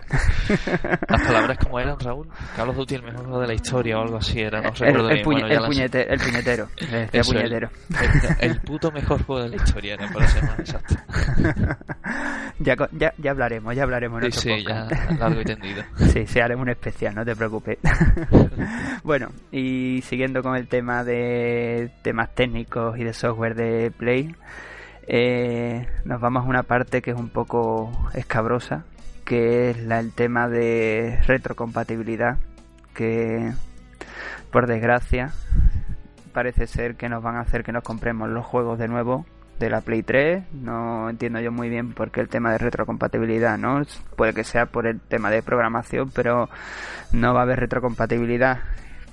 Las 1.08 1.22
palabras 1.22 1.58
como 1.60 1.80
eran, 1.80 2.00
Raúl, 2.00 2.28
Call 2.56 2.70
of 2.70 2.76
Duty 2.76 2.96
el 2.96 3.04
mejor 3.04 3.22
juego 3.26 3.42
de 3.42 3.48
la 3.48 3.54
historia 3.54 4.00
o 4.00 4.02
algo 4.04 4.18
así 4.18 4.40
era, 4.42 4.62
no 4.62 4.70
El, 4.70 4.76
recuerdo 4.76 5.10
el 5.10 5.14
bien. 5.16 5.26
puñe- 5.26 5.40
bueno, 5.42 5.48
el 5.48 5.54
las- 5.54 5.64
el 6.10 6.20
puñetero. 6.20 6.68
El- 7.12 7.24
puñetero. 7.24 7.70
el, 8.40 8.52
el 8.52 8.62
puto 8.62 8.92
mejor 8.92 9.24
juego 9.24 9.44
de 9.44 9.50
la 9.50 9.56
historia 9.58 9.94
era, 9.96 10.08
para 10.12 10.28
ser 10.28 10.44
más 10.44 10.60
exacto. 10.60 10.96
ya, 12.60 12.76
ya, 12.92 13.14
ya 13.18 13.32
hablaremos, 13.32 13.76
ya 13.76 13.84
hablaremos 13.84 14.24
en 14.24 14.32
Sí, 14.32 14.52
otro 14.52 14.58
sí, 14.58 14.66
ya 14.68 15.16
largo 15.18 15.42
y 15.42 15.46
tendido. 15.46 15.84
Sí, 15.98 16.26
sí, 16.28 16.40
haremos 16.40 16.64
un 16.64 16.70
especial, 16.70 17.16
no 17.16 17.26
te 17.26 17.36
preocupes. 17.36 17.78
bueno, 19.04 19.30
y 19.52 20.02
siguiendo 20.04 20.42
con 20.42 20.56
el 20.56 20.68
tema 20.68 21.04
de 21.04 21.92
temas 22.02 22.34
técnicos 22.36 22.98
y 22.98 23.04
de 23.04 23.14
software 23.14 23.56
de 23.56 23.92
Play, 23.92 24.36
eh, 25.12 25.88
nos 26.06 26.22
vamos 26.22 26.46
a 26.46 26.48
una 26.48 26.62
parte 26.62 27.02
que 27.02 27.10
es 27.10 27.18
un 27.18 27.30
poco 27.30 27.92
escabrosa, 28.14 28.86
que 29.26 29.72
es 29.72 29.84
la, 29.84 30.00
el 30.00 30.14
tema 30.14 30.48
de 30.48 31.20
retrocompatibilidad, 31.26 32.38
que 32.94 33.52
por 34.52 34.68
desgracia 34.68 35.32
parece 36.32 36.68
ser 36.68 36.96
que 36.96 37.10
nos 37.10 37.24
van 37.24 37.38
a 37.38 37.42
hacer 37.42 37.64
que 37.64 37.72
nos 37.72 37.84
compremos 37.84 38.30
los 38.30 38.46
juegos 38.46 38.78
de 38.78 38.88
nuevo 38.88 39.26
de 39.58 39.72
la 39.72 39.82
Play 39.82 40.04
3. 40.04 40.54
No 40.54 41.10
entiendo 41.10 41.40
yo 41.40 41.52
muy 41.52 41.70
bien 41.70 41.94
por 41.94 42.12
qué 42.12 42.22
el 42.22 42.30
tema 42.30 42.52
de 42.52 42.60
retrocompatibilidad, 42.60 43.58
¿no? 43.58 43.82
Puede 44.16 44.36
que 44.36 44.44
sea 44.44 44.68
por 44.68 44.86
el 44.86 45.02
tema 45.02 45.32
de 45.32 45.42
programación, 45.42 46.12
pero 46.14 46.50
no 47.14 47.34
va 47.34 47.40
a 47.40 47.44
haber 47.44 47.62
retrocompatibilidad 47.62 48.60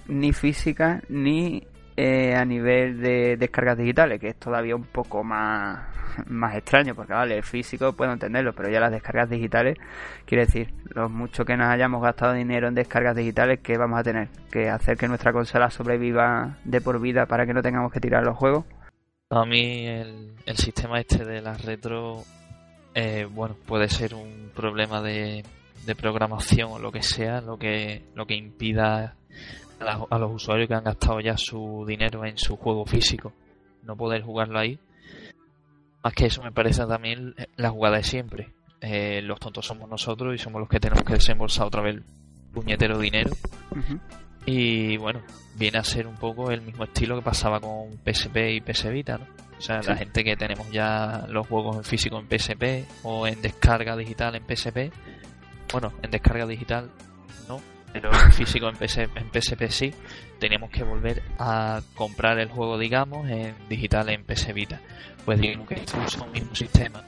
ni 0.09 0.35
física 0.35 1.01
ni 1.09 1.67
eh, 1.97 2.35
a 2.35 2.45
nivel 2.45 3.01
de 3.01 3.37
descargas 3.37 3.79
digitales, 3.79 4.21
que 4.21 4.29
es 4.29 4.37
todavía 4.37 4.77
un 4.77 4.85
poco 4.85 5.25
más, 5.25 5.81
más 6.27 6.55
extraño, 6.55 6.95
porque 6.95 7.15
vale, 7.15 7.37
el 7.37 7.43
físico 7.43 7.95
puedo 7.95 8.13
entenderlo, 8.13 8.53
pero 8.53 8.69
ya 8.69 8.81
las 8.81 8.93
descargas 8.93 9.31
digitales, 9.31 9.79
quiere 10.27 10.45
decir, 10.45 10.75
lo 10.91 11.09
mucho 11.09 11.45
que 11.45 11.57
nos 11.57 11.69
hayamos 11.69 12.03
gastado 12.03 12.35
dinero 12.35 12.69
en 12.69 12.75
descargas 12.75 13.17
digitales, 13.17 13.61
que 13.61 13.79
vamos 13.79 13.99
a 13.99 14.03
tener? 14.03 14.29
¿Que 14.51 14.69
hacer 14.69 14.97
que 14.99 15.09
nuestra 15.09 15.33
consola 15.33 15.71
sobreviva 15.71 16.59
de 16.65 16.81
por 16.81 17.01
vida 17.01 17.27
para 17.27 17.47
que 17.47 17.55
no 17.55 17.63
tengamos 17.63 17.93
que 17.93 18.01
tirar 18.01 18.25
los 18.25 18.37
juegos? 18.37 18.67
A 19.31 19.45
mí 19.45 19.87
el, 19.87 20.35
el 20.45 20.57
sistema 20.57 21.01
este 21.01 21.25
de 21.25 21.41
las 21.41 21.65
retro, 21.65 22.23
eh, 22.95 23.27
bueno, 23.31 23.57
puede 23.67 23.89
ser 23.89 24.15
un 24.15 24.51
problema 24.55 25.01
de, 25.01 25.45
de 25.87 25.95
programación 25.95 26.73
o 26.73 26.79
lo 26.79 26.93
que 26.93 27.03
sea, 27.03 27.41
lo 27.41 27.59
que, 27.59 28.03
lo 28.15 28.27
que 28.27 28.35
impida 28.35 29.17
a, 29.81 29.85
la- 29.85 30.07
a 30.11 30.19
los 30.19 30.33
usuarios 30.35 30.69
que 30.69 30.75
han 30.75 30.85
gastado 30.85 31.21
ya 31.21 31.37
su 31.37 31.85
dinero 31.87 32.25
en 32.25 32.37
su 32.39 32.57
juego 32.57 32.85
físico 32.87 33.33
no 33.83 33.97
poder 33.97 34.23
jugarlo 34.23 34.59
ahí. 34.59 34.79
Más 36.03 36.13
que 36.13 36.27
eso 36.27 36.43
me 36.43 36.51
parece 36.53 36.85
también 36.87 37.35
la 37.57 37.71
jugada 37.71 37.97
de 37.99 38.03
siempre. 38.05 38.53
Eh, 38.81 39.23
los 39.23 39.39
tontos 39.41 39.65
somos 39.67 39.89
nosotros 39.89 40.35
y 40.35 40.39
somos 40.39 40.61
los 40.61 40.69
que 40.69 40.81
tenemos 40.81 41.05
que 41.05 41.15
desembolsar 41.15 41.67
otra 41.69 41.83
vez 41.83 42.03
puñetero 42.53 42.99
dinero 42.99 43.31
y 44.45 44.97
bueno, 44.97 45.21
viene 45.57 45.79
a 45.79 45.85
ser 45.85 46.07
un 46.07 46.15
poco 46.17 46.51
el 46.51 46.61
mismo 46.63 46.85
estilo 46.85 47.17
que 47.17 47.23
pasaba 47.23 47.59
con 47.61 47.91
PSP 48.05 48.37
y 48.55 48.61
PS 48.61 48.91
Vita, 48.91 49.19
¿no? 49.19 49.27
O 49.59 49.61
sea, 49.61 49.81
la 49.83 49.97
gente 49.97 50.23
que 50.23 50.37
tenemos 50.37 50.71
ya 50.71 51.27
los 51.31 51.47
juegos 51.47 51.77
en 51.77 51.85
físico 51.85 52.19
en 52.19 52.27
PSP 52.29 52.85
o 53.03 53.27
en 53.27 53.41
descarga 53.41 53.97
digital 53.97 54.35
en 54.37 54.43
PSP, 54.47 54.93
bueno, 55.73 55.93
en 56.03 56.11
descarga 56.11 56.47
digital 56.47 56.91
pero 57.93 58.11
en 58.13 58.33
físico 58.33 58.69
en, 58.69 58.77
PS 58.77 58.99
en 58.99 59.31
PSP 59.33 59.69
sí, 59.71 59.95
teníamos 60.39 60.71
que 60.71 60.83
volver 60.85 61.23
a 61.39 61.81
comprar 61.95 62.39
el 62.39 62.49
juego, 62.49 62.79
digamos, 62.79 63.29
en 63.29 63.55
digital 63.69 64.09
en 64.11 64.25
PS 64.25 64.53
Vita. 64.55 64.81
Pues 65.25 65.41
digamos 65.41 65.67
que 65.69 65.75
esto 65.75 65.97
es 66.07 66.15
un 66.17 66.31
mismo 66.33 66.55
sistema. 66.55 67.03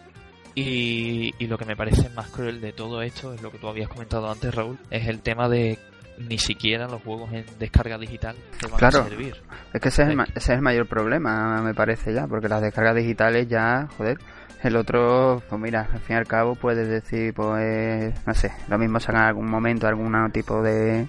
Y, 0.55 1.35
y 1.39 1.47
lo 1.47 1.57
que 1.57 1.65
me 1.65 1.77
parece 1.77 2.09
más 2.11 2.29
cruel 2.31 2.61
de 2.61 2.73
todo 2.73 3.01
esto 3.03 3.33
es 3.33 3.43
lo 3.43 3.53
que 3.53 3.59
tú 3.59 3.69
habías 3.69 3.89
comentado 3.89 4.31
antes, 4.31 4.53
Raúl, 4.55 4.79
es 4.91 5.07
el 5.07 5.21
tema 5.21 5.49
de 5.49 5.79
ni 6.19 6.37
siquiera 6.39 6.89
los 6.89 7.01
juegos 7.03 7.33
en 7.33 7.45
descarga 7.61 7.97
digital 7.97 8.35
te 8.59 8.67
van 8.67 8.79
Claro. 8.79 9.03
a 9.03 9.09
servir. 9.09 9.37
Es 9.73 9.81
que 9.81 9.89
ese 9.89 10.03
es, 10.03 10.09
el, 10.09 10.21
ese 10.21 10.37
es 10.37 10.49
el 10.49 10.63
mayor 10.63 10.89
problema, 10.89 11.63
me 11.63 11.75
parece 11.75 12.13
ya, 12.13 12.27
porque 12.27 12.49
las 12.49 12.61
descargas 12.61 12.97
digitales 12.97 13.47
ya, 13.49 13.87
joder, 13.97 14.19
el 14.63 14.77
otro, 14.77 15.43
pues 15.49 15.61
mira, 15.61 15.89
al 15.93 16.01
fin 16.01 16.17
y 16.17 16.19
al 16.19 16.27
cabo 16.27 16.55
puedes 16.55 16.89
decir, 16.89 17.33
pues, 17.35 18.15
no 18.27 18.35
sé, 18.35 18.53
lo 18.69 18.79
mismo 18.79 18.99
sacan 19.01 19.23
en 19.23 19.29
algún 19.29 19.51
momento 19.51 19.87
algún 19.87 20.31
tipo 20.33 20.63
de, 20.63 21.07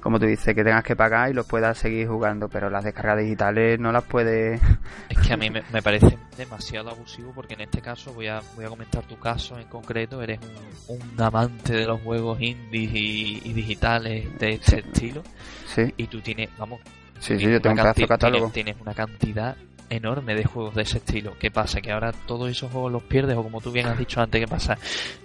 como 0.00 0.20
tú 0.20 0.26
dices, 0.26 0.54
que 0.54 0.62
tengas 0.62 0.84
que 0.84 0.94
pagar 0.94 1.30
y 1.30 1.32
los 1.32 1.46
puedas 1.46 1.78
seguir 1.78 2.06
jugando, 2.08 2.48
pero 2.48 2.70
las 2.70 2.84
descargas 2.84 3.18
digitales 3.18 3.80
no 3.80 3.90
las 3.90 4.04
puedes... 4.04 4.60
Es 5.08 5.18
que 5.18 5.32
a 5.32 5.36
mí 5.36 5.50
me, 5.50 5.62
me 5.72 5.82
parece 5.82 6.18
demasiado 6.36 6.90
abusivo 6.90 7.32
porque 7.34 7.54
en 7.54 7.62
este 7.62 7.80
caso 7.80 8.12
voy 8.12 8.28
a, 8.28 8.42
voy 8.54 8.64
a 8.64 8.68
comentar 8.68 9.02
tu 9.04 9.18
caso 9.18 9.58
en 9.58 9.66
concreto. 9.68 10.22
Eres 10.22 10.40
un, 10.88 11.00
un 11.00 11.22
amante 11.22 11.72
de 11.72 11.86
los 11.86 12.00
juegos 12.02 12.40
indies 12.40 12.90
y, 12.94 13.40
y 13.44 13.52
digitales 13.52 14.38
de 14.38 14.52
este 14.52 14.80
estilo 14.80 15.22
Sí, 15.66 15.92
y 15.96 16.06
tú 16.06 16.20
tienes, 16.20 16.50
vamos, 16.58 16.80
sí, 17.18 17.38
sí, 17.38 17.50
yo 17.50 17.60
tengo 17.60 17.74
un 17.74 17.82
pedazo 17.82 18.06
catálogo. 18.06 18.50
Tienes, 18.50 18.76
tienes 18.76 18.80
una 18.82 18.94
cantidad 18.94 19.56
enorme 19.90 20.34
de 20.34 20.44
juegos 20.44 20.74
de 20.74 20.82
ese 20.82 20.98
estilo. 20.98 21.34
¿Qué 21.38 21.50
pasa? 21.50 21.80
Que 21.80 21.92
ahora 21.92 22.12
todos 22.26 22.50
esos 22.50 22.70
juegos 22.72 22.92
los 22.92 23.02
pierdes 23.02 23.36
o 23.36 23.42
como 23.42 23.60
tú 23.60 23.70
bien 23.72 23.86
has 23.86 23.98
dicho 23.98 24.20
antes, 24.20 24.40
¿qué 24.40 24.48
pasa? 24.48 24.76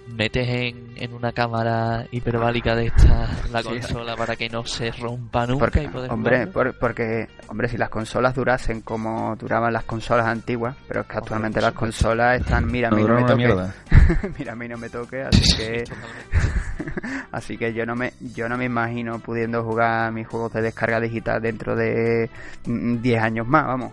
Metes 0.08 0.48
en, 0.48 0.92
en 0.96 1.12
una 1.14 1.32
cámara 1.32 2.06
hiperbálica 2.10 2.74
de 2.74 2.86
esta 2.86 3.28
la 3.50 3.62
Sí. 3.62 3.68
consola 3.68 4.16
para 4.16 4.36
que 4.36 4.48
no 4.48 4.64
se 4.64 4.90
rompa 4.92 5.46
nunca 5.46 5.66
Porque, 5.66 5.82
y 5.84 5.88
poder 5.88 6.10
hombre, 6.10 6.46
por- 6.48 6.78
porque, 6.78 7.28
hombre, 7.48 7.68
si 7.68 7.76
las 7.78 7.88
consolas 7.90 8.34
durasen 8.34 8.80
como 8.82 9.36
duraban 9.36 9.72
las 9.72 9.84
consolas 9.84 10.26
antiguas, 10.26 10.76
pero 10.88 11.00
es 11.02 11.06
que 11.06 11.16
actualmente 11.18 11.60
por 11.60 11.64
las 11.68 11.74
consolas 11.74 12.40
están, 12.40 12.66
mira, 12.66 12.88
a 12.88 12.90
No 12.90 12.96
mí 12.96 13.02
no 13.04 13.08
dura 13.08 13.36
me 13.36 13.48
toque, 13.48 14.28
mira, 14.38 14.52
a 14.52 14.56
mí 14.56 14.68
no 14.68 14.76
me 14.78 14.88
toque, 14.90 15.22
así 15.30 15.56
que. 15.56 15.84
Así 17.32 17.56
que 17.56 17.72
yo 17.72 17.86
no 17.86 17.94
me 17.94 18.12
yo 18.34 18.48
no 18.48 18.56
me 18.56 18.64
imagino 18.64 19.18
pudiendo 19.20 19.62
jugar 19.62 20.10
mis 20.12 20.26
juegos 20.26 20.52
de 20.54 20.62
descarga 20.62 20.98
digital 20.98 21.40
dentro 21.40 21.76
de 21.76 22.28
mm, 22.66 22.96
10 23.00 23.22
años 23.22 23.46
más, 23.46 23.66
vamos. 23.66 23.92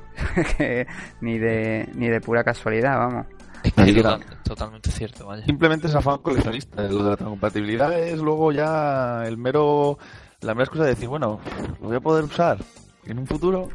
Que 0.57 0.87
ni 1.21 1.37
de 1.37 1.89
ni 1.95 2.07
de 2.07 2.21
pura 2.21 2.43
casualidad, 2.43 2.97
vamos. 2.97 3.25
Es 3.63 3.73
que 3.73 3.81
Ahí 3.81 3.89
es 3.89 3.95
queda. 3.95 4.17
total- 4.17 4.37
totalmente 4.43 4.91
cierto, 4.91 5.27
vaya. 5.27 5.45
Simplemente 5.45 5.87
es 5.87 5.95
afán 5.95 6.19
coleccionista. 6.19 6.83
Lo 6.83 7.03
de 7.03 7.09
la 7.11 7.17
compatibilidad 7.17 7.91
es 7.97 8.19
luego 8.19 8.51
ya 8.51 9.23
el 9.25 9.37
mero. 9.37 9.97
La 10.41 10.53
mera 10.53 10.65
excusa 10.65 10.83
de 10.83 10.89
decir, 10.91 11.07
bueno, 11.09 11.39
lo 11.81 11.87
voy 11.87 11.97
a 11.97 11.99
poder 11.99 12.23
usar 12.23 12.59
en 13.05 13.17
un 13.17 13.25
futuro 13.25 13.69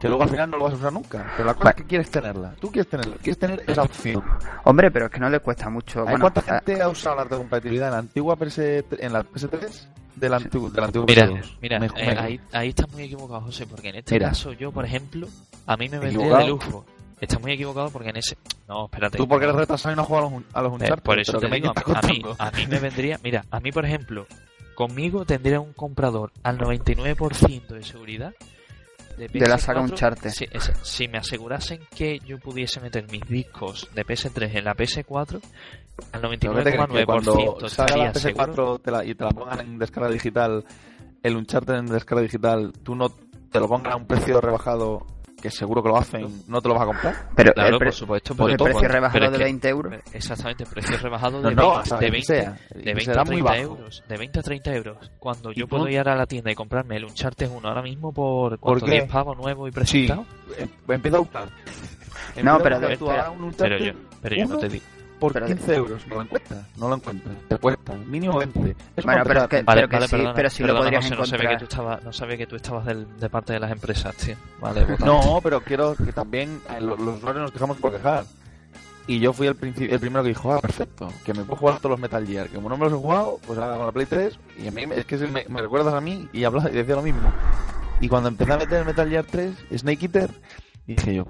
que 0.00 0.08
luego 0.08 0.22
al 0.22 0.30
final 0.30 0.50
no 0.50 0.56
lo 0.56 0.64
vas 0.64 0.72
a 0.72 0.76
usar 0.76 0.92
nunca. 0.92 1.30
Pero 1.36 1.46
la 1.46 1.54
cosa 1.54 1.70
es 1.70 1.76
que 1.76 1.84
quieres 1.84 2.10
tenerla. 2.10 2.54
Tú 2.58 2.70
quieres 2.70 2.88
tenerla. 2.90 3.16
Quieres 3.16 3.38
tener 3.38 3.62
esa 3.66 3.82
opción. 3.82 4.22
Hombre, 4.64 4.90
pero 4.90 5.06
es 5.06 5.10
que 5.12 5.20
no 5.20 5.28
le 5.28 5.40
cuesta 5.40 5.68
mucho. 5.68 6.00
¿Hay 6.00 6.04
Bueno, 6.16 6.20
cuánta 6.20 6.40
gente 6.40 6.80
ha 6.80 6.88
usado 6.88 7.16
la 7.16 7.22
retrocompatibilidad 7.24 7.88
en 7.88 7.92
la 7.92 7.98
antigua 7.98 8.36
PS, 8.36 8.58
en 8.98 9.12
la 9.12 9.22
PS3 9.24 9.88
del 10.16 10.34
antiguo, 10.34 10.70
del 10.70 10.84
antiguo 10.84 11.06
Mira, 11.06 11.26
PS2? 11.28 11.56
mira, 11.60 11.78
Me- 11.78 11.86
eh, 11.86 11.90
me- 11.96 12.18
ahí, 12.18 12.40
ahí 12.52 12.68
estás 12.70 12.90
muy 12.90 13.04
equivocado, 13.04 13.40
José, 13.42 13.66
porque 13.66 13.90
en 13.90 13.96
este 13.96 14.14
Mira. 14.14 14.28
caso 14.28 14.52
yo, 14.52 14.72
por 14.72 14.84
ejemplo, 14.84 15.28
a 15.66 15.76
mí 15.76 15.88
me 15.88 15.98
vendría 15.98 16.38
de 16.38 16.46
lujo. 16.48 16.84
Estás 17.20 17.40
muy 17.40 17.52
equivocado 17.52 17.90
porque 17.90 18.10
en 18.10 18.16
ese... 18.18 18.36
No, 18.68 18.84
espérate. 18.86 19.16
Tú 19.16 19.26
porque 19.26 19.44
eres 19.46 19.56
retrasado 19.56 19.94
y 19.94 19.96
no 19.96 20.04
juegas 20.04 20.30
a 20.30 20.34
los, 20.34 20.42
a 20.52 20.62
los 20.62 20.72
Eh, 20.72 20.74
Uncharted, 20.74 21.02
por 21.02 21.18
eso 21.18 21.38
te 21.38 21.48
digo, 21.48 21.72
a 21.94 22.02
mí, 22.02 22.22
a 22.38 22.50
mí 22.50 22.66
me 22.66 22.78
vendría... 22.78 23.18
Mira, 23.22 23.44
a 23.50 23.58
mí, 23.60 23.72
por 23.72 23.86
ejemplo, 23.86 24.26
conmigo 24.74 25.24
tendría 25.24 25.60
un 25.60 25.72
comprador 25.72 26.30
al 26.42 26.58
99% 26.58 27.68
de 27.68 27.82
seguridad 27.82 28.34
de, 29.16 29.28
De 29.28 29.48
la 29.48 29.56
saga 29.56 29.80
PS4, 29.80 29.90
Uncharted. 29.90 30.30
Si, 30.30 30.44
es- 30.50 30.72
si 30.82 31.08
me 31.08 31.16
asegurasen 31.16 31.80
que 31.94 32.18
yo 32.26 32.38
pudiese 32.38 32.80
meter 32.82 33.10
mis 33.10 33.22
discos 33.26 33.88
de 33.94 34.04
PS3 34.04 34.54
en 34.56 34.64
la 34.66 34.74
PS4, 34.74 35.40
al 36.12 36.20
Pero 36.20 36.30
que 36.30 36.38
te 36.38 36.48
crees 36.48 36.86
que 36.88 37.06
cuando 37.06 37.34
99,9% 37.34 37.68
salga 37.68 37.96
la 37.96 38.08
estaría 38.10 38.14
seguro. 38.14 38.78
PS4 38.78 38.82
te 38.82 38.90
la- 38.90 39.04
y 39.04 39.14
te 39.14 39.24
la 39.24 39.30
pongan 39.30 39.60
en 39.60 39.78
descarga 39.78 40.10
digital, 40.10 40.64
el 41.22 41.36
Uncharted 41.36 41.74
en 41.74 41.86
descarga 41.86 42.22
digital, 42.22 42.72
tú 42.82 42.94
no 42.94 43.08
te 43.10 43.60
lo 43.60 43.68
pongan 43.68 43.92
a 43.92 43.96
un 43.96 44.06
precio 44.06 44.40
rebajado, 44.40 45.06
que 45.40 45.50
seguro 45.50 45.82
que 45.82 45.88
lo 45.90 45.96
hacen, 45.98 46.42
no 46.48 46.60
te 46.62 46.68
lo 46.68 46.74
vas 46.74 46.82
a 46.82 46.86
comprar. 46.86 47.28
pero 47.36 47.52
Claro, 47.52 47.68
el, 47.74 47.78
pre- 47.78 47.88
por 47.88 47.94
supuesto, 47.94 48.34
por 48.34 48.36
porque 48.36 48.52
el 48.52 48.58
precio 48.58 48.80
pero 48.80 48.92
rebajado 48.94 49.30
de 49.30 49.38
que- 49.38 49.44
20 49.44 49.68
euros. 49.68 49.94
Exactamente, 50.12 50.66
precio 50.66 50.96
rebajado 50.98 51.42
de 51.42 51.54
no, 51.54 51.62
20, 51.70 51.80
hasta 51.80 51.96
de 51.98 52.04
que 52.06 52.10
20, 52.10 52.26
sea, 52.26 52.50
de 52.52 52.58
que 52.80 52.84
20 52.84 53.04
será 53.04 53.20
a 53.20 53.24
muy 53.24 53.34
30 53.36 53.50
bajo. 53.50 53.62
euros. 53.62 54.02
De 54.08 54.16
20 54.16 54.38
a 54.38 54.42
30 54.42 54.74
euros. 54.74 55.10
Cuando 55.18 55.52
yo 55.52 55.64
¿Y 55.64 55.68
puedo 55.68 55.88
ir 55.88 56.00
a 56.00 56.16
la 56.16 56.26
tienda 56.26 56.50
y 56.50 56.54
comprarme 56.54 56.96
el 56.96 57.04
Uncharted 57.04 57.50
1 57.50 57.68
ahora 57.68 57.82
mismo 57.82 58.12
por, 58.12 58.50
¿Por 58.52 58.60
¿cuánto? 58.60 58.86
qué? 58.86 58.92
10 58.92 59.10
pavos 59.10 59.36
nuevo 59.36 59.68
y 59.68 59.70
presentado. 59.70 60.24
Em- 60.58 60.68
Empieza 60.88 61.16
a 61.16 61.20
buscar. 61.20 61.48
No, 62.42 62.58
pero 62.58 62.76
a 62.76 62.78
ahora 62.78 63.30
un 63.30 63.52
Pero 63.52 63.78
yo, 63.78 63.92
pero 64.22 64.36
yo 64.36 64.46
no 64.46 64.58
te 64.58 64.68
digo. 64.68 64.84
Por 65.18 65.32
pero- 65.32 65.46
15 65.46 65.74
euros. 65.74 66.06
No 66.08 66.16
lo 66.16 66.22
encuentras, 66.22 66.66
no 66.76 66.88
lo 66.88 66.94
encuentras. 66.96 67.34
Te 67.48 67.56
cuesta, 67.58 67.94
mínimo 67.94 68.38
20. 68.38 68.76
Es 68.96 69.04
Bueno, 69.04 69.22
pero 69.26 69.40
es 69.42 69.48
que- 69.48 69.56
pena. 69.64 69.74
pero 69.74 69.88
que 69.88 70.00
sí, 70.02 70.10
perdona, 70.10 70.34
pero 70.34 70.50
sí 70.50 70.62
lo 70.64 70.76
podrías 70.76 71.04
José, 71.04 71.16
no 71.16 71.24
sabía 71.26 71.48
que 71.50 71.56
tú 71.56 71.64
encontrar. 71.64 71.68
estabas, 71.70 72.04
no 72.04 72.12
sabía 72.12 72.36
que 72.36 72.46
tú 72.46 72.56
estabas 72.56 72.84
del- 72.86 73.18
de 73.18 73.30
parte 73.30 73.52
de 73.52 73.60
las 73.60 73.70
empresas, 73.70 74.14
tío. 74.16 74.36
Vale. 74.60 74.86
No, 75.00 75.40
pero 75.42 75.60
quiero 75.60 75.94
que 75.94 76.12
también 76.12 76.60
eh, 76.70 76.80
los, 76.80 76.98
los 76.98 77.16
usuarios 77.16 77.42
nos 77.42 77.52
quejamos 77.52 77.76
por 77.78 77.92
quejar. 77.92 78.24
Y 79.08 79.20
yo 79.20 79.32
fui 79.32 79.46
el, 79.46 79.56
el 79.62 80.00
primero 80.00 80.22
que 80.24 80.30
dijo, 80.30 80.52
ah, 80.52 80.60
perfecto, 80.60 81.08
que 81.24 81.32
me 81.32 81.44
puedo 81.44 81.60
jugar 81.60 81.76
todos 81.78 81.90
los 81.92 82.00
Metal 82.00 82.26
Gear. 82.26 82.48
Que 82.48 82.56
como 82.56 82.68
no 82.68 82.76
me 82.76 82.86
los 82.86 82.92
he 82.92 82.96
jugado, 82.96 83.38
pues 83.46 83.56
ahora 83.56 83.76
con 83.76 83.86
la 83.86 83.92
Play 83.92 84.06
3, 84.06 84.36
y 84.58 84.66
a 84.66 84.70
mí 84.72 84.84
me- 84.86 84.96
es 84.98 85.04
que 85.06 85.16
se 85.16 85.28
me, 85.28 85.44
me 85.48 85.62
recuerdas 85.62 85.94
a 85.94 86.00
mí 86.00 86.28
y, 86.32 86.42
hablas, 86.42 86.66
y 86.66 86.70
decía 86.72 86.96
lo 86.96 87.02
mismo. 87.02 87.32
Y 88.00 88.08
cuando 88.08 88.28
empecé 88.28 88.52
a 88.52 88.56
meter 88.58 88.80
el 88.80 88.84
Metal 88.84 89.08
Gear 89.08 89.24
3, 89.30 89.54
Snake 89.76 90.06
Eater, 90.06 90.30
dije 90.88 91.14
yo, 91.14 91.26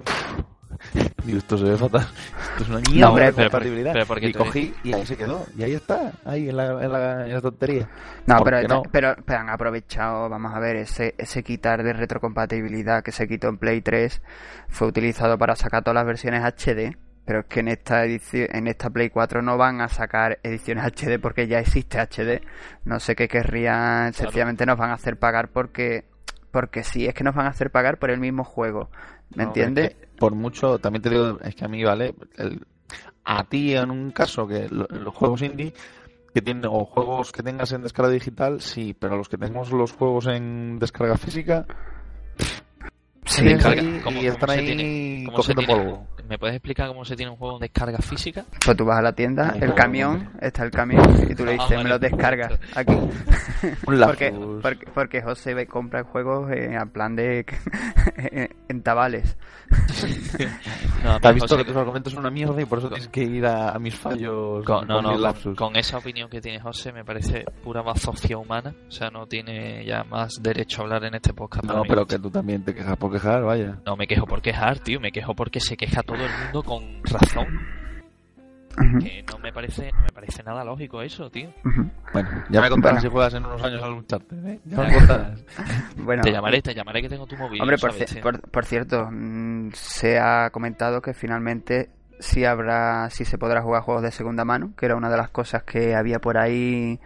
digo, 1.23 1.37
esto 1.39 1.57
se 1.57 1.63
ve 1.65 1.77
fatal. 1.77 2.07
Esto 2.51 2.63
es 2.63 2.69
una 2.69 2.79
mierda 2.89 3.09
hombre, 3.09 3.25
de 3.25 3.33
pero- 3.33 3.49
compatibilidad. 3.51 3.93
pero 3.93 4.27
y 4.27 4.31
tú- 4.31 4.39
cogí 4.39 4.73
y 4.83 4.93
ahí 4.93 5.05
se 5.05 5.17
quedó. 5.17 5.45
Y 5.57 5.63
ahí 5.63 5.73
está, 5.73 6.11
ahí 6.25 6.49
en 6.49 6.57
la, 6.57 6.65
en 6.83 6.91
la, 6.91 7.25
en 7.27 7.33
la 7.33 7.41
tontería. 7.41 7.89
No, 8.25 8.37
¿Por 8.37 8.51
pero, 8.51 8.67
no? 8.67 8.83
pero, 8.91 9.15
pero 9.25 9.39
han 9.39 9.49
aprovechado, 9.49 10.29
vamos 10.29 10.53
a 10.53 10.59
ver, 10.59 10.75
ese, 10.77 11.15
ese 11.17 11.43
quitar 11.43 11.83
de 11.83 11.93
retrocompatibilidad 11.93 13.03
que 13.03 13.11
se 13.11 13.27
quitó 13.27 13.47
en 13.49 13.57
Play 13.57 13.81
3 13.81 14.21
fue 14.69 14.87
utilizado 14.87 15.37
para 15.37 15.55
sacar 15.55 15.83
todas 15.83 15.95
las 15.95 16.05
versiones 16.05 16.43
HD, 16.43 16.95
pero 17.25 17.39
es 17.41 17.45
que 17.47 17.59
en 17.61 17.67
esta 17.69 18.03
edición, 18.05 18.47
en 18.51 18.67
esta 18.67 18.89
Play 18.89 19.09
4 19.09 19.41
no 19.41 19.57
van 19.57 19.81
a 19.81 19.87
sacar 19.89 20.39
ediciones 20.43 20.85
HD 20.85 21.19
porque 21.19 21.47
ya 21.47 21.59
existe 21.59 21.99
HD. 21.99 22.41
No 22.85 22.99
sé 22.99 23.15
qué 23.15 23.27
querrían, 23.27 24.13
sencillamente 24.13 24.65
nos 24.65 24.77
van 24.77 24.91
a 24.91 24.93
hacer 24.93 25.17
pagar 25.17 25.49
porque 25.49 26.05
porque 26.51 26.83
sí, 26.83 27.05
es 27.05 27.13
que 27.13 27.23
nos 27.23 27.35
van 27.35 27.45
a 27.45 27.49
hacer 27.49 27.69
pagar 27.71 27.97
por 27.99 28.09
el 28.09 28.19
mismo 28.19 28.43
juego. 28.43 28.89
¿Me 29.35 29.43
No, 29.43 29.49
entiendes? 29.49 29.95
Por 30.17 30.35
mucho, 30.35 30.79
también 30.79 31.01
te 31.01 31.09
digo, 31.09 31.39
es 31.41 31.55
que 31.55 31.65
a 31.65 31.67
mí, 31.67 31.83
¿vale? 31.83 32.15
El- 32.37 32.65
a 33.23 33.43
ti, 33.43 33.75
en 33.75 33.91
un 33.91 34.11
caso, 34.11 34.47
que 34.47 34.67
lo- 34.69 34.87
los 34.89 35.13
juegos 35.13 35.41
indie, 35.41 35.73
que 36.33 36.41
tienen, 36.41 36.65
o 36.65 36.85
juegos 36.85 37.31
que 37.31 37.43
tengas 37.43 37.71
en 37.71 37.81
descarga 37.81 38.11
digital, 38.11 38.61
sí, 38.61 38.95
pero 38.97 39.17
los 39.17 39.27
que 39.29 39.37
tenemos 39.37 39.71
los 39.71 39.91
juegos 39.91 40.27
en 40.27 40.79
descarga 40.79 41.17
física, 41.17 41.65
Sí, 43.27 43.43
Descarga- 43.43 43.81
ahí 43.81 44.01
¿cómo- 44.03 44.21
y 44.21 44.25
están 44.27 44.49
ahí 44.49 45.23
cómo 45.25 45.37
cogiendo 45.37 45.61
tiene- 45.63 45.83
polvo. 45.83 46.07
¿Me 46.27 46.37
puedes 46.37 46.55
explicar 46.57 46.89
cómo 46.89 47.05
se 47.05 47.15
tiene 47.15 47.31
un 47.31 47.37
juego 47.37 47.55
en 47.55 47.61
descarga 47.61 47.99
física? 47.99 48.43
Pues 48.65 48.75
tú 48.75 48.83
vas 48.83 48.97
a 48.99 49.01
la 49.01 49.13
tienda, 49.13 49.55
el 49.61 49.69
no, 49.69 49.75
camión, 49.75 50.29
está 50.41 50.63
el 50.65 50.71
camión, 50.71 51.01
y 51.29 51.33
tú 51.35 51.45
le 51.45 51.51
Ah, 51.51 51.53
dices, 51.53 51.69
vale, 51.69 51.83
me 51.85 51.89
lo 51.89 51.99
descargas 51.99 52.59
aquí. 52.75 52.91
Un 52.93 53.09
porque, 53.85 54.31
lapsus. 54.31 54.61
porque, 54.61 54.85
porque 54.93 55.21
José 55.21 55.65
compra 55.67 56.03
juegos 56.03 56.51
eh, 56.51 56.73
en 56.73 56.89
plan 56.89 57.15
de 57.15 57.45
en 58.69 58.81
tabales. 58.83 59.37
No, 61.03 61.19
Te 61.19 61.27
has 61.27 61.33
visto 61.35 61.47
José, 61.55 61.57
que 61.63 61.71
tus 61.71 61.77
argumentos 61.77 62.11
son 62.11 62.21
una 62.21 62.31
mierda 62.31 62.59
y 62.61 62.65
por 62.65 62.79
eso 62.79 62.89
tienes 62.89 63.07
que 63.07 63.23
ir 63.23 63.45
a, 63.45 63.69
a 63.69 63.79
mis 63.79 63.95
fallos. 63.95 64.65
Con, 64.65 64.87
no, 64.87 64.95
con 64.95 65.03
no, 65.03 65.09
mis 65.09 65.11
con, 65.17 65.21
lapsus. 65.21 65.55
con 65.57 65.75
esa 65.75 65.97
opinión 65.99 66.29
que 66.29 66.41
tiene 66.41 66.59
José 66.59 66.91
me 66.91 67.05
parece 67.05 67.45
pura 67.63 67.81
bazofia 67.81 68.37
humana. 68.37 68.73
O 68.87 68.91
sea, 68.91 69.09
no 69.09 69.25
tiene 69.27 69.85
ya 69.85 70.03
más 70.03 70.41
derecho 70.41 70.81
a 70.81 70.83
hablar 70.85 71.05
en 71.05 71.15
este 71.15 71.33
podcast. 71.33 71.65
No, 71.65 71.83
pero 71.87 72.05
que 72.05 72.17
tú 72.19 72.29
también 72.29 72.63
te 72.63 72.73
quejas 72.73 72.97
por 72.97 73.11
quejar, 73.19 73.43
vaya. 73.43 73.79
No 73.85 73.95
me 73.95 74.07
quejo 74.07 74.25
por 74.25 74.41
quejar, 74.41 74.79
tío. 74.79 74.99
Me 74.99 75.11
quejo 75.11 75.35
porque 75.35 75.59
se 75.59 75.75
queja 75.77 76.03
todo 76.03 76.17
el 76.23 76.31
mundo 76.43 76.63
con 76.63 77.03
razón. 77.03 77.47
Que 79.01 79.23
no 79.31 79.39
me 79.39 79.51
parece, 79.51 79.91
no 79.91 80.01
me 80.03 80.09
parece 80.13 80.43
nada 80.43 80.63
lógico 80.63 81.01
eso, 81.01 81.31
tío. 81.31 81.49
Bueno, 82.13 82.29
ya 82.49 82.61
me 82.61 82.69
contarás 82.69 82.97
Bueno. 82.97 83.01
si 83.01 83.07
juegas 83.09 83.33
en 83.33 83.45
unos 83.45 83.63
años 83.63 83.81
al 83.81 83.91
Uncharted, 83.93 84.45
¿eh? 84.45 84.59
Ya 84.65 84.77
me 84.77 84.83
Venga. 84.83 84.97
contarás. 84.99 85.45
Bueno, 85.97 86.21
Te 86.21 86.31
llamaré, 86.31 86.61
te 86.61 86.75
llamaré 86.75 87.01
que 87.01 87.09
tengo 87.09 87.25
tu 87.25 87.35
móvil. 87.37 87.59
hombre, 87.59 87.77
por, 87.79 87.91
sabes, 87.93 88.15
por, 88.17 88.39
por 88.51 88.65
cierto, 88.65 89.09
mm, 89.11 89.71
se 89.73 90.19
ha 90.19 90.51
comentado 90.51 91.01
que 91.01 91.15
finalmente 91.15 91.89
sí 92.19 92.45
habrá, 92.45 93.09
sí 93.09 93.25
se 93.25 93.39
podrá 93.39 93.63
jugar 93.63 93.81
juegos 93.81 94.03
de 94.03 94.11
segunda 94.11 94.45
mano, 94.45 94.73
que 94.77 94.85
era 94.85 94.95
una 94.95 95.09
de 95.09 95.17
las 95.17 95.29
cosas 95.31 95.63
que 95.63 95.95
había 95.95 96.19
por 96.19 96.37
ahí 96.37 96.99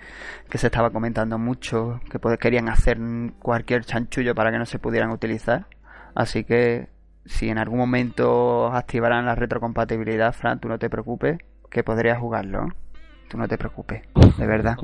que 0.49 0.57
se 0.57 0.67
estaba 0.67 0.89
comentando 0.89 1.37
mucho, 1.37 2.01
que 2.09 2.19
pues, 2.19 2.37
querían 2.37 2.67
hacer 2.67 2.97
cualquier 3.39 3.85
chanchullo 3.85 4.35
para 4.35 4.51
que 4.51 4.57
no 4.57 4.65
se 4.65 4.77
pudieran 4.77 5.09
utilizar. 5.11 5.67
Así 6.15 6.43
que 6.43 6.89
si 7.25 7.49
en 7.49 7.57
algún 7.57 7.79
momento 7.79 8.67
activarán 8.67 9.25
la 9.25 9.35
retrocompatibilidad, 9.35 10.33
Fran, 10.33 10.59
tú 10.59 10.67
no 10.67 10.79
te 10.79 10.89
preocupes, 10.89 11.37
que 11.69 11.83
podrías 11.83 12.19
jugarlo. 12.19 12.67
Tú 13.29 13.37
no 13.37 13.47
te 13.47 13.57
preocupes, 13.57 14.01
de 14.37 14.45
verdad. 14.45 14.75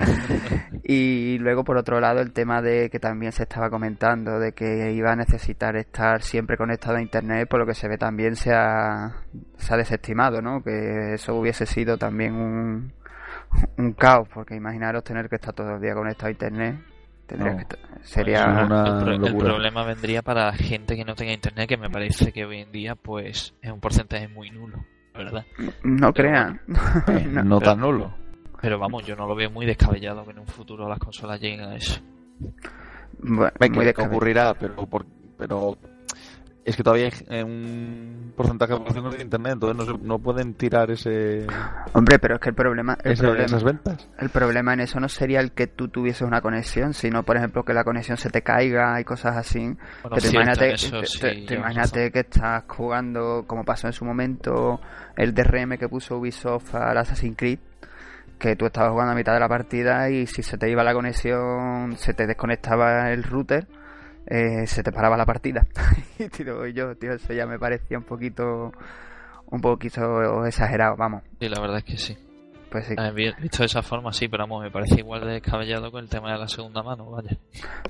y 0.82 1.36
luego, 1.40 1.62
por 1.62 1.76
otro 1.76 2.00
lado, 2.00 2.20
el 2.20 2.32
tema 2.32 2.62
de 2.62 2.88
que 2.88 2.98
también 2.98 3.32
se 3.32 3.42
estaba 3.42 3.68
comentando 3.68 4.38
de 4.38 4.52
que 4.52 4.92
iba 4.92 5.12
a 5.12 5.16
necesitar 5.16 5.76
estar 5.76 6.22
siempre 6.22 6.56
conectado 6.56 6.96
a 6.96 7.02
Internet, 7.02 7.46
por 7.50 7.60
lo 7.60 7.66
que 7.66 7.74
se 7.74 7.86
ve 7.86 7.98
también 7.98 8.34
se 8.34 8.54
ha, 8.54 9.16
se 9.58 9.74
ha 9.74 9.76
desestimado, 9.76 10.40
¿no? 10.40 10.62
Que 10.62 11.12
eso 11.12 11.34
hubiese 11.34 11.66
sido 11.66 11.98
también 11.98 12.34
un, 12.34 12.94
un 13.76 13.92
caos, 13.92 14.26
porque 14.32 14.54
imaginaros 14.54 15.04
tener 15.04 15.28
que 15.28 15.36
estar 15.36 15.52
todo 15.52 15.74
el 15.74 15.80
día 15.82 15.92
conectado 15.92 16.28
a 16.28 16.30
Internet. 16.30 16.76
No. 17.34 17.56
que 17.56 17.66
sería 18.02 18.46
una- 18.46 18.84
el, 18.98 19.02
pro- 19.04 19.12
el 19.14 19.20
locura. 19.20 19.44
problema 19.50 19.84
vendría 19.84 20.22
para 20.22 20.52
gente 20.52 20.94
que 20.94 21.04
no 21.04 21.14
tenga 21.14 21.32
internet, 21.32 21.68
que 21.68 21.76
me 21.76 21.90
parece 21.90 22.30
que 22.32 22.44
hoy 22.44 22.60
en 22.60 22.70
día 22.72 22.94
pues 22.94 23.54
es 23.60 23.70
un 23.72 23.80
porcentaje 23.80 24.28
muy 24.28 24.50
nulo, 24.50 24.84
la 25.14 25.18
¿verdad? 25.18 25.46
no 25.82 26.12
crean. 26.12 26.60
Eh, 27.08 27.26
No, 27.32 27.42
no 27.42 27.58
pero- 27.58 27.70
tan 27.72 27.80
nulo. 27.80 28.14
Pero 28.62 28.78
vamos, 28.78 29.04
yo 29.06 29.14
no 29.16 29.26
lo 29.26 29.34
veo 29.34 29.50
muy 29.50 29.66
descabellado 29.66 30.24
que 30.24 30.30
en 30.30 30.38
un 30.38 30.46
futuro 30.46 30.88
las 30.88 30.98
consolas 30.98 31.40
lleguen 31.40 31.60
a 31.60 31.74
eso. 31.76 32.00
Bueno, 33.18 33.52
Venga, 33.60 33.76
muy 33.82 33.92
que 33.92 34.02
ocurrirá, 34.02 34.54
pero, 34.54 34.74
por- 34.86 35.06
pero 35.38 35.76
es 36.66 36.76
que 36.76 36.82
todavía 36.82 37.06
hay 37.06 37.12
eh, 37.38 37.44
un 37.44 38.32
porcentaje 38.36 38.72
de 38.72 38.78
población 38.78 39.10
de 39.10 39.22
internet, 39.22 39.52
entonces 39.54 39.76
no, 39.86 39.96
se- 39.96 40.04
no 40.04 40.18
pueden 40.18 40.54
tirar 40.54 40.90
ese, 40.90 41.46
Hombre, 41.92 42.18
pero 42.18 42.34
es 42.34 42.40
que 42.40 42.48
el 42.50 42.54
problema, 42.54 42.98
el 43.04 43.12
ese- 43.12 43.22
problema, 43.22 43.46
esas 43.46 43.62
ventas. 43.62 44.08
el 44.18 44.28
problema 44.30 44.74
en 44.74 44.80
eso 44.80 44.98
no 45.00 45.08
sería 45.08 45.40
el 45.40 45.52
que 45.52 45.68
tú 45.68 45.88
tuvieses 45.88 46.22
una 46.22 46.40
conexión, 46.40 46.92
sino, 46.92 47.22
por 47.22 47.36
ejemplo, 47.36 47.64
que 47.64 47.72
la 47.72 47.84
conexión 47.84 48.16
se 48.18 48.30
te 48.30 48.42
caiga 48.42 49.00
y 49.00 49.04
cosas 49.04 49.36
así. 49.36 49.76
Bueno, 50.02 50.16
imagínate, 50.32 50.74
eso 50.74 51.00
te- 51.00 51.06
sí 51.06 51.20
te- 51.20 51.28
te 51.28 51.34
llevas 51.40 51.72
imagínate 51.72 52.10
que 52.10 52.20
estás 52.20 52.64
jugando, 52.66 53.44
como 53.46 53.64
pasó 53.64 53.86
en 53.86 53.92
su 53.92 54.04
momento, 54.04 54.80
el 55.16 55.32
DRM 55.34 55.78
que 55.78 55.88
puso 55.88 56.18
Ubisoft 56.18 56.74
al 56.74 56.98
Assassin's 56.98 57.36
Creed, 57.36 57.58
que 58.38 58.54
tú 58.56 58.66
estabas 58.66 58.90
jugando 58.90 59.12
a 59.12 59.14
mitad 59.14 59.32
de 59.32 59.40
la 59.40 59.48
partida 59.48 60.10
y 60.10 60.26
si 60.26 60.42
se 60.42 60.58
te 60.58 60.68
iba 60.68 60.82
la 60.84 60.92
conexión, 60.92 61.96
se 61.96 62.12
te 62.12 62.26
desconectaba 62.26 63.10
el 63.12 63.22
router, 63.22 63.66
eh, 64.26 64.66
se 64.66 64.82
te 64.82 64.92
paraba 64.92 65.16
la 65.16 65.26
partida. 65.26 65.66
y 66.18 66.72
yo, 66.72 66.96
tío, 66.96 67.12
eso 67.12 67.32
ya 67.32 67.46
me 67.46 67.58
parecía 67.58 67.98
un 67.98 68.04
poquito, 68.04 68.72
un 69.46 69.60
poquito 69.60 70.44
exagerado, 70.46 70.96
vamos. 70.96 71.22
Sí, 71.40 71.48
la 71.48 71.60
verdad 71.60 71.78
es 71.78 71.84
que 71.84 71.96
sí. 71.96 72.16
Pues 72.70 72.86
sí. 72.86 72.94
Eh, 72.98 73.12
bien, 73.12 73.32
visto 73.40 73.58
de 73.58 73.66
esa 73.66 73.80
forma, 73.80 74.12
sí, 74.12 74.26
pero 74.26 74.42
vamos, 74.42 74.64
me 74.64 74.72
parece 74.72 74.96
igual 74.98 75.20
de 75.20 75.34
descabellado 75.34 75.92
con 75.92 76.02
el 76.02 76.10
tema 76.10 76.32
de 76.32 76.38
la 76.38 76.48
segunda 76.48 76.82
mano, 76.82 77.08
vaya. 77.10 77.38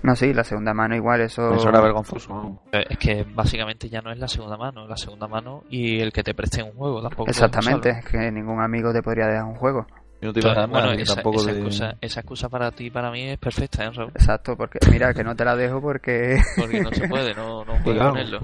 No, 0.02 0.14
sí, 0.14 0.34
la 0.34 0.44
segunda 0.44 0.74
mano 0.74 0.94
igual, 0.94 1.22
eso... 1.22 1.54
Eso 1.54 1.70
era 1.70 1.80
vergonzoso. 1.80 2.34
¿no? 2.34 2.62
Eh, 2.72 2.84
Es 2.90 2.98
que 2.98 3.24
básicamente 3.34 3.88
ya 3.88 4.02
no 4.02 4.12
es 4.12 4.18
la 4.18 4.28
segunda 4.28 4.58
mano, 4.58 4.86
la 4.86 4.96
segunda 4.98 5.26
mano 5.28 5.64
y 5.70 6.00
el 6.00 6.12
que 6.12 6.22
te 6.22 6.34
preste 6.34 6.62
un 6.62 6.72
juego 6.72 7.00
tampoco. 7.00 7.30
Exactamente, 7.30 7.88
es 7.88 8.04
que 8.04 8.30
ningún 8.30 8.60
amigo 8.60 8.92
te 8.92 9.02
podría 9.02 9.26
dejar 9.26 9.44
un 9.44 9.54
juego. 9.56 9.86
No 10.26 10.32
te 10.32 10.40
iba 10.40 10.50
a 10.50 10.52
Entonces, 10.54 10.56
dar 10.56 10.68
nada, 10.68 10.86
bueno, 10.88 11.02
esa, 11.02 11.14
tampoco 11.14 11.40
esa 11.40 11.50
de... 11.52 11.56
excusa, 11.58 11.96
esa 12.00 12.20
excusa 12.20 12.48
para 12.48 12.70
ti 12.72 12.86
y 12.86 12.90
para 12.90 13.10
mí 13.10 13.22
es 13.22 13.38
perfecta, 13.38 13.84
¿eh, 13.84 13.90
Raúl? 13.90 14.10
Exacto, 14.14 14.56
porque 14.56 14.78
mira, 14.90 15.14
que 15.14 15.22
no 15.24 15.34
te 15.36 15.44
la 15.44 15.54
dejo 15.56 15.80
porque 15.80 16.36
Porque 16.56 16.80
no 16.80 16.90
se 16.92 17.08
puede, 17.08 17.34
no, 17.34 17.64
no 17.64 17.74
puedo 17.82 17.96
Claro. 17.96 18.10
ponerlo. 18.10 18.40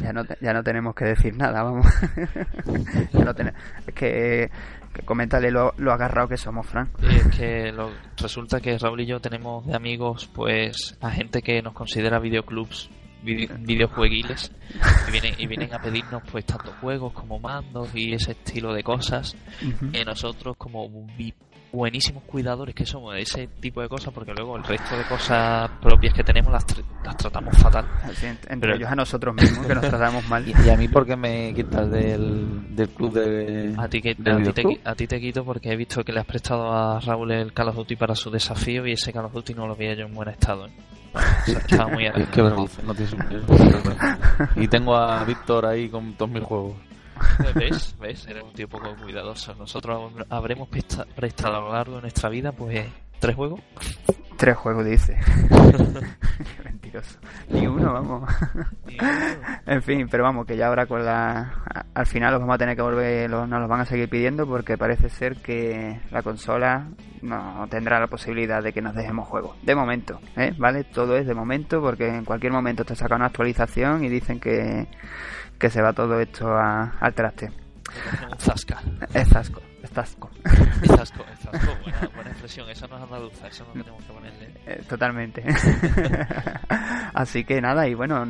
ya 0.00 0.12
no, 0.12 0.24
te- 0.24 0.36
ya 0.40 0.52
no 0.52 0.62
tenemos 0.62 0.94
que 0.94 1.04
decir 1.06 1.36
nada, 1.36 1.62
vamos. 1.62 1.86
Ya 3.12 3.24
no 3.24 3.34
tene- 3.34 3.52
es 3.86 3.94
que, 3.94 4.50
que 4.92 5.02
coméntale 5.02 5.50
lo, 5.50 5.74
lo 5.78 5.92
agarrado 5.92 6.28
que 6.28 6.36
somos, 6.36 6.66
Fran. 6.66 6.88
Y 7.02 7.16
es 7.16 7.26
que 7.36 7.72
lo- 7.72 7.90
resulta 8.16 8.60
que 8.60 8.78
Raúl 8.78 9.00
y 9.02 9.06
yo 9.06 9.20
tenemos 9.20 9.66
de 9.66 9.74
amigos 9.74 10.28
pues 10.34 10.96
a 11.00 11.10
gente 11.10 11.42
que 11.42 11.62
nos 11.62 11.72
considera 11.74 12.18
videoclubs 12.18 12.90
vide- 13.22 13.48
videojueguiles 13.60 14.52
y 15.08 15.10
vienen, 15.12 15.34
y 15.38 15.46
vienen 15.46 15.72
a 15.74 15.78
pedirnos 15.80 16.22
pues 16.30 16.44
tanto 16.44 16.72
juegos 16.80 17.12
como 17.12 17.38
mandos 17.38 17.88
y 17.94 18.12
ese 18.12 18.32
estilo 18.32 18.72
de 18.72 18.82
cosas. 18.82 19.36
Y 19.92 20.04
nosotros 20.04 20.56
como 20.56 20.88
buenísimos 21.72 22.22
cuidadores 22.24 22.74
que 22.74 22.84
somos 22.84 23.14
de 23.14 23.22
ese 23.22 23.46
tipo 23.46 23.80
de 23.80 23.88
cosas 23.88 24.12
porque 24.12 24.34
luego 24.34 24.58
el 24.58 24.62
resto 24.64 24.94
de 24.94 25.04
cosas 25.04 25.70
propias 25.80 26.12
que 26.12 26.22
tenemos 26.22 26.52
las, 26.52 26.66
tr- 26.66 26.84
las 27.02 27.16
tratamos 27.16 27.56
fatal. 27.56 27.86
Así, 28.02 28.26
entre 28.26 28.58
Pero- 28.60 28.74
ellos 28.76 28.90
a 28.90 28.94
nosotros 28.94 29.34
mismos, 29.34 29.66
que 29.66 29.74
nos 29.74 29.88
tratamos 29.88 30.28
mal. 30.28 30.46
¿Y, 30.46 30.52
y 30.66 30.68
a 30.68 30.76
mí 30.76 30.88
por 30.88 31.06
qué 31.06 31.16
me 31.16 31.54
quitas 31.54 31.90
del, 31.90 32.76
del 32.76 32.88
club 32.90 33.14
de... 33.14 33.74
a 33.78 33.88
ti, 33.88 34.02
que, 34.02 34.14
del 34.18 34.34
a, 34.34 34.42
ti 34.42 34.52
te, 34.52 34.80
a 34.84 34.94
ti 34.94 35.06
te 35.06 35.18
quito 35.18 35.44
porque 35.46 35.70
he 35.72 35.76
visto 35.76 36.04
que 36.04 36.12
le 36.12 36.20
has 36.20 36.26
prestado 36.26 36.70
a 36.70 37.00
Raúl 37.00 37.32
el 37.32 37.54
Call 37.54 37.68
of 37.70 37.76
Duty 37.76 37.96
para 37.96 38.14
su 38.14 38.30
desafío 38.30 38.86
y 38.86 38.92
ese 38.92 39.10
Call 39.10 39.24
of 39.24 39.32
Duty 39.32 39.54
no 39.54 39.66
lo 39.66 39.74
veía 39.74 39.94
yo 39.94 40.04
en 40.04 40.14
buen 40.14 40.28
estado 40.28 40.66
¿eh? 40.66 40.70
O 41.42 41.44
sea, 41.44 41.58
estaba 41.58 41.88
muy 41.90 42.04
vergüenza, 42.08 42.82
no 42.82 42.94
tienes 42.94 43.12
un 44.56 44.62
Y 44.62 44.68
tengo 44.68 44.96
a 44.96 45.24
Víctor 45.24 45.66
ahí 45.66 45.88
con 45.88 46.14
todos 46.14 46.30
mis 46.30 46.42
juegos. 46.44 46.74
¿Ves? 47.54 47.94
¿Ves? 48.00 48.26
Eres 48.26 48.42
un 48.42 48.52
tío 48.52 48.68
poco 48.68 48.94
cuidadoso. 49.02 49.54
Nosotros 49.54 50.12
habremos 50.30 50.68
presta- 50.68 51.06
prestado 51.14 51.56
a 51.56 51.60
lo 51.60 51.72
largo 51.72 51.96
de 51.96 52.02
nuestra 52.02 52.28
vida, 52.28 52.52
pues, 52.52 52.86
tres 53.22 53.36
juegos. 53.36 53.60
Tres 54.36 54.56
juegos, 54.56 54.84
dice. 54.84 55.16
Qué 55.48 56.62
mentiroso. 56.64 57.18
Ni 57.48 57.66
uno, 57.66 57.92
vamos. 57.92 58.28
En 59.66 59.82
fin, 59.82 60.08
pero 60.10 60.24
vamos, 60.24 60.46
que 60.46 60.56
ya 60.56 60.66
ahora 60.66 60.86
con 60.86 61.04
la... 61.04 61.62
Al 61.94 62.06
final 62.06 62.32
los 62.32 62.40
vamos 62.40 62.54
a 62.56 62.58
tener 62.58 62.74
que 62.74 62.82
volver, 62.82 63.30
los, 63.30 63.48
nos 63.48 63.60
los 63.60 63.68
van 63.68 63.80
a 63.82 63.84
seguir 63.84 64.08
pidiendo 64.08 64.46
porque 64.46 64.76
parece 64.76 65.08
ser 65.08 65.36
que 65.36 66.00
la 66.10 66.22
consola 66.22 66.88
no 67.22 67.66
tendrá 67.70 68.00
la 68.00 68.08
posibilidad 68.08 68.62
de 68.62 68.72
que 68.72 68.82
nos 68.82 68.94
dejemos 68.96 69.28
juegos. 69.28 69.56
De 69.62 69.74
momento, 69.76 70.18
¿eh? 70.36 70.52
¿Vale? 70.58 70.82
Todo 70.84 71.16
es 71.16 71.26
de 71.26 71.34
momento 71.34 71.80
porque 71.80 72.08
en 72.08 72.24
cualquier 72.24 72.52
momento 72.52 72.84
te 72.84 72.96
saca 72.96 73.14
una 73.14 73.26
actualización 73.26 74.02
y 74.04 74.08
dicen 74.08 74.40
que, 74.40 74.88
que 75.58 75.70
se 75.70 75.80
va 75.82 75.92
todo 75.92 76.18
esto 76.20 76.48
a- 76.52 76.94
al 76.98 77.14
traste. 77.14 77.50
zasca. 78.38 78.80
Es 79.14 79.28
zasco, 79.28 79.60
es 79.82 79.90
zasco. 79.90 80.30
Es 80.82 80.88
zasco, 80.96 81.24
es 81.32 81.38
expresión. 82.44 82.68
Esa 82.70 82.86
no 82.88 82.96
es 82.96 83.02
andaluza, 83.02 83.46
eso 83.46 83.64
no 83.66 83.82
tenemos 83.82 84.04
que 84.04 84.12
ponerle. 84.12 84.48
Eh, 84.66 84.82
Totalmente. 84.88 85.44
así 87.14 87.44
que 87.44 87.60
nada, 87.60 87.86
y 87.88 87.94
bueno, 87.94 88.24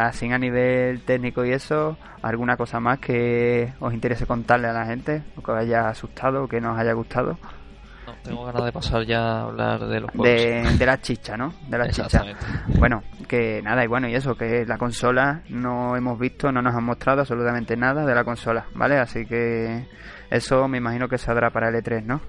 así 0.00 0.30
a 0.30 0.38
nivel 0.38 1.02
técnico 1.02 1.44
y 1.44 1.52
eso, 1.52 1.96
alguna 2.22 2.56
cosa 2.56 2.80
más 2.80 2.98
que 2.98 3.72
os 3.80 3.92
interese 3.94 4.26
contarle 4.26 4.68
a 4.68 4.72
la 4.72 4.86
gente, 4.86 5.22
o 5.36 5.42
que 5.42 5.50
os 5.50 5.58
haya 5.58 5.88
asustado, 5.88 6.44
o 6.44 6.48
que 6.48 6.60
nos 6.60 6.78
haya 6.78 6.92
gustado, 6.92 7.38
No, 8.06 8.14
tengo 8.22 8.44
ganas 8.46 8.64
de 8.64 8.72
pasar 8.72 9.04
ya 9.06 9.20
a 9.20 9.42
hablar 9.44 9.86
de 9.86 10.00
los 10.00 10.10
juegos. 10.10 10.26
de, 10.28 10.76
de 10.78 10.86
la 10.86 11.00
chicha, 11.00 11.36
¿no? 11.36 11.52
De 11.68 11.78
la 11.78 11.88
chicha. 11.88 12.24
Bueno, 12.78 13.02
que 13.26 13.60
nada, 13.62 13.84
y 13.84 13.86
bueno, 13.86 14.08
y 14.08 14.14
eso, 14.14 14.34
que 14.34 14.64
la 14.66 14.78
consola 14.78 15.42
no 15.50 15.96
hemos 15.96 16.18
visto, 16.18 16.50
no 16.52 16.62
nos 16.62 16.74
han 16.74 16.84
mostrado 16.84 17.20
absolutamente 17.20 17.76
nada 17.76 18.04
de 18.06 18.14
la 18.14 18.24
consola, 18.24 18.66
¿vale? 18.74 18.98
Así 18.98 19.24
que 19.26 19.86
eso 20.30 20.66
me 20.68 20.78
imagino 20.78 21.08
que 21.08 21.18
saldrá 21.18 21.50
para 21.50 21.68
el 21.68 21.74
E3, 21.76 22.04
¿no? 22.04 22.20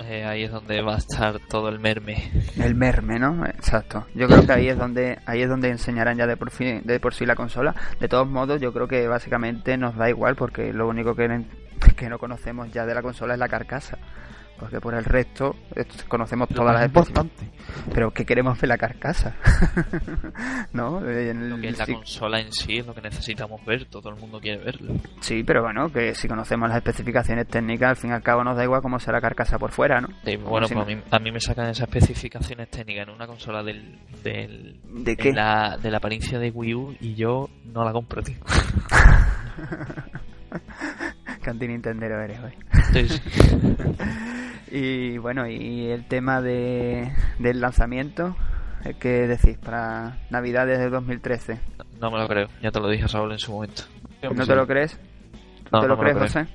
Eh, 0.00 0.24
ahí 0.24 0.44
es 0.44 0.52
donde 0.52 0.80
va 0.80 0.94
a 0.94 0.98
estar 0.98 1.38
todo 1.48 1.68
el 1.68 1.80
merme. 1.80 2.30
El 2.56 2.74
merme, 2.74 3.18
¿no? 3.18 3.44
Exacto. 3.46 4.06
Yo 4.14 4.28
creo 4.28 4.46
que 4.46 4.52
ahí 4.52 4.68
es 4.68 4.78
donde 4.78 5.18
ahí 5.26 5.42
es 5.42 5.48
donde 5.48 5.70
enseñarán 5.70 6.16
ya 6.16 6.26
de 6.26 6.36
por 6.36 6.50
fin, 6.50 6.82
de 6.84 7.00
por 7.00 7.14
sí 7.14 7.26
la 7.26 7.34
consola. 7.34 7.74
De 7.98 8.08
todos 8.08 8.28
modos, 8.28 8.60
yo 8.60 8.72
creo 8.72 8.86
que 8.86 9.08
básicamente 9.08 9.76
nos 9.76 9.96
da 9.96 10.08
igual 10.08 10.36
porque 10.36 10.72
lo 10.72 10.86
único 10.88 11.16
que, 11.16 11.44
que 11.96 12.08
no 12.08 12.18
conocemos 12.18 12.70
ya 12.72 12.86
de 12.86 12.94
la 12.94 13.02
consola 13.02 13.34
es 13.34 13.40
la 13.40 13.48
carcasa. 13.48 13.98
Porque 14.58 14.80
por 14.80 14.94
el 14.94 15.04
resto 15.04 15.54
eh, 15.76 15.84
conocemos 16.08 16.48
todas 16.48 16.74
las 16.74 16.86
importante. 16.86 17.48
Pero 17.94 18.10
¿qué 18.10 18.24
queremos 18.26 18.60
ver 18.60 18.68
la 18.68 18.76
carcasa? 18.78 19.36
¿No? 20.72 20.98
En 21.08 21.48
Lo 21.50 21.56
el- 21.56 21.62
que 21.62 21.68
es 21.68 21.78
la 21.78 21.86
sí, 21.86 21.94
consola 21.94 22.40
en 22.40 22.52
sí 22.52 22.78
es 22.78 22.86
lo 22.86 22.94
que 22.94 23.00
necesitamos 23.02 23.64
ver. 23.64 23.84
Todo 23.86 24.10
el 24.10 24.16
mundo 24.16 24.40
quiere 24.40 24.62
verlo. 24.64 24.94
sí, 25.20 25.42
pero 25.44 25.62
bueno, 25.62 25.92
que 25.92 26.14
si 26.14 26.26
conocemos 26.26 26.68
las 26.68 26.78
especificaciones 26.78 27.46
técnicas, 27.46 27.90
al 27.90 27.96
fin 27.96 28.10
y 28.10 28.14
al 28.14 28.22
cabo 28.22 28.42
nos 28.42 28.56
da 28.56 28.64
igual 28.64 28.82
cómo 28.82 28.98
sea 28.98 29.12
la 29.12 29.20
carcasa 29.20 29.58
por 29.58 29.70
fuera, 29.70 30.00
¿no? 30.00 30.08
Sí, 30.24 30.36
bueno, 30.36 30.66
si 30.66 30.74
pues 30.74 30.86
no- 30.86 30.92
a 30.92 30.96
mí, 30.96 31.02
a 31.10 31.18
mí 31.20 31.30
me 31.32 31.40
sacan 31.40 31.66
esas 31.70 31.88
especificaciones 31.88 32.68
técnicas 32.68 33.06
en 33.08 33.14
una 33.14 33.26
consola 33.28 33.62
del, 33.62 33.98
del 34.24 34.80
¿De 34.84 35.02
de 35.12 35.16
qué? 35.16 35.32
la, 35.32 35.76
de 35.80 35.90
la 35.90 35.98
apariencia 35.98 36.38
de 36.38 36.50
Wii 36.50 36.74
U 36.74 36.96
y 37.00 37.14
yo 37.14 37.48
no 37.64 37.84
la 37.84 37.92
compro, 37.92 38.22
tío. 38.22 38.36
Que 41.48 41.52
anti-nintendero 41.52 42.20
eres 42.20 42.38
hoy. 42.40 42.52
Sí, 42.92 43.08
sí. 43.08 43.20
Y 44.70 45.16
bueno, 45.16 45.48
y 45.48 45.86
el 45.86 46.06
tema 46.06 46.42
de, 46.42 47.10
del 47.38 47.58
lanzamiento, 47.62 48.36
eh, 48.84 48.92
¿qué 49.00 49.26
decís? 49.26 49.56
Para 49.56 50.18
Navidades 50.28 50.78
de 50.78 50.90
2013. 50.90 51.58
No 51.98 52.10
me 52.10 52.18
lo 52.18 52.28
creo, 52.28 52.48
ya 52.62 52.70
te 52.70 52.78
lo 52.78 52.90
dije 52.90 53.06
Raúl 53.06 53.32
en 53.32 53.38
su 53.38 53.50
momento. 53.52 53.84
¿No 54.22 54.46
te 54.46 54.54
lo 54.54 54.66
crees? 54.66 55.00
No, 55.72 55.80
¿Te 55.80 55.88
no 55.88 55.94
lo 55.94 55.96
me 55.96 56.02
crees, 56.02 56.14
lo. 56.16 56.20
José? 56.20 56.46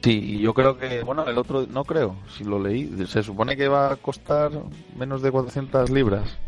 Sí, 0.00 0.20
y 0.36 0.38
yo 0.42 0.54
creo 0.54 0.78
que, 0.78 1.02
bueno, 1.02 1.26
el 1.26 1.36
otro 1.38 1.66
no 1.68 1.82
creo, 1.84 2.14
si 2.28 2.44
lo 2.44 2.60
leí, 2.62 2.88
se 3.08 3.24
supone 3.24 3.56
que 3.56 3.66
va 3.66 3.94
a 3.94 3.96
costar 3.96 4.52
menos 4.96 5.20
de 5.20 5.32
400 5.32 5.90
libras. 5.90 6.38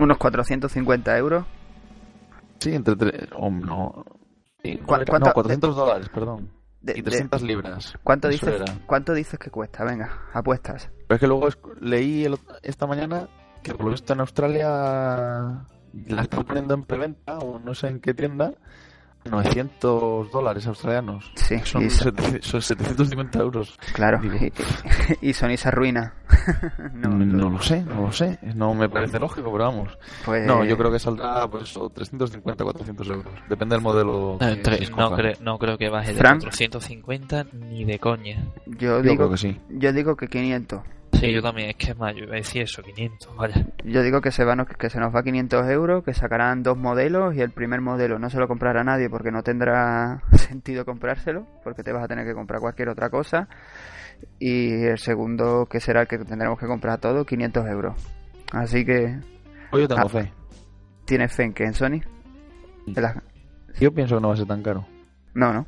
Unos 0.00 0.18
450 0.18 1.16
euros. 1.16 1.44
Sí, 2.58 2.74
entre 2.74 2.96
tres, 2.96 3.28
oh, 3.36 3.50
no, 3.52 4.04
sí, 4.64 4.78
¿Cu- 4.78 4.96
no, 4.96 5.04
cuánto- 5.06 5.32
400 5.32 5.76
dólares, 5.76 6.08
perdón, 6.12 6.50
De- 6.80 6.92
y 6.92 7.02
de- 7.02 7.10
300 7.10 7.42
libras. 7.42 7.94
¿cuánto, 8.04 8.28
dices, 8.28 8.60
era. 8.60 8.64
¿Cuánto 8.86 9.12
dices 9.14 9.38
que 9.38 9.50
cuesta? 9.50 9.84
Venga, 9.84 10.22
apuestas. 10.32 10.90
Pero 11.06 11.14
es 11.16 11.20
que 11.20 11.26
luego 11.26 11.48
es- 11.48 11.58
leí 11.80 12.24
el 12.24 12.38
esta 12.62 12.86
mañana 12.86 13.28
que 13.62 13.72
por 13.74 13.86
lo 13.86 13.90
visto 13.90 14.12
en 14.12 14.20
Australia 14.20 14.68
la 14.68 16.22
están 16.22 16.44
poniendo 16.44 16.74
en 16.74 16.84
preventa, 16.84 17.38
o 17.38 17.58
no 17.58 17.74
sé 17.74 17.88
en 17.88 18.00
qué 18.00 18.14
tienda, 18.14 18.52
900 19.30 20.30
dólares 20.30 20.66
australianos. 20.66 21.30
Sí, 21.34 21.58
Son, 21.64 21.88
son 21.90 22.62
750 22.62 23.38
euros. 23.38 23.78
claro. 23.92 24.20
Y, 25.20 25.28
y 25.28 25.32
Sony 25.32 25.56
se 25.56 25.68
arruina. 25.68 26.14
no, 26.94 27.08
No, 27.10 27.50
lo 27.50 27.60
sé, 27.62 27.82
no 27.82 28.02
lo 28.02 28.12
sé. 28.12 28.38
No 28.54 28.74
me 28.74 28.88
parece 28.88 29.18
lógico, 29.18 29.50
pero 29.52 29.64
vamos. 29.64 29.98
pues, 30.24 30.46
No, 30.46 30.64
yo 30.64 30.76
creo 30.76 30.90
que 30.90 30.98
saldrá 30.98 31.48
pues 31.48 31.64
eso, 31.64 31.88
350, 31.90 32.64
400 32.64 33.08
euros. 33.08 33.32
Depende 33.48 33.74
del 33.76 33.82
modelo. 33.82 34.38
No, 34.40 34.46
que 34.62 34.88
no, 34.96 35.14
creo, 35.14 35.34
no 35.40 35.58
creo 35.58 35.78
que 35.78 35.88
baje 35.88 36.12
de 36.12 36.18
Fran. 36.18 36.38
450 36.40 37.46
ni 37.52 37.84
de 37.84 37.98
coña. 37.98 38.44
Yo 38.66 38.78
Yo 38.98 39.02
digo, 39.02 39.16
creo 39.16 39.30
que 39.30 39.36
sí. 39.38 39.60
yo 39.68 39.92
digo 39.92 40.16
que 40.16 40.28
500. 40.28 40.80
Sí, 41.20 41.32
yo 41.32 41.42
también, 41.42 41.70
es 41.70 41.76
que 41.76 41.90
es 41.90 41.98
más, 41.98 42.14
yo 42.14 42.24
iba 42.24 42.34
a 42.34 42.36
decir 42.36 42.62
eso, 42.62 42.82
500, 42.82 43.36
vaya. 43.36 43.66
Yo 43.84 44.02
digo 44.02 44.20
que 44.20 44.30
se, 44.30 44.44
van, 44.44 44.64
que 44.66 44.88
se 44.88 45.00
nos 45.00 45.14
va 45.14 45.22
500 45.22 45.68
euros, 45.68 46.04
que 46.04 46.14
sacarán 46.14 46.62
dos 46.62 46.76
modelos 46.78 47.34
y 47.34 47.40
el 47.40 47.50
primer 47.50 47.80
modelo 47.80 48.18
no 48.18 48.30
se 48.30 48.38
lo 48.38 48.46
comprará 48.46 48.84
nadie 48.84 49.10
porque 49.10 49.30
no 49.32 49.42
tendrá 49.42 50.22
sentido 50.32 50.84
comprárselo, 50.84 51.46
porque 51.64 51.82
te 51.82 51.92
vas 51.92 52.04
a 52.04 52.08
tener 52.08 52.26
que 52.26 52.34
comprar 52.34 52.60
cualquier 52.60 52.88
otra 52.88 53.10
cosa. 53.10 53.48
Y 54.38 54.84
el 54.84 54.98
segundo, 54.98 55.66
que 55.66 55.80
será 55.80 56.02
el 56.02 56.08
que 56.08 56.18
tendremos 56.18 56.58
que 56.58 56.66
comprar 56.66 56.98
todo, 57.00 57.24
500 57.24 57.66
euros. 57.68 57.94
Así 58.52 58.84
que, 58.84 59.18
Hoy 59.72 59.82
yo 59.82 59.88
tengo 59.88 60.02
Ah. 60.06 60.08
fe. 60.08 60.32
¿tienes 61.04 61.32
fe 61.32 61.44
en 61.44 61.52
que 61.54 61.64
en 61.64 61.74
Sony? 61.74 62.00
Yo 63.80 63.92
pienso 63.92 64.16
que 64.16 64.22
no 64.22 64.28
va 64.28 64.34
a 64.34 64.36
ser 64.36 64.46
tan 64.46 64.62
caro. 64.62 64.86
No, 65.34 65.52
no. 65.52 65.66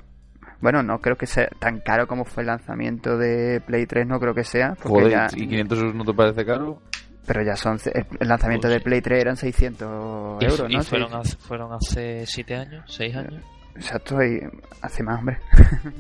Bueno, 0.61 0.83
no 0.83 0.99
creo 1.01 1.17
que 1.17 1.27
sea 1.27 1.49
tan 1.59 1.81
caro 1.81 2.07
como 2.07 2.25
fue 2.25 2.43
el 2.43 2.49
lanzamiento 2.49 3.17
de 3.17 3.61
Play 3.67 3.87
3, 3.87 4.07
no 4.07 4.21
creo 4.21 4.35
que 4.35 4.45
sea. 4.45 4.75
Porque 4.83 4.89
Joder, 5.05 5.11
ya, 5.11 5.27
¿y 5.35 5.47
500 5.49 5.79
euros 5.79 5.95
no 5.95 6.05
te 6.05 6.13
parece 6.15 6.45
caro? 6.45 6.81
pero 7.27 7.43
ya 7.45 7.55
son. 7.55 7.79
El 8.19 8.29
lanzamiento 8.29 8.67
Pues 8.67 8.75
de 8.79 8.81
Play 8.81 9.01
3 9.01 9.21
eran 9.21 9.37
600 9.37 10.43
Y, 10.43 10.45
euros, 10.47 10.71
y 10.71 10.75
¿no? 10.77 10.83
fueron, 10.83 11.11
Seis- 11.11 11.21
hace, 11.21 11.37
fueron 11.37 11.73
hace 11.73 12.27
7 12.27 12.57
años, 12.57 12.85
6 12.89 13.15
años. 13.17 13.43
Exacto, 13.77 14.23
y 14.23 14.41
hace 14.83 15.03
más, 15.05 15.19
hombre. 15.21 15.39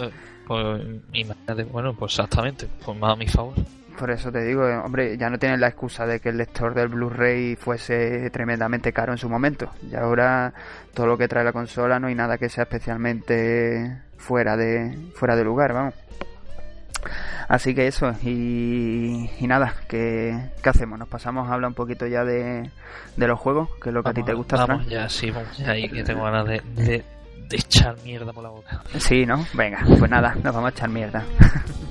Eh, 0.00 0.10
Pues 0.46 0.80
imagínate, 1.12 1.62
bueno, 1.64 1.94
pues 1.94 2.12
exactamente, 2.18 2.66
pues 2.84 2.98
más 2.98 3.12
a 3.12 3.16
mi 3.16 3.28
favor. 3.28 3.54
Por 3.98 4.10
eso 4.10 4.32
te 4.32 4.42
digo, 4.44 4.66
eh, 4.66 4.76
hombre, 4.76 5.16
ya 5.18 5.28
no 5.28 5.38
tienen 5.38 5.60
la 5.60 5.68
excusa 5.68 6.06
de 6.06 6.20
que 6.20 6.30
el 6.30 6.38
lector 6.38 6.74
del 6.74 6.88
Blu-ray 6.88 7.56
fuese 7.56 8.30
tremendamente 8.30 8.92
caro 8.92 9.12
en 9.12 9.18
su 9.18 9.28
momento. 9.28 9.70
Y 9.90 9.94
ahora 9.94 10.52
todo 10.94 11.06
lo 11.06 11.18
que 11.18 11.28
trae 11.28 11.44
la 11.44 11.52
consola 11.52 11.98
no 11.98 12.06
hay 12.06 12.14
nada 12.14 12.38
que 12.38 12.48
sea 12.48 12.64
especialmente 12.64 14.00
fuera 14.16 14.56
de 14.56 15.10
fuera 15.14 15.36
de 15.36 15.44
lugar, 15.44 15.72
vamos. 15.72 15.94
Así 17.48 17.74
que 17.74 17.86
eso, 17.88 18.12
y, 18.22 19.28
y 19.40 19.46
nada, 19.46 19.74
¿qué, 19.88 20.50
¿qué 20.62 20.68
hacemos? 20.68 20.98
¿Nos 20.98 21.08
pasamos 21.08 21.48
a 21.48 21.54
hablar 21.54 21.68
un 21.68 21.74
poquito 21.74 22.06
ya 22.06 22.24
de, 22.24 22.70
de 23.16 23.26
los 23.26 23.40
juegos? 23.40 23.68
Que 23.82 23.88
es 23.88 23.94
lo 23.94 24.02
que 24.02 24.10
a 24.10 24.14
ti 24.14 24.22
te 24.22 24.34
gusta, 24.34 24.66
Vamos 24.66 24.86
ya, 24.86 25.08
sí, 25.08 25.30
vamos 25.30 25.56
ya 25.58 25.70
ahí 25.70 25.88
que 25.88 26.04
tengo 26.04 26.22
ganas 26.22 26.46
de, 26.46 26.62
de, 26.76 27.04
de 27.48 27.56
echar 27.56 27.96
mierda 28.04 28.32
por 28.32 28.44
la 28.44 28.50
boca. 28.50 28.82
Sí, 28.98 29.26
¿no? 29.26 29.44
Venga, 29.54 29.80
pues 29.98 30.08
nada, 30.10 30.34
nos 30.36 30.54
vamos 30.54 30.66
a 30.66 30.70
echar 30.70 30.88
mierda. 30.90 31.24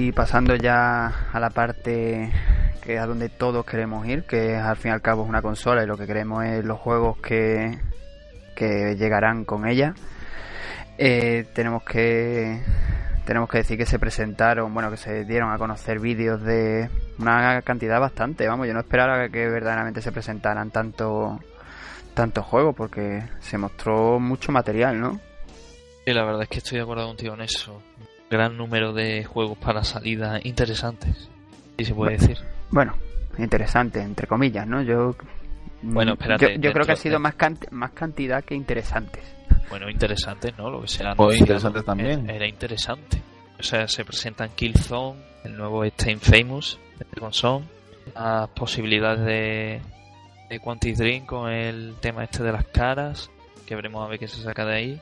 y 0.00 0.12
pasando 0.12 0.56
ya 0.56 1.28
a 1.30 1.38
la 1.38 1.50
parte 1.50 2.32
que 2.80 2.94
es 2.94 3.00
a 3.00 3.06
donde 3.06 3.28
todos 3.28 3.66
queremos 3.66 4.06
ir, 4.06 4.24
que 4.24 4.56
al 4.56 4.76
fin 4.76 4.92
y 4.92 4.94
al 4.94 5.02
cabo 5.02 5.24
es 5.24 5.28
una 5.28 5.42
consola 5.42 5.82
y 5.82 5.86
lo 5.86 5.98
que 5.98 6.06
queremos 6.06 6.42
es 6.44 6.64
los 6.64 6.78
juegos 6.78 7.18
que, 7.18 7.78
que 8.56 8.96
llegarán 8.96 9.44
con 9.44 9.68
ella. 9.68 9.94
Eh, 10.96 11.44
tenemos 11.54 11.82
que 11.82 12.62
tenemos 13.26 13.50
que 13.50 13.58
decir 13.58 13.76
que 13.76 13.84
se 13.84 13.98
presentaron, 13.98 14.72
bueno, 14.72 14.90
que 14.90 14.96
se 14.96 15.26
dieron 15.26 15.52
a 15.52 15.58
conocer 15.58 16.00
vídeos 16.00 16.42
de 16.42 16.88
una 17.18 17.60
cantidad 17.60 18.00
bastante, 18.00 18.48
vamos, 18.48 18.66
yo 18.66 18.72
no 18.72 18.80
esperaba 18.80 19.28
que 19.28 19.48
verdaderamente 19.48 20.00
se 20.00 20.12
presentaran 20.12 20.70
tanto 20.70 21.38
tantos 22.14 22.46
juegos 22.46 22.74
porque 22.74 23.22
se 23.40 23.58
mostró 23.58 24.18
mucho 24.18 24.50
material, 24.50 24.98
¿no? 24.98 25.20
Y 26.06 26.14
la 26.14 26.24
verdad 26.24 26.44
es 26.44 26.48
que 26.48 26.58
estoy 26.58 26.78
de 26.78 26.84
acuerdo 26.84 27.06
contigo 27.06 27.34
en 27.34 27.42
eso. 27.42 27.82
Gran 28.30 28.56
número 28.56 28.92
de 28.92 29.24
juegos 29.24 29.58
para 29.58 29.82
salida 29.82 30.38
interesantes, 30.44 31.28
si 31.78 31.84
se 31.84 31.94
puede 31.94 32.12
decir. 32.16 32.38
Bueno, 32.70 32.94
interesante, 33.38 34.00
entre 34.00 34.26
comillas, 34.28 34.66
¿no? 34.68 34.82
Yo 34.82 35.16
Bueno, 35.82 36.12
espérate, 36.12 36.54
yo, 36.54 36.60
yo 36.60 36.72
creo 36.72 36.86
que 36.86 36.92
ha 36.92 36.96
sido 36.96 37.14
de- 37.14 37.18
más, 37.18 37.36
cant- 37.36 37.68
más 37.72 37.90
cantidad 37.90 38.44
que 38.44 38.54
interesantes. 38.54 39.24
Bueno, 39.68 39.88
interesantes, 39.90 40.56
¿no? 40.56 40.70
Lo 40.70 40.80
que 40.82 40.88
se 40.88 41.04
ha 41.04 41.14
O 41.16 41.32
interesantes 41.32 41.84
también. 41.84 42.24
Era, 42.26 42.36
era 42.36 42.46
interesante. 42.46 43.20
O 43.58 43.62
sea, 43.62 43.88
se 43.88 44.04
presentan 44.04 44.50
Killzone, 44.54 45.18
el 45.44 45.56
nuevo 45.56 45.84
Stein 45.86 46.20
Famous 46.20 46.78
Console, 47.18 47.64
las 48.14 48.48
posibilidades 48.50 49.24
de, 49.24 49.80
de 50.48 50.60
Quantic 50.60 50.96
Dream 50.96 51.26
con 51.26 51.50
el 51.50 51.94
tema 52.00 52.24
este 52.24 52.42
de 52.44 52.52
las 52.52 52.64
caras, 52.66 53.30
que 53.66 53.74
veremos 53.74 54.04
a 54.04 54.08
ver 54.08 54.18
qué 54.20 54.28
se 54.28 54.40
saca 54.42 54.64
de 54.64 54.74
ahí. 54.76 55.00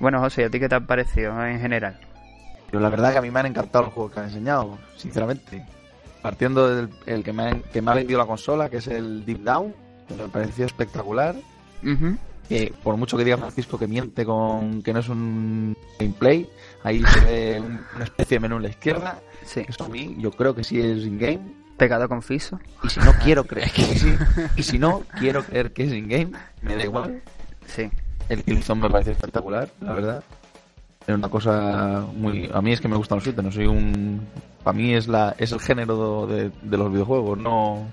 Bueno, 0.00 0.18
José, 0.20 0.44
¿a 0.46 0.50
ti 0.50 0.58
qué 0.58 0.68
te 0.68 0.74
ha 0.74 0.80
parecido 0.80 1.40
en 1.46 1.60
general? 1.60 1.98
Yo 2.74 2.80
la 2.80 2.88
verdad 2.88 3.12
que 3.12 3.18
a 3.18 3.22
mí 3.22 3.30
me 3.30 3.38
han 3.38 3.46
encantado 3.46 3.84
los 3.84 3.94
juegos 3.94 4.10
que 4.12 4.18
han 4.18 4.26
enseñado, 4.26 4.76
sinceramente. 4.96 5.64
Partiendo 6.22 6.74
del 6.74 6.88
el 7.06 7.22
que, 7.22 7.32
me 7.32 7.44
ha, 7.44 7.54
que 7.72 7.80
me 7.80 7.92
ha 7.92 7.94
vendido 7.94 8.18
la 8.18 8.26
consola, 8.26 8.68
que 8.68 8.78
es 8.78 8.88
el 8.88 9.24
Deep 9.24 9.44
Down, 9.44 9.72
que 10.08 10.14
me 10.14 10.26
pareció 10.28 10.66
espectacular. 10.66 11.36
Que 12.48 12.74
por 12.82 12.96
mucho 12.96 13.16
que 13.16 13.22
diga 13.24 13.36
Francisco 13.38 13.78
que 13.78 13.86
miente 13.86 14.24
con 14.26 14.82
que 14.82 14.92
no 14.92 14.98
es 14.98 15.08
un 15.08 15.76
gameplay, 16.00 16.50
ahí 16.82 17.00
se 17.04 17.20
ve 17.20 17.60
un- 17.60 17.80
una 17.94 18.04
especie 18.04 18.36
de 18.38 18.40
menú 18.40 18.56
en 18.56 18.62
la 18.64 18.68
izquierda. 18.70 19.20
Sí, 19.44 19.64
Eso 19.68 19.84
a 19.84 19.88
mí, 19.88 20.16
yo 20.18 20.32
creo 20.32 20.52
que 20.52 20.64
sí 20.64 20.80
es 20.80 21.04
in-game. 21.04 21.40
pecado 21.76 22.08
confiso. 22.08 22.58
Y 22.82 22.88
si 22.88 22.98
no 23.00 23.12
quiero 23.22 23.44
creer 23.44 23.70
que 23.70 23.82
sí, 23.84 24.14
y 24.56 24.62
si 24.64 24.78
no 24.80 25.02
quiero 25.18 25.44
creer 25.44 25.72
que 25.72 25.84
es 25.84 25.92
in-game, 25.92 26.32
me 26.60 26.76
da 26.76 26.82
igual. 26.84 27.22
Sí, 27.66 27.88
El 28.28 28.42
Killzone 28.42 28.82
me 28.82 28.90
parece 28.90 29.12
espectacular, 29.12 29.68
la 29.80 29.92
verdad. 29.92 30.24
Es 31.06 31.14
una 31.14 31.28
cosa 31.28 32.04
muy... 32.14 32.50
A 32.52 32.60
mí 32.62 32.72
es 32.72 32.80
que 32.80 32.88
me 32.88 32.96
gustan 32.96 33.16
los 33.18 33.24
shooters, 33.24 33.44
no 33.44 33.52
soy 33.52 33.66
un... 33.66 34.26
Para 34.62 34.76
mí 34.76 34.94
es 34.94 35.06
la 35.08 35.34
es 35.38 35.52
el 35.52 35.60
género 35.60 36.26
de, 36.26 36.50
de 36.62 36.76
los 36.78 36.90
videojuegos, 36.90 37.38
no, 37.38 37.86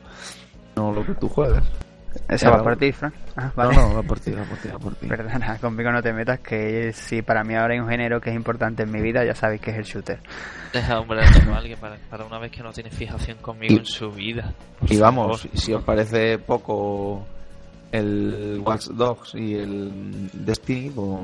no 0.77 0.93
lo 0.93 1.05
que 1.05 1.13
tú 1.15 1.27
juegas. 1.27 1.65
esa 2.29 2.49
va 2.49 2.63
por 2.63 2.77
ti, 2.77 2.93
Fran. 2.93 3.11
Ah, 3.35 3.51
vale. 3.53 3.75
No, 3.75 3.89
no, 3.89 3.95
va 3.95 4.03
por 4.03 4.19
ti, 4.21 4.31
va 4.31 4.43
por 4.43 4.57
ti, 4.57 4.69
va 4.69 4.79
por 4.79 4.95
ti. 4.95 5.07
Perdona, 5.07 5.57
conmigo 5.61 5.91
no 5.91 6.01
te 6.01 6.13
metas, 6.13 6.39
que 6.39 6.93
si 6.93 7.21
para 7.21 7.43
mí 7.43 7.55
ahora 7.55 7.73
hay 7.73 7.81
un 7.81 7.89
género 7.89 8.21
que 8.21 8.29
es 8.29 8.35
importante 8.37 8.83
en 8.83 8.91
mi 8.91 9.01
vida, 9.01 9.25
ya 9.25 9.35
sabéis 9.35 9.59
que 9.59 9.71
es 9.71 9.77
el 9.79 9.83
shooter. 9.83 10.19
Deja, 10.71 10.97
hombre, 11.01 11.19
al 11.25 11.33
chaval, 11.33 11.63
que 11.67 11.75
para, 11.75 11.97
para 12.09 12.23
una 12.23 12.39
vez 12.39 12.49
que 12.51 12.63
no 12.63 12.71
tiene 12.71 12.89
fijación 12.89 13.37
conmigo 13.39 13.73
Y- 13.73 13.77
en 13.79 13.85
su 13.85 14.09
vida. 14.11 14.53
Y 14.83 14.95
favor. 14.95 15.01
vamos, 15.01 15.49
si 15.53 15.73
os 15.73 15.83
parece 15.83 16.37
poco 16.37 17.25
el 17.91 18.61
Watch 18.65 18.85
Dogs 18.91 19.35
y 19.35 19.55
el 19.55 20.29
Destiny, 20.31 20.89
pues 20.91 21.19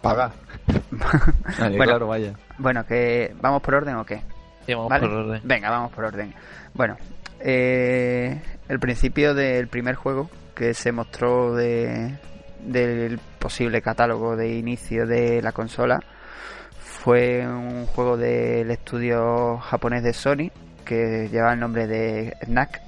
paga. 0.00 0.32
Vale, 0.90 1.76
Bueno. 1.76 1.84
claro, 1.84 2.06
vaya. 2.08 2.32
Bueno, 2.58 2.84
que 2.84 3.34
¿vamos 3.40 3.62
por 3.62 3.74
orden 3.74 3.96
o 3.96 4.04
qué? 4.04 4.22
Sí, 4.66 4.74
vamos 4.74 4.88
¿Vale? 4.90 5.08
por 5.08 5.16
orden. 5.16 5.40
Venga, 5.44 5.70
vamos 5.70 5.92
por 5.92 6.04
orden. 6.04 6.34
Bueno, 6.74 6.96
eh, 7.40 8.40
el 8.68 8.78
principio 8.78 9.34
del 9.34 9.68
primer 9.68 9.94
juego 9.94 10.30
que 10.54 10.74
se 10.74 10.92
mostró 10.92 11.54
de, 11.54 12.18
del 12.60 13.18
posible 13.38 13.80
catálogo 13.82 14.36
de 14.36 14.56
inicio 14.56 15.06
de 15.06 15.40
la 15.42 15.52
consola 15.52 16.00
fue 16.80 17.46
un 17.46 17.86
juego 17.86 18.16
del 18.16 18.70
estudio 18.70 19.56
japonés 19.58 20.02
de 20.02 20.12
Sony 20.12 20.50
que 20.84 21.28
lleva 21.30 21.52
el 21.54 21.60
nombre 21.60 21.86
de 21.86 22.36
Snack. 22.44 22.82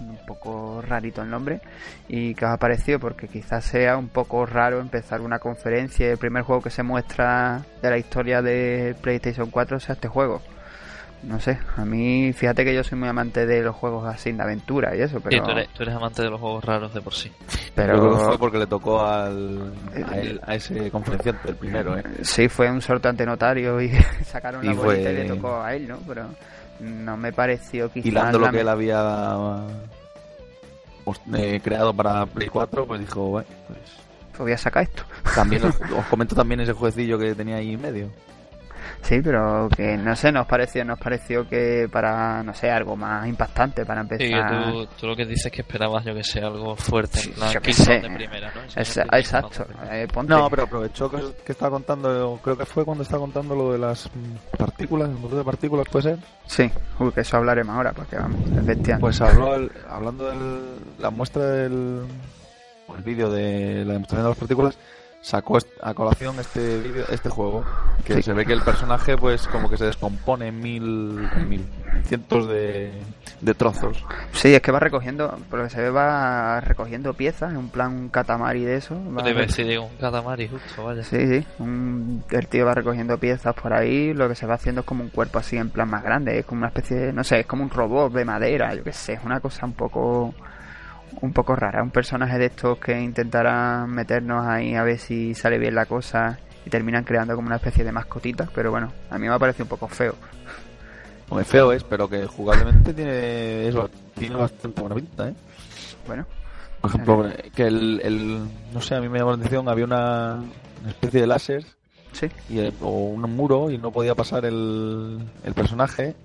Un 0.00 0.18
poco 0.26 0.82
rarito 0.86 1.22
el 1.22 1.30
nombre. 1.30 1.60
¿Y 2.08 2.34
que 2.34 2.44
os 2.46 2.50
ha 2.52 2.56
parecido? 2.56 2.98
Porque 2.98 3.28
quizás 3.28 3.64
sea 3.64 3.96
un 3.98 4.08
poco 4.08 4.46
raro 4.46 4.80
empezar 4.80 5.20
una 5.20 5.38
conferencia 5.38 6.06
y 6.06 6.10
el 6.10 6.18
primer 6.18 6.42
juego 6.42 6.62
que 6.62 6.70
se 6.70 6.82
muestra 6.82 7.62
de 7.82 7.90
la 7.90 7.98
historia 7.98 8.40
de 8.42 8.94
PlayStation 9.00 9.50
4 9.50 9.78
sea 9.80 9.94
este 9.94 10.08
juego. 10.08 10.40
No 11.22 11.38
sé, 11.38 11.58
a 11.76 11.84
mí, 11.84 12.32
fíjate 12.32 12.64
que 12.64 12.74
yo 12.74 12.82
soy 12.82 12.96
muy 12.98 13.06
amante 13.06 13.44
de 13.44 13.60
los 13.60 13.76
juegos 13.76 14.06
así 14.06 14.32
de 14.32 14.42
aventura 14.42 14.96
y 14.96 15.02
eso, 15.02 15.18
Sí, 15.18 15.24
pero. 15.28 15.44
tú, 15.44 15.50
eres, 15.50 15.68
tú 15.74 15.82
eres 15.82 15.94
amante 15.94 16.22
de 16.22 16.30
los 16.30 16.40
juegos 16.40 16.64
raros 16.64 16.94
de 16.94 17.02
por 17.02 17.12
sí. 17.12 17.30
pero 17.74 17.92
Yo 17.94 18.00
creo 18.00 18.12
que 18.18 18.24
fue 18.24 18.38
porque 18.38 18.56
le 18.58 18.66
tocó 18.66 19.04
al, 19.04 19.70
a, 20.08 20.16
él- 20.16 20.40
a 20.46 20.54
ese 20.54 20.90
conferenciante, 20.90 21.50
el 21.50 21.56
primero, 21.56 21.98
¿eh? 21.98 22.02
Sí, 22.22 22.48
fue 22.48 22.70
un 22.70 22.80
sorteo 22.80 23.10
ante 23.10 23.26
notario 23.26 23.82
y 23.82 23.90
sacaron 24.24 24.64
la 24.64 24.72
Y 24.72 24.74
bolita 24.74 25.10
y 25.10 25.14
fue- 25.14 25.24
le 25.24 25.24
tocó 25.28 25.60
a 25.60 25.74
él, 25.74 25.86
¿no? 25.88 25.98
Pero 26.08 26.24
no 26.80 27.16
me 27.16 27.32
pareció 27.32 27.90
quizás. 27.90 28.06
Hilando 28.06 28.38
lo 28.38 28.50
que 28.50 28.60
él 28.60 28.68
había 28.68 29.58
pues, 31.04 31.20
eh, 31.34 31.60
creado 31.62 31.94
para 31.94 32.26
Play 32.26 32.48
4, 32.48 32.86
pues 32.86 33.00
dijo, 33.00 33.28
bueno, 33.28 33.48
pues 33.66 33.78
Voy 34.38 34.52
a 34.52 34.58
sacar 34.58 34.84
esto. 34.84 35.02
también 35.34 35.64
os, 35.66 35.74
os 35.74 36.06
comento 36.06 36.34
también 36.34 36.60
ese 36.60 36.72
jueguecillo 36.72 37.18
que 37.18 37.34
tenía 37.34 37.56
ahí 37.56 37.74
en 37.74 37.80
medio. 37.82 38.10
Sí, 39.02 39.20
pero 39.24 39.68
que 39.74 39.96
no 39.96 40.14
sé, 40.14 40.30
nos 40.30 40.46
pareció, 40.46 40.84
nos 40.84 40.98
pareció 40.98 41.48
que 41.48 41.88
para, 41.90 42.42
no 42.42 42.52
sé, 42.54 42.70
algo 42.70 42.96
más 42.96 43.26
impactante 43.26 43.84
para 43.84 44.02
Sí, 44.02 44.08
que 44.18 44.24
empezar. 44.26 44.72
tú, 44.72 44.86
tú 45.00 45.06
lo 45.08 45.16
que 45.16 45.24
dices 45.26 45.46
es 45.46 45.52
que 45.52 45.62
esperabas, 45.62 46.04
yo 46.04 46.14
que 46.14 46.22
sé, 46.22 46.40
algo 46.40 46.76
fuerte, 46.76 47.18
Sí, 47.18 47.32
yo 47.34 47.60
qué 47.60 47.72
Killzone 47.72 48.00
sé. 48.02 48.08
de 48.08 48.14
primera, 48.14 48.52
¿no? 48.54 48.60
Es- 48.80 48.96
exacto. 48.98 49.66
eh, 49.90 50.06
ponte. 50.12 50.32
No, 50.32 50.48
pero 50.50 50.64
aprovechó 50.64 51.10
que, 51.10 51.18
que 51.44 51.52
estaba 51.52 51.70
contando, 51.72 52.38
creo 52.44 52.56
que 52.58 52.66
fue 52.66 52.84
cuando 52.84 53.02
estaba 53.02 53.20
contando 53.20 53.54
lo 53.56 53.72
de 53.72 53.78
las 53.78 54.08
partículas, 54.56 55.08
el 55.08 55.16
motor 55.16 55.38
de 55.38 55.44
partículas, 55.44 55.86
¿puede 55.90 56.02
ser? 56.02 56.18
Sí, 56.46 56.70
uy, 56.98 57.10
que 57.10 57.22
eso 57.22 57.36
hablaremos 57.38 57.74
ahora, 57.74 57.92
porque 57.92 58.16
vamos, 58.16 58.38
es 58.50 58.64
bestial. 58.66 59.00
Pues 59.00 59.20
habló 59.22 59.54
el- 59.56 59.72
hablando 59.88 60.30
de 60.30 60.36
la 60.98 61.10
muestra 61.10 61.42
del 61.46 62.02
o 62.86 62.96
el 62.96 63.02
vídeo 63.02 63.30
de 63.30 63.84
la 63.84 63.94
demostración 63.94 64.24
de 64.24 64.28
las 64.28 64.38
partículas, 64.38 64.78
sacó 65.22 65.58
a 65.82 65.94
colación 65.94 66.38
este 66.40 66.80
vídeo, 66.80 67.04
este 67.10 67.28
juego, 67.28 67.64
que 68.04 68.14
Sí. 68.14 68.22
se 68.22 68.32
ve 68.32 68.46
que 68.46 68.52
el 68.54 68.62
personaje 68.62 69.16
pues 69.18 69.46
como 69.48 69.68
que 69.68 69.76
se 69.76 69.84
descompone 69.84 70.48
en 70.48 70.58
mil, 70.60 71.28
en 71.36 71.48
mil 71.48 71.64
en 71.94 72.04
cientos 72.04 72.48
de, 72.48 72.90
de 73.40 73.54
trozos. 73.54 74.02
Sí, 74.32 74.54
es 74.54 74.62
que 74.62 74.72
va 74.72 74.80
recogiendo, 74.80 75.36
por 75.50 75.58
lo 75.58 75.64
que 75.66 75.70
se 75.70 75.82
ve, 75.82 75.90
va 75.90 76.60
recogiendo 76.60 77.12
piezas, 77.14 77.50
en 77.50 77.58
un 77.58 77.68
plan 77.68 77.92
un 77.92 78.08
catamari 78.08 78.64
de 78.64 78.76
eso. 78.76 78.96
va 79.14 79.22
decir, 79.22 79.66
digo, 79.66 79.84
un 79.84 79.96
catamari 79.98 80.48
justo, 80.48 80.84
vaya. 80.84 81.02
Sí, 81.04 81.18
sí, 81.28 81.46
un- 81.58 82.24
el 82.30 82.46
tío 82.46 82.64
va 82.64 82.74
recogiendo 82.74 83.18
piezas 83.18 83.54
por 83.54 83.72
ahí, 83.74 84.14
lo 84.14 84.28
que 84.28 84.34
se 84.34 84.46
va 84.46 84.54
haciendo 84.54 84.80
es 84.80 84.86
como 84.86 85.02
un 85.04 85.10
cuerpo 85.10 85.38
así 85.38 85.56
en 85.58 85.68
plan 85.70 85.90
más 85.90 86.02
grande, 86.02 86.38
es 86.38 86.46
como 86.46 86.60
una 86.60 86.68
especie 86.68 86.96
de, 86.96 87.12
no 87.12 87.24
sé, 87.24 87.40
es 87.40 87.46
como 87.46 87.62
un 87.62 87.70
robot 87.70 88.12
de 88.14 88.24
madera, 88.24 88.74
yo 88.74 88.82
qué 88.82 88.92
sé, 88.92 89.12
es 89.14 89.20
una 89.24 89.40
cosa 89.40 89.66
un 89.66 89.74
poco 89.74 90.34
un 91.20 91.32
poco 91.32 91.54
rara, 91.56 91.82
un 91.82 91.90
personaje 91.90 92.38
de 92.38 92.46
estos 92.46 92.78
que 92.78 92.98
intentarán 93.00 93.90
meternos 93.90 94.46
ahí 94.46 94.74
a 94.74 94.82
ver 94.82 94.98
si 94.98 95.34
sale 95.34 95.58
bien 95.58 95.74
la 95.74 95.86
cosa 95.86 96.38
y 96.64 96.70
terminan 96.70 97.04
creando 97.04 97.34
como 97.34 97.46
una 97.46 97.56
especie 97.56 97.84
de 97.84 97.92
mascotita, 97.92 98.48
pero 98.54 98.70
bueno, 98.70 98.92
a 99.10 99.18
mí 99.18 99.26
me 99.28 99.34
ha 99.34 99.38
parecido 99.38 99.64
un 99.64 99.68
poco 99.70 99.88
feo. 99.88 100.14
Muy 101.30 101.44
feo 101.44 101.72
es, 101.72 101.84
pero 101.84 102.08
que 102.08 102.26
jugablemente 102.26 102.92
tiene, 102.92 103.70
tiene 104.18 104.34
bastante 104.34 104.80
buena 104.80 104.96
pinta, 104.96 105.28
¿eh? 105.28 105.34
Bueno, 106.06 106.26
Por 106.80 106.90
ejemplo, 106.90 107.26
que 107.54 107.66
el, 107.66 108.00
el- 108.02 108.48
no 108.72 108.80
sé, 108.80 108.96
a 108.96 109.00
mí 109.00 109.08
me 109.08 109.18
llamó 109.18 109.30
la 109.32 109.36
atención, 109.36 109.68
había 109.68 109.84
una, 109.84 110.42
una 110.80 110.90
especie 110.90 111.20
de 111.20 111.26
láser 111.26 111.64
Sí. 112.12 112.26
y, 112.48 112.58
el- 112.58 112.74
o 112.80 112.90
un 112.90 113.20
muro 113.36 113.70
y 113.70 113.78
no 113.78 113.92
podía 113.92 114.14
pasar 114.16 114.44
el, 114.44 115.20
el 115.44 115.54
personaje 115.54 116.16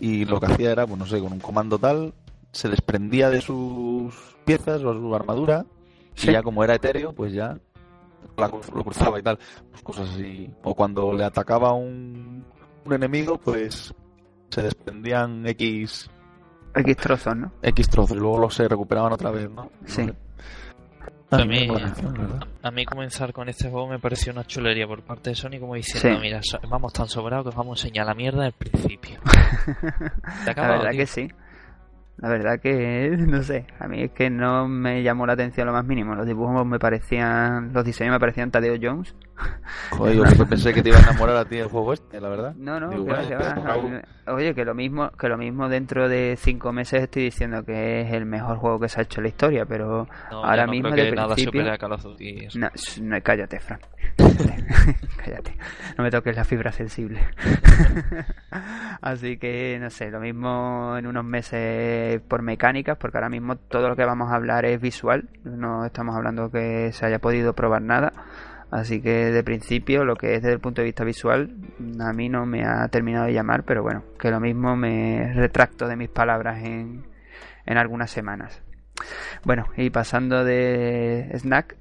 y 0.00 0.24
lo 0.24 0.40
que 0.40 0.46
hacía 0.46 0.72
era, 0.72 0.86
pues 0.86 0.98
no 0.98 1.04
sé, 1.06 1.20
con 1.20 1.32
un 1.32 1.40
comando 1.40 1.78
tal, 1.78 2.14
se 2.52 2.68
desprendía 2.68 3.30
de 3.30 3.40
sus 3.40 4.14
piezas 4.44 4.82
o 4.82 4.92
su 4.94 5.14
armadura 5.14 5.64
Sí. 6.14 6.28
y 6.28 6.32
ya 6.34 6.42
como 6.42 6.62
era 6.62 6.74
etéreo, 6.74 7.12
pues 7.14 7.32
ya 7.32 7.58
la 8.36 8.48
lo 8.48 8.84
cruzaba 8.84 9.18
y 9.18 9.22
tal, 9.22 9.38
pues 9.70 9.82
cosas 9.82 10.10
así. 10.10 10.50
O 10.62 10.74
cuando 10.74 11.12
le 11.14 11.24
atacaba 11.24 11.72
un, 11.72 12.44
un 12.84 12.92
enemigo, 12.92 13.38
pues 13.38 13.94
se 14.50 14.62
desprendían 14.62 15.46
X, 15.46 16.10
X 16.74 16.96
trozos, 16.98 17.34
¿no? 17.36 17.52
X 17.62 17.88
trozos 17.88 18.16
y 18.16 18.20
luego 18.20 18.38
los 18.38 18.54
se 18.54 18.68
recuperaban 18.68 19.12
otra 19.12 19.30
vez, 19.30 19.50
¿no? 19.50 19.70
Sí. 19.86 20.02
No 20.06 20.12
sé. 21.38 21.42
A 21.42 21.44
mí 21.46 21.66
A 22.62 22.70
mí- 22.70 22.84
comenzar 22.84 23.32
con 23.32 23.48
este 23.48 23.70
juego 23.70 23.88
me 23.88 23.98
pareció 23.98 24.32
una 24.34 24.44
chulería 24.44 24.86
por 24.86 25.02
parte 25.02 25.30
de 25.30 25.36
Sony 25.36 25.58
como 25.58 25.74
diciendo, 25.76 26.10
Sí. 26.16 26.20
mira, 26.20 26.40
vamos 26.68 26.92
tan 26.92 27.08
sobrados 27.08 27.44
que 27.44 27.48
os 27.48 27.54
vamos 27.54 27.82
a 27.82 27.86
enseñar 27.86 28.04
la 28.06 28.14
mierda 28.14 28.42
del 28.42 28.52
principio. 28.52 29.18
Te 30.44 30.54
La 30.54 30.68
verdad 30.68 30.90
tío. 30.90 30.98
que 30.98 31.06
sí. 31.06 31.28
La 32.22 32.28
verdad 32.28 32.60
que, 32.60 33.10
no 33.28 33.42
sé, 33.42 33.66
a 33.80 33.88
mí 33.88 34.02
es 34.04 34.12
que 34.12 34.30
no 34.30 34.68
me 34.68 35.02
llamó 35.02 35.26
la 35.26 35.32
atención 35.32 35.66
lo 35.66 35.72
más 35.72 35.84
mínimo. 35.84 36.14
Los 36.14 36.24
dibujos 36.26 36.64
me 36.64 36.78
parecían, 36.78 37.72
los 37.72 37.84
diseños 37.84 38.12
me 38.12 38.20
parecían 38.20 38.50
Tadeo 38.52 38.76
Jones. 38.80 39.14
Joder, 39.90 40.36
yo 40.36 40.46
pensé 40.46 40.72
que 40.72 40.82
te 40.82 40.90
iba 40.90 40.98
a 40.98 41.02
enamorar 41.02 41.36
a 41.36 41.44
ti 41.44 41.56
del 41.56 41.66
juego 41.66 41.92
este, 41.92 42.20
la 42.20 42.28
verdad. 42.28 42.54
No, 42.56 42.78
no, 42.78 42.90
Digo, 42.90 43.06
que 43.06 43.34
va, 43.34 43.54
bueno, 43.54 43.82
que 43.82 43.88
me- 43.88 44.02
Oye, 44.32 44.54
que 44.54 44.64
lo 44.64 44.72
mismo, 44.72 45.10
que 45.18 45.28
lo 45.28 45.36
mismo 45.36 45.68
dentro 45.68 46.08
de 46.08 46.36
cinco 46.38 46.72
meses 46.72 47.02
estoy 47.02 47.24
diciendo 47.24 47.64
que 47.64 48.02
es 48.02 48.12
el 48.12 48.24
mejor 48.24 48.56
juego 48.58 48.78
que 48.78 48.88
se 48.88 49.00
ha 49.00 49.02
hecho 49.02 49.18
en 49.18 49.24
la 49.24 49.28
historia, 49.30 49.66
pero 49.66 50.06
No, 50.30 50.44
ahora 50.44 50.68
mismo 50.68 50.90
creo 50.90 51.04
de 51.06 51.10
que 51.10 51.16
nada 51.16 51.34
principio- 51.34 51.60
supere 51.60 51.74
a 51.74 51.78
Call 51.78 51.92
of 51.92 52.02
Duty. 52.04 52.48
no, 52.54 53.16
cállate, 53.24 53.58
Fran. 53.58 53.80
Cállate. 55.16 55.56
No 55.96 56.04
me 56.04 56.10
toques 56.10 56.34
la 56.36 56.44
fibra 56.44 56.72
sensible. 56.72 57.20
Así 59.00 59.36
que, 59.36 59.78
no 59.80 59.90
sé, 59.90 60.10
lo 60.10 60.20
mismo 60.20 60.96
en 60.96 61.06
unos 61.06 61.24
meses 61.24 62.20
por 62.28 62.42
mecánicas, 62.42 62.96
porque 62.98 63.18
ahora 63.18 63.28
mismo 63.28 63.56
todo 63.56 63.88
lo 63.88 63.96
que 63.96 64.04
vamos 64.04 64.30
a 64.30 64.36
hablar 64.36 64.64
es 64.64 64.80
visual. 64.80 65.28
No 65.44 65.84
estamos 65.84 66.16
hablando 66.16 66.50
que 66.50 66.92
se 66.92 67.06
haya 67.06 67.18
podido 67.18 67.54
probar 67.54 67.82
nada. 67.82 68.12
Así 68.70 69.02
que 69.02 69.30
de 69.30 69.44
principio, 69.44 70.04
lo 70.04 70.16
que 70.16 70.34
es 70.34 70.42
desde 70.42 70.54
el 70.54 70.60
punto 70.60 70.80
de 70.80 70.86
vista 70.86 71.04
visual, 71.04 71.54
a 72.00 72.12
mí 72.14 72.30
no 72.30 72.46
me 72.46 72.64
ha 72.64 72.88
terminado 72.88 73.26
de 73.26 73.34
llamar, 73.34 73.64
pero 73.64 73.82
bueno, 73.82 74.02
que 74.18 74.30
lo 74.30 74.40
mismo 74.40 74.76
me 74.76 75.30
retracto 75.34 75.86
de 75.86 75.96
mis 75.96 76.08
palabras 76.08 76.64
en, 76.64 77.04
en 77.66 77.76
algunas 77.76 78.10
semanas. 78.10 78.62
Bueno, 79.44 79.66
y 79.76 79.90
pasando 79.90 80.42
de 80.44 81.30
Snack, 81.34 81.76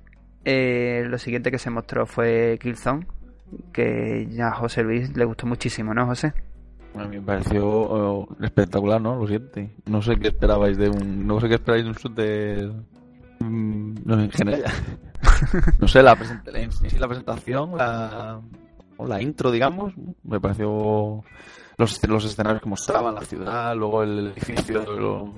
eh, 0.45 1.05
lo 1.07 1.17
siguiente 1.17 1.51
que 1.51 1.59
se 1.59 1.69
mostró 1.69 2.05
fue 2.05 2.57
Killzone, 2.61 3.05
que 3.73 4.27
ya 4.31 4.49
a 4.49 4.55
José 4.55 4.83
Luis 4.83 5.15
le 5.15 5.25
gustó 5.25 5.45
muchísimo, 5.47 5.93
¿no, 5.93 6.05
José? 6.05 6.33
A 6.95 7.05
mí 7.05 7.17
me 7.19 7.21
pareció 7.25 7.65
oh, 7.67 8.27
espectacular, 8.41 9.01
¿no? 9.01 9.15
Lo 9.15 9.25
siento. 9.27 9.61
No 9.85 10.01
sé 10.01 10.17
qué 10.17 10.27
esperabais 10.29 10.77
de 10.77 10.89
un. 10.89 11.25
No 11.25 11.39
sé 11.39 11.47
qué 11.47 11.55
esperáis 11.55 11.83
de 11.85 11.89
un 11.89 11.95
shooter. 11.95 12.71
mm, 13.39 13.93
No 14.03 14.19
en 14.21 14.31
general. 14.31 14.63
no 15.79 15.87
sé, 15.87 16.03
la, 16.03 16.15
present- 16.17 16.43
la- 16.99 17.07
presentación, 17.07 17.77
la, 17.77 18.41
la 18.99 19.21
intro, 19.21 19.51
digamos, 19.51 19.93
me 20.23 20.39
pareció. 20.41 21.23
Los, 21.77 22.07
los 22.07 22.25
escenarios 22.25 22.61
que 22.61 22.69
mostraban, 22.69 23.15
la 23.15 23.21
ciudad, 23.21 23.73
luego 23.75 24.03
el 24.03 24.33
edificio. 24.35 24.83
lo- 24.99 25.33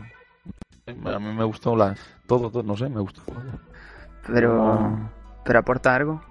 a 0.87 1.19
mí 1.19 1.33
me 1.33 1.43
gustó 1.45 1.75
la, 1.75 1.95
todo, 2.27 2.49
todo, 2.49 2.63
no 2.63 2.75
sé, 2.75 2.89
me 2.89 2.99
gustó. 2.99 3.21
Pero, 4.27 4.53
No. 4.53 5.11
pero 5.43 5.59
aporta 5.59 5.95
algo. 5.95 6.21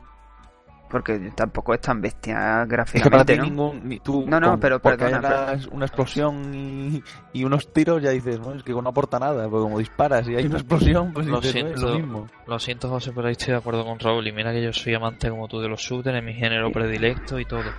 Porque 0.90 1.32
tampoco 1.34 1.72
es 1.72 1.80
tan 1.80 2.02
bestia 2.02 2.60
Es 2.64 2.68
que 2.68 2.72
gráficamente, 2.74 3.36
¿no? 3.38 3.44
ningún. 3.44 3.88
Ni 3.88 3.98
tú, 4.00 4.26
No, 4.28 4.38
no, 4.38 4.50
con- 4.50 4.60
pero 4.60 4.78
perdona, 4.78 5.46
hay 5.48 5.56
una, 5.64 5.74
una 5.74 5.86
explosión 5.86 6.54
y, 6.54 7.02
y 7.32 7.44
unos 7.44 7.72
tiros, 7.72 8.02
ya 8.02 8.10
dices, 8.10 8.38
no, 8.38 8.52
es 8.54 8.62
que 8.62 8.72
no 8.74 8.86
aporta 8.90 9.18
nada. 9.18 9.48
Porque 9.48 9.62
como 9.62 9.78
disparas 9.78 10.28
y 10.28 10.36
hay 10.36 10.44
una 10.44 10.56
explosión, 10.58 11.14
pues 11.14 11.26
Lo 11.26 11.40
dices, 11.40 11.64
"No, 11.64 11.70
es 11.70 11.80
lo 11.80 11.88
siento. 11.88 11.98
mismo. 11.98 12.26
Lo 12.46 12.58
siento, 12.58 12.88
José, 12.90 13.10
pero 13.14 13.28
ahí 13.28 13.32
estoy 13.32 13.52
de 13.52 13.58
acuerdo 13.60 13.86
con 13.86 13.98
Raúl. 13.98 14.26
Y 14.28 14.32
mira 14.32 14.52
que 14.52 14.62
yo 14.62 14.70
soy 14.74 14.94
amante 14.94 15.30
como 15.30 15.48
tú 15.48 15.60
de 15.60 15.68
los 15.70 15.80
shooters, 15.80 16.18
es 16.18 16.22
mi 16.24 16.34
género 16.34 16.70
predilecto 16.70 17.38
y 17.38 17.46
todo. 17.46 17.70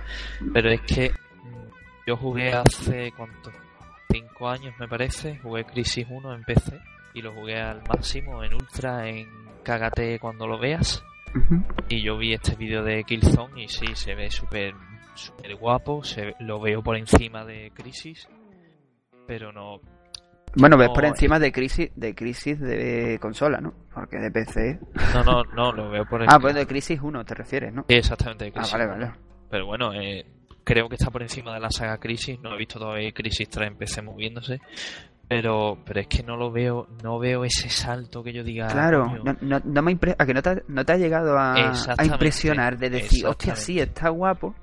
Pero 0.52 0.70
es 0.72 0.80
que 0.80 1.10
mm, 1.10 2.08
yo 2.08 2.16
jugué 2.16 2.52
hace, 2.52 3.12
¿cuánto? 3.16 3.52
Cinco 4.10 4.48
años, 4.48 4.74
me 4.80 4.88
parece. 4.88 5.38
Jugué 5.38 5.64
Crisis 5.64 6.04
1 6.10 6.34
en 6.34 6.42
PC 6.42 6.80
y 7.14 7.22
lo 7.22 7.32
jugué 7.32 7.60
al 7.60 7.80
máximo, 7.88 8.42
en 8.42 8.54
Ultra, 8.54 9.08
en 9.08 9.28
Cágate 9.64 10.18
cuando 10.20 10.46
lo 10.46 10.58
veas. 10.58 11.02
Y 11.88 12.02
yo 12.02 12.16
vi 12.16 12.32
este 12.34 12.54
vídeo 12.54 12.84
de 12.84 13.02
Killzone 13.02 13.64
y 13.64 13.68
sí, 13.68 13.86
se 13.94 14.14
ve 14.14 14.30
súper 14.30 14.74
súper 15.14 15.56
guapo. 15.56 16.04
Se, 16.04 16.34
lo 16.40 16.60
veo 16.60 16.82
por 16.82 16.96
encima 16.96 17.44
de 17.44 17.72
Crisis. 17.74 18.28
Pero 19.26 19.52
no, 19.52 19.80
Bueno, 20.56 20.76
ves 20.76 20.90
por 20.90 21.04
encima 21.04 21.38
de 21.40 21.50
crisis, 21.50 21.90
de 21.96 22.14
crisis 22.14 22.60
de 22.60 23.18
consola, 23.20 23.60
¿no? 23.60 23.72
Porque 23.92 24.18
de 24.18 24.30
PC. 24.30 24.78
no, 25.14 25.24
no, 25.24 25.44
no, 25.44 25.72
lo 25.72 25.90
veo 25.90 26.04
por 26.04 26.20
Ah, 26.22 26.24
encima. 26.24 26.40
pues 26.40 26.54
de 26.54 26.66
crisis 26.66 27.00
1 27.02 27.24
te 27.24 27.34
refieres, 27.34 27.72
¿no? 27.72 27.84
Sí, 27.88 27.94
exactamente, 27.96 28.44
de 28.44 28.50
Ah, 28.50 28.54
Crisis 28.54 28.72
vale, 28.72 28.84
1. 28.84 28.92
vale. 28.94 29.12
Pero 29.50 29.66
bueno, 29.66 29.92
eh, 29.94 30.26
creo 30.62 30.88
que 30.88 30.96
está 30.96 31.10
por 31.10 31.22
encima 31.22 31.54
de 31.54 31.60
la 31.60 31.70
saga 31.70 31.98
Crisis. 31.98 32.38
No 32.40 32.54
he 32.54 32.58
visto 32.58 32.78
todavía 32.78 33.10
Crisis 33.12 33.48
3 33.48 33.68
en 33.68 33.76
PC 33.78 34.02
moviéndose. 34.02 34.60
Pero, 35.28 35.78
pero 35.84 36.00
es 36.00 36.06
que 36.06 36.22
no 36.22 36.36
lo 36.36 36.50
veo, 36.52 36.86
no 37.02 37.18
veo 37.18 37.44
ese 37.44 37.68
salto 37.70 38.22
que 38.22 38.32
yo 38.32 38.44
diga. 38.44 38.66
Claro, 38.68 39.06
no, 39.24 39.36
no, 39.40 39.60
no 39.64 39.82
me 39.82 39.98
a 40.18 40.26
que 40.26 40.34
no 40.34 40.42
te, 40.42 40.50
ha- 40.50 40.62
no 40.68 40.84
te 40.84 40.92
ha 40.92 40.96
llegado 40.96 41.38
a, 41.38 41.54
a 41.96 42.04
impresionar 42.04 42.78
de 42.78 42.90
decir, 42.90 43.26
hostia, 43.26 43.56
sí, 43.56 43.80
está 43.80 44.10
guapo, 44.10 44.54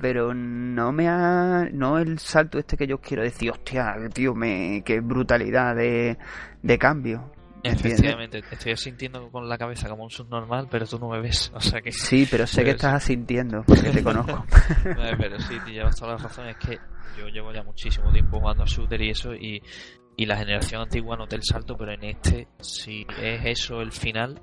pero 0.00 0.34
no 0.34 0.92
me 0.92 1.08
ha, 1.08 1.68
no 1.72 1.98
el 1.98 2.18
salto 2.18 2.58
este 2.58 2.76
que 2.76 2.86
yo 2.86 2.98
quiero 2.98 3.22
decir, 3.22 3.50
hostia, 3.50 3.94
tío, 4.12 4.34
me, 4.34 4.82
qué 4.84 5.00
brutalidad 5.00 5.74
de, 5.74 6.18
de 6.62 6.78
cambio. 6.78 7.32
¿entiendes? 7.62 7.84
Efectivamente, 8.00 8.40
te 8.42 8.54
estoy 8.54 8.76
sintiendo 8.78 9.30
con 9.30 9.46
la 9.46 9.58
cabeza 9.58 9.88
como 9.88 10.04
un 10.04 10.10
subnormal, 10.10 10.68
pero 10.70 10.86
tú 10.86 10.98
no 10.98 11.10
me 11.10 11.20
ves. 11.20 11.50
O 11.54 11.60
sea 11.60 11.82
que. 11.82 11.92
Sí, 11.92 12.26
pero 12.30 12.46
sé 12.46 12.64
que 12.64 12.70
estás 12.70 12.94
asintiendo, 12.94 13.62
porque 13.66 13.90
te 13.90 14.02
conozco. 14.02 14.44
Pero 15.18 15.38
sí, 15.40 15.58
te 15.66 15.72
llevas 15.72 15.94
toda 15.96 16.12
la 16.12 16.18
razón. 16.18 16.48
Es 16.48 16.56
que 16.56 16.78
yo 17.18 17.28
llevo 17.28 17.52
ya 17.52 17.62
muchísimo 17.62 18.10
tiempo 18.12 18.40
jugando 18.40 18.62
a 18.62 18.66
shooter 18.66 19.02
y 19.02 19.10
eso. 19.10 19.34
Y, 19.34 19.62
y 20.22 20.26
la 20.26 20.36
generación 20.36 20.82
antigua 20.82 21.16
noté 21.16 21.36
el 21.36 21.42
salto, 21.42 21.76
pero 21.78 21.92
en 21.92 22.04
este, 22.04 22.46
si 22.60 23.06
es 23.22 23.40
eso 23.44 23.80
el 23.80 23.90
final, 23.90 24.38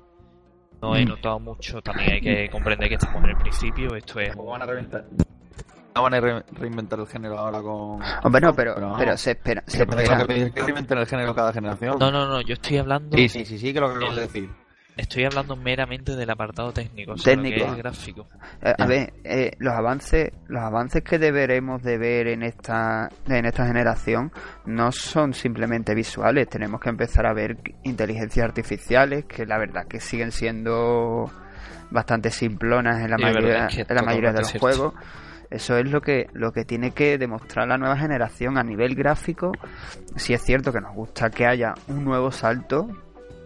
no 0.82 0.96
he 0.96 1.04
Mm. 1.04 1.08
notado 1.08 1.38
mucho. 1.38 1.80
También 1.80 2.12
hay 2.14 2.20
que 2.20 2.48
comprender 2.50 2.88
que 2.88 2.96
estamos 2.96 3.22
en 3.22 3.30
el 3.30 3.36
principio. 3.36 3.94
Esto 3.94 4.18
es. 4.20 4.34
¿Cómo 4.34 4.50
van 4.50 4.62
a 4.62 4.66
reventar? 4.66 5.04
No 5.94 6.02
van 6.02 6.14
a 6.14 6.20
re- 6.20 6.44
reinventar 6.52 6.98
el 7.00 7.06
género 7.06 7.38
ahora 7.38 7.60
con. 7.62 8.00
Hombre, 8.24 8.40
no, 8.40 8.52
pero, 8.54 8.74
no. 8.78 8.96
pero 8.98 9.16
se 9.16 9.32
espera, 9.32 9.62
se 9.66 9.82
espera. 9.84 10.26
que, 10.26 10.50
que 10.52 10.62
reinventen 10.62 10.98
el 10.98 11.06
género 11.06 11.34
cada 11.34 11.52
generación. 11.52 11.96
No, 11.98 12.10
no, 12.10 12.26
no, 12.26 12.40
yo 12.40 12.54
estoy 12.54 12.78
hablando. 12.78 13.16
Sí, 13.16 13.28
sí, 13.28 13.44
sí, 13.44 13.58
sí, 13.58 13.72
que 13.72 13.80
lo 13.80 13.88
que 13.90 13.96
acabas 13.96 14.16
de 14.16 14.22
decir. 14.22 14.50
Estoy 14.98 15.24
hablando 15.24 15.54
meramente 15.54 16.16
del 16.16 16.28
apartado 16.28 16.72
técnico, 16.72 17.12
o 17.12 17.16
sea, 17.16 17.34
Técnico. 17.34 17.72
gráfico. 17.76 18.26
Eh, 18.60 18.74
a 18.76 18.84
ver, 18.84 19.12
eh, 19.22 19.52
los 19.58 19.72
avances, 19.72 20.32
los 20.48 20.60
avances 20.60 21.04
que 21.04 21.18
deberemos 21.20 21.84
de 21.84 21.98
ver 21.98 22.26
en 22.26 22.42
esta, 22.42 23.08
en 23.28 23.46
esta 23.46 23.64
generación 23.64 24.32
no 24.66 24.90
son 24.90 25.34
simplemente 25.34 25.94
visuales. 25.94 26.48
Tenemos 26.48 26.80
que 26.80 26.88
empezar 26.90 27.26
a 27.26 27.32
ver 27.32 27.56
inteligencias 27.84 28.44
artificiales 28.44 29.24
que 29.26 29.46
la 29.46 29.56
verdad 29.56 29.86
que 29.86 30.00
siguen 30.00 30.32
siendo 30.32 31.30
bastante 31.90 32.30
simplonas 32.30 33.00
en 33.00 33.10
la 33.10 33.18
mayoría, 33.18 33.48
verdad, 33.50 33.68
es 33.70 33.76
que 33.76 33.82
en 33.88 33.94
la 33.96 34.02
mayoría 34.02 34.32
de 34.32 34.40
los 34.40 34.48
cierto. 34.48 34.66
juegos. 34.66 34.94
Eso 35.48 35.78
es 35.78 35.88
lo 35.90 36.02
que, 36.02 36.26
lo 36.34 36.52
que 36.52 36.64
tiene 36.64 36.90
que 36.90 37.16
demostrar 37.16 37.68
la 37.68 37.78
nueva 37.78 37.96
generación 37.96 38.58
a 38.58 38.62
nivel 38.64 38.94
gráfico. 38.94 39.52
Si 40.16 40.34
es 40.34 40.42
cierto 40.42 40.72
que 40.72 40.80
nos 40.80 40.94
gusta 40.94 41.30
que 41.30 41.46
haya 41.46 41.72
un 41.86 42.04
nuevo 42.04 42.30
salto, 42.30 42.86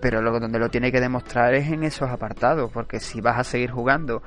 pero 0.02 0.20
lo 0.20 0.38
donde 0.40 0.58
lo 0.58 0.68
tiene 0.68 0.90
que 0.90 1.00
demostrar 1.00 1.54
es 1.54 1.70
en 1.70 1.84
esos 1.84 2.10
apartados, 2.10 2.70
porque 2.72 2.98
si 2.98 3.20
vas 3.20 3.38
a 3.38 3.44
seguir 3.44 3.70
jugando 3.70 4.20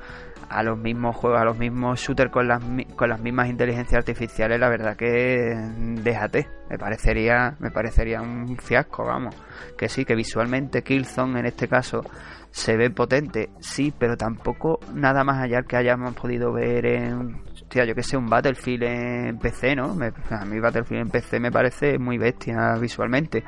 a 0.48 0.62
los 0.62 0.78
mismos 0.78 1.14
juegos, 1.14 1.38
a 1.38 1.44
los 1.44 1.58
mismos 1.58 2.00
shooters 2.00 2.32
con 2.32 2.48
las 2.48 2.62
con 2.96 3.10
las 3.10 3.20
mismas 3.20 3.50
inteligencias 3.50 3.98
artificiales, 3.98 4.58
la 4.58 4.70
verdad 4.70 4.96
que 4.96 5.54
mm, 5.54 5.96
déjate, 5.96 6.48
me 6.70 6.78
parecería 6.78 7.56
me 7.58 7.70
parecería 7.70 8.22
un 8.22 8.56
fiasco, 8.56 9.04
vamos. 9.04 9.36
Que 9.76 9.88
sí, 9.90 10.06
que 10.06 10.14
visualmente 10.14 10.82
Killzone 10.82 11.40
en 11.40 11.46
este 11.46 11.68
caso 11.68 12.02
se 12.50 12.74
ve 12.78 12.88
potente, 12.88 13.50
sí, 13.60 13.92
pero 13.96 14.16
tampoco 14.16 14.80
nada 14.94 15.24
más 15.24 15.42
allá 15.42 15.62
que 15.62 15.76
hayamos 15.76 16.14
podido 16.14 16.54
ver 16.54 16.86
en 16.86 17.44
yo 17.70 17.94
que 17.94 18.02
sé, 18.02 18.16
un 18.16 18.26
Battlefield 18.26 18.82
en 18.84 19.38
PC, 19.38 19.76
¿no? 19.76 19.94
A 20.30 20.44
mí 20.46 20.58
Battlefield 20.58 21.02
en 21.02 21.10
PC 21.10 21.38
me 21.38 21.50
parece 21.50 21.98
muy 21.98 22.16
bestia 22.16 22.76
visualmente, 22.80 23.44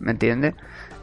¿me 0.00 0.12
entiendes? 0.12 0.54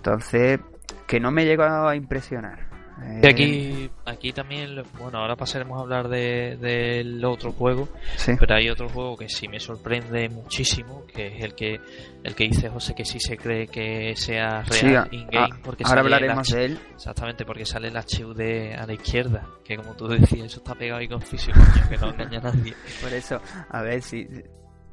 Entonces, 0.05 0.59
que 1.07 1.19
no 1.19 1.31
me 1.31 1.45
llegó 1.45 1.63
a 1.63 1.95
impresionar. 1.95 2.59
Y 2.97 3.25
Eh, 3.25 3.29
aquí, 3.29 3.89
aquí 4.05 4.31
también, 4.31 4.81
bueno, 4.97 5.17
ahora 5.17 5.35
pasaremos 5.35 5.77
a 5.77 5.81
hablar 5.81 6.07
de- 6.07 6.55
del 6.57 7.25
otro 7.25 7.51
juego, 7.51 7.89
sí. 8.15 8.33
pero 8.39 8.55
hay 8.55 8.69
otro 8.69 8.87
juego 8.87 9.17
que 9.17 9.27
sí 9.27 9.49
me 9.49 9.59
sorprende 9.59 10.29
muchísimo, 10.29 11.05
que 11.05 11.35
es 11.35 11.43
el 11.43 11.55
que 11.55 11.81
el 12.23 12.35
que 12.35 12.45
dice 12.45 12.69
José 12.69 12.93
que 12.95 13.03
sí 13.03 13.19
se 13.19 13.35
cree 13.35 13.67
que 13.67 14.15
sea 14.15 14.61
real 14.61 15.07
Sí, 15.11 15.17
in-game, 15.17 15.55
porque 15.63 15.83
ahora 15.85 16.01
hablaremos 16.01 16.47
de 16.47 16.65
él. 16.65 16.79
Exactamente, 16.93 17.43
porque 17.45 17.65
sale 17.65 17.89
el 17.89 17.97
HUD 17.97 18.41
a 18.79 18.85
la 18.87 18.93
izquierda, 18.93 19.45
que 19.65 19.75
como 19.75 19.93
tú 19.95 20.07
decías, 20.07 20.45
eso 20.45 20.57
está 20.59 20.73
pegado 20.75 21.01
ahí 21.01 21.07
con 21.09 21.21
físico, 21.21 21.59
coño, 21.59 21.89
que 21.89 21.97
no 21.97 22.09
engaña 22.11 22.39
a 22.39 22.43
nadie. 22.43 22.73
Por 23.01 23.11
eso, 23.11 23.41
a 23.69 23.81
ver 23.81 24.01
si 24.03 24.25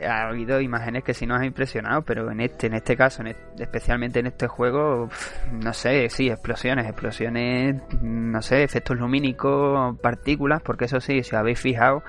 ha 0.06 0.28
habido 0.28 0.60
imágenes 0.60 1.04
que 1.04 1.14
sí 1.14 1.26
nos 1.26 1.40
ha 1.40 1.44
impresionado, 1.46 2.02
pero 2.02 2.30
en 2.30 2.40
este, 2.40 2.66
en 2.66 2.74
este 2.74 2.96
caso, 2.96 3.22
en 3.22 3.28
es- 3.28 3.36
especialmente 3.58 4.20
en 4.20 4.26
este 4.26 4.46
juego, 4.48 5.08
no 5.52 5.72
sé, 5.72 6.08
sí, 6.10 6.28
explosiones, 6.28 6.86
explosiones, 6.86 7.76
no 8.02 8.42
sé, 8.42 8.62
efectos 8.62 8.96
lumínicos, 8.98 9.98
partículas, 10.00 10.62
porque 10.62 10.84
eso 10.86 11.00
sí, 11.00 11.22
si 11.22 11.34
os 11.34 11.40
habéis 11.40 11.60
fijado, 11.60 12.02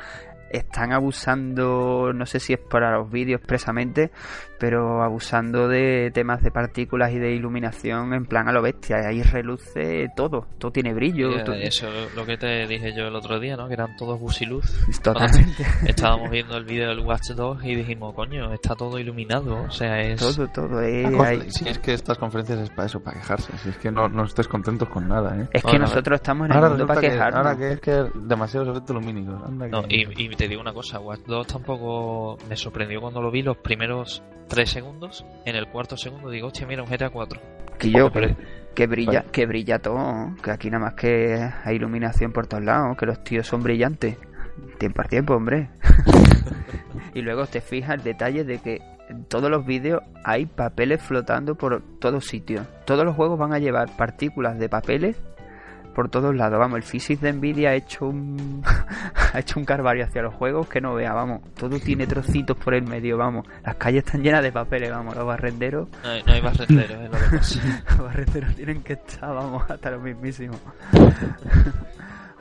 están 0.51 0.91
abusando, 0.93 2.11
no 2.13 2.25
sé 2.27 2.39
si 2.39 2.53
es 2.53 2.59
para 2.59 2.91
los 2.91 3.09
vídeos 3.09 3.39
expresamente, 3.39 4.11
pero 4.63 5.03
abusando 5.03 5.67
de 5.67 6.09
temas 6.13 6.41
de 6.41 6.49
partículas 6.49 7.11
y 7.11 7.19
de 7.19 7.33
iluminación 7.35 8.13
en 8.13 8.25
plan 8.25 8.47
a 8.47 8.53
lo 8.53 8.61
bestia. 8.61 8.95
Ahí 9.05 9.21
reluce 9.21 10.07
todo, 10.15 10.47
todo 10.57 10.71
tiene 10.71 10.93
brillo. 10.93 11.43
Todo- 11.43 11.55
Eso 11.55 11.89
es 11.89 12.15
lo 12.15 12.25
que 12.25 12.37
te 12.37 12.65
dije 12.65 12.93
yo 12.95 13.07
el 13.07 13.15
otro 13.17 13.41
día, 13.41 13.57
¿no? 13.57 13.67
Que 13.67 13.73
eran 13.73 13.97
todos 13.97 14.17
busiluz. 14.17 14.63
Totalmente. 15.03 15.65
Estábamos 15.85 16.29
viendo 16.29 16.55
el 16.55 16.63
vídeo 16.63 16.87
del 16.87 16.99
Watch 16.99 17.31
Dogs 17.31 17.65
y 17.65 17.75
dijimos, 17.75 18.13
coño, 18.15 18.53
está 18.53 18.73
todo 18.73 18.97
iluminado, 18.97 19.63
o 19.63 19.69
sea, 19.69 19.99
es... 19.99 20.21
Todo, 20.21 20.47
todo. 20.47 20.81
eh, 20.81 21.11
Ah, 21.13 21.23
hay- 21.27 21.51
Si 21.51 21.67
es 21.67 21.77
que 21.79 21.93
estas 21.93 22.17
conferencias 22.17 22.59
es 22.59 22.69
para 22.69 22.85
eso, 22.85 23.01
para 23.03 23.19
quejarse. 23.19 23.57
Si 23.57 23.67
es 23.67 23.77
que 23.79 23.91
no, 23.91 24.07
no 24.07 24.23
estés 24.23 24.47
contentos 24.47 24.87
con 24.87 25.09
nada, 25.09 25.37
¿eh? 25.41 25.47
Es 25.51 25.61
que 25.61 25.67
Ahora- 25.71 25.79
nosotros 25.79 26.21
estamos 26.21 26.49
en 26.49 26.55
el 26.55 26.69
mundo 26.69 26.87
para 26.87 27.01
que, 27.01 27.09
quejarnos. 27.09 27.37
ahora 27.45 27.57
que 27.57 27.71
es 27.73 27.79
que 27.81 28.05
demasiados 28.15 28.69
efectos 28.69 28.95
lumínicos. 28.95 29.43
Anda 29.45 29.67
No, 29.67 29.83
que- 29.83 29.95
y, 29.97 30.07
y 30.23 30.29
te 30.37 30.47
digo 30.47 30.61
una 30.61 30.71
cosa, 30.71 31.01
Watch 31.01 31.25
Dogs 31.27 31.47
tampoco 31.47 32.37
me 32.47 32.55
sorprendió 32.55 33.01
cuando 33.01 33.21
lo 33.21 33.29
vi 33.29 33.41
los 33.41 33.57
primeros 33.57 34.23
tres 34.53 34.69
segundos. 34.69 35.25
En 35.45 35.55
el 35.55 35.67
cuarto 35.67 35.97
segundo 35.97 36.29
digo, 36.29 36.47
hostia, 36.47 36.65
mira, 36.67 36.83
un 36.83 36.89
GTA 36.89 37.09
4. 37.09 37.41
que 37.79 37.91
yo, 37.91 38.11
Pero- 38.11 38.35
que 38.75 38.87
brilla, 38.87 39.25
que 39.31 39.45
brilla 39.45 39.79
todo, 39.79 40.35
que 40.41 40.51
aquí 40.51 40.69
nada 40.69 40.85
más 40.85 40.93
que 40.95 41.37
hay 41.63 41.75
iluminación 41.75 42.31
por 42.31 42.47
todos 42.47 42.63
lados, 42.63 42.97
que 42.97 43.05
los 43.05 43.23
tíos 43.23 43.45
son 43.47 43.61
brillantes. 43.63 44.17
Tiempo 44.77 45.01
a 45.01 45.05
tiempo, 45.05 45.33
hombre. 45.35 45.69
y 47.13 47.21
luego 47.21 47.45
te 47.47 47.61
fijas 47.61 47.95
el 47.95 48.03
detalle 48.03 48.43
de 48.43 48.59
que 48.59 48.81
en 49.09 49.25
todos 49.25 49.49
los 49.49 49.65
vídeos 49.65 50.01
hay 50.23 50.45
papeles 50.45 51.01
flotando 51.01 51.55
por 51.55 51.81
todos 51.99 52.25
sitios. 52.25 52.65
Todos 52.85 53.03
los 53.05 53.15
juegos 53.15 53.37
van 53.37 53.53
a 53.53 53.59
llevar 53.59 53.95
partículas 53.97 54.57
de 54.59 54.69
papeles 54.69 55.17
por 55.93 56.09
todos 56.09 56.35
lados. 56.35 56.59
Vamos, 56.59 56.77
el 56.77 56.83
physics 56.83 57.21
de 57.21 57.33
Nvidia 57.33 57.69
ha 57.69 57.75
hecho 57.75 58.07
un 58.07 58.63
ha 59.33 59.39
hecho 59.39 59.59
un 59.59 59.65
carvario 59.65 60.03
hacia 60.05 60.21
los 60.21 60.33
juegos 60.33 60.67
que 60.67 60.81
no 60.81 60.93
vea, 60.95 61.13
vamos. 61.13 61.41
Todo 61.55 61.79
tiene 61.79 62.05
trocitos 62.07 62.57
por 62.57 62.73
el 62.73 62.83
medio, 62.83 63.17
vamos. 63.17 63.45
Las 63.63 63.75
calles 63.75 64.03
están 64.05 64.21
llenas 64.21 64.43
de 64.43 64.51
papeles, 64.51 64.89
vamos. 64.91 65.15
Los 65.15 65.25
barrenderos 65.25 65.87
No 66.03 66.09
hay, 66.09 66.23
no 66.23 66.33
hay 66.33 66.41
más 66.41 66.57
renderos, 66.57 66.97
es 67.01 67.11
lo 67.11 67.17
que 67.29 67.37
pasa. 67.37 67.83
los 67.89 67.99
barrenderos 67.99 68.55
tienen 68.55 68.81
que 68.83 68.93
estar, 68.93 69.33
vamos, 69.33 69.63
hasta 69.69 69.91
lo 69.91 69.99
mismísimo. 69.99 70.53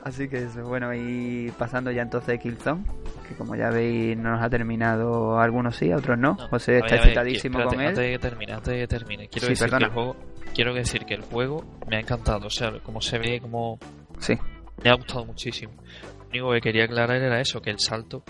Así 0.03 0.27
que 0.27 0.43
eso, 0.43 0.63
bueno, 0.65 0.93
y 0.93 1.49
pasando 1.57 1.89
ya 1.89 2.01
entonces 2.01 2.35
a 2.35 2.37
Killzone, 2.37 2.83
que 3.25 3.35
como 3.35 3.55
ya 3.55 3.69
veis 3.69 4.17
no 4.17 4.31
nos 4.31 4.43
ha 4.43 4.49
terminado, 4.49 5.39
algunos 5.39 5.77
sí, 5.77 5.93
otros 5.93 6.17
no. 6.19 6.35
No, 6.37 6.47
José 6.49 6.79
está 6.79 6.97
excitadísimo 6.97 7.63
con 7.63 7.79
él. 7.79 7.87
Antes 7.87 8.03
de 8.03 8.11
que 8.11 8.19
termine, 8.19 8.51
antes 8.51 8.73
de 8.73 8.79
que 8.81 8.87
termine, 8.87 9.27
quiero 9.29 9.47
Sí, 9.47 9.53
decir 9.53 9.65
perdona. 9.69 9.79
que 9.79 9.85
el 9.85 9.91
juego, 9.93 10.15
quiero 10.53 10.73
decir 10.73 11.05
que 11.05 11.13
el 11.15 11.21
juego 11.21 11.63
me 11.87 11.97
ha 11.97 11.99
encantado, 11.99 12.47
o 12.47 12.49
sea, 12.49 12.71
como 12.83 13.01
se 13.01 13.17
ve, 13.19 13.39
como 13.41 13.79
Sí, 14.19 14.37
me 14.83 14.89
ha 14.89 14.95
gustado 14.95 15.25
muchísimo. 15.25 15.73
Lo 16.21 16.29
único 16.29 16.51
que 16.53 16.61
quería 16.61 16.85
aclarar 16.85 17.17
era 17.21 17.39
eso, 17.39 17.61
que 17.61 17.69
el 17.69 17.79
salto 17.79 18.23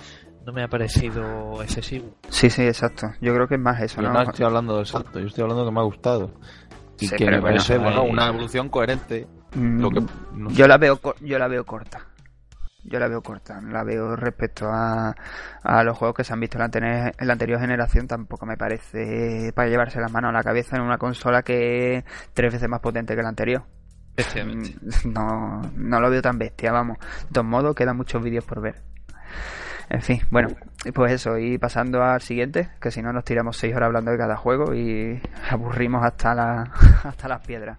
no 0.46 0.52
me 0.54 0.64
ha 0.64 0.68
parecido 0.68 1.62
excesivo. 1.62 2.16
sí, 2.30 2.50
sí, 2.50 2.64
exacto. 2.64 3.08
Yo 3.22 3.34
creo 3.34 3.48
que 3.48 3.56
es 3.56 3.62
más 3.62 3.82
eso, 3.82 4.02
Yo 4.02 4.08
¿no? 4.10 4.14
no 4.14 4.22
estoy 4.24 4.46
hablando 4.46 4.76
del 4.78 4.86
salto, 4.86 5.20
yo 5.20 5.28
estoy 5.28 5.44
hablando 5.44 5.66
que 5.66 5.72
me 5.72 5.80
ha 5.80 5.84
gustado. 5.84 6.32
Y 7.00 7.08
Sí, 7.08 7.16
que 7.16 7.26
me 7.26 7.32
bueno, 7.40 7.44
parece 7.48 7.78
bueno, 7.78 8.02
ahí- 8.02 8.10
una 8.10 8.28
evolución 8.28 8.70
coherente. 8.70 9.26
Mm, 9.56 9.82
Lo 9.82 9.90
que, 9.90 10.02
no 10.36 10.50
sé. 10.50 10.56
Yo 10.56 10.68
la 10.68 10.78
veo 10.78 10.98
co- 10.98 11.16
yo 11.22 11.38
la 11.40 11.48
veo 11.48 11.66
corta. 11.66 12.08
Yo 12.86 13.00
la 13.00 13.08
veo 13.08 13.22
corta, 13.22 13.62
la 13.62 13.84
veo 13.84 14.16
respecto 14.16 14.68
a, 14.70 15.16
a 15.64 15.84
los 15.84 15.98
juegos 15.98 16.18
que 16.18 16.24
se 16.24 16.34
han 16.34 16.40
visto 16.40 16.58
en 16.58 16.60
la, 16.60 16.66
anterior, 16.66 17.12
en 17.18 17.28
la 17.28 17.34
anterior 17.34 17.60
generación, 17.60 18.08
tampoco 18.08 18.46
me 18.46 18.58
parece 18.58 19.52
para 19.56 19.70
llevarse 19.70 20.02
las 20.02 20.12
manos 20.12 20.30
a 20.30 20.34
la 20.34 20.44
cabeza 20.44 20.76
en 20.76 20.82
una 20.84 20.98
consola 20.98 21.44
que 21.44 21.98
es 21.98 22.04
tres 22.34 22.52
veces 22.52 22.68
más 22.68 22.82
potente 22.82 23.16
que 23.16 23.24
la 23.24 23.30
anterior. 23.30 23.64
Mm, 24.46 25.14
No, 25.14 25.62
no 25.76 26.00
lo 26.00 26.10
veo 26.10 26.22
tan 26.22 26.38
bestia, 26.38 26.72
vamos. 26.72 26.98
De 27.00 27.32
todos 27.34 27.48
modos, 27.48 27.74
quedan 27.76 27.98
muchos 27.98 28.22
vídeos 28.22 28.44
por 28.46 28.62
ver. 28.62 28.82
En 29.90 30.02
fin, 30.02 30.22
bueno, 30.32 30.50
pues 30.94 31.12
eso, 31.14 31.38
y 31.38 31.58
pasando 31.58 32.02
al 32.04 32.22
siguiente, 32.22 32.70
que 32.80 32.90
si 32.92 33.02
no 33.02 33.12
nos 33.14 33.24
tiramos 33.26 33.58
seis 33.58 33.76
horas 33.76 33.88
hablando 33.88 34.12
de 34.12 34.18
cada 34.18 34.36
juego 34.36 34.74
y 34.74 35.22
aburrimos 35.50 36.04
hasta, 36.04 36.34
la, 36.34 36.64
hasta 37.04 37.28
las 37.28 37.46
piedras. 37.46 37.78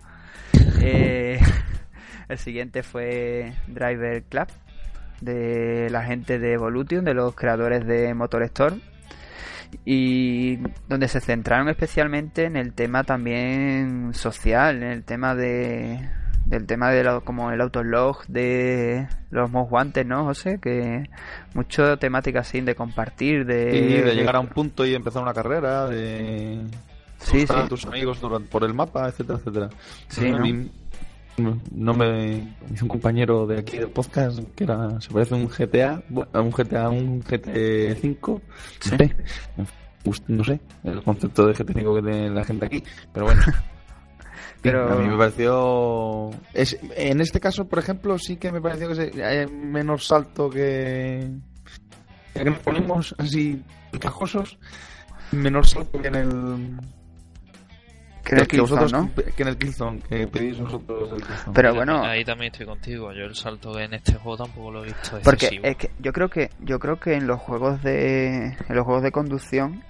Eh, 0.81 1.41
el 2.29 2.39
siguiente 2.39 2.83
fue 2.83 3.55
Driver 3.67 4.23
Club, 4.25 4.49
de 5.25 5.89
la 5.91 6.05
gente 6.05 6.39
de 6.39 6.53
Evolution, 6.53 7.05
de 7.05 7.15
los 7.15 7.35
creadores 7.35 7.87
de 7.87 8.13
Motor 8.15 8.43
Storm 8.45 8.81
y 9.85 10.59
donde 10.89 11.09
se 11.09 11.21
centraron 11.21 11.69
especialmente 11.69 12.45
en 12.45 12.57
el 12.57 12.73
tema 12.73 13.05
también 13.05 14.15
social, 14.15 14.77
en 14.77 14.91
el 14.91 15.05
tema 15.05 15.35
de 15.35 16.09
del 16.47 16.67
tema 16.67 16.91
de 16.91 17.03
lo, 17.03 17.23
como 17.25 17.51
el 17.53 17.61
autolog 17.63 18.23
de 18.27 19.09
los 19.31 19.51
most 19.51 19.71
guantes, 19.71 20.05
¿no, 20.07 20.25
José? 20.25 20.59
Que 20.61 21.09
mucho 21.55 21.97
temática 21.99 22.41
así 22.41 22.61
de 22.61 22.75
compartir, 22.75 23.47
de, 23.47 23.75
Y 23.79 24.03
de 24.03 24.15
llegar 24.15 24.37
a 24.37 24.41
un 24.41 24.49
punto 24.49 24.85
y 24.85 24.95
empezar 24.95 25.23
una 25.23 25.33
carrera, 25.33 25.87
de 25.87 26.61
Sí, 27.19 27.47
sí. 27.47 27.53
a 27.57 27.67
tus 27.67 27.87
amigos 27.87 28.21
durante- 28.21 28.51
por 28.51 28.63
el 28.63 28.75
mapa, 28.75 29.09
etcétera, 29.09 29.39
etcétera. 29.39 29.71
Sí, 30.09 30.31
¿no? 30.31 30.43
No, 31.37 31.95
me 31.95 32.57
un 32.81 32.89
compañero 32.89 33.47
de 33.47 33.59
aquí 33.59 33.79
del 33.79 33.89
podcast 33.91 34.39
que 34.55 34.65
era 34.65 35.01
se 35.01 35.11
parece 35.11 35.35
a 35.35 35.39
un 35.39 35.49
GTA, 35.49 36.03
a 36.33 36.41
un 36.41 36.51
GTA, 36.51 36.89
un 36.91 37.21
GT 37.23 37.97
5, 38.01 38.43
Sí. 38.81 38.91
no 40.29 40.45
sé, 40.45 40.61
el 40.85 41.03
concepto 41.03 41.47
de 41.47 41.55
GT 41.55 41.73
5 41.75 41.95
que 41.97 42.03
tiene 42.03 42.31
la 42.31 42.45
gente 42.45 42.67
aquí, 42.67 42.83
pero 43.13 43.27
bueno. 43.27 43.43
Pero- 44.63 44.91
a 44.91 44.97
mí 44.97 45.07
me 45.09 45.19
pareció 45.19 46.31
es, 46.55 46.79
en 46.97 47.21
este 47.21 47.39
caso, 47.39 47.67
por 47.69 47.79
ejemplo, 47.81 48.19
sí 48.19 48.37
que 48.37 48.51
me 48.51 48.63
pareció 48.63 48.89
que 48.89 48.95
se- 48.95 49.23
hay 49.25 49.47
menos 49.47 50.07
salto 50.07 50.49
que 50.49 51.29
ya 52.35 52.45
que 52.45 52.51
nos 52.51 52.59
ponemos 52.61 53.15
así 53.19 53.63
encajosos, 53.93 54.59
menor 55.33 55.67
salto 55.67 56.01
que 56.01 56.09
en 56.09 56.15
el 56.15 56.77
Que 58.25 58.35
en 58.35 58.41
el 58.41 58.49
que 58.49 58.61
vosotros 58.61 58.93
¿no? 58.93 59.11
que 59.15 59.43
en 59.43 59.49
el 59.49 59.59
Killzone 59.59 60.01
que 60.01 60.27
pedís 60.27 60.59
vosotros 60.59 61.13
el 61.13 61.23
Killzone. 61.23 61.53
Pero 61.55 61.75
bueno, 61.75 62.03
ahí 62.03 62.25
también 62.25 62.51
estoy 62.53 62.67
contigo. 62.67 63.13
Yo 63.13 63.25
el 63.25 63.35
salto 63.35 63.79
en 63.79 63.93
este 63.95 64.15
juego 64.15 64.45
tampoco 64.45 64.71
lo 64.73 64.83
he 64.83 64.87
visto 64.87 65.19
Porque 65.23 65.47
excesivo. 65.47 65.67
es 65.67 65.77
que 65.77 65.91
yo 65.99 66.13
creo 66.13 66.29
que 66.31 66.51
yo 66.61 66.79
creo 66.79 66.99
que 66.99 67.15
en 67.15 67.27
los 67.27 67.39
juegos 67.41 67.83
de 67.83 68.47
en 68.47 68.75
los 68.75 68.85
juegos 68.85 69.03
de 69.03 69.13
conducción 69.13 69.85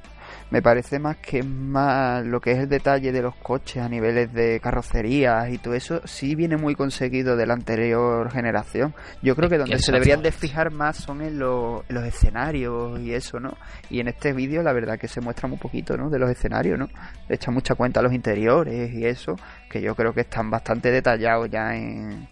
me 0.51 0.63
parece 0.63 0.99
más 0.99 1.17
que 1.17 1.43
más 1.43 2.25
lo 2.25 2.41
que 2.41 2.53
es 2.53 2.59
el 2.59 2.69
detalle 2.69 3.11
de 3.11 3.23
los 3.23 3.35
coches 3.37 3.83
a 3.83 3.89
niveles 3.89 4.33
de 4.33 4.61
carrocerías 4.61 5.51
y 5.51 5.59
todo 5.59 5.75
eso 5.75 6.01
sí 6.05 6.35
viene 6.37 6.57
muy 6.57 6.75
conseguido 6.77 7.37
de 7.37 7.47
la 7.47 7.55
anterior 7.55 8.31
generación. 8.31 8.95
Yo 9.23 9.35
creo 9.35 9.49
que 9.49 9.59
donde 9.59 9.75
se 9.79 9.91
deberían 9.93 10.23
de 10.23 10.31
fijar 10.33 10.71
más 10.71 10.97
son 10.97 11.23
en, 11.23 11.39
lo- 11.39 11.85
en 11.89 11.95
los 11.97 12.05
escenarios 12.05 13.01
y 13.01 13.13
eso, 13.15 13.41
¿no? 13.41 13.57
Y 13.91 14.01
en 14.01 14.09
este 14.09 14.33
vídeo 14.33 14.63
la 14.63 14.73
verdad 14.73 14.99
que 14.99 15.09
se 15.09 15.21
muestra 15.21 15.49
muy 15.49 15.59
poquito, 15.59 15.97
¿no? 15.97 16.09
De 16.11 16.19
los 16.19 16.31
escenarios, 16.31 16.79
¿no? 16.79 16.89
Le 17.29 17.35
echan 17.35 17.53
mucha 17.55 17.75
cuenta 17.75 17.99
a 18.01 18.03
los 18.03 18.13
interiores 18.13 18.93
y 18.93 19.05
eso, 19.07 19.35
que 19.69 19.81
yo 19.81 19.95
creo 19.97 20.13
que 20.13 20.21
están 20.21 20.51
bastante 20.51 20.91
detallados 20.93 21.51
ya 21.51 21.75
en, 21.75 22.29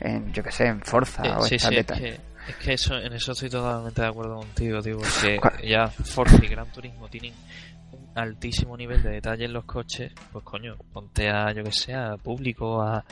en 0.00 0.32
yo 0.32 0.42
que 0.42 0.50
sé, 0.52 0.66
en 0.66 0.80
Forza 0.82 1.22
Eh, 1.24 1.32
o 1.38 1.42
sí, 1.42 1.54
están 1.54 1.70
sí, 1.72 1.76
es 2.46 2.46
que, 2.46 2.50
es 2.52 2.56
que 2.58 2.72
eso, 2.74 2.96
en 2.98 3.12
eso 3.12 3.32
estoy 3.32 3.50
totalmente 3.50 4.00
de 4.02 4.08
acuerdo 4.08 4.36
contigo, 4.36 4.82
tío, 4.82 4.98
porque 4.98 5.38
ya 5.68 5.88
Forza 5.88 6.38
y 6.42 6.48
Gran 6.48 6.70
Turismo 6.72 7.08
tienen 7.08 7.32
un 7.92 8.08
altísimo 8.14 8.74
nivel 8.76 9.02
de 9.02 9.10
detalle 9.10 9.44
en 9.44 9.52
los 9.52 9.64
coches, 9.64 10.12
pues 10.32 10.44
coño, 10.44 10.76
ponte 10.92 11.28
a, 11.30 11.52
yo 11.52 11.62
que 11.62 11.72
sé, 11.72 11.94
a 11.94 12.16
público, 12.16 12.80
a, 12.82 13.04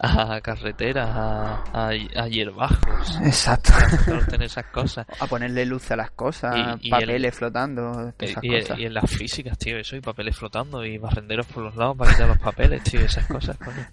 a 0.00 0.40
carreteras, 0.40 1.08
a, 1.08 1.62
a, 1.72 1.88
a 1.90 2.28
hierbajos, 2.28 3.16
Exacto. 3.24 3.72
a 3.74 4.44
esas 4.44 4.66
cosas. 4.66 5.06
A 5.20 5.26
ponerle 5.26 5.64
luz 5.66 5.88
a 5.92 5.96
las 5.96 6.10
cosas, 6.12 6.78
Y- 6.80 6.88
y 6.88 6.90
papeles 6.90 7.24
el- 7.24 7.32
flotando, 7.32 8.12
Y, 8.20 8.24
esas 8.24 8.44
y- 8.44 8.48
cosas. 8.60 8.78
y 8.78 8.84
en 8.86 8.94
las 8.94 9.10
físicas, 9.10 9.56
tío, 9.58 9.76
eso, 9.78 9.94
y 9.96 10.00
papeles 10.00 10.36
flotando, 10.36 10.84
y 10.84 10.98
barrenderos 10.98 11.46
por 11.46 11.62
los 11.62 11.76
lados 11.76 11.96
para 11.96 12.10
quitar 12.12 12.28
los 12.28 12.38
papeles, 12.38 12.82
tío, 12.82 13.00
esas 13.00 13.26
cosas, 13.26 13.56
coño. 13.58 13.86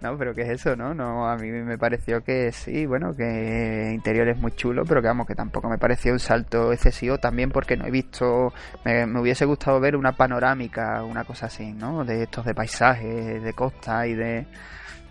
No, 0.00 0.18
pero 0.18 0.34
¿qué 0.34 0.42
es 0.42 0.48
eso, 0.48 0.74
no? 0.74 0.94
no 0.94 1.28
A 1.28 1.36
mí 1.36 1.50
me 1.50 1.78
pareció 1.78 2.22
que 2.24 2.50
sí, 2.52 2.86
bueno, 2.86 3.14
que 3.14 3.90
interior 3.94 4.28
es 4.28 4.38
muy 4.38 4.52
chulo, 4.52 4.84
pero 4.84 5.00
que 5.00 5.08
vamos, 5.08 5.26
que 5.26 5.34
tampoco 5.34 5.68
me 5.68 5.78
pareció 5.78 6.12
un 6.12 6.18
salto 6.18 6.72
excesivo, 6.72 7.18
también 7.18 7.50
porque 7.50 7.76
no 7.76 7.86
he 7.86 7.90
visto, 7.90 8.52
me, 8.84 9.06
me 9.06 9.20
hubiese 9.20 9.44
gustado 9.44 9.78
ver 9.80 9.96
una 9.96 10.12
panorámica, 10.12 11.04
una 11.04 11.24
cosa 11.24 11.46
así, 11.46 11.72
¿no? 11.72 12.04
De 12.04 12.24
estos 12.24 12.44
de 12.44 12.54
paisajes, 12.54 13.42
de 13.42 13.52
costa 13.52 14.06
y 14.06 14.14
de... 14.14 14.46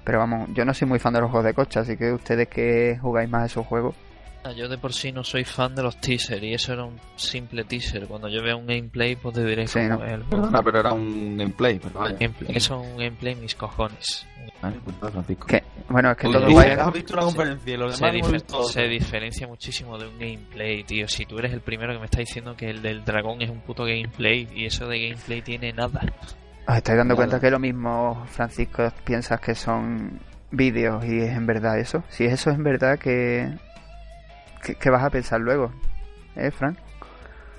Pero 0.03 0.19
vamos, 0.19 0.49
yo 0.53 0.65
no 0.65 0.73
soy 0.73 0.87
muy 0.87 0.99
fan 0.99 1.13
de 1.13 1.21
los 1.21 1.29
juegos 1.29 1.45
de 1.45 1.53
coche, 1.53 1.79
así 1.79 1.95
que 1.95 2.11
ustedes 2.11 2.47
que 2.47 2.97
jugáis 3.01 3.29
más 3.29 3.51
esos 3.51 3.65
juegos. 3.65 3.95
Ah, 4.43 4.51
Yo 4.53 4.67
de 4.67 4.77
por 4.79 4.91
sí 4.93 5.11
no 5.11 5.23
soy 5.23 5.43
fan 5.45 5.75
de 5.75 5.83
los 5.83 5.97
teasers 6.01 6.41
y 6.41 6.53
eso 6.53 6.73
era 6.73 6.83
un 6.85 6.99
simple 7.15 7.63
teaser. 7.63 8.07
Cuando 8.07 8.27
yo 8.27 8.41
vea 8.41 8.55
un 8.55 8.65
gameplay, 8.65 9.15
pues 9.15 9.35
te 9.35 9.45
diré 9.45 9.67
Sí, 9.67 9.79
cómo 9.87 9.99
¿no? 9.99 10.05
es 10.05 10.11
el. 10.13 10.21
Perdona, 10.23 10.63
pero 10.63 10.79
era 10.79 10.93
un 10.93 11.37
gameplay. 11.37 11.79
Pero 11.79 11.99
vaya. 11.99 12.17
Gameplay- 12.17 12.55
Eso 12.57 12.81
es 12.81 12.87
un 12.87 12.97
gameplay 12.97 13.35
mis 13.35 13.53
cojones. 13.53 14.25
Vale, 14.61 14.77
pues 14.83 15.13
Francisco. 15.13 15.45
Que, 15.47 15.63
bueno, 15.89 16.11
es 16.11 16.17
que 16.17 16.27
Uy, 16.27 16.33
todo 16.33 16.47
tú 16.47 16.55
va- 16.55 16.61
has 16.63 16.93
visto 16.93 17.13
una 17.13 17.21
conferencia 17.23 17.73
y 17.73 17.77
los 17.77 17.95
Se, 17.97 18.05
demás 18.05 18.31
difer- 18.43 18.63
se 18.71 18.81
diferencia 18.87 19.47
muchísimo 19.47 19.97
de 19.99 20.07
un 20.07 20.17
gameplay, 20.19 20.83
tío. 20.83 21.07
Si 21.07 21.25
tú 21.27 21.37
eres 21.37 21.53
el 21.53 21.61
primero 21.61 21.93
que 21.93 21.99
me 21.99 22.05
está 22.05 22.19
diciendo 22.19 22.55
que 22.55 22.69
el 22.71 22.81
del 22.81 23.03
dragón 23.05 23.41
es 23.43 23.49
un 23.49 23.59
puto 23.61 23.83
gameplay 23.85 24.47
y 24.55 24.65
eso 24.65 24.87
de 24.87 25.07
gameplay 25.09 25.41
tiene 25.43 25.71
nada. 25.73 26.01
Os 26.67 26.77
estáis 26.77 26.97
dando 26.97 27.13
Nada. 27.13 27.15
cuenta 27.15 27.39
que 27.39 27.51
lo 27.51 27.59
mismo, 27.59 28.23
Francisco, 28.27 28.91
piensas 29.03 29.39
que 29.39 29.53
son 29.55 30.19
vídeos 30.51 31.03
y 31.05 31.19
es 31.21 31.29
en 31.35 31.45
verdad 31.45 31.79
eso. 31.79 32.03
Si 32.09 32.23
eso 32.25 32.49
es 32.51 32.55
en 32.55 32.63
verdad, 32.63 32.97
que, 32.99 33.49
que 34.61 34.89
vas 34.89 35.03
a 35.03 35.09
pensar 35.09 35.39
luego? 35.41 35.71
¿Eh, 36.35 36.51
Frank? 36.51 36.77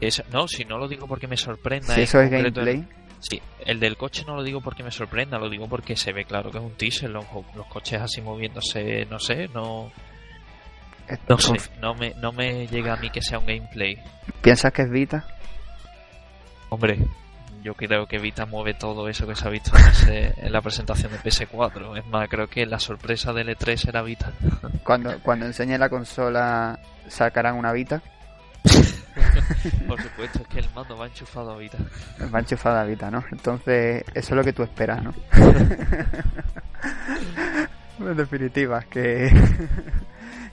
Eso, 0.00 0.22
no, 0.32 0.48
si 0.48 0.64
no 0.64 0.78
lo 0.78 0.88
digo 0.88 1.06
porque 1.06 1.28
me 1.28 1.36
sorprenda. 1.36 1.94
Si 1.94 2.02
eso 2.02 2.20
es 2.20 2.32
el- 2.32 2.42
gameplay, 2.52 2.86
Sí, 3.20 3.40
el 3.64 3.78
del 3.78 3.96
coche 3.96 4.24
no 4.26 4.34
lo 4.34 4.42
digo 4.42 4.60
porque 4.60 4.82
me 4.82 4.90
sorprenda, 4.90 5.38
lo 5.38 5.48
digo 5.48 5.68
porque 5.68 5.94
se 5.96 6.12
ve 6.12 6.24
claro 6.24 6.50
que 6.50 6.58
es 6.58 6.64
un 6.64 6.72
teaser. 6.72 7.08
Los, 7.08 7.24
los 7.54 7.66
coches 7.68 8.00
así 8.00 8.20
moviéndose, 8.20 9.06
no 9.06 9.20
sé, 9.20 9.46
no, 9.54 9.92
no 11.28 11.38
sé, 11.38 11.52
no 11.80 11.94
me, 11.94 12.14
no 12.14 12.32
me 12.32 12.66
llega 12.66 12.94
a 12.94 12.96
mí 12.96 13.10
que 13.10 13.22
sea 13.22 13.38
un 13.38 13.46
gameplay. 13.46 13.96
¿piensas 14.40 14.72
que 14.72 14.82
es 14.82 14.90
Vita? 14.90 15.24
Hombre, 16.70 16.98
yo 17.62 17.74
creo 17.74 18.06
que 18.08 18.18
Vita 18.18 18.44
mueve 18.46 18.74
todo 18.74 19.08
eso 19.08 19.24
que 19.26 19.36
se 19.36 19.46
ha 19.46 19.50
visto 19.50 19.70
en, 19.76 19.84
ese- 19.86 20.34
en 20.38 20.50
la 20.52 20.60
presentación 20.60 21.12
de 21.12 21.18
PS4. 21.18 21.96
Es 21.98 22.06
más, 22.06 22.28
creo 22.28 22.48
que 22.48 22.66
la 22.66 22.80
sorpresa 22.80 23.32
del 23.32 23.50
E3 23.56 23.88
era 23.88 24.02
Vita. 24.02 24.32
Cuando, 24.82 25.16
cuando 25.20 25.46
enseñe 25.46 25.78
la 25.78 25.88
consola, 25.88 26.76
sacarán 27.08 27.56
una 27.56 27.72
Vita. 27.72 28.02
Por 29.86 30.00
supuesto, 30.00 30.40
es 30.40 30.48
que 30.48 30.58
el 30.60 30.68
mando 30.74 30.96
va 30.96 31.06
enchufado 31.06 31.52
a 31.52 31.58
Vita. 31.58 31.78
Va 32.34 32.40
enchufada 32.40 32.84
Vita, 32.84 33.10
¿no? 33.10 33.24
Entonces, 33.30 34.04
eso 34.14 34.34
es 34.34 34.36
lo 34.36 34.44
que 34.44 34.52
tú 34.52 34.62
esperas, 34.62 35.02
¿no? 35.02 35.14
en 37.98 38.16
definitiva, 38.16 38.82
que, 38.82 39.30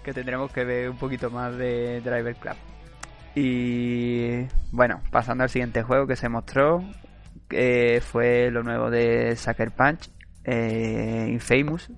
que 0.03 0.13
tendremos 0.13 0.51
que 0.51 0.63
ver 0.63 0.89
un 0.89 0.97
poquito 0.97 1.29
más 1.29 1.55
de 1.55 2.01
Driver 2.01 2.35
Club. 2.35 2.55
Y 3.35 4.45
bueno, 4.71 5.01
pasando 5.11 5.43
al 5.43 5.49
siguiente 5.49 5.83
juego 5.83 6.07
que 6.07 6.15
se 6.15 6.29
mostró, 6.29 6.83
que 7.47 8.01
fue 8.05 8.49
lo 8.51 8.63
nuevo 8.63 8.89
de 8.89 9.35
Sucker 9.35 9.71
Punch, 9.71 10.09
eh, 10.43 11.27
Infamous, 11.29 11.89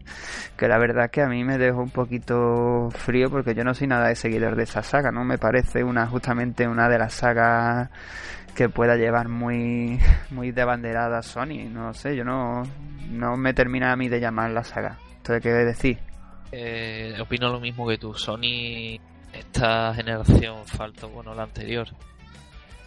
que 0.57 0.67
la 0.67 0.77
verdad 0.77 1.09
que 1.09 1.21
a 1.21 1.27
mí 1.27 1.43
me 1.43 1.57
dejó 1.57 1.81
un 1.81 1.89
poquito 1.89 2.89
frío 2.91 3.29
porque 3.29 3.53
yo 3.55 3.63
no 3.63 3.73
soy 3.73 3.87
nada 3.87 4.07
de 4.07 4.15
seguidor 4.15 4.55
de 4.55 4.63
esa 4.63 4.83
saga, 4.83 5.11
¿no? 5.11 5.23
Me 5.23 5.37
parece 5.37 5.83
una 5.83 6.07
justamente 6.07 6.67
una 6.67 6.89
de 6.89 6.99
las 6.99 7.13
sagas 7.13 7.89
que 8.55 8.67
pueda 8.69 8.95
llevar 8.95 9.29
muy 9.29 9.99
muy 10.31 10.51
de 10.51 10.65
banderada 10.65 11.21
Sony, 11.21 11.69
no 11.69 11.93
sé, 11.93 12.15
yo 12.15 12.23
no 12.23 12.63
no 13.09 13.37
me 13.37 13.53
termina 13.53 13.91
a 13.91 13.95
mí 13.95 14.09
de 14.09 14.19
llamar 14.19 14.51
la 14.51 14.63
saga. 14.63 14.97
¿Esto 15.17 15.39
qué 15.39 15.49
decir? 15.49 15.99
Eh, 16.51 17.15
opino 17.21 17.49
lo 17.49 17.59
mismo 17.59 17.87
que 17.87 17.97
tú. 17.97 18.13
Sony, 18.13 18.99
esta 19.33 19.93
generación, 19.93 20.65
falta, 20.65 21.05
bueno, 21.07 21.33
la 21.33 21.43
anterior, 21.43 21.87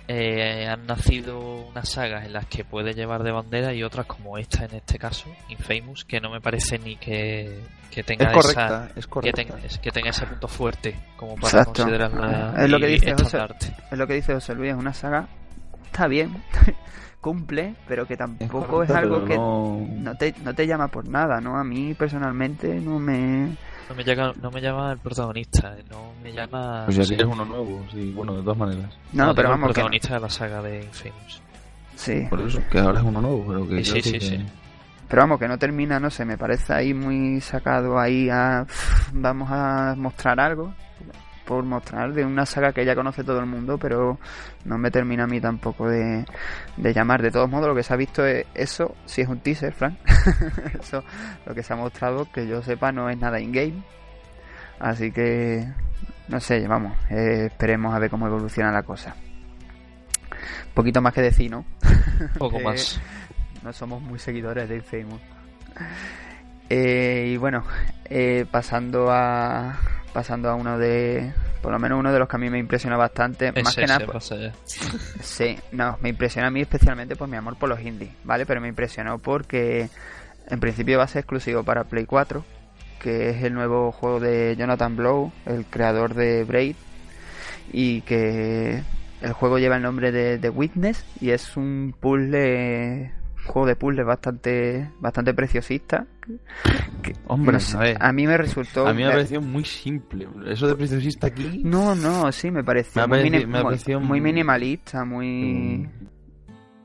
eh, 0.08 0.66
han 0.68 0.86
nacido 0.86 1.40
unas 1.68 1.88
sagas 1.88 2.24
en 2.26 2.32
las 2.32 2.46
que 2.46 2.64
puede 2.64 2.92
llevar 2.94 3.22
de 3.22 3.32
bandera 3.32 3.72
y 3.72 3.82
otras 3.82 4.06
como 4.06 4.36
esta 4.38 4.64
en 4.64 4.74
este 4.74 4.98
caso, 4.98 5.28
Infamous, 5.48 6.04
que 6.04 6.20
no 6.20 6.30
me 6.30 6.40
parece 6.40 6.78
ni 6.78 6.96
que, 6.96 7.60
que 7.90 8.02
tenga 8.02 8.26
Es 8.26 8.32
correcta, 8.32 8.66
esa... 8.66 8.86
es 8.98 9.06
Que 9.06 9.10
correcta. 9.10 9.42
tenga, 9.42 9.58
es 9.64 9.78
que 9.78 9.90
tenga 9.90 10.10
ese 10.10 10.26
punto 10.26 10.48
fuerte 10.48 10.96
como 11.16 11.36
para 11.36 11.48
Exacto. 11.48 11.72
considerarla 11.82 12.54
Es 12.64 12.70
lo 12.70 12.78
que 12.78 12.86
dice 12.86 13.14
José. 13.14 13.38
Es 13.90 13.98
lo 13.98 14.06
que 14.06 14.14
dice 14.14 14.34
José 14.34 14.54
Luis, 14.54 14.72
es 14.72 14.76
una 14.76 14.92
saga 14.94 15.26
está 15.86 16.08
bien, 16.08 16.42
cumple, 17.24 17.74
pero 17.88 18.06
que 18.06 18.18
tampoco 18.18 18.82
es, 18.82 18.90
algo 18.90 19.24
que 19.24 19.34
no- 19.34 19.80
no 19.88 20.14
te, 20.14 20.34
no 20.44 20.54
te 20.54 20.66
llama 20.66 20.88
por 20.88 21.08
nada, 21.08 21.40
¿no? 21.40 21.56
A 21.56 21.64
mí 21.64 21.94
personalmente 21.94 22.68
no 22.82 22.98
me... 22.98 23.56
No 23.88 23.94
me, 23.96 24.04
llama, 24.04 24.34
no 24.42 24.50
me 24.50 24.60
llama 24.60 24.92
el 24.92 24.98
protagonista, 24.98 25.74
no 25.90 26.12
me 26.22 26.32
llama... 26.34 26.82
Pues 26.84 26.98
ya 26.98 27.04
sí, 27.04 27.14
si 27.14 27.22
es 27.22 27.26
uno 27.26 27.46
nuevo, 27.46 27.82
sí, 27.90 28.12
bueno, 28.14 28.34
de 28.36 28.42
todas 28.42 28.58
maneras. 28.58 28.90
No, 29.14 29.24
no, 29.24 29.34
pero 29.34 29.48
vamos 29.48 29.70
el 29.70 29.74
que... 29.74 29.80
no. 29.80 29.86
protagonista 29.86 30.14
de 30.14 30.20
la 30.20 30.28
saga 30.28 30.60
de 30.62 30.82
Infamous. 30.84 31.42
Sí, 31.96 32.26
Por 32.28 32.40
eso, 32.42 32.60
que 32.70 32.78
ahora 32.78 32.98
es 33.00 33.06
uno 33.06 33.22
nuevo, 33.22 33.44
pero 33.48 33.66
que 33.68 33.82
Sí, 33.82 34.02
sí, 34.02 34.02
sí, 34.02 34.12
que- 34.18 34.20
sí. 34.20 34.46
pero 35.08 35.22
vamos 35.22 35.38
que 35.38 35.48
no 35.48 35.58
termina, 35.58 35.98
no 35.98 36.10
sé, 36.10 36.26
me 36.26 36.36
parece 36.36 36.74
ahí 36.74 36.92
muy 36.92 37.40
sacado 37.40 37.98
ahí 37.98 38.28
a... 38.28 38.66
Vamos 39.14 39.48
a 39.50 39.94
mostrar 39.96 40.38
algo, 40.40 40.74
por 41.44 41.64
mostrar 41.64 42.12
de 42.12 42.24
una 42.24 42.46
saga 42.46 42.72
que 42.72 42.84
ya 42.84 42.94
conoce 42.94 43.24
todo 43.24 43.40
el 43.40 43.46
mundo, 43.46 43.78
pero 43.78 44.18
no 44.64 44.78
me 44.78 44.90
termina 44.90 45.24
a 45.24 45.26
mí 45.26 45.40
tampoco 45.40 45.88
de, 45.88 46.24
de 46.76 46.92
llamar. 46.92 47.22
De 47.22 47.30
todos 47.30 47.48
modos, 47.50 47.68
lo 47.68 47.74
que 47.74 47.82
se 47.82 47.92
ha 47.92 47.96
visto 47.96 48.24
es 48.24 48.46
eso, 48.54 48.94
si 49.04 49.22
es 49.22 49.28
un 49.28 49.40
teaser, 49.40 49.72
Frank. 49.72 49.98
eso, 50.80 51.04
lo 51.46 51.54
que 51.54 51.62
se 51.62 51.72
ha 51.72 51.76
mostrado, 51.76 52.30
que 52.32 52.46
yo 52.46 52.62
sepa, 52.62 52.92
no 52.92 53.08
es 53.10 53.18
nada 53.18 53.40
in-game. 53.40 53.82
Así 54.78 55.12
que, 55.12 55.66
no 56.28 56.40
sé, 56.40 56.66
vamos, 56.66 56.96
eh, 57.10 57.46
esperemos 57.46 57.94
a 57.94 57.98
ver 57.98 58.10
cómo 58.10 58.26
evoluciona 58.26 58.72
la 58.72 58.82
cosa. 58.82 59.14
Un 60.30 60.74
poquito 60.74 61.00
más 61.00 61.12
que 61.12 61.22
decir, 61.22 61.50
¿no? 61.50 61.64
Poco 62.38 62.58
más. 62.64 63.00
No 63.62 63.72
somos 63.72 64.02
muy 64.02 64.18
seguidores 64.18 64.68
de 64.68 64.76
Infamous. 64.76 65.20
Eh, 66.70 67.26
y 67.28 67.36
bueno, 67.36 67.64
eh, 68.06 68.46
pasando 68.50 69.10
a 69.10 69.78
pasando 70.12 70.48
a 70.48 70.54
uno 70.54 70.78
de, 70.78 71.32
por 71.60 71.72
lo 71.72 71.78
menos 71.80 71.98
uno 71.98 72.12
de 72.12 72.18
los 72.20 72.28
que 72.28 72.36
a 72.36 72.38
mí 72.38 72.48
me 72.48 72.58
impresiona 72.58 72.96
bastante, 72.96 73.50
más 73.50 73.72
Ese, 73.72 73.80
que 73.80 73.86
nada. 73.88 74.06
Sí, 75.20 75.58
no, 75.72 75.98
me 76.00 76.10
impresiona 76.10 76.48
a 76.48 76.50
mí 76.52 76.60
especialmente 76.60 77.16
por 77.16 77.28
mi 77.28 77.36
amor 77.36 77.56
por 77.56 77.68
los 77.68 77.80
indies, 77.80 78.12
¿vale? 78.22 78.46
Pero 78.46 78.60
me 78.60 78.68
impresionó 78.68 79.18
porque 79.18 79.88
en 80.48 80.60
principio 80.60 80.98
va 80.98 81.04
a 81.04 81.08
ser 81.08 81.20
exclusivo 81.20 81.64
para 81.64 81.84
Play 81.84 82.06
4, 82.06 82.44
que 83.00 83.30
es 83.30 83.42
el 83.42 83.54
nuevo 83.54 83.90
juego 83.90 84.20
de 84.20 84.54
Jonathan 84.56 84.96
Blow, 84.96 85.32
el 85.46 85.66
creador 85.66 86.14
de 86.14 86.44
Braid, 86.44 86.76
y 87.72 88.02
que 88.02 88.82
el 89.20 89.32
juego 89.32 89.58
lleva 89.58 89.76
el 89.76 89.82
nombre 89.82 90.12
de 90.12 90.38
The 90.38 90.50
Witness 90.50 91.04
y 91.20 91.30
es 91.30 91.56
un 91.56 91.94
puzzle, 91.98 93.10
juego 93.46 93.66
de 93.66 93.76
puzzle 93.76 94.02
bastante 94.04 94.90
bastante 95.00 95.34
preciosista. 95.34 96.06
que- 97.02 97.12
Hombre, 97.26 97.58
no 97.72 97.80
a 97.80 98.08
a 98.08 98.12
mí 98.12 98.26
me 98.26 98.36
resultó... 98.36 98.86
A 98.86 98.92
mí 98.94 99.02
me 99.02 99.08
ha 99.08 99.12
parecido 99.12 99.40
muy 99.42 99.64
simple. 99.64 100.26
Eso 100.46 100.66
de 100.66 100.74
preciosista 100.74 101.26
aquí. 101.26 101.62
No, 101.64 101.94
no, 101.94 102.30
sí, 102.32 102.50
me 102.50 102.64
pareció, 102.64 103.02
Me 103.02 103.08
muy, 103.08 103.18
parecido- 103.18 103.38
mini- 103.38 103.46
me 103.46 103.58
ha 103.58 103.62
muy- 104.00 104.08
muy 104.08 104.20
minimalista, 104.20 105.04
muy... 105.04 105.88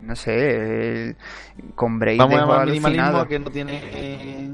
No 0.01 0.16
sé, 0.16 1.10
el- 1.10 1.16
con 1.76 1.99
Braid 1.99 2.20
Vamos 2.20 2.39
a 2.39 2.66
minimalismo 2.66 3.28
que 3.28 3.39
no 3.39 3.49
tiene. 3.51 4.49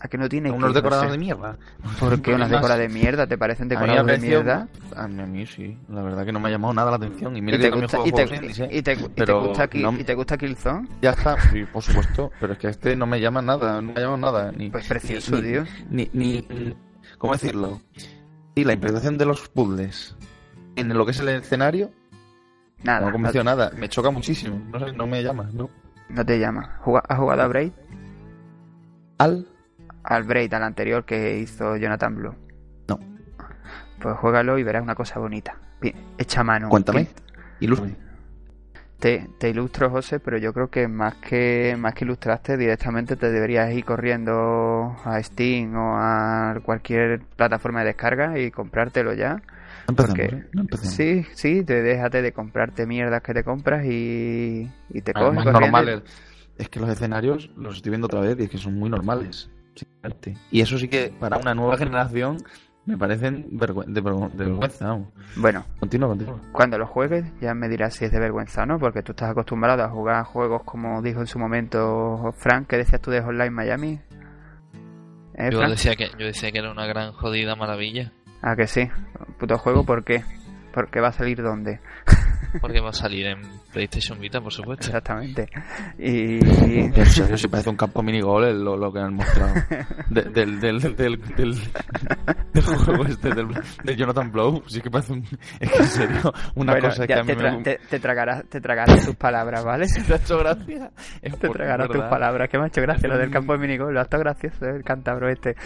¿A 0.00 0.08
que 0.08 0.16
no 0.16 0.28
tiene 0.28 0.50
que, 0.50 0.54
unos 0.56 0.68
no 0.70 0.74
decorados 0.74 1.06
sé. 1.06 1.12
de 1.12 1.18
mierda. 1.18 1.56
¿Por 1.98 2.22
qué 2.22 2.30
unas 2.34 2.46
Además, 2.46 2.50
decoradas 2.62 2.78
de 2.78 2.88
mierda? 2.88 3.26
¿Te 3.26 3.36
parecen 3.38 3.68
decorados 3.68 4.06
de 4.06 4.18
mierda? 4.18 4.68
A 4.96 5.08
mí, 5.08 5.20
a 5.22 5.26
mí 5.26 5.46
sí, 5.46 5.76
la 5.88 6.02
verdad 6.02 6.24
que 6.24 6.32
no 6.32 6.38
me 6.40 6.48
ha 6.48 6.52
llamado 6.52 6.72
nada 6.74 6.90
la 6.90 6.96
atención. 6.98 7.36
Y 7.36 7.42
mira 7.42 7.56
¿Y 7.56 7.60
que 7.60 7.64
te, 7.66 7.70
también 7.70 7.90
gusta, 7.90 8.08
y, 8.08 8.12
te, 8.12 8.34
indies, 8.36 8.58
¿eh? 8.60 8.68
y 8.70 8.82
te- 8.82 8.92
y 8.92 9.24
te 9.24 9.32
gusta, 9.32 9.68
no- 9.74 9.92
y 9.98 10.04
te 10.04 10.14
gusta 10.14 10.38
Killzone? 10.38 10.88
Ya 11.02 11.10
está, 11.10 11.40
sí, 11.50 11.64
por 11.64 11.82
supuesto. 11.82 12.30
Pero 12.40 12.52
es 12.52 12.58
que 12.58 12.68
este 12.68 12.94
no 12.96 13.06
me 13.06 13.20
llama 13.20 13.42
nada, 13.42 13.80
no 13.82 13.92
me 13.92 14.00
llama 14.00 14.16
nada. 14.16 14.52
Ni, 14.52 14.70
Pues 14.70 14.86
precioso, 14.86 15.36
ni, 15.36 15.42
tío. 15.42 15.64
Ni, 15.90 16.08
ni, 16.12 16.46
¿Cómo 17.18 17.32
decirlo? 17.32 17.80
Y 18.54 18.64
la 18.64 18.72
interpretación 18.74 19.18
de 19.18 19.24
los 19.26 19.48
puzzles 19.48 20.16
en 20.76 20.96
lo 20.96 21.04
que 21.04 21.10
es 21.12 21.20
el 21.20 21.28
escenario 21.30 21.90
Nada, 22.84 23.00
no 23.00 23.06
me 23.06 23.10
no, 23.10 23.12
convenció 23.14 23.42
nada. 23.42 23.72
Me 23.76 23.88
choca 23.88 24.10
muchísimo. 24.10 24.60
No, 24.72 24.78
sé, 24.78 24.92
no 24.92 25.06
me 25.08 25.22
llama, 25.22 25.50
¿no? 25.52 25.68
no 26.08 26.24
te 26.24 26.38
llama. 26.38 26.78
¿Has 27.08 27.18
jugado 27.18 27.42
a 27.42 27.48
Braid? 27.48 27.72
Al. 29.18 29.46
Al 30.08 30.22
Braid, 30.24 30.52
al 30.54 30.62
anterior 30.62 31.04
que 31.04 31.38
hizo 31.38 31.76
Jonathan 31.76 32.14
Blue. 32.16 32.34
No. 32.88 32.98
Pues 34.00 34.16
juégalo 34.16 34.56
y 34.58 34.62
verás 34.62 34.82
una 34.82 34.94
cosa 34.94 35.18
bonita. 35.20 35.56
Bien, 35.82 35.94
Echa 36.16 36.42
mano. 36.42 36.70
Cuéntame. 36.70 37.08
Ilustre. 37.60 37.94
Te, 38.98 39.28
te 39.38 39.50
ilustro, 39.50 39.90
José, 39.90 40.18
pero 40.18 40.38
yo 40.38 40.52
creo 40.52 40.70
que 40.70 40.88
más 40.88 41.14
que 41.16 41.76
más 41.78 41.94
que 41.94 42.04
ilustrarte, 42.04 42.56
directamente 42.56 43.14
te 43.16 43.30
deberías 43.30 43.72
ir 43.72 43.84
corriendo 43.84 44.96
a 45.04 45.22
Steam 45.22 45.76
o 45.76 45.96
a 45.98 46.56
cualquier 46.64 47.20
plataforma 47.36 47.80
de 47.80 47.86
descarga 47.88 48.38
y 48.40 48.50
comprártelo 48.50 49.12
ya. 49.14 49.34
No 49.34 49.40
empezamos, 49.90 50.18
Porque- 50.18 50.34
¿eh? 50.36 50.44
Empezamos. 50.52 50.94
Sí, 50.94 51.26
sí, 51.34 51.62
te 51.64 51.82
déjate 51.82 52.22
de 52.22 52.32
comprarte 52.32 52.86
mierdas 52.86 53.22
que 53.22 53.34
te 53.34 53.44
compras 53.44 53.84
y, 53.84 54.68
y 54.90 55.00
te 55.02 55.12
coges 55.12 55.38
Además, 55.46 55.60
normales. 55.60 56.02
Es 56.56 56.68
que 56.68 56.80
los 56.80 56.88
escenarios 56.88 57.50
los 57.56 57.76
estoy 57.76 57.90
viendo 57.90 58.06
otra 58.06 58.20
vez 58.20 58.36
y 58.40 58.44
es 58.44 58.50
que 58.50 58.58
son 58.58 58.74
muy 58.74 58.90
normales. 58.90 59.48
Y 60.50 60.60
eso 60.60 60.78
sí 60.78 60.88
que 60.88 61.12
para 61.18 61.36
una 61.38 61.54
nueva 61.54 61.76
generación 61.76 62.38
me 62.86 62.96
parecen 62.96 63.46
de, 63.50 63.66
vergü- 63.66 63.84
de 63.86 64.00
vergüenza. 64.44 64.88
vamos. 64.88 65.08
Bueno, 65.36 65.64
Continúa, 65.78 66.08
continúa. 66.08 66.40
cuando 66.52 66.78
lo 66.78 66.86
juegues 66.86 67.24
ya 67.40 67.52
me 67.54 67.68
dirás 67.68 67.94
si 67.94 68.06
es 68.06 68.12
de 68.12 68.18
vergüenza 68.18 68.62
o 68.62 68.66
no, 68.66 68.78
porque 68.78 69.02
tú 69.02 69.12
estás 69.12 69.30
acostumbrado 69.30 69.82
a 69.84 69.88
jugar 69.90 70.24
juegos 70.24 70.62
como 70.64 71.02
dijo 71.02 71.20
en 71.20 71.26
su 71.26 71.38
momento 71.38 72.32
Frank, 72.38 72.66
que 72.66 72.76
decías 72.78 73.00
tú 73.02 73.10
de 73.10 73.20
Hotline 73.20 73.52
Miami. 73.52 74.00
¿Eh, 75.34 75.50
Yo 75.52 75.60
decía, 75.68 75.94
que, 75.94 76.08
yo 76.18 76.26
decía 76.26 76.50
que 76.50 76.58
era 76.58 76.70
una 76.72 76.86
gran 76.86 77.12
jodida 77.12 77.54
maravilla. 77.54 78.12
Ah, 78.42 78.56
que 78.56 78.66
sí. 78.66 78.88
Puto 79.38 79.56
juego, 79.58 79.84
¿por 79.84 80.02
qué? 80.04 80.24
Porque 80.78 81.00
va 81.00 81.08
a 81.08 81.12
salir 81.12 81.42
dónde. 81.42 81.80
Porque 82.60 82.78
va 82.80 82.90
a 82.90 82.92
salir 82.92 83.26
en 83.26 83.40
PlayStation 83.72 84.20
Vita, 84.20 84.40
por 84.40 84.52
supuesto. 84.52 84.86
Exactamente. 84.86 85.48
Y. 85.98 86.38
En 86.38 87.06
serio, 87.06 87.36
si 87.36 87.48
parece 87.48 87.68
un 87.68 87.76
campo 87.76 88.00
minigol 88.00 88.62
lo, 88.64 88.76
lo 88.76 88.92
que 88.92 89.00
han 89.00 89.14
mostrado. 89.14 89.54
De- 90.08 90.22
del, 90.22 90.60
del, 90.60 90.80
del, 90.96 91.20
del, 91.34 91.56
juego 92.62 93.06
este, 93.06 93.34
del, 93.34 93.48
del 93.82 93.96
Jonathan 93.96 94.30
Blow. 94.30 94.62
Sí 94.68 94.80
que 94.80 94.88
parece 94.88 95.14
un... 95.14 95.24
Es 95.58 95.68
que 95.68 95.78
en 95.78 95.84
serio, 95.88 96.32
una 96.54 96.74
bueno, 96.74 96.88
cosa 96.90 97.06
que 97.08 97.14
a 97.14 97.24
mí 97.24 97.34
te, 97.34 97.60
te, 97.62 97.80
te 97.90 97.98
tragarás, 97.98 98.44
te 98.48 98.60
tragarás 98.60 99.04
tus 99.04 99.16
palabras, 99.16 99.64
¿vale? 99.64 99.86
me 100.08 100.14
ha 100.14 100.18
hecho 100.18 100.38
gracia. 100.38 100.92
Es 101.20 101.36
Te 101.40 101.48
tragarás 101.48 101.88
tus 101.88 102.04
palabras, 102.04 102.48
que 102.48 102.56
me 102.56 102.64
ha 102.64 102.68
hecho 102.68 102.82
gracia 102.82 103.08
lo 103.08 103.18
del 103.18 103.32
campo 103.32 103.52
de 103.52 103.58
minigol, 103.58 103.92
lo 103.92 103.98
ha 103.98 104.04
estado 104.04 104.22
gracioso 104.22 104.64
el 104.64 104.84
cántabro 104.84 105.28
este. 105.28 105.56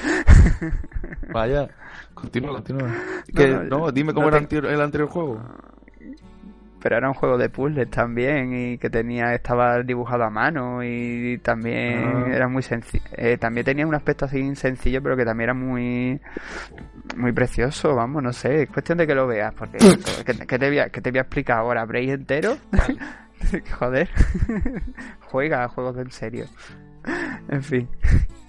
Vaya, 1.32 1.68
continúa, 2.14 2.52
continúa. 2.52 2.90
Que, 3.34 3.48
no, 3.48 3.62
no, 3.64 3.92
dime 3.92 4.08
no 4.12 4.14
cómo 4.14 4.28
era 4.28 4.38
te- 4.46 4.58
el 4.58 4.80
anterior 4.80 5.08
juego. 5.08 5.40
Pero 6.80 6.96
era 6.96 7.06
un 7.08 7.14
juego 7.14 7.38
de 7.38 7.48
puzzles 7.48 7.88
también 7.90 8.52
y 8.52 8.76
que 8.78 8.90
tenía 8.90 9.32
estaba 9.34 9.80
dibujado 9.84 10.24
a 10.24 10.30
mano 10.30 10.82
y 10.82 11.38
también 11.38 12.02
Ah. 12.04 12.24
era 12.34 12.48
muy 12.48 12.62
sencillo. 12.62 13.04
también 13.38 13.64
tenía 13.64 13.86
un 13.86 13.94
aspecto 13.94 14.24
así 14.24 14.56
sencillo, 14.56 15.00
pero 15.00 15.16
que 15.16 15.24
también 15.24 15.50
era 15.50 15.54
muy 15.54 16.20
muy 17.16 17.30
precioso, 17.32 17.94
vamos, 17.94 18.20
no 18.22 18.32
sé, 18.32 18.62
es 18.62 18.68
cuestión 18.70 18.98
de 18.98 19.06
que 19.06 19.14
lo 19.14 19.28
veas, 19.28 19.54
porque 19.54 19.78
que, 20.26 20.46
que 20.46 20.58
te, 20.58 20.68
voy 20.68 20.78
a, 20.80 20.88
que 20.90 21.00
te 21.00 21.10
voy 21.12 21.18
a 21.18 21.22
explicar 21.22 21.58
ahora, 21.58 21.84
¿Break 21.84 22.08
entero? 22.08 22.56
Joder, 23.78 24.08
juega 25.20 25.62
a 25.64 25.68
juegos 25.68 25.96
en 25.98 26.10
serio. 26.10 26.46
En 27.48 27.62
fin. 27.62 27.88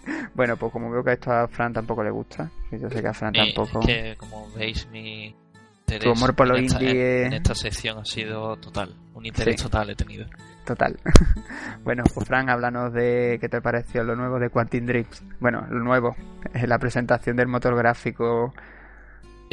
Bueno, 0.36 0.58
pues 0.58 0.72
como 0.72 0.90
veo 0.92 1.04
que 1.04 1.14
esto 1.14 1.32
a 1.32 1.48
Fran 1.48 1.74
tampoco 1.74 2.04
le 2.04 2.10
gusta, 2.12 2.50
que 2.70 2.80
yo 2.80 2.90
sé 2.90 3.02
que 3.02 3.08
a 3.08 3.14
Fran 3.14 3.32
Mi- 3.32 3.54
tampoco... 3.54 3.80
Es 3.82 3.86
que, 3.86 4.16
como 4.18 4.50
veis, 4.56 4.88
mi 4.92 5.36
interés 5.82 6.04
Tu 6.04 6.12
amor 6.12 6.36
por 6.36 6.48
lo 6.48 6.58
en, 6.58 6.66
esta, 6.66 6.82
indie 6.84 7.22
en, 7.22 7.28
en 7.28 7.34
es- 7.34 7.42
esta 7.42 7.56
sección 7.56 8.00
ha 8.00 8.06
sido 8.06 8.56
total. 8.58 8.96
Un 9.14 9.26
interés 9.26 9.56
Sí. 9.58 9.64
total 9.64 9.90
he 9.92 9.96
tenido. 9.96 10.26
Total. 10.66 10.98
bueno, 11.84 12.04
pues 12.14 12.28
Fran, 12.28 12.50
háblanos 12.50 12.94
de 12.94 13.38
qué 13.40 13.50
te 13.50 13.62
pareció 13.62 14.04
lo 14.04 14.16
nuevo 14.16 14.40
de 14.40 14.50
Quantum 14.50 14.86
Dreams. 14.86 15.24
Bueno, 15.40 15.66
lo 15.70 15.80
nuevo 15.84 16.16
es 16.54 16.68
la 16.68 16.80
presentación 16.80 17.36
del 17.36 17.48
motor 17.48 17.76
gráfico. 17.76 18.54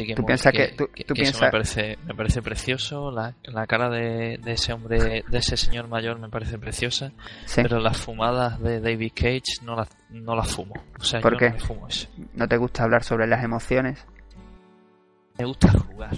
Que 0.05 0.15
Tú 0.15 0.25
piensas 0.25 0.51
que- 0.53 0.69
tú- 0.69 0.87
tú 0.87 0.93
eso 0.95 1.13
piensas- 1.13 1.41
me 1.41 1.51
parece, 1.51 1.97
me 2.05 2.13
parece 2.15 2.41
precioso. 2.41 3.11
La, 3.11 3.35
la 3.43 3.67
cara 3.67 3.89
de, 3.89 4.37
de 4.43 4.51
ese 4.53 4.73
hombre, 4.73 5.23
de 5.27 5.37
ese 5.37 5.57
señor 5.57 5.87
mayor, 5.87 6.19
me 6.19 6.29
parece 6.29 6.57
preciosa. 6.57 7.11
Sí, 7.45 7.61
Pero 7.63 7.79
las 7.79 7.97
fumadas 7.97 8.59
de 8.61 8.79
David 8.81 9.11
Cage 9.15 9.41
no 9.63 9.75
las, 9.75 9.89
no 10.09 10.35
las 10.35 10.53
fumo. 10.55 10.73
O 10.99 11.03
sea, 11.03 11.21
¿Por 11.21 11.33
yo 11.33 11.37
qué? 11.39 11.49
no 11.49 11.55
me 11.55 11.59
fumo 11.61 11.87
eso. 11.87 12.07
¿no 12.33 12.47
te 12.47 12.57
gusta 12.57 12.83
hablar 12.83 13.03
sobre 13.03 13.27
las 13.27 13.43
emociones? 13.43 14.05
Me 15.37 15.45
gusta 15.45 15.69
jugar. 15.71 16.11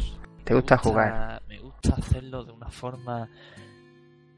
¿Te 0.43 0.53
Me 0.53 0.60
gusta 0.60 0.77
jugar? 0.77 1.41
Me 1.47 1.60
gusta 1.60 1.93
hacerlo 1.97 2.43
de 2.43 2.51
una 2.51 2.69
forma 2.69 3.30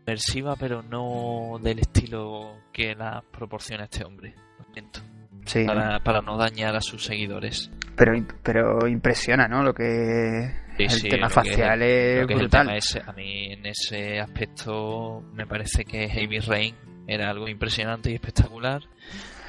inmersiva, 0.01 0.55
pero 0.55 0.83
no 0.83 1.57
del 1.61 1.79
estilo 1.79 2.57
que 2.71 2.93
la 2.95 3.23
proporciona 3.31 3.85
este 3.85 4.03
hombre. 4.05 4.35
Lo 4.59 4.73
siento. 4.73 4.99
Sí, 5.45 5.59
¿no? 5.63 5.73
Para, 5.73 5.99
para 6.03 6.21
no 6.21 6.37
dañar 6.37 6.75
a 6.75 6.81
sus 6.81 7.03
seguidores. 7.05 7.69
Pero, 7.95 8.13
pero 8.43 8.87
impresiona, 8.87 9.47
¿no? 9.47 9.63
Lo 9.63 9.73
que 9.73 10.51
Sí, 10.77 10.83
el 10.83 10.89
sí, 10.89 11.09
tema 11.09 11.27
es 11.27 11.33
facial 11.33 11.81
es, 11.81 12.25
que 12.27 12.33
es 12.33 12.39
el 12.39 12.47
brutal. 12.47 12.65
tema 12.67 12.77
ese, 12.77 13.01
a 13.05 13.11
mí 13.13 13.53
en 13.53 13.65
ese 13.65 14.19
aspecto 14.19 15.23
me 15.33 15.47
parece 15.47 15.85
que 15.85 16.09
Heavy 16.09 16.39
Rain 16.39 16.75
era 17.07 17.29
algo 17.29 17.47
impresionante 17.47 18.11
y 18.11 18.15
espectacular. 18.15 18.81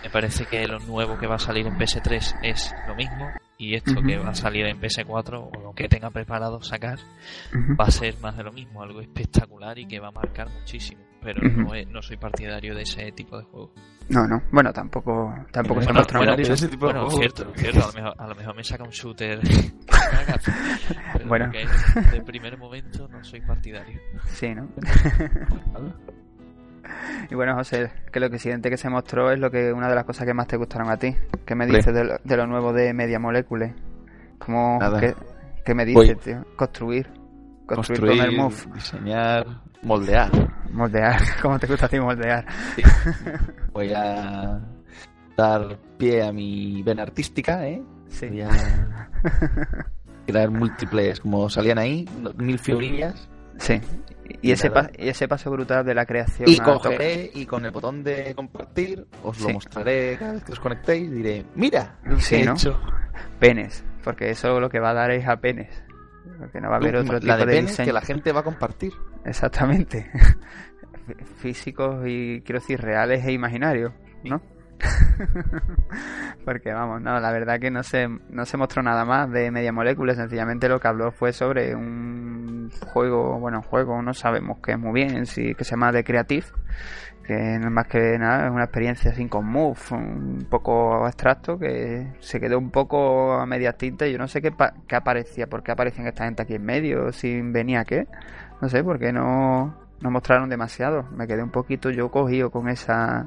Me 0.05 0.11
parece 0.11 0.47
que 0.47 0.67
lo 0.69 0.79
nuevo 0.79 1.19
que 1.19 1.27
va 1.27 1.35
a 1.35 1.39
salir 1.41 1.67
en 1.67 1.75
PS3 1.77 2.39
es 2.43 2.73
lo 2.87 2.95
mismo. 2.95 3.29
Y 3.59 3.75
esto 3.75 4.03
que 4.03 4.19
va 4.19 4.29
a 4.31 4.35
salir 4.35 4.67
en 4.67 4.79
PS4 4.79 5.51
o 5.53 5.61
lo 5.63 5.73
que 5.73 5.89
tenga 5.89 6.11
preparado 6.11 6.63
sacar 6.63 6.99
va 7.81 7.87
a 7.87 7.91
ser 7.91 8.19
más 8.21 8.37
de 8.37 8.45
lo 8.45 8.53
mismo, 8.53 8.83
algo 8.83 9.01
espectacular 9.01 9.79
y 9.79 9.87
que 9.89 9.99
va 9.99 10.09
a 10.09 10.13
marcar 10.13 10.49
muchísimo. 10.51 11.03
Pero 11.23 11.41
no, 11.43 11.75
es- 11.75 11.89
no 11.89 12.03
soy 12.03 12.19
partidario 12.19 12.75
de 12.75 12.83
ese 12.83 13.11
tipo 13.13 13.37
de 13.39 13.45
juego. 13.45 13.73
No, 14.09 14.27
no. 14.29 14.41
Bueno, 14.53 14.73
tampoco, 14.73 15.35
tampoco 15.51 15.81
se 15.81 15.87
Bueno, 15.87 15.99
muestra 15.99 16.19
bueno, 16.21 16.35
ese 16.35 16.69
tipo 16.69 16.87
de 16.87 16.93
Bueno, 16.93 17.11
cierto, 17.11 17.53
cierto, 17.57 17.81
a 17.83 17.87
lo, 17.89 17.93
mejor, 17.93 18.15
a 18.19 18.27
lo 18.29 18.35
mejor 18.37 18.57
me 18.57 18.65
saca 18.65 18.85
un 18.85 18.91
shooter. 18.91 19.41
Pero 21.13 21.27
Bueno. 21.27 21.51
de 21.51 22.23
primer 22.23 22.57
momento 22.57 23.09
no 23.09 23.23
soy 23.25 23.41
partidario. 23.41 23.99
Sí, 24.27 24.55
¿no? 24.55 24.69
Y 27.29 27.35
bueno, 27.35 27.55
José, 27.57 27.91
que 28.13 28.21
lo 28.21 28.31
que 28.31 28.39
siguiente 28.39 28.71
que 28.71 28.77
se 28.77 28.89
mostró 28.89 29.33
es 29.33 29.41
lo 29.41 29.51
que 29.51 29.73
una 29.73 29.89
de 29.89 29.97
las 29.97 30.05
cosas 30.05 30.25
que 30.25 30.33
más 30.35 30.47
te 30.47 30.57
gustaron 30.57 30.89
a 30.89 30.97
ti. 30.97 31.17
¿Qué 31.45 31.57
me 31.57 31.67
dices 31.67 31.93
de 31.93 32.05
lo, 32.05 32.19
de 32.23 32.37
lo 32.37 32.47
nuevo 32.47 32.73
de 32.73 32.95
Media 32.95 33.19
Molecule? 33.19 33.75
¿Cómo, 34.39 34.79
Nada. 34.79 35.01
qué, 35.01 35.15
qué 35.65 35.75
me 35.75 35.85
Voy. 35.93 36.07
dices, 36.07 36.21
tío? 36.23 36.45
Construir. 36.55 37.09
Construir, 37.67 38.17
con 38.19 38.27
el 38.27 38.37
move. 38.37 38.55
diseñar, 38.75 39.47
moldear. 39.83 40.31
Moldear. 40.71 41.21
¿Cómo 41.43 41.59
te 41.59 41.67
gusta 41.67 41.87
a 41.87 41.89
ti 41.89 41.99
moldear? 41.99 42.47
Voy 43.73 43.93
a 43.95 44.61
dar 45.37 45.79
pie 45.99 46.23
a 46.27 46.33
mi 46.33 46.83
vena 46.83 47.03
artística, 47.03 47.67
¿eh? 47.67 47.83
Sí. 48.09 48.29
Voy 48.29 48.43
a 48.43 48.51
crear 50.27 50.51
múltiples, 50.51 51.21
como 51.21 51.49
salían 51.49 51.79
ahí, 51.79 52.09
mil 52.37 52.59
figurillas. 52.59 53.29
Sí. 53.59 53.81
Y 54.43 54.51
ese, 54.53 54.71
pa- 54.71 54.91
y 54.99 55.09
ese 55.09 55.29
paso 55.29 55.51
brutal 55.51 55.85
de 55.85 55.95
la 55.95 56.05
creación. 56.05 56.49
Y 56.49 56.59
cogeré 56.59 57.31
y 57.35 57.47
con 57.47 57.65
el 57.65 57.71
botón 57.71 58.03
de 58.03 58.35
compartir 58.35 59.07
os 59.23 59.41
lo 59.41 59.47
Sí. 59.49 59.53
mostraré 59.55 60.17
cada 60.19 60.33
vez 60.35 60.45
que 60.45 60.53
os 60.53 60.61
conectéis 60.61 61.11
diré, 61.11 61.45
mira, 61.55 61.97
Sí, 62.19 62.37
he 62.37 62.45
¿no? 62.45 62.53
hecho. 62.55 62.79
penes. 63.39 63.85
Porque 64.05 64.31
eso 64.31 64.61
lo 64.61 64.69
que 64.69 64.79
va 64.79 64.91
a 64.91 64.95
dar 64.95 65.11
es 65.11 65.27
a 65.27 65.37
penes. 65.37 65.83
Porque 66.39 66.61
no 66.61 66.69
va 66.69 66.75
a 66.77 66.79
haber 66.79 66.97
otro 66.97 67.19
tipo 67.21 67.35
de 67.37 67.61
diseño. 67.63 67.87
que 67.87 67.93
la 67.93 68.01
gente 68.03 68.33
va 68.33 68.41
a 68.41 68.45
compartir. 68.45 68.93
Exactamente. 69.25 70.11
Fí- 71.07 71.25
Físicos 71.39 72.05
y 72.07 72.41
quiero 72.43 72.61
decir 72.61 72.81
reales 72.81 73.25
e 73.25 73.33
imaginarios, 73.33 73.93
¿no? 74.25 74.41
Porque 76.45 76.73
vamos, 76.73 77.01
no, 77.03 77.19
la 77.19 77.33
verdad 77.33 77.59
que 77.59 77.71
no 77.71 77.83
se, 77.83 78.09
no 78.09 78.45
se 78.45 78.57
mostró 78.57 78.83
nada 78.83 79.05
más 79.05 79.31
de 79.31 79.51
Media 79.51 79.73
Molecule, 79.73 80.15
sencillamente 80.15 80.69
lo 80.69 80.79
que 80.79 80.89
habló 80.89 81.11
fue 81.13 81.33
sobre 81.33 81.75
un 81.75 82.71
juego, 82.93 83.39
bueno, 83.41 83.59
un 83.59 83.65
juego, 83.65 84.01
no 84.03 84.13
sabemos 84.13 84.59
qué 84.63 84.73
es 84.73 84.79
muy 84.79 84.93
bien, 84.93 85.27
sí, 85.27 85.55
que 85.55 85.65
se 85.65 85.71
llama 85.73 85.93
The 85.93 86.05
Creative, 86.05 86.47
que 87.27 87.59
no 87.59 87.71
más 87.71 87.87
que 87.87 88.19
nada, 88.19 88.47
es 88.47 88.53
una 88.53 88.65
experiencia 88.65 89.13
sin 89.13 89.29
con 89.29 89.47
Move, 89.47 89.79
un 89.91 90.47
poco 90.49 91.05
abstracto, 91.05 91.59
que 91.59 92.13
se 92.21 92.41
quedó 92.41 92.59
un 92.59 92.71
poco 92.71 93.35
a 93.35 93.47
medias 93.47 93.77
tintas, 93.77 94.09
yo 94.09 94.19
no 94.19 94.29
sé 94.29 94.41
qué, 94.41 94.53
qué 94.87 94.97
aparecía, 94.97 95.47
por 95.47 95.63
qué 95.63 95.73
aparecían 95.73 96.07
esta 96.07 96.25
gente 96.25 96.43
aquí 96.43 96.55
en 96.55 96.65
medio, 96.65 97.13
sin 97.13 97.53
venía 97.53 97.85
qué, 97.85 98.07
no 98.61 98.69
sé, 98.69 98.83
porque 98.83 99.13
no, 99.13 99.75
no 100.01 100.11
mostraron 100.11 100.49
demasiado, 100.49 101.05
me 101.13 101.27
quedé 101.27 101.43
un 101.43 101.51
poquito 101.51 101.91
yo 101.91 102.11
cogido 102.11 102.51
con 102.51 102.69
esa 102.69 103.27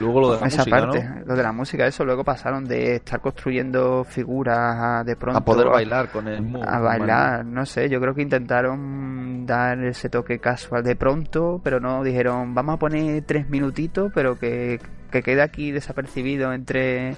Luego 0.00 0.20
lo 0.20 0.34
de 0.34 0.40
la 0.40 0.46
esa 0.46 0.58
música, 0.58 0.78
parte, 0.78 1.04
¿no? 1.04 1.20
lo 1.24 1.36
de 1.36 1.42
la 1.42 1.52
música, 1.52 1.86
eso 1.86 2.04
luego 2.04 2.22
pasaron 2.22 2.64
de 2.64 2.96
estar 2.96 3.20
construyendo 3.20 4.04
figuras 4.04 4.76
a 4.78 5.04
de 5.04 5.16
pronto 5.16 5.38
A 5.38 5.44
poder 5.44 5.68
bailar 5.68 6.08
con 6.10 6.28
el 6.28 6.42
move. 6.42 6.64
a 6.66 6.78
bailar, 6.78 7.44
no 7.44 7.66
sé, 7.66 7.88
yo 7.88 8.00
creo 8.00 8.14
que 8.14 8.22
intentaron 8.22 9.44
dar 9.44 9.82
ese 9.82 10.08
toque 10.08 10.38
casual 10.38 10.84
de 10.84 10.94
pronto, 10.94 11.60
pero 11.64 11.80
no 11.80 12.04
dijeron, 12.04 12.54
vamos 12.54 12.76
a 12.76 12.78
poner 12.78 13.22
tres 13.22 13.48
minutitos, 13.48 14.12
pero 14.14 14.38
que, 14.38 14.80
que 15.10 15.22
quede 15.22 15.42
aquí 15.42 15.72
desapercibido 15.72 16.52
entre 16.52 17.16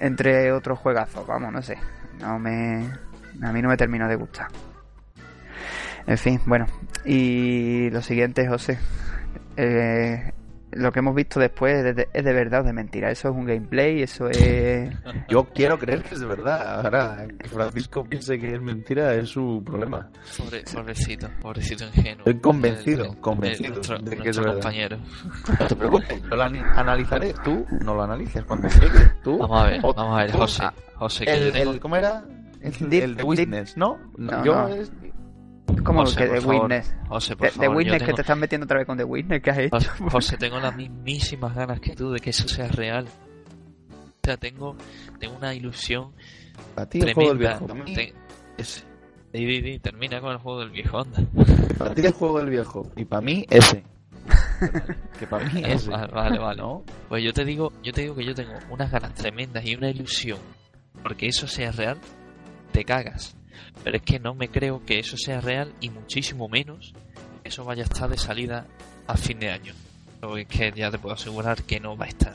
entre 0.00 0.50
otros 0.50 0.78
juegazos, 0.78 1.26
vamos, 1.26 1.52
no 1.52 1.62
sé, 1.62 1.78
no 2.20 2.38
me 2.38 2.84
a 3.42 3.52
mí 3.52 3.62
no 3.62 3.68
me 3.68 3.76
terminó 3.76 4.08
de 4.08 4.16
gustar. 4.16 4.48
En 6.06 6.18
fin, 6.18 6.40
bueno, 6.46 6.66
y 7.04 7.90
lo 7.90 8.02
siguiente, 8.02 8.48
José, 8.48 8.78
eh, 9.56 10.32
lo 10.72 10.92
que 10.92 10.98
hemos 11.00 11.14
visto 11.14 11.40
después 11.40 11.84
es 11.84 11.96
de, 11.96 12.08
es 12.12 12.24
de 12.24 12.32
verdad 12.32 12.60
o 12.60 12.64
de 12.64 12.72
mentira, 12.72 13.10
eso 13.10 13.28
es 13.28 13.34
un 13.34 13.44
gameplay, 13.46 14.02
eso 14.02 14.28
es 14.28 14.90
Yo 15.28 15.44
quiero 15.52 15.78
creer 15.78 16.02
que 16.02 16.14
es 16.14 16.20
de 16.20 16.26
verdad. 16.26 16.84
Ahora, 16.84 17.26
que 17.38 17.48
Francisco 17.48 18.04
piense 18.04 18.38
que 18.38 18.54
es 18.54 18.60
mentira 18.60 19.14
es 19.14 19.28
su 19.30 19.62
problema. 19.64 20.08
Pobre- 20.36 20.64
pobrecito, 20.72 21.28
pobrecito 21.40 21.84
ingenuo. 21.86 22.18
Estoy 22.26 22.40
convencido, 22.40 23.04
El- 23.04 23.10
el- 23.10 23.16
convencido 23.18 23.74
nuestro, 23.74 23.98
de 23.98 24.16
que 24.16 24.28
es 24.30 24.38
compañero. 24.38 24.98
No 25.58 25.66
te 25.66 25.76
preocupes, 25.76 26.22
yo 26.22 26.36
lo 26.36 26.42
analizaré. 26.42 27.34
Tú 27.44 27.66
no 27.84 27.94
lo 27.94 28.02
analices 28.02 28.44
cuando 28.44 28.68
llegue. 28.68 29.12
Tú. 29.22 29.38
Vamos 29.38 29.62
a 29.62 29.66
ver, 29.66 29.80
O- 29.82 29.94
vamos 29.94 30.18
a 30.18 30.22
ver, 30.24 30.32
José. 30.32 30.64
José, 30.96 31.78
¿Cómo 31.80 31.96
era? 31.96 32.24
El, 32.60 33.16
de 33.16 33.22
Witness, 33.24 33.76
¿no? 33.76 33.98
No, 34.18 34.44
yo 34.44 34.54
no. 34.54 34.68
es. 34.68 34.92
Como 35.84 36.00
José, 36.00 36.18
que 36.18 36.26
The 36.28 36.40
favor, 36.40 36.62
Witness. 36.62 36.94
José, 37.08 37.36
por 37.36 37.48
The, 37.48 37.52
favor, 37.54 37.76
Witness 37.76 38.02
que 38.02 38.12
te 38.12 38.20
estás 38.22 38.36
metiendo 38.38 38.64
otra 38.64 38.78
vez 38.78 38.86
con 38.86 38.96
The 38.98 39.04
Witness, 39.04 39.42
¿qué 39.42 39.50
has 39.50 39.58
hecho? 39.58 39.76
José, 39.76 39.90
José, 40.10 40.36
tengo 40.36 40.58
las 40.60 40.76
mismísimas 40.76 41.54
ganas 41.54 41.80
que 41.80 41.94
tú 41.94 42.10
de 42.12 42.20
que 42.20 42.30
eso 42.30 42.48
sea 42.48 42.68
real. 42.68 43.06
O 43.06 44.24
sea, 44.24 44.36
tengo, 44.36 44.76
tengo 45.18 45.36
una 45.36 45.54
ilusión 45.54 46.12
Para 46.74 46.88
ti 46.88 47.00
el 47.00 47.14
juego 47.14 47.34
del 47.34 47.38
tremenda. 47.48 47.74
viejo. 47.74 47.94
Te- 47.94 48.14
ese. 48.62 48.84
Di, 49.32 49.46
di, 49.46 49.60
di, 49.62 49.78
termina 49.78 50.20
con 50.20 50.32
el 50.32 50.38
juego 50.38 50.60
del 50.60 50.70
viejo, 50.70 50.98
anda. 51.00 51.22
Para 51.78 51.94
ti 51.94 52.04
el 52.04 52.12
juego 52.12 52.38
del 52.40 52.50
viejo. 52.50 52.90
Y 52.96 53.04
para 53.04 53.22
mí 53.22 53.46
ese. 53.48 53.84
Que 55.18 55.26
para 55.26 55.48
mí 55.48 55.62
es. 55.64 55.86
vale, 55.88 56.12
vale, 56.12 56.38
vale. 56.38 56.60
¿no? 56.60 56.82
Pues 57.08 57.24
yo 57.24 57.32
te 57.32 57.44
digo, 57.44 57.72
yo 57.82 57.92
te 57.92 58.02
digo 58.02 58.14
que 58.14 58.24
yo 58.26 58.34
tengo 58.34 58.52
unas 58.70 58.90
ganas 58.90 59.14
tremendas 59.14 59.64
y 59.64 59.74
una 59.74 59.88
ilusión 59.88 60.38
porque 61.02 61.28
eso 61.28 61.46
sea 61.46 61.72
real, 61.72 61.96
te 62.72 62.84
cagas. 62.84 63.34
Pero 63.84 63.96
es 63.96 64.02
que 64.02 64.18
no 64.18 64.34
me 64.34 64.48
creo 64.48 64.84
que 64.84 64.98
eso 64.98 65.16
sea 65.16 65.40
real 65.40 65.72
y 65.80 65.90
muchísimo 65.90 66.48
menos 66.48 66.94
que 67.42 67.48
eso 67.48 67.64
vaya 67.64 67.82
a 67.82 67.86
estar 67.86 68.08
de 68.08 68.18
salida 68.18 68.66
a 69.06 69.16
fin 69.16 69.40
de 69.40 69.50
año. 69.50 69.72
Lo 70.20 70.36
es 70.36 70.46
que 70.46 70.70
ya 70.72 70.90
te 70.90 70.98
puedo 70.98 71.14
asegurar 71.14 71.62
que 71.62 71.80
no 71.80 71.96
va 71.96 72.04
a 72.04 72.08
estar. 72.08 72.34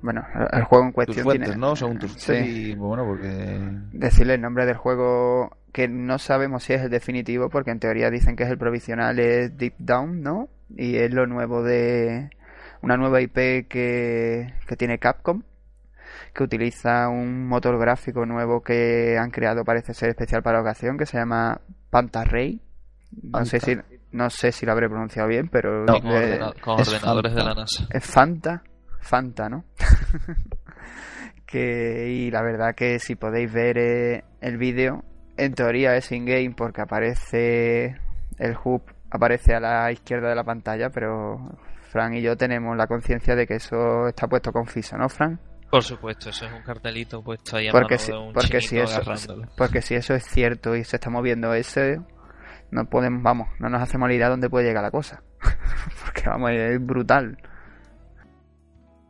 Bueno, 0.00 0.24
el, 0.52 0.64
juego 0.64 0.84
en 0.84 0.92
cuestión 0.92 1.24
fuentes, 1.24 1.48
tiene... 1.48 1.60
¿no? 1.60 1.76
Según 1.76 1.98
tus 1.98 2.12
Sí. 2.12 2.32
Y 2.32 2.74
bueno, 2.74 3.04
porque. 3.04 3.58
Decirle 3.92 4.34
el 4.34 4.40
nombre 4.40 4.64
del 4.64 4.76
juego 4.76 5.56
que 5.72 5.88
no 5.88 6.18
sabemos 6.18 6.64
si 6.64 6.72
es 6.72 6.82
el 6.82 6.90
definitivo 6.90 7.50
porque 7.50 7.70
en 7.70 7.80
teoría 7.80 8.10
dicen 8.10 8.36
que 8.36 8.44
es 8.44 8.50
el 8.50 8.58
provisional 8.58 9.18
es 9.18 9.56
Deep 9.56 9.74
Down, 9.78 10.22
¿no? 10.22 10.48
Y 10.76 10.96
es 10.96 11.12
lo 11.12 11.26
nuevo 11.26 11.62
de 11.62 12.30
una 12.82 12.96
nueva 12.96 13.20
IP 13.20 13.68
que, 13.68 14.54
que 14.66 14.76
tiene 14.76 14.98
Capcom 14.98 15.42
que 16.38 16.44
utiliza 16.44 17.08
un 17.08 17.46
motor 17.48 17.76
gráfico 17.78 18.24
nuevo 18.24 18.62
que 18.62 19.18
han 19.18 19.30
creado 19.30 19.64
parece 19.64 19.92
ser 19.92 20.10
especial 20.10 20.42
para 20.42 20.58
la 20.58 20.62
ocasión 20.62 20.96
que 20.96 21.04
se 21.04 21.18
llama 21.18 21.60
Pantarray. 21.90 22.62
No 23.24 23.44
sé 23.44 23.58
si 23.60 23.76
no 24.12 24.30
sé 24.30 24.52
si 24.52 24.64
lo 24.64 24.72
habré 24.72 24.88
pronunciado 24.88 25.28
bien, 25.28 25.48
pero 25.48 25.84
No, 25.84 26.00
con, 26.00 26.10
eh, 26.12 26.38
ordena- 26.40 26.54
con 26.62 26.80
es 26.80 26.88
ordenadores 26.88 27.34
de 27.34 27.40
Fanta. 27.42 27.54
la 27.54 27.60
NASA. 27.60 27.86
es 27.90 28.04
Fanta, 28.06 28.62
Fanta, 29.00 29.48
¿no? 29.48 29.64
que 31.46 32.08
y 32.10 32.30
la 32.30 32.42
verdad 32.42 32.74
que 32.74 32.98
si 32.98 33.16
podéis 33.16 33.52
ver 33.52 33.78
eh, 33.78 34.24
el 34.40 34.58
vídeo, 34.58 35.04
en 35.36 35.54
teoría 35.54 35.96
es 35.96 36.10
in-game 36.12 36.54
porque 36.56 36.82
aparece 36.82 37.96
el 38.38 38.56
hub 38.64 38.82
aparece 39.10 39.54
a 39.54 39.60
la 39.60 39.90
izquierda 39.90 40.28
de 40.28 40.34
la 40.34 40.44
pantalla, 40.44 40.90
pero 40.90 41.56
Fran 41.90 42.14
y 42.14 42.20
yo 42.22 42.36
tenemos 42.36 42.76
la 42.76 42.86
conciencia 42.86 43.34
de 43.34 43.46
que 43.46 43.54
eso 43.54 44.06
está 44.08 44.28
puesto 44.28 44.52
con 44.52 44.66
FISO, 44.66 44.98
¿no, 44.98 45.08
Fran? 45.08 45.40
Por 45.70 45.82
supuesto, 45.82 46.30
eso 46.30 46.46
es 46.46 46.52
un 46.52 46.62
cartelito 46.62 47.22
puesto 47.22 47.56
ahí 47.56 47.68
a 47.68 47.72
Porque 47.72 47.96
mano 47.96 48.04
si, 48.04 48.12
de 48.12 48.18
un 48.18 48.32
porque 48.32 48.60
si 48.60 48.78
eso 48.78 49.00
porque 49.56 49.82
si 49.82 49.94
eso 49.94 50.14
es 50.14 50.24
cierto 50.24 50.74
y 50.74 50.84
se 50.84 50.96
está 50.96 51.10
moviendo 51.10 51.52
ese 51.52 52.00
no 52.70 52.84
podemos, 52.86 53.22
vamos, 53.22 53.48
no 53.58 53.68
nos 53.68 53.82
hacemos 53.82 54.08
la 54.08 54.14
idea 54.14 54.28
dónde 54.28 54.50
puede 54.50 54.66
llegar 54.66 54.82
la 54.82 54.90
cosa. 54.90 55.22
porque 56.04 56.22
vamos, 56.26 56.50
es 56.50 56.84
brutal. 56.84 57.38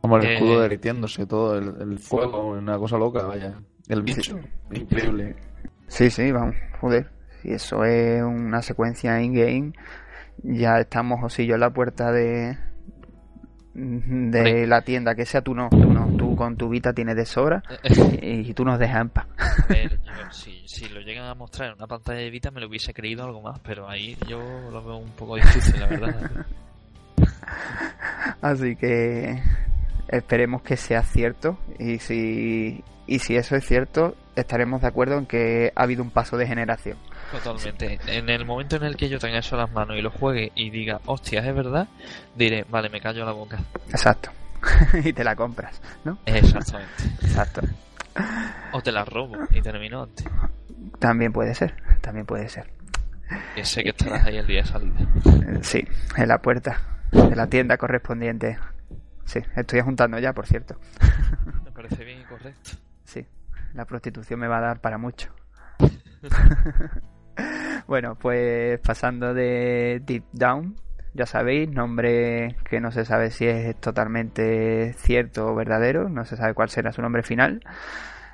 Como 0.01 0.17
el 0.17 0.25
Eh, 0.25 0.33
escudo 0.33 0.61
derritiéndose, 0.61 1.25
todo 1.25 1.57
el, 1.57 1.75
el 1.81 1.99
fuego, 1.99 2.51
una 2.51 2.77
cosa 2.77 2.97
loca, 2.97 3.23
vaya. 3.23 3.59
El 3.89 4.01
bicho, 4.03 4.39
increíble. 4.71 5.35
Sí, 5.87 6.09
sí, 6.09 6.31
vamos, 6.31 6.55
joder. 6.79 7.09
Si 7.41 7.51
eso 7.51 7.83
es 7.83 8.21
una 8.21 8.61
secuencia 8.61 9.21
in-game, 9.21 9.73
ya 10.43 10.79
estamos 10.79 11.37
y 11.39 11.47
yo 11.47 11.55
en 11.55 11.61
la 11.61 11.71
puerta 11.71 12.11
de 12.11 12.57
de 13.73 14.67
la 14.67 14.81
tienda, 14.81 15.15
que 15.15 15.25
sea 15.25 15.41
tú 15.41 15.53
no, 15.53 15.69
tú 15.69 15.91
no, 15.91 16.07
con 16.39 16.55
tu 16.55 16.69
Vita 16.69 16.93
tienes 16.93 17.17
de 17.17 17.25
sobra 17.25 17.61
y, 17.83 18.53
tú 18.53 18.63
nos 18.63 18.79
dejas 18.79 19.01
en 19.01 19.09
paz. 19.09 19.27
Ver, 19.67 19.99
si 20.31 20.87
lo 20.87 21.01
llegan 21.01 21.25
a 21.25 21.35
mostrar 21.35 21.67
en 21.67 21.75
una 21.75 21.85
pantalla 21.85 22.19
de 22.19 22.29
Vita 22.29 22.49
me 22.49 22.61
lo 22.61 22.67
hubiese 22.67 22.93
creído 22.93 23.25
algo 23.25 23.41
más, 23.41 23.59
pero 23.59 23.89
ahí 23.89 24.17
yo 24.25 24.39
lo 24.71 24.81
veo 24.81 24.95
un 24.95 25.11
poco 25.11 25.35
difícil, 25.35 25.77
la 25.81 25.87
verdad. 25.87 26.45
Así 28.41 28.77
que 28.77 29.43
esperemos 30.07 30.61
que 30.61 30.77
sea 30.77 31.03
cierto 31.03 31.59
y 31.77 31.99
si 31.99 32.85
y 33.05 33.19
si 33.19 33.35
eso 33.35 33.57
es 33.57 33.65
cierto, 33.65 34.15
estaremos 34.37 34.81
de 34.81 34.87
acuerdo 34.87 35.17
en 35.17 35.25
que 35.25 35.73
ha 35.75 35.83
habido 35.83 36.03
un 36.03 36.11
paso 36.11 36.37
de 36.37 36.47
generación. 36.47 36.97
Totalmente. 37.33 37.99
En 38.07 38.29
el 38.29 38.45
momento 38.45 38.77
en 38.77 38.83
el 38.83 38.95
que 38.95 39.09
yo 39.09 39.19
tenga 39.19 39.39
eso 39.39 39.55
en 39.55 39.61
las 39.63 39.71
manos 39.73 39.97
y 39.97 40.01
lo 40.01 40.11
juegue 40.11 40.53
y 40.55 40.69
diga, 40.69 41.01
hostias, 41.05 41.45
es 41.45 41.53
verdad, 41.53 41.89
diré, 42.35 42.65
vale, 42.69 42.87
me 42.87 43.01
callo 43.01 43.25
la 43.25 43.33
boca. 43.33 43.59
Exacto. 43.89 44.31
y 45.03 45.13
te 45.13 45.23
la 45.23 45.35
compras, 45.35 45.81
¿no? 46.03 46.19
Exactamente. 46.25 47.03
Exacto. 47.21 47.61
O 48.73 48.81
te 48.81 48.91
la 48.91 49.05
robo 49.05 49.37
y 49.51 49.61
termino 49.61 50.03
antes. 50.03 50.25
También 50.99 51.31
puede 51.31 51.55
ser, 51.55 51.75
también 52.01 52.25
puede 52.25 52.49
ser. 52.49 52.69
Que 53.55 53.63
sé 53.63 53.83
que 53.83 53.89
estarás 53.89 54.25
ahí 54.25 54.37
el 54.37 54.47
día 54.47 54.61
de 54.61 54.67
salida. 54.67 54.99
Eh, 54.99 55.59
Sí, 55.61 55.87
en 56.17 56.27
la 56.27 56.41
puerta 56.41 56.81
de 57.11 57.35
la 57.35 57.47
tienda 57.47 57.77
correspondiente. 57.77 58.57
Sí, 59.25 59.39
estoy 59.55 59.81
juntando 59.81 60.17
ya, 60.19 60.33
por 60.33 60.47
cierto. 60.47 60.79
Me 61.63 61.71
parece 61.71 62.03
bien 62.03 62.21
y 62.21 62.23
correcto. 62.23 62.71
Sí, 63.05 63.25
la 63.73 63.85
prostitución 63.85 64.39
me 64.39 64.47
va 64.47 64.57
a 64.57 64.61
dar 64.61 64.81
para 64.81 64.97
mucho. 64.97 65.33
bueno, 67.87 68.15
pues 68.15 68.79
pasando 68.79 69.33
de 69.33 70.01
Deep 70.05 70.25
Down, 70.33 70.75
ya 71.13 71.25
sabéis, 71.25 71.69
nombre 71.69 72.55
que 72.69 72.79
no 72.79 72.91
se 72.91 73.05
sabe 73.05 73.31
si 73.31 73.47
es 73.47 73.75
totalmente 73.77 74.93
cierto 74.93 75.47
o 75.47 75.55
verdadero, 75.55 76.09
no 76.09 76.25
se 76.25 76.37
sabe 76.37 76.53
cuál 76.53 76.69
será 76.69 76.91
su 76.91 77.01
nombre 77.01 77.23
final. 77.23 77.61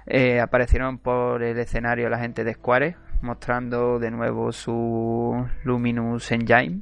Eh, 0.07 0.39
aparecieron 0.39 0.99
por 0.99 1.41
el 1.41 1.57
escenario 1.57 2.10
la 2.10 2.19
gente 2.19 2.43
de 2.43 2.53
Square, 2.53 2.95
mostrando 3.22 3.97
de 3.97 4.11
nuevo 4.11 4.52
su 4.52 5.47
Luminous 5.64 6.31
Engine, 6.31 6.81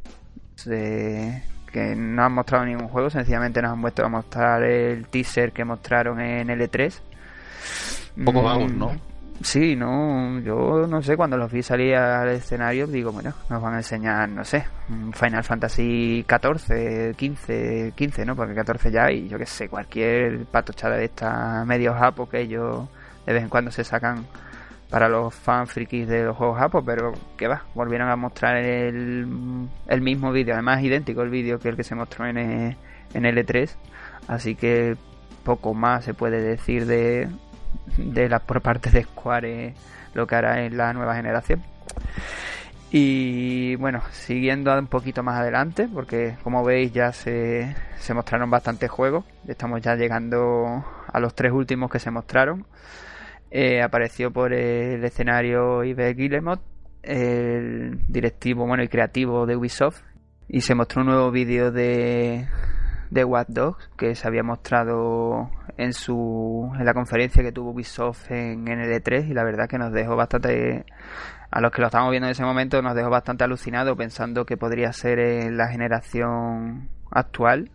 que 0.66 1.96
no 1.96 2.24
han 2.24 2.34
mostrado 2.34 2.66
ningún 2.66 2.88
juego, 2.88 3.10
sencillamente 3.10 3.62
nos 3.62 3.72
han 3.72 3.82
vuelto 3.82 4.06
a 4.06 4.10
mostrar 4.10 4.64
el 4.64 5.08
teaser 5.08 5.52
que 5.52 5.64
mostraron 5.64 6.20
en 6.20 6.50
L3. 6.50 7.02
Un 8.18 8.26
poco 8.26 8.42
Mm, 8.42 8.46
vagos, 8.46 8.74
¿no? 8.74 9.13
Sí, 9.44 9.76
no, 9.76 10.40
yo 10.40 10.88
no 10.88 11.02
sé, 11.02 11.18
cuando 11.18 11.36
los 11.36 11.52
vi 11.52 11.62
salir 11.62 11.96
al 11.96 12.30
escenario, 12.30 12.88
digo, 12.88 13.12
bueno, 13.12 13.34
nos 13.50 13.62
van 13.62 13.74
a 13.74 13.78
enseñar, 13.78 14.30
no 14.30 14.46
sé, 14.46 14.64
Final 15.12 15.44
Fantasy 15.44 16.24
14, 16.26 17.14
15, 17.18 17.92
15, 17.94 18.26
¿no? 18.26 18.38
Porque 18.38 18.56
14 18.56 18.90
ya 18.90 19.12
y 19.12 19.28
yo 19.28 19.38
que 19.38 19.46
sé, 19.46 19.68
cualquier 19.68 20.46
patochada 20.46 20.96
de 20.96 21.06
esta 21.06 21.66
medio 21.66 21.94
japo 21.94 22.30
que 22.30 22.40
ellos 22.40 22.88
de 23.26 23.34
vez 23.34 23.44
en 23.44 23.50
cuando 23.50 23.70
se 23.70 23.84
sacan 23.84 24.26
para 24.90 25.10
los 25.10 25.36
fan 25.36 25.68
frikis 25.68 26.08
de 26.08 26.24
los 26.24 26.38
juegos 26.38 26.60
japo, 26.60 26.82
pero 26.82 27.12
que 27.36 27.48
va, 27.48 27.64
volvieron 27.76 28.10
a 28.10 28.16
mostrar 28.16 28.56
el, 28.56 29.68
el 29.88 30.02
mismo 30.02 30.32
vídeo, 30.32 30.54
además 30.54 30.82
idéntico 30.82 31.22
el 31.22 31.30
vídeo 31.30 31.60
que 31.60 31.68
el 31.68 31.76
que 31.76 31.84
se 31.84 31.96
mostró 31.96 32.26
en, 32.28 32.38
eh, 32.38 32.78
en 33.14 33.24
L3, 33.24 33.76
así 34.30 34.56
que 34.56 34.96
poco 35.44 35.74
más 35.74 36.06
se 36.06 36.14
puede 36.14 36.42
decir 36.42 36.86
de, 36.86 37.28
de 37.98 38.30
las 38.30 38.42
por 38.42 38.62
parte 38.62 38.90
de 38.90 39.04
Square 39.04 39.74
lo 40.14 40.28
que 40.28 40.36
hará 40.36 40.64
en 40.66 40.78
la 40.78 40.94
nueva 40.94 41.16
generación. 41.16 41.64
Y 42.92 43.76
bueno, 43.78 44.04
siguiendo 44.12 44.78
un 44.78 44.86
poquito 44.86 45.24
más 45.24 45.40
adelante, 45.40 45.90
porque 45.92 46.36
como 46.44 46.64
veis 46.64 46.94
ya 46.94 47.12
se, 47.12 47.76
se 47.98 48.14
mostraron 48.14 48.52
bastantes 48.52 48.92
juegos, 48.92 49.26
estamos 49.48 49.82
ya 49.82 49.96
llegando 49.96 50.86
a 51.12 51.20
los 51.20 51.34
tres 51.34 51.52
últimos 51.52 51.90
que 51.90 51.98
se 51.98 52.12
mostraron. 52.12 52.68
Eh, 53.50 53.82
apareció 53.82 54.32
por 54.32 54.54
el 54.54 55.04
escenario 55.04 55.84
Yves 55.84 56.16
Guillemot, 56.16 56.62
el 57.02 58.00
directivo 58.08 58.68
bueno 58.68 58.84
y 58.84 58.88
creativo 58.88 59.48
de 59.48 59.56
Ubisoft, 59.56 60.02
y 60.48 60.62
se 60.62 60.76
mostró 60.76 61.02
un 61.02 61.08
nuevo 61.08 61.32
vídeo 61.32 61.72
de, 61.72 62.48
de 63.14 63.24
Watch 63.24 63.50
Dogs 63.50 63.90
que 63.98 64.16
se 64.16 64.28
había 64.28 64.44
mostrado 64.44 65.50
en 65.78 65.94
su 65.94 66.72
en 66.78 66.86
la 66.86 66.94
conferencia 66.94 67.44
que 67.44 67.52
tuvo 67.52 67.72
Ubisoft 67.72 68.32
en 68.32 68.66
ND3 68.66 69.30
y 69.30 69.34
la 69.34 69.44
verdad 69.44 69.68
que 69.68 69.78
nos 69.78 69.92
dejó 69.92 70.16
bastante 70.16 70.86
a 71.52 71.62
los 71.62 71.72
que 71.72 71.82
lo 71.82 71.88
estábamos 71.88 72.12
viendo 72.12 72.28
en 72.28 72.32
ese 72.32 72.44
momento 72.44 72.82
nos 72.82 72.96
dejó 72.96 73.10
bastante 73.10 73.44
alucinado 73.44 73.96
pensando 73.96 74.46
que 74.46 74.58
podría 74.58 74.92
ser 74.92 75.20
en 75.20 75.56
la 75.56 75.68
generación 75.68 76.90
actual. 77.12 77.70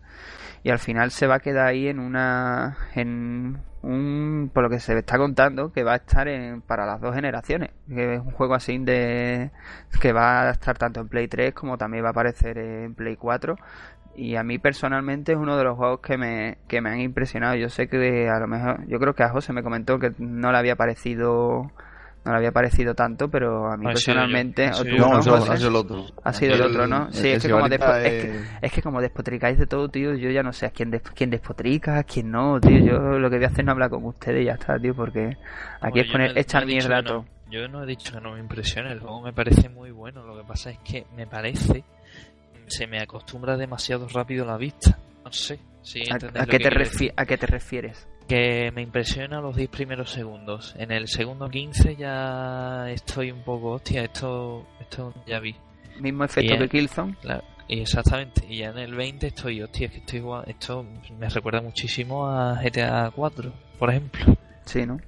Y 0.63 0.71
al 0.71 0.79
final 0.79 1.11
se 1.11 1.25
va 1.25 1.35
a 1.35 1.39
quedar 1.39 1.67
ahí 1.67 1.87
en 1.87 1.99
una 1.99 2.77
en 2.93 3.61
un 3.81 4.51
por 4.53 4.63
lo 4.63 4.69
que 4.69 4.81
se 4.81 4.97
está 4.97 5.17
contando 5.17 5.71
que 5.71 5.83
va 5.85 5.93
a 5.93 5.95
estar 5.95 6.27
en, 6.27 6.61
para 6.61 6.85
las 6.85 6.99
dos 6.99 7.15
generaciones 7.15 7.71
que 7.87 8.15
es 8.15 8.19
un 8.19 8.31
juego 8.31 8.55
así 8.55 8.77
de 8.77 9.51
que 10.01 10.11
va 10.11 10.49
a 10.49 10.51
estar 10.51 10.77
tanto 10.77 10.99
en 10.99 11.07
Play 11.07 11.29
3 11.29 11.53
como 11.53 11.77
también 11.77 12.03
va 12.03 12.09
a 12.09 12.11
aparecer 12.11 12.57
en 12.57 12.93
Play 12.93 13.15
4 13.15 13.55
y 14.19 14.35
a 14.35 14.43
mí 14.43 14.59
personalmente 14.59 15.31
es 15.33 15.37
uno 15.37 15.57
de 15.57 15.63
los 15.63 15.77
juegos 15.77 15.99
que 16.01 16.17
me, 16.17 16.57
que 16.67 16.81
me 16.81 16.89
han 16.89 16.99
impresionado. 16.99 17.55
Yo 17.55 17.69
sé 17.69 17.87
que 17.87 18.29
a 18.29 18.39
lo 18.39 18.47
mejor, 18.47 18.85
yo 18.87 18.99
creo 18.99 19.13
que 19.13 19.23
a 19.23 19.29
José 19.29 19.53
me 19.53 19.63
comentó 19.63 19.97
que 19.99 20.11
no 20.19 20.51
le 20.51 20.57
había 20.57 20.75
parecido, 20.75 21.71
no 22.25 22.31
le 22.31 22.37
había 22.37 22.51
parecido 22.51 22.93
tanto, 22.95 23.29
pero 23.29 23.71
a 23.71 23.77
mí 23.77 23.85
yo, 23.85 23.91
personalmente, 23.93 24.69
o 24.71 24.83
tú, 24.83 24.89
yo. 24.89 24.97
No, 24.97 25.09
¿no, 25.13 25.21
José? 25.23 25.51
ha 25.53 25.57
sido 25.57 25.69
el 25.69 25.75
otro. 25.77 26.05
Ha 26.23 26.33
sido 26.33 26.53
el 26.55 26.61
El- 26.61 26.67
otro, 26.67 26.87
¿no? 26.87 27.11
Sí, 27.11 27.29
el 27.29 27.37
es 27.37 27.43
que, 27.45 27.49
como 27.51 27.67
despo- 27.67 27.97
es, 27.97 28.05
es- 28.05 28.25
que, 28.25 28.41
es 28.67 28.71
que 28.73 28.81
como 28.81 29.01
despotricáis 29.01 29.57
de 29.57 29.67
todo, 29.67 29.89
tío, 29.89 30.13
yo 30.15 30.29
ya 30.29 30.43
no 30.43 30.51
sé 30.53 30.65
a 30.65 30.71
quién, 30.71 30.91
des- 30.91 31.01
quién 31.15 31.29
despotrica, 31.29 31.97
a 31.99 32.03
quién 32.03 32.29
no, 32.31 32.59
tío. 32.59 32.77
Yo 32.79 32.99
lo 33.19 33.29
que 33.29 33.37
voy 33.37 33.45
a 33.45 33.47
hacer 33.47 33.61
es 33.61 33.65
no 33.65 33.71
hablar 33.71 33.89
con 33.89 34.03
ustedes 34.05 34.41
y 34.41 34.45
ya 34.45 34.53
está, 34.53 34.77
tío, 34.77 34.93
porque 34.95 35.37
aquí 35.81 35.99
Hombre, 35.99 36.01
es 36.01 36.11
poner, 36.11 36.37
echar 36.37 36.65
mierda 36.65 37.01
no. 37.01 37.25
Yo 37.49 37.67
no 37.67 37.83
he 37.83 37.87
dicho 37.87 38.13
que 38.13 38.21
no 38.21 38.33
me 38.33 38.39
impresione, 38.41 38.91
el 38.91 38.99
juego 38.99 39.21
me 39.21 39.33
parece 39.33 39.69
muy 39.69 39.89
bueno. 39.89 40.23
Lo 40.23 40.37
que 40.37 40.43
pasa 40.43 40.69
es 40.69 40.77
que 40.79 41.07
me 41.15 41.25
parece 41.25 41.83
se 42.69 42.87
me 42.87 43.01
acostumbra 43.01 43.57
demasiado 43.57 44.07
rápido 44.07 44.45
la 44.45 44.57
vista. 44.57 44.97
No 45.23 45.31
sé 45.31 45.59
si 45.81 46.01
¿A, 46.11 46.17
qué 46.45 46.59
te 46.59 46.69
refi-. 46.69 47.11
¿A 47.15 47.25
qué 47.25 47.37
te 47.37 47.47
refieres? 47.47 48.07
Que 48.27 48.71
me 48.71 48.81
impresiona 48.81 49.41
los 49.41 49.55
10 49.55 49.69
primeros 49.69 50.11
segundos. 50.11 50.75
En 50.77 50.91
el 50.91 51.07
segundo 51.07 51.49
15 51.49 51.95
ya 51.95 52.89
estoy 52.91 53.31
un 53.31 53.43
poco, 53.43 53.71
hostia, 53.71 54.03
esto, 54.03 54.67
esto 54.79 55.13
ya 55.25 55.39
vi. 55.39 55.55
Mismo 55.99 56.23
efecto 56.23 56.57
que 56.57 56.69
Killzone. 56.69 57.15
Claro, 57.21 57.43
exactamente, 57.67 58.45
y 58.47 58.59
ya 58.59 58.69
en 58.69 58.77
el 58.77 58.95
20 58.95 59.27
estoy, 59.27 59.61
hostia, 59.61 59.87
es 59.87 59.91
que 59.91 59.97
estoy 59.99 60.19
igual, 60.19 60.45
esto 60.47 60.85
me 61.17 61.27
recuerda 61.27 61.61
muchísimo 61.61 62.27
a 62.27 62.61
GTA 62.61 63.11
4, 63.13 63.51
por 63.77 63.89
ejemplo. 63.89 64.37
Sí, 64.65 64.85
¿no? 64.85 64.99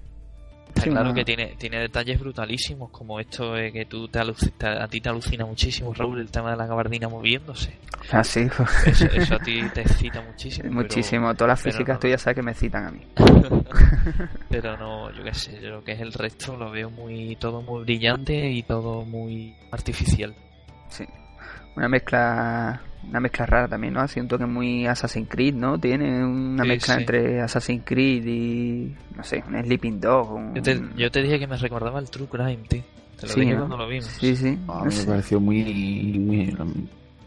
Está 0.71 0.83
Sí, 0.83 0.89
claro 0.89 1.13
que 1.13 1.25
tiene, 1.25 1.55
tiene 1.57 1.79
detalles 1.79 2.19
brutalísimos, 2.19 2.89
como 2.91 3.19
esto 3.19 3.53
de 3.53 3.71
que 3.71 3.85
tú 3.85 4.07
te, 4.07 4.19
te- 4.57 4.67
a 4.67 4.87
ti 4.87 5.01
te 5.01 5.09
alucina 5.09 5.45
muchísimo, 5.45 5.93
Raúl, 5.93 6.19
el 6.21 6.31
tema 6.31 6.51
de 6.51 6.57
la 6.57 6.65
gabardina 6.65 7.09
moviéndose. 7.09 7.75
Ah, 8.11 8.23
sí, 8.23 8.47
Eso, 8.85 9.05
eso 9.05 9.35
a 9.35 9.39
ti 9.39 9.61
te 9.73 9.81
excita 9.81 10.21
muchísimo. 10.21 10.63
pero- 10.69 10.81
muchísimo. 10.81 11.33
Todas 11.35 11.49
las 11.49 11.61
pero 11.63 11.73
físicas 11.73 11.95
no- 11.95 11.99
tuyas 11.99 12.21
sabes 12.21 12.35
que 12.35 12.41
me 12.41 12.53
citan 12.53 12.85
a 12.85 12.91
mí. 12.91 13.01
Pero 14.49 14.77
no, 14.77 15.11
yo 15.11 15.23
qué 15.23 15.33
sé, 15.33 15.59
yo 15.61 15.69
lo 15.69 15.83
que 15.83 15.91
es 15.93 16.01
el 16.01 16.13
resto 16.13 16.55
lo 16.57 16.71
veo 16.71 16.89
muy 16.89 17.35
todo 17.37 17.61
muy 17.61 17.83
brillante 17.83 18.49
y 18.49 18.63
todo 18.63 19.03
muy 19.05 19.55
artificial. 19.71 20.33
Sí. 20.89 21.05
Una 21.75 21.87
mezcla 21.87 22.81
una 23.09 23.19
mezcla 23.19 23.45
rara 23.45 23.67
también, 23.67 23.93
¿no? 23.93 24.01
Así 24.01 24.19
un 24.19 24.27
toque 24.27 24.45
muy 24.45 24.85
Assassin's 24.85 25.27
Creed, 25.29 25.55
¿no? 25.55 25.77
Tiene 25.79 26.23
una 26.25 26.63
Sí, 26.63 26.69
mezcla 26.69 26.93
sí. 26.95 26.99
entre 27.01 27.41
Assassin's 27.41 27.83
Creed 27.85 28.25
y 28.25 28.95
no 29.15 29.23
sé, 29.23 29.43
un 29.47 29.61
Sleeping 29.63 29.99
Dog, 29.99 30.31
un... 30.33 30.53
Yo 30.55 30.61
te, 30.61 30.81
yo 30.95 31.11
te 31.11 31.21
dije 31.21 31.39
que 31.39 31.47
me 31.47 31.57
recordaba 31.57 31.99
el 31.99 32.09
True 32.09 32.27
Crime, 32.27 32.59
tío. 32.67 32.83
Te 33.19 33.27
lo 33.27 33.33
Sí, 33.33 33.39
dije 33.41 33.53
¿no? 33.53 33.59
cuando 33.59 33.77
lo 33.77 33.87
vimos. 33.87 34.05
Sí, 34.19 34.35
sí. 34.35 34.57
A 34.67 34.79
no 34.79 34.85
mí 34.85 34.91
sé. 34.91 35.01
me 35.01 35.07
pareció 35.07 35.39
muy, 35.39 35.63
muy 36.19 36.57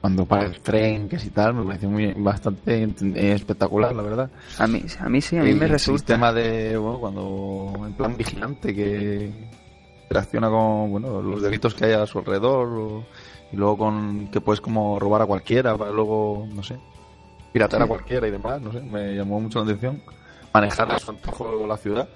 cuando 0.01 0.27
para 0.27 0.45
el 0.45 0.61
tren, 0.61 1.09
que 1.09 1.19
si 1.19 1.31
tal, 1.31 1.55
me 1.55 1.65
pareció 1.65 1.89
muy 1.89 2.13
bastante 2.15 2.83
eh, 2.85 3.33
espectacular, 3.33 3.95
la 3.95 4.03
verdad. 4.03 4.31
A 4.59 4.67
mí, 4.67 4.83
a 4.99 5.09
mí 5.09 5.21
sí, 5.21 5.37
a 5.39 5.43
mí 5.43 5.51
Y 5.51 5.55
me 5.55 5.65
el 5.65 5.71
resulta. 5.71 5.99
sistema 5.99 6.33
de, 6.33 6.77
bueno, 6.77 6.99
cuando 6.99 7.73
en 7.87 7.93
plan 7.95 8.17
vigilante 8.17 8.75
que 8.75 9.31
interacciona 10.03 10.51
con, 10.51 10.91
bueno, 10.91 11.23
los 11.23 11.41
delitos 11.43 11.75
que 11.75 11.87
hay 11.87 11.93
a 11.93 12.07
su 12.07 12.19
alrededor 12.19 12.69
o- 12.69 13.05
y 13.55 13.57
luego 13.57 13.79
con 13.79 14.27
que 14.33 14.41
puedes 14.41 14.61
como 14.61 14.99
robar 14.99 15.23
a 15.23 15.27
cualquiera 15.27 15.77
para 15.79 15.93
luego, 15.93 16.45
no 16.53 16.63
sé, 16.65 16.77
piratear 17.53 17.83
a 17.83 17.87
cualquiera 17.87 18.27
y 18.27 18.33
demás, 18.33 18.61
no 18.61 18.73
sé, 18.73 18.81
me 18.81 19.15
llamó 19.15 19.41
mucho 19.41 19.61
la 19.61 19.65
atención. 19.71 20.03
Manejar 20.53 20.91
a 20.93 20.99
su 20.99 21.13
antojo 21.13 21.65
la 21.69 21.77
ciudad. 21.77 22.09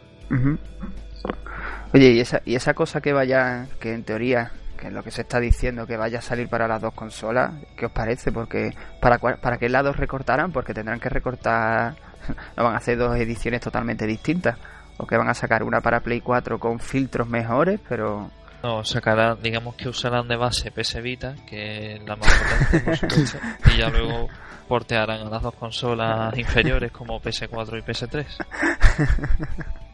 Oye, 1.94 2.10
y 2.12 2.20
esa, 2.20 2.42
y 2.44 2.54
esa 2.54 2.74
cosa 2.74 3.00
que 3.00 3.12
vaya, 3.12 3.66
que 3.80 3.94
en 3.94 4.04
teoría, 4.04 4.50
que 4.76 4.88
es 4.88 4.92
lo 4.92 5.02
que 5.02 5.10
se 5.10 5.22
está 5.22 5.40
diciendo, 5.40 5.86
que 5.86 5.96
vaya 5.96 6.18
a 6.18 6.22
salir 6.22 6.48
para 6.48 6.68
las 6.68 6.80
dos 6.82 6.92
consolas, 6.94 7.52
¿qué 7.76 7.86
os 7.86 7.92
parece? 7.92 8.30
Porque 8.30 8.74
¿para, 9.00 9.18
cuál- 9.18 9.38
para 9.38 9.58
qué 9.58 9.68
lados 9.68 9.96
recortarán? 9.96 10.52
Porque 10.52 10.74
tendrán 10.74 11.00
que 11.00 11.08
recortar, 11.08 11.94
no 12.56 12.64
van 12.64 12.74
a 12.74 12.78
hacer 12.78 12.98
dos 12.98 13.16
ediciones 13.16 13.60
totalmente 13.60 14.06
distintas, 14.06 14.58
o 14.98 15.06
que 15.06 15.16
van 15.16 15.28
a 15.28 15.34
sacar 15.34 15.62
una 15.62 15.80
para 15.80 16.00
Play 16.00 16.20
4 16.20 16.58
con 16.58 16.78
filtros 16.78 17.28
mejores, 17.28 17.80
pero 17.88 18.30
No, 18.62 18.84
sacarán, 18.84 19.40
digamos 19.40 19.76
que 19.76 19.88
usarán 19.88 20.26
de 20.26 20.36
base 20.36 20.72
PS 20.72 21.00
Vita, 21.00 21.34
que 21.46 21.94
es 21.94 22.02
la 22.02 22.16
más 22.16 22.28
potente, 22.28 22.84
por 22.84 22.96
supuesto, 22.96 23.38
y 23.72 23.78
ya 23.78 23.88
luego 23.88 24.28
portearán 24.66 25.26
a 25.26 25.30
las 25.30 25.42
dos 25.42 25.54
consolas 25.54 26.36
inferiores 26.36 26.90
como 26.92 27.20
PS4 27.20 27.78
y 27.78 27.82
PS3. 27.82 28.26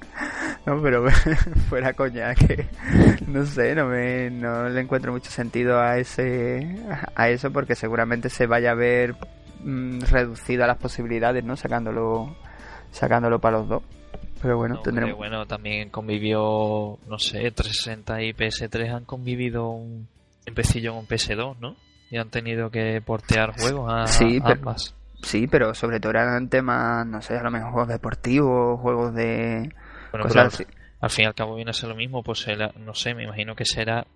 No, 0.67 0.81
pero 0.81 1.05
fuera 1.69 1.93
coña, 1.93 2.35
que 2.35 2.67
no 3.27 3.45
sé, 3.45 3.75
no 3.75 3.87
me 3.87 4.31
no 4.31 4.69
le 4.69 4.81
encuentro 4.81 5.13
mucho 5.13 5.31
sentido 5.31 5.79
a 5.79 5.99
ese 5.99 6.77
a 7.15 7.29
eso 7.29 7.51
porque 7.53 7.75
seguramente 7.75 8.31
se 8.31 8.47
vaya 8.47 8.71
a 8.71 8.75
ver 8.75 9.15
mm, 9.61 10.01
reducida 10.03 10.67
las 10.67 10.79
posibilidades, 10.79 11.45
¿no? 11.45 11.57
Sacándolo 11.57 12.35
sacándolo 12.93 13.41
para 13.41 13.59
los 13.59 13.69
dos. 13.69 13.83
Pero 14.45 14.59
bueno, 14.59 14.75
No, 14.75 14.81
hombre, 14.81 14.93
tendremos 14.93 15.17
bueno, 15.17 15.47
también 15.47 15.89
convivió, 15.91 16.99
no 17.09 17.19
sé, 17.19 17.51
360 17.51 18.23
y 18.23 18.33
PS3 18.35 18.95
han 18.95 19.05
convivido 19.07 19.71
un 19.71 20.07
empecillo 20.47 20.93
con 20.95 21.07
PS2, 21.09 21.57
¿no? 21.61 21.77
Y 22.11 22.19
han 22.19 22.29
tenido 22.29 22.71
que 22.71 23.01
portear 23.01 23.59
juegos 23.59 23.91
a, 23.93 24.07
Sí, 24.07 24.39
a 24.43 24.45
pero- 24.45 24.59
ambas. 24.61 24.95
Sí, 25.23 25.47
pero 25.47 25.75
sobre 25.75 25.99
todo 26.01 26.11
eran 26.11 26.51
temas, 26.51 27.07
no 27.07 27.23
sé, 27.23 27.39
a 27.39 27.43
lo 27.43 27.51
mejor 27.51 27.71
juegos 27.73 27.89
deportivos, 27.89 28.79
juegos 28.81 29.15
de 29.15 29.73
Bueno, 30.13 30.27
cosas 30.27 30.53
así. 30.53 30.65
al 31.01 31.09
fin 31.11 31.25
y 31.25 31.27
al 31.29 31.35
cabo 31.35 31.55
viene 31.55 31.71
a 31.71 31.73
ser 31.75 31.89
lo 31.89 31.97
mismo, 31.97 32.23
pues 32.23 32.47
no 32.79 32.95
sé, 32.95 33.15
me 33.15 33.25
imagino 33.25 33.57
que 33.57 33.65
será... 33.65 34.07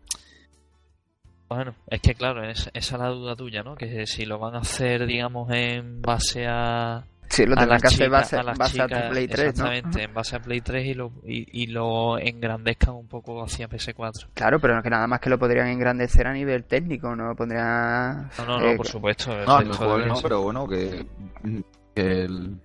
Bueno, 1.48 1.74
es 1.86 2.02
que 2.02 2.14
claro, 2.14 2.44
es- 2.44 2.70
esa 2.74 2.96
es 2.96 3.00
la 3.00 3.09
duda 3.09 3.34
tuya, 3.34 3.62
¿no? 3.62 3.74
Que 3.74 4.06
si 4.06 4.26
lo 4.26 4.38
van 4.38 4.55
a 4.55 4.59
hacer, 4.59 5.06
digamos, 5.06 5.50
en 5.50 6.02
base 6.02 6.46
a... 6.46 7.05
Sí, 7.30 7.44
lo 7.46 7.55
las 7.55 7.66
que 7.82 7.86
hacer 7.88 7.90
chicas- 7.90 8.10
base, 8.10 8.36
a 8.36 8.42
las 8.42 8.59
base 8.59 8.80
a 8.82 8.86
tu 8.88 8.94
chicas, 8.94 9.10
Play 9.10 9.28
3, 9.28 9.44
¿no? 9.44 9.48
Exactamente, 9.66 10.02
en 10.02 10.14
base 10.14 10.36
a 10.36 10.40
Play 10.40 10.60
3 10.60 10.86
y 10.86 10.94
lo, 10.94 11.12
y, 11.24 11.62
y 11.62 11.66
lo 11.68 12.18
engrandezcan 12.18 12.94
un 12.94 13.06
poco 13.06 13.42
hacia 13.44 13.68
PS4. 13.68 14.28
Claro, 14.34 14.59
pero 14.60 14.82
que 14.82 14.90
nada 14.90 15.06
más 15.06 15.20
que 15.20 15.30
lo 15.30 15.38
podrían 15.38 15.68
engrandecer 15.68 16.26
a 16.26 16.32
nivel 16.32 16.64
técnico, 16.64 17.14
no 17.14 17.26
lo 17.28 17.34
pondrían... 17.36 18.28
No, 18.38 18.46
no, 18.46 18.59
no, 18.60 18.66
eh, 18.66 18.76
por 18.76 18.86
supuesto. 18.86 19.32
el 19.38 19.46
No, 19.46 19.60
mejor 19.60 20.06
no, 20.06 20.14
pero 20.22 20.42
bueno, 20.42 20.66
que, 20.66 21.06
que, 21.94 22.22
el- 22.22 22.59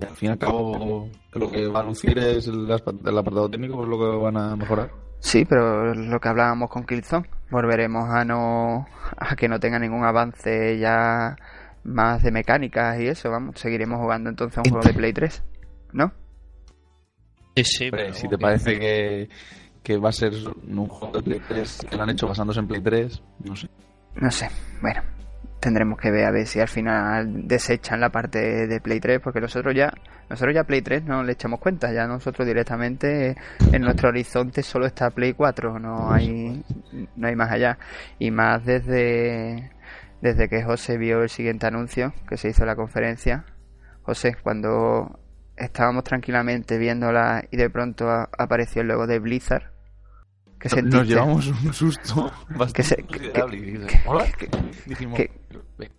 que 0.00 0.06
al 0.06 0.16
fin 0.16 0.28
y 0.30 0.32
al 0.32 0.38
cabo 0.38 1.08
lo 1.32 1.50
que 1.50 1.66
va 1.66 1.80
a 1.80 1.84
lucir 1.84 2.18
es 2.18 2.46
el, 2.48 2.64
el 2.64 3.18
apartado 3.18 3.48
técnico, 3.50 3.82
es 3.82 3.88
lo 3.88 3.98
que 3.98 4.16
van 4.24 4.36
a 4.36 4.56
mejorar. 4.56 4.90
Sí, 5.18 5.44
pero 5.46 5.92
es 5.92 5.96
lo 5.98 6.20
que 6.20 6.28
hablábamos 6.28 6.68
con 6.70 6.84
Killzone, 6.84 7.26
volveremos 7.50 8.08
a 8.10 8.24
no 8.24 8.86
a 9.16 9.34
que 9.36 9.48
no 9.48 9.58
tenga 9.58 9.78
ningún 9.78 10.04
avance 10.04 10.78
ya 10.78 11.34
más 11.84 12.22
de 12.22 12.30
mecánicas 12.30 12.98
y 13.00 13.06
eso, 13.06 13.30
vamos, 13.30 13.58
seguiremos 13.58 14.00
jugando 14.00 14.30
entonces 14.30 14.58
a 14.58 14.62
un 14.62 14.70
juego 14.70 14.86
de 14.86 14.94
Play 14.94 15.12
3, 15.12 15.42
¿no? 15.92 16.12
Sí, 17.56 17.64
sí, 17.64 17.90
pero 17.90 18.12
si 18.12 18.28
te 18.28 18.38
parece 18.38 18.78
que, 18.78 19.28
que 19.82 19.96
va 19.98 20.08
a 20.08 20.12
ser 20.12 20.32
un 20.66 20.88
juego 20.88 21.18
de 21.18 21.22
Play 21.22 21.40
3 21.46 21.86
que 21.88 21.96
lo 21.96 22.02
han 22.02 22.10
hecho 22.10 22.26
basándose 22.26 22.60
en 22.60 22.66
Play 22.66 22.80
3, 22.80 23.22
no 23.44 23.54
sé. 23.54 23.68
No 24.16 24.30
sé, 24.30 24.48
bueno, 24.80 25.02
tendremos 25.64 25.98
que 25.98 26.10
ver 26.10 26.26
a 26.26 26.30
ver 26.30 26.46
si 26.46 26.60
al 26.60 26.68
final 26.68 27.48
desechan 27.48 27.98
la 27.98 28.10
parte 28.10 28.66
de 28.66 28.80
Play 28.80 29.00
3, 29.00 29.20
porque 29.20 29.40
nosotros 29.40 29.74
ya, 29.74 29.92
nosotros 30.28 30.54
ya 30.54 30.64
Play 30.64 30.82
3 30.82 31.04
no 31.04 31.22
le 31.22 31.32
echamos 31.32 31.58
cuenta, 31.58 31.90
ya 31.90 32.06
nosotros 32.06 32.46
directamente 32.46 33.34
en 33.72 33.82
nuestro 33.82 34.10
horizonte 34.10 34.62
solo 34.62 34.86
está 34.86 35.08
Play 35.10 35.32
4, 35.32 35.78
no 35.78 36.12
hay, 36.12 36.62
no 37.16 37.26
hay 37.26 37.34
más 37.34 37.50
allá. 37.50 37.78
Y 38.18 38.30
más 38.30 38.62
desde, 38.64 39.70
desde 40.24 40.48
que 40.48 40.62
José 40.62 40.96
vio 40.96 41.22
el 41.22 41.28
siguiente 41.28 41.66
anuncio 41.66 42.14
que 42.26 42.38
se 42.38 42.48
hizo 42.48 42.64
la 42.64 42.76
conferencia. 42.76 43.44
José, 44.04 44.34
cuando 44.42 45.20
estábamos 45.54 46.04
tranquilamente 46.04 46.78
viéndola 46.78 47.44
y 47.50 47.58
de 47.58 47.68
pronto 47.68 48.08
apareció 48.10 48.80
el 48.80 48.88
logo 48.88 49.06
de 49.06 49.18
Blizzard, 49.18 49.73
¿qué 50.72 50.82
Nos 50.82 51.06
llevamos 51.08 51.46
un 51.48 51.72
susto 51.72 52.30
bastante 52.50 52.82
se- 52.82 53.02
considerable. 53.02 53.56
y 53.56 53.60
dices, 53.62 53.86
que- 53.86 54.00
"Hola", 54.08 54.24
que- 54.32 54.48
dijimos, 54.86 55.16
que- 55.18 55.30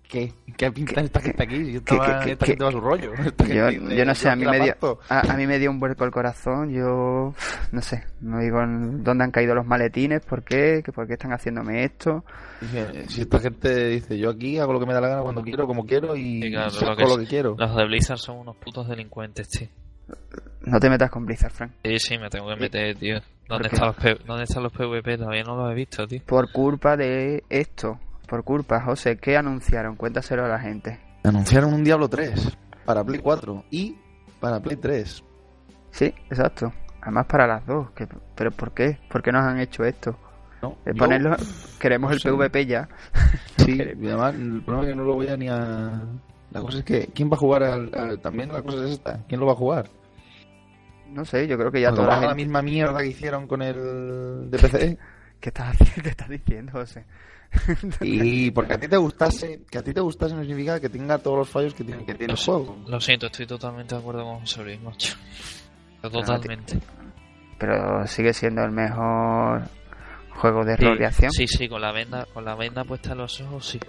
¿qué? 0.07 0.33
¿Qué 0.57 0.71
pinta 0.71 1.01
esta 1.01 1.19
gente 1.19 1.43
aquí? 1.43 1.57
Si 1.65 1.71
que- 1.71 1.77
estaba- 1.77 2.19
que- 2.23 2.31
esta 2.31 2.45
que- 2.45 2.51
gente 2.53 2.63
va 2.63 2.69
a 2.69 2.73
su 2.73 2.79
rollo. 2.81 3.11
Yo, 3.15 3.69
gente, 3.69 3.95
yo 3.95 4.05
no 4.05 4.15
sé, 4.15 4.29
a 4.29 4.35
mí, 4.35 4.45
me 4.45 4.59
dio, 4.59 4.75
a, 5.09 5.19
a 5.33 5.37
mí 5.37 5.45
me 5.47 5.59
dio 5.59 5.69
un 5.69 5.79
vuelco 5.79 6.05
el 6.05 6.11
corazón. 6.11 6.71
Yo 6.73 7.33
no 7.71 7.81
sé, 7.81 8.03
no 8.21 8.39
digo 8.39 8.61
en 8.61 9.03
dónde 9.03 9.23
han 9.25 9.31
caído 9.31 9.53
los 9.53 9.65
maletines, 9.65 10.25
por 10.25 10.43
qué, 10.43 10.81
que 10.83 10.91
por 10.91 11.07
qué 11.07 11.13
están 11.13 11.33
haciéndome 11.33 11.83
esto. 11.83 12.23
Dice, 12.61 13.09
Si 13.09 13.21
esta 13.21 13.39
gente 13.39 13.87
dice, 13.89 14.17
yo 14.17 14.29
aquí 14.29 14.57
hago 14.59 14.71
lo 14.73 14.79
que 14.79 14.85
me 14.85 14.93
da 14.93 15.01
la 15.01 15.09
gana 15.09 15.21
cuando 15.21 15.41
quiero, 15.43 15.67
como 15.67 15.85
quiero 15.85 16.15
y 16.15 16.53
saco 16.69 16.91
lo 16.91 16.95
que 16.95 17.03
lo 17.03 17.09
es- 17.11 17.17
que 17.17 17.25
quiero. 17.27 17.55
Los 17.57 17.75
de 17.75 17.85
Blizzard 17.85 18.17
son 18.19 18.37
unos 18.39 18.55
putos 18.55 18.87
delincuentes, 18.87 19.49
tío. 19.49 19.67
No 20.61 20.79
te 20.79 20.89
metas 20.89 21.09
con 21.11 21.25
Blizzard, 21.25 21.51
Frank. 21.51 21.71
Sí, 21.83 21.99
sí, 21.99 22.17
me 22.17 22.29
tengo 22.29 22.47
que 22.49 22.55
meter, 22.55 22.95
tío. 22.97 23.19
¿Dónde, 23.47 23.67
están 23.67 23.87
los 23.87 23.95
P- 23.95 24.17
¿Dónde 24.25 24.43
están 24.45 24.63
los 24.63 24.71
PvP? 24.71 25.17
Todavía 25.17 25.43
no 25.43 25.55
los 25.55 25.71
he 25.71 25.75
visto, 25.75 26.07
tío. 26.07 26.21
Por 26.25 26.51
culpa 26.51 26.97
de 26.97 27.43
esto, 27.49 27.99
por 28.27 28.43
culpa, 28.43 28.81
José, 28.81 29.17
¿qué 29.17 29.37
anunciaron? 29.37 29.95
Cuéntaselo 29.95 30.45
a 30.45 30.47
la 30.47 30.59
gente. 30.59 30.99
Anunciaron 31.23 31.73
un 31.73 31.83
Diablo 31.83 32.07
3 32.07 32.57
para 32.85 33.03
Play 33.03 33.19
4 33.19 33.65
y 33.69 33.95
para 34.39 34.59
Play 34.59 34.77
3. 34.77 35.23
Sí, 35.91 36.05
exacto. 36.29 36.73
Además 37.01 37.25
para 37.27 37.45
las 37.45 37.65
dos. 37.67 37.91
que- 37.91 38.07
¿Pero 38.35 38.49
por 38.51 38.73
qué? 38.73 38.97
¿Por 39.09 39.21
qué 39.21 39.31
nos 39.31 39.43
han 39.43 39.59
hecho 39.59 39.83
esto? 39.83 40.17
¿no? 40.63 40.77
Eh, 40.85 40.91
Yo- 40.93 40.95
ponerlo, 40.95 41.35
queremos 41.79 42.09
no 42.09 42.15
el 42.15 42.21
sé. 42.21 42.31
PvP 42.31 42.65
ya. 42.65 42.89
Sí, 43.57 43.77
y 44.01 44.07
además 44.07 44.33
el 44.33 44.63
problema 44.63 44.83
es 44.83 44.89
que 44.89 44.95
no 44.95 45.03
lo 45.03 45.13
voy 45.13 45.27
a 45.27 45.37
ni 45.37 45.47
a... 45.49 46.01
La 46.55 46.61
cosa 46.61 46.77
es 46.79 46.83
que, 46.85 47.07
¿quién 47.13 47.29
va 47.29 47.35
a 47.35 47.39
jugar 47.39 47.63
al, 47.63 47.91
al- 47.93 48.19
También 48.19 48.51
la 48.51 48.61
cosa 48.61 48.85
es 48.85 48.91
esta, 48.91 49.23
¿quién 49.27 49.39
lo 49.39 49.45
va 49.45 49.53
a 49.53 49.57
jugar? 49.57 49.89
No 51.09 51.23
sé, 51.25 51.47
yo 51.47 51.57
creo 51.57 51.71
que 51.71 51.81
ya 51.81 51.91
toda 51.93 52.07
la 52.07 52.13
haga 52.13 52.21
la 52.21 52.27
gente... 52.29 52.43
misma 52.45 52.61
mierda 52.61 52.99
que 52.99 53.07
hicieron 53.07 53.47
con 53.47 53.61
el 53.61 54.49
de 54.49 54.57
PC. 54.59 54.97
¿Qué 55.39 55.49
estás, 55.49 55.69
haciendo? 55.73 56.01
¿Qué 56.03 56.09
estás 56.09 56.29
diciendo, 56.29 56.71
José? 56.71 57.05
y 58.01 58.51
porque 58.51 58.73
a 58.73 58.79
ti 58.79 58.87
te 58.87 58.97
gustase, 58.97 59.61
que 59.69 59.77
a 59.77 59.83
ti 59.83 59.93
te 59.93 60.01
gustase 60.01 60.33
no 60.33 60.41
significa 60.41 60.79
que 60.79 60.89
tenga 60.89 61.17
todos 61.19 61.37
los 61.39 61.49
fallos 61.49 61.73
que 61.73 61.83
tiene, 61.83 62.05
que 62.05 62.15
tiene 62.15 62.33
el 62.33 62.39
juego. 62.39 62.77
lo 62.87 62.99
siento, 62.99 63.27
estoy 63.27 63.45
totalmente 63.45 63.95
de 63.95 64.01
acuerdo 64.01 64.23
con 64.23 64.39
José 64.39 64.63
Luis, 64.63 64.81
macho. 64.81 65.15
Totalmente. 66.01 66.79
Pero 67.59 68.05
sigue 68.07 68.33
siendo 68.33 68.63
el 68.63 68.71
mejor 68.71 69.63
juego 70.31 70.65
de 70.65 70.75
Sí, 70.77 70.83
rol 70.85 70.99
sí, 71.31 71.47
sí, 71.47 71.69
con 71.69 71.81
la 71.81 71.91
venda, 71.91 72.25
con 72.33 72.43
la 72.43 72.55
venda 72.55 72.83
puesta 72.83 73.11
en 73.13 73.19
los 73.19 73.39
ojos, 73.41 73.65
sí. 73.67 73.79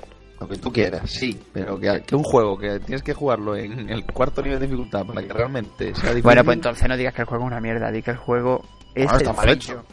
Lo 0.41 0.47
que 0.49 0.57
tú 0.59 0.71
quieras, 0.73 1.11
sí, 1.11 1.41
pero 1.53 1.79
que, 1.81 2.03
que 2.07 2.15
un 2.15 2.23
juego 2.23 2.59
que 2.59 2.79
tienes 2.81 3.03
que 3.03 3.15
jugarlo 3.15 3.57
en 3.57 3.89
el 3.89 4.05
cuarto 4.05 4.43
nivel 4.43 4.59
de 4.61 4.67
dificultad 4.67 5.07
para 5.07 5.23
que 5.23 5.33
realmente 5.33 5.87
sea 5.95 6.11
difícil. 6.11 6.23
Bueno, 6.23 6.45
pues 6.45 6.57
entonces 6.57 6.87
no 6.89 6.97
digas 6.97 7.15
que 7.15 7.23
el 7.23 7.27
juego 7.29 7.45
es 7.45 7.53
una 7.53 7.61
mierda, 7.61 7.91
di 7.91 8.03
que 8.03 8.11
el 8.11 8.19
juego 8.19 8.63
es 8.95 9.05
Bueno, 9.07 9.17
está 9.19 9.33
mal 9.33 9.49
sencillo. 9.49 9.81
hecho. 9.81 9.87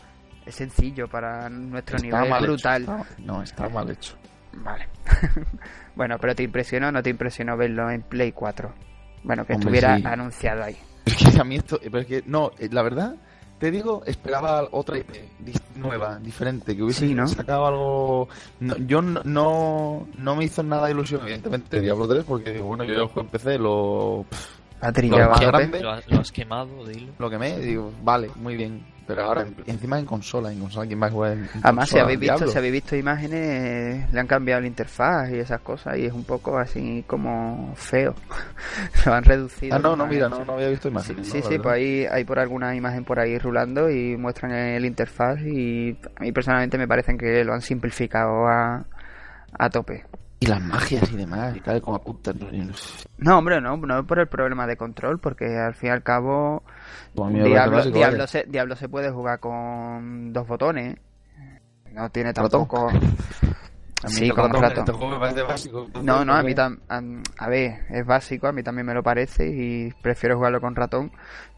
Es 0.46 0.56
sencillo 0.56 1.08
para 1.08 1.50
nuestro 1.50 1.96
Está 1.96 2.08
nivel 2.18 2.30
mal 2.30 2.42
brutal. 2.44 2.82
está- 2.82 3.06
no, 3.20 3.42
está 3.42 3.70
mal 3.70 3.90
hecho. 3.90 4.16
Vale. 4.56 4.88
bueno, 5.96 6.18
pero 6.20 6.36
¿te 6.36 6.44
impresionó 6.44 6.90
o 6.90 6.92
no 6.92 7.02
te 7.02 7.10
impresionó 7.10 7.56
verlo 7.58 7.90
en 7.90 8.02
Play 8.02 8.32
4? 8.34 8.74
Bueno, 9.24 9.46
que 9.46 9.54
Hombre, 9.54 9.66
estuviera 9.78 9.96
sí. 9.98 10.04
anunciado 10.06 10.64
ahí. 10.64 10.78
Es 11.06 11.16
que 11.16 11.40
a 11.40 11.44
mí 11.46 11.56
esto, 11.56 11.80
pero 11.82 12.00
es 12.00 12.06
que, 12.06 12.24
no, 12.26 12.52
eh, 12.60 12.68
la 12.72 12.82
verdad, 12.84 13.16
te 13.64 13.72
digo, 13.72 14.04
esperaba 14.06 14.68
otra 14.72 14.98
IP 14.98 15.10
nueva, 15.78 16.20
diferente, 16.20 16.76
que 16.76 16.84
hubiese 16.84 17.08
Sí, 17.08 17.14
¿no? 17.16 17.26
sacado 17.30 17.66
algo. 17.66 18.28
no, 18.60 18.76
yo 18.76 19.02
no, 19.02 19.22
no, 19.24 20.06
no 20.18 20.36
me 20.36 20.44
hizo 20.44 20.64
nada 20.64 20.88
de 20.88 20.92
ilusión, 20.92 21.22
evidentemente, 21.22 21.80
Diablo 21.80 22.06
3, 22.06 22.26
porque 22.26 22.60
bueno, 22.60 22.84
yo 22.84 23.10
empecé, 23.16 23.58
lo, 23.58 24.26
La 24.82 24.92
Lo 24.92 25.48
grande. 25.48 25.80
Lo, 25.82 25.92
has- 25.92 26.10
lo 26.10 26.20
has 26.20 26.32
quemado, 26.34 26.86
dilo. 26.86 27.14
lo 27.18 27.30
que 27.30 27.38
me 27.38 27.58
digo, 27.58 27.90
vale, 28.04 28.32
muy 28.36 28.58
bien. 28.58 28.84
Pero 29.06 29.24
ahora, 29.24 29.46
encima 29.66 30.00
en 30.00 30.06
consola, 30.06 30.52
en 30.52 30.60
consola, 30.60 30.88
¿quién 30.88 31.02
va 31.02 31.08
a 31.08 31.12
jugar 31.12 31.32
en, 31.34 31.40
en 31.44 31.50
Además, 31.62 31.90
si 31.90 32.00
habéis 32.00 32.20
visto, 32.20 32.36
Diablo. 32.36 32.52
si 32.52 32.58
habéis 32.58 32.74
visto 32.74 32.96
imágenes, 32.96 33.40
eh, 33.42 34.08
le 34.12 34.20
han 34.20 34.28
cambiado 34.28 34.62
la 34.62 34.68
interfaz 34.68 35.30
y 35.32 35.40
esas 35.40 35.60
cosas 35.62 35.98
y 35.98 36.06
es 36.06 36.14
un 36.14 36.24
poco 36.24 36.58
así 36.58 37.04
como 37.08 37.74
feo. 37.76 38.16
Lo 39.06 39.14
han 39.14 39.24
reducido. 39.24 39.76
Ah, 39.76 39.80
no, 39.80 39.96
no, 39.96 40.08
mira, 40.08 40.30
no, 40.30 40.46
no 40.46 40.54
había 40.54 40.70
visto 40.70 40.88
Sí, 40.90 40.94
imágenes. 40.94 41.28
sí, 41.28 41.42
sí, 41.42 41.50
verdad. 41.50 41.64
pues 41.64 41.76
ahí 41.76 42.06
hay 42.06 42.24
por 42.24 42.40
alguna 42.40 42.76
imagen 42.76 43.04
por 43.04 43.20
ahí 43.20 43.38
rulando 43.38 43.90
y 43.90 44.16
muestran 44.18 44.52
el 44.52 44.86
interfaz 44.86 45.40
y 45.42 45.98
a 46.16 46.22
mí 46.22 46.32
personalmente 46.32 46.78
me 46.78 46.88
parecen 46.88 47.18
que 47.18 47.44
lo 47.44 47.54
han 47.54 47.62
simplificado 47.62 48.48
a, 48.48 48.86
a 49.60 49.70
tope. 49.70 50.06
Y 50.40 50.46
las 50.46 50.62
magias 50.62 51.10
y 51.12 51.16
demás, 51.16 51.56
y 51.56 51.62
tal, 51.62 51.82
como 51.82 51.96
apuntan. 51.98 52.38
No, 53.18 53.38
hombre, 53.38 53.62
no, 53.62 53.78
no 53.78 54.06
por 54.06 54.20
el 54.20 54.28
problema 54.28 54.68
de 54.68 54.76
control, 54.76 55.18
porque 55.20 55.46
al 55.58 55.74
fin 55.74 55.88
y 55.90 55.92
al 55.94 56.04
cabo 56.04 56.64
Diablo, 57.14 57.78
básico, 57.78 57.98
Diablo, 57.98 58.18
vaya. 58.20 58.28
se, 58.28 58.44
Diablo 58.44 58.76
se 58.76 58.90
puede 58.90 59.12
jugar 59.12 59.40
con 59.40 60.34
dos 60.34 60.48
botones. 60.48 60.98
No 61.92 62.10
tiene 62.10 62.34
tampoco... 62.34 62.90
A 64.04 64.08
mí 64.08 64.14
Sí, 64.16 64.30
con 64.32 64.52
ratón, 64.52 64.86
ratón. 64.86 65.54
Este. 65.56 65.72
No, 66.04 66.26
no, 66.26 66.34
a 66.36 66.44
mí 66.44 66.54
también... 66.54 67.24
A 67.38 67.48
ver, 67.48 67.86
es 67.90 68.06
básico, 68.06 68.48
a 68.48 68.52
mí 68.52 68.62
también 68.62 68.86
me 68.86 68.94
lo 68.94 69.02
parece 69.02 69.48
y 69.48 69.92
prefiero 70.02 70.36
jugarlo 70.36 70.60
con 70.60 70.76
ratón. 70.76 71.10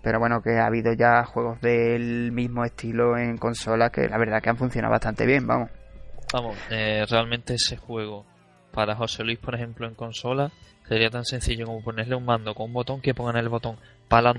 Pero 0.03 0.19
bueno, 0.19 0.43
que 0.43 0.59
ha 0.59 0.67
habido 0.67 0.93
ya 0.93 1.23
juegos 1.25 1.59
del 1.61 2.31
mismo 2.31 2.63
estilo 2.63 3.17
en 3.17 3.37
consolas 3.37 3.89
que 3.89 4.07
la 4.07 4.19
verdad 4.19 4.43
que 4.43 4.51
han 4.51 4.57
funcionado 4.57 4.91
bastante 4.91 5.25
bien, 5.25 5.47
vamos. 5.47 5.71
Vamos, 6.31 6.55
eh, 6.69 7.03
realmente 7.09 7.55
ese 7.55 7.77
juego 7.77 8.25
para 8.71 8.95
José 8.95 9.23
Luis, 9.23 9.39
por 9.39 9.55
ejemplo, 9.55 9.87
en 9.87 9.95
consola, 9.95 10.51
sería 10.87 11.09
tan 11.09 11.25
sencillo 11.25 11.65
como 11.65 11.81
ponerle 11.81 12.15
un 12.15 12.25
mando 12.25 12.53
con 12.53 12.67
un 12.67 12.73
botón 12.73 13.01
que 13.01 13.15
pongan 13.15 13.37
el 13.37 13.49
botón 13.49 13.77
para 14.07 14.33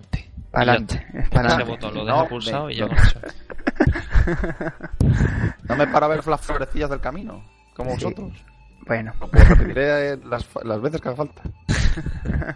adelante. 0.56 0.96
Para 0.96 1.20
adelante, 1.20 1.30
para 1.30 1.48
Ese 1.48 1.62
adelante. 1.62 1.64
botón 1.64 1.94
lo 1.94 2.04
No, 2.04 2.14
deja 2.16 2.28
pulsado 2.28 2.70
y 2.70 2.74
ya 2.76 2.86
no. 5.68 5.76
me 5.76 5.86
paro 5.86 6.06
a 6.06 6.08
ver 6.08 6.26
las 6.26 6.40
florecillas 6.40 6.90
del 6.90 7.00
camino, 7.00 7.42
como 7.74 7.96
Sí. 7.96 8.04
vosotros. 8.04 8.44
Bueno, 8.86 9.12
Pues 9.18 9.48
repetiré 9.48 10.12
eh, 10.12 10.18
las, 10.24 10.46
las 10.64 10.80
veces 10.80 11.00
que 11.00 11.08
haga 11.08 11.16
falta. 11.16 11.42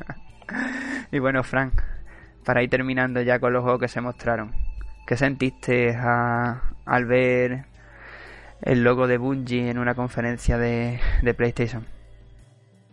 y 1.13 1.19
bueno, 1.19 1.43
Frank, 1.43 1.81
para 2.45 2.63
ir 2.63 2.71
terminando 2.71 3.21
ya 3.23 3.39
con 3.41 3.53
los 3.53 3.63
juegos 3.63 3.81
que 3.81 3.89
se 3.89 4.01
mostraron, 4.01 4.55
¿qué 5.07 5.17
sentiste 5.17 5.95
a- 5.97 6.63
al 6.87 7.05
ver 7.07 7.65
el 8.63 8.85
logo 8.85 9.07
de 9.09 9.19
Bungie 9.19 9.71
en 9.71 9.79
una 9.79 9.95
conferencia 9.95 10.57
de, 10.59 11.01
de 11.23 11.35
PlayStation? 11.35 11.87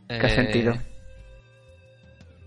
¿Qué 0.08 0.16
has 0.26 0.32
Eh, 0.32 0.36
sentido? 0.36 0.74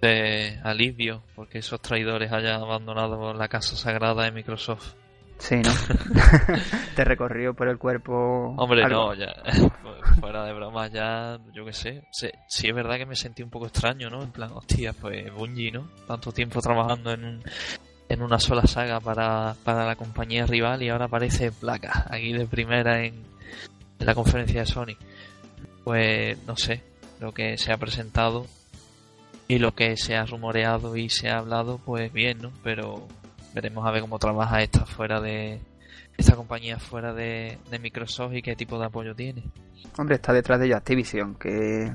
De 0.01 0.59
alivio, 0.64 1.22
porque 1.36 1.59
esos 1.59 1.81
traidores 1.81 2.32
hayan 2.32 2.60
abandonado 2.62 3.35
la 3.35 3.48
casa 3.48 3.77
sagrada 3.77 4.24
de 4.24 4.32
Microsoft. 4.32 4.94
Sí, 5.39 5.56
¿no? 5.56 5.70
Te 6.97 7.05
recorrió 7.05 7.55
por 7.55 7.68
el 7.68 7.78
cuerpo. 7.78 8.55
Hombre, 8.59 8.82
algo. 8.85 9.09
no, 9.09 9.14
ya, 9.14 9.35
fuera 10.20 10.44
de 10.44 10.52
broma, 10.52 10.89
ya, 10.89 11.39
yo 11.55 11.64
qué 11.64 11.72
sé. 11.72 12.05
Sí, 12.10 12.28
sí 12.47 12.68
es 12.68 12.74
verdad 12.74 12.97
que 12.98 13.06
me 13.06 13.16
sentí 13.16 13.43
un 13.43 13.51
poco 13.51 13.66
extraño, 13.66 14.10
¿no? 14.10 14.22
En 14.22 14.31
plan, 14.32 14.51
hostia, 14.52 14.93
pues 14.93 15.32
Bungie, 15.32 15.70
¿no? 15.72 15.89
Tanto 16.06 16.31
tiempo 16.32 16.60
trabajando 16.60 17.12
en, 17.12 17.24
un- 17.24 17.43
en 18.09 18.22
una 18.22 18.39
sola 18.39 18.66
saga 18.66 19.01
para, 19.01 19.55
para 19.64 19.86
la 19.86 19.97
compañía 19.97 20.44
rival 20.47 20.82
y 20.82 20.89
ahora 20.90 21.06
aparece 21.06 21.52
placa 21.52 22.06
aquí 22.10 22.32
de 22.32 22.47
primera 22.47 23.05
en, 23.05 23.14
en 23.98 24.06
la 24.06 24.14
conferencia 24.14 24.60
de 24.60 24.66
Sony. 24.66 24.97
Pues 25.85 26.36
no 26.47 26.56
sé, 26.56 26.82
lo 27.20 27.32
que 27.32 27.56
se 27.56 27.72
ha 27.72 27.77
presentado 27.78 28.47
y 29.55 29.59
lo 29.59 29.74
que 29.74 29.97
se 29.97 30.14
ha 30.16 30.24
rumoreado 30.24 30.97
y 30.97 31.09
se 31.09 31.28
ha 31.28 31.39
hablado, 31.39 31.78
pues 31.85 32.12
bien, 32.12 32.39
¿no? 32.40 32.52
Pero 32.62 33.09
veremos 33.55 33.86
a 33.86 33.90
ver 33.90 34.01
cómo 34.02 34.18
trabaja 34.18 34.62
esta 34.62 34.86
fuera 34.86 35.20
de, 35.20 35.60
esta 36.16 36.36
compañía 36.36 36.78
fuera 36.78 37.12
de, 37.12 37.59
de 37.70 37.78
Microsoft 37.78 38.35
y 38.35 38.43
qué 38.43 38.55
tipo 38.55 38.78
de 38.78 38.86
apoyo 38.86 39.14
tiene. 39.14 39.43
Hombre, 39.98 40.16
está 40.16 40.32
detrás 40.32 40.60
de 40.60 40.66
ello 40.66 40.77
Activision, 40.77 41.35
que. 41.35 41.93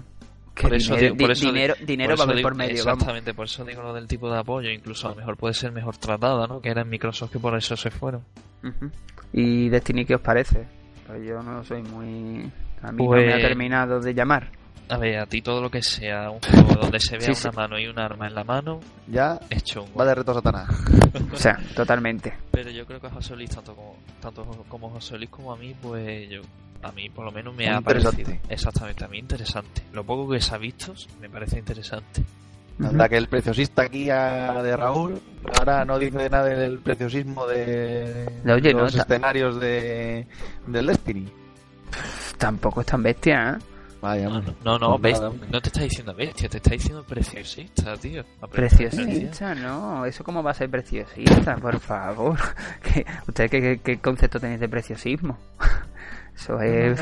que 0.54 0.62
Por 0.64 0.74
eso 0.74 0.96
dinero, 0.96 1.14
digo- 1.16 1.24
por 1.24 1.32
eso 1.32 1.46
dinero, 1.48 1.76
dinero 1.86 2.16
Por 2.16 2.30
va 2.30 2.40
a 2.40 2.42
por 2.42 2.56
medio, 2.56 2.84
vamos. 2.84 3.00
Exactamente, 3.00 3.34
por 3.34 3.46
eso 3.46 3.64
digo 3.64 3.82
lo 3.84 3.94
del 3.94 4.08
tipo 4.08 4.30
de 4.32 4.40
apoyo. 4.40 4.70
Incluso 4.70 5.08
a 5.08 5.12
lo 5.12 5.16
mejor 5.18 5.38
puede 5.38 5.54
ser 5.54 5.72
mejor 5.72 5.96
tratada, 5.98 6.48
¿no? 6.48 6.60
Que 6.62 6.70
era 6.70 6.82
en 6.82 6.90
Microsoft 6.90 7.32
que 7.32 7.40
por 7.40 7.56
eso 7.56 7.78
se 7.78 7.90
fueron. 7.92 8.24
¿Y 9.34 9.70
Destiny 9.70 10.06
qué 10.06 10.16
os 10.16 10.22
parece? 10.22 10.66
Pues 11.08 11.26
yo 11.26 11.42
no 11.42 11.64
soy 11.64 11.84
muy. 11.84 12.52
A 12.82 12.92
mí 12.92 13.04
no 13.06 13.12
me 13.12 13.28
ha 13.28 13.32
Pues- 13.36 13.42
terminado 13.42 14.00
de 14.00 14.14
llamar. 14.14 14.50
A 14.90 14.98
ver, 14.98 15.18
a 15.20 15.26
ti 15.26 15.42
todo 15.42 15.62
lo 15.62 15.70
que 15.72 15.82
sea 15.82 16.30
un 16.30 16.40
juego 16.42 16.76
donde 16.82 17.00
se 17.00 17.18
vea 17.18 17.28
Sí, 17.28 17.36
sí. 17.36 17.48
una 17.48 17.56
mano 17.62 17.80
y 17.80 17.88
un 17.88 17.98
arma 18.00 18.28
en 18.28 18.36
la 18.36 18.44
mano, 18.44 18.80
Ya 19.08 19.40
es 19.50 19.64
chungo. 19.64 19.94
va 19.98 20.06
de 20.06 20.16
reto 20.16 20.32
a 20.32 20.36
Satanás. 20.36 20.70
O 21.34 21.38
sea, 21.38 21.58
totalmente. 21.76 22.34
Pero 22.52 22.70
yo 22.70 22.86
creo 22.86 23.00
que 23.00 23.08
a 23.08 23.10
José 23.10 23.36
Luis, 23.36 23.50
tanto 23.50 23.74
como, 23.74 23.96
tanto 24.22 24.46
como 24.68 24.90
José 24.90 25.18
Luis 25.18 25.30
como 25.30 25.54
a 25.54 25.58
mí, 25.58 25.74
pues 25.82 26.30
yo, 26.30 26.42
a 26.84 26.92
mí 26.92 27.10
por 27.10 27.26
lo 27.26 27.32
menos 27.32 27.56
me 27.56 27.70
ha 27.70 27.80
parecido. 27.82 28.32
Exactamente, 28.50 29.06
a 29.06 29.08
mí 29.08 29.18
interesante. 29.20 29.82
Lo 29.94 30.04
poco 30.04 30.30
que 30.30 30.40
se 30.42 30.54
ha 30.54 30.58
visto 30.58 30.94
me 31.22 31.30
parece 31.30 31.58
interesante. 31.60 32.22
Anda 32.84 33.08
que 33.08 33.16
el 33.16 33.28
preciosista 33.30 33.84
aquí 33.84 34.10
a- 34.10 34.62
de 34.62 34.76
Raúl 34.76 35.22
ahora 35.58 35.86
no 35.86 35.98
dice 35.98 36.30
nada 36.30 36.44
del 36.48 36.80
preciosismo 36.80 37.48
de 37.48 38.30
Oye, 38.54 38.74
los 38.74 38.94
escenarios 38.94 39.58
de 39.62 40.28
del 40.68 40.86
Destiny. 40.88 41.32
Tampoco 42.38 42.82
es 42.82 42.88
tan 42.88 43.02
bestia, 43.02 43.58
¿eh? 43.58 43.64
Vaya, 44.06 44.30
No, 44.30 44.42
no, 44.64 44.78
no, 44.78 45.00
Pues 45.00 45.20
no 45.20 45.60
te 45.62 45.70
está 45.70 45.82
diciendo 45.82 46.14
bestia, 46.14 46.48
te 46.48 46.58
está 46.58 46.70
diciendo 46.72 47.04
preciosista, 47.04 47.98
tío. 47.98 48.24
Preciosista, 48.52 49.56
no. 49.56 50.06
¿Eso 50.06 50.24
cómo 50.24 50.44
va 50.44 50.52
a 50.52 50.54
ser 50.54 50.70
preciosista? 50.70 51.56
Por 51.58 51.80
favor. 51.80 52.38
¿Qué, 52.84 53.04
¿Ustedes 53.28 53.80
qué, 53.82 54.00
concepto 54.00 54.40
tenéis 54.40 54.60
de 54.60 54.70
preciosismo? 54.70 55.40
Eso 56.36 56.60
es. 56.62 57.00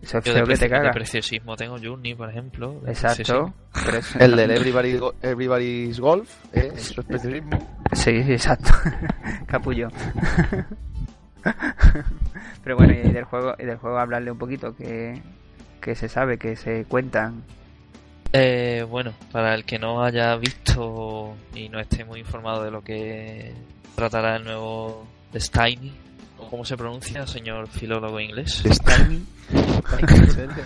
Eso 0.00 0.18
es 0.18 0.24
Yo 0.24 0.34
de, 0.34 0.42
que 0.42 0.46
te 0.46 0.52
preci- 0.54 0.58
de 0.60 0.68
caga. 0.70 0.90
preciosismo 0.92 1.56
tengo 1.56 1.76
Journey, 1.82 2.14
por 2.14 2.28
ejemplo. 2.30 2.80
Exacto. 2.86 3.52
El 4.20 4.36
del 4.36 4.50
Everybody, 4.52 4.98
Go- 4.98 5.14
Everybody's 5.22 5.98
Golf, 6.00 6.28
¿eh? 6.52 6.70
eso 6.74 7.00
es 7.00 7.06
preciosismo. 7.06 7.58
Sí, 7.92 8.22
sí, 8.22 8.32
exacto. 8.32 8.70
Capullo. 9.46 9.88
Pero 12.62 12.76
bueno, 12.76 12.92
y 12.94 13.10
del 13.12 13.24
juego, 13.24 13.54
y 13.58 13.64
del 13.64 13.76
juego 13.78 13.98
hablarle 13.98 14.30
un 14.30 14.38
poquito 14.38 14.74
que, 14.76 15.20
que 15.82 15.94
se 15.94 16.08
sabe, 16.08 16.38
que 16.38 16.56
se 16.56 16.86
cuentan. 16.86 17.42
Eh, 18.32 18.86
bueno, 18.88 19.12
para 19.30 19.54
el 19.54 19.64
que 19.66 19.78
no 19.78 20.02
haya 20.02 20.34
visto 20.36 21.36
y 21.54 21.68
no 21.68 21.78
esté 21.78 22.06
muy 22.06 22.20
informado 22.20 22.64
de 22.64 22.70
lo 22.70 22.82
que 22.82 23.52
tratará 23.94 24.36
el 24.36 24.44
nuevo 24.44 25.06
Destiny, 25.30 25.92
o 26.38 26.48
cómo 26.48 26.64
se 26.64 26.76
pronuncia, 26.78 27.26
señor 27.26 27.68
filólogo 27.68 28.18
inglés. 28.18 28.62
Destiny. 28.62 29.22
¿En 29.52 30.30
serio? 30.30 30.64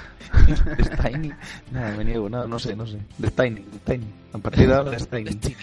Destiny. 0.76 1.32
Nada, 1.72 1.96
me 1.96 2.04
niego, 2.04 2.28
nada, 2.28 2.46
no 2.46 2.58
sé, 2.60 2.76
no 2.76 2.86
sé. 2.86 2.98
Destiny, 3.18 3.64
Destiny. 3.72 4.06
A 4.32 4.38
partir 4.38 4.68
de 4.68 4.74
ahora, 4.74 4.90
Destiny. 4.92 5.24
Destiny. 5.24 5.56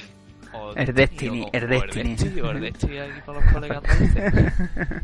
O 0.53 0.73
Es 0.75 0.93
Destiny, 0.93 1.41
o 1.41 1.51
Destiny. 1.67 2.15
El 2.49 2.59
Destiny 2.59 2.97
aquí 2.97 3.21
para 3.25 3.39
los 3.39 3.53
colegas. 3.53 3.83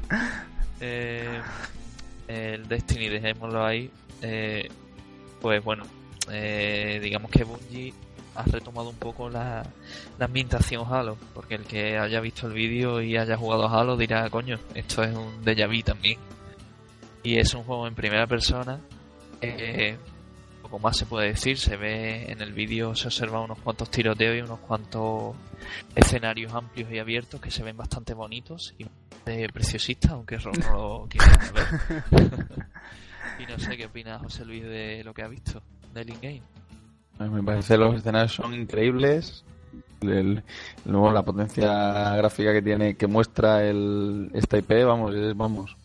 Eh, 0.81 1.41
el 2.29 2.65
Destiny, 2.69 3.09
dejémoslo 3.09 3.65
ahí. 3.65 3.91
Eh, 4.21 4.67
pues 5.41 5.63
bueno, 5.63 5.83
eh, 6.31 6.99
digamos 7.01 7.31
que 7.31 7.43
Bungie 7.43 7.93
ha 8.35 8.43
retomado 8.43 8.89
un 8.89 8.95
poco 8.95 9.29
la, 9.29 9.65
la 10.17 10.25
ambientación 10.25 10.85
Halo, 10.91 11.17
porque 11.33 11.55
el 11.55 11.65
que 11.65 11.97
haya 11.97 12.19
visto 12.19 12.47
el 12.47 12.53
vídeo 12.53 13.01
y 13.01 13.17
haya 13.17 13.37
jugado 13.37 13.67
Halo 13.67 13.97
dirá, 13.97 14.29
coño, 14.29 14.59
esto 14.73 15.03
es 15.03 15.15
un 15.15 15.43
déjà 15.43 15.67
vu 15.67 15.81
también. 15.83 16.19
Y 17.23 17.37
es 17.37 17.53
un 17.53 17.63
juego 17.63 17.87
en 17.87 17.95
primera 17.95 18.27
persona. 18.27 18.79
Eh, 19.41 19.97
poco 20.61 20.79
más 20.79 20.97
se 20.97 21.05
puede 21.05 21.29
decir, 21.29 21.57
se 21.57 21.75
ve 21.77 22.31
en 22.31 22.41
el 22.41 22.53
vídeo, 22.53 22.95
se 22.95 23.07
observan 23.07 23.43
unos 23.43 23.59
cuantos 23.59 23.89
tiroteos 23.89 24.37
y 24.37 24.41
unos 24.41 24.59
cuantos 24.59 25.35
escenarios 25.95 26.53
amplios 26.53 26.91
y 26.91 26.99
abiertos 26.99 27.41
que 27.41 27.49
se 27.49 27.63
ven 27.63 27.75
bastante 27.75 28.13
bonitos 28.13 28.75
y 28.77 28.85
de 29.25 29.49
preciosistas, 29.49 30.11
aunque 30.11 30.37
Ron 30.37 30.53
no 30.59 30.73
lo 30.73 31.07
quiera 31.09 31.51
ver. 31.53 32.45
y 33.39 33.45
no 33.45 33.57
sé 33.59 33.77
qué 33.77 33.85
opina 33.85 34.19
José 34.19 34.45
Luis 34.45 34.63
de 34.63 35.01
lo 35.03 35.13
que 35.13 35.23
ha 35.23 35.27
visto 35.27 35.61
del 35.93 36.09
in-game. 36.09 36.41
Me 37.19 37.43
parece 37.43 37.77
los 37.77 37.95
escenarios 37.95 38.33
son 38.33 38.53
increíbles. 38.53 39.43
El- 40.01 40.41
luego 40.85 41.11
la 41.11 41.23
potencia 41.23 42.15
gráfica 42.15 42.53
que 42.53 42.61
tiene, 42.61 42.95
que 42.95 43.07
muestra 43.07 43.65
el, 43.65 44.29
esta 44.33 44.57
IP, 44.57 44.85
vamos, 44.85 45.13
es, 45.13 45.35
vamos. 45.35 45.75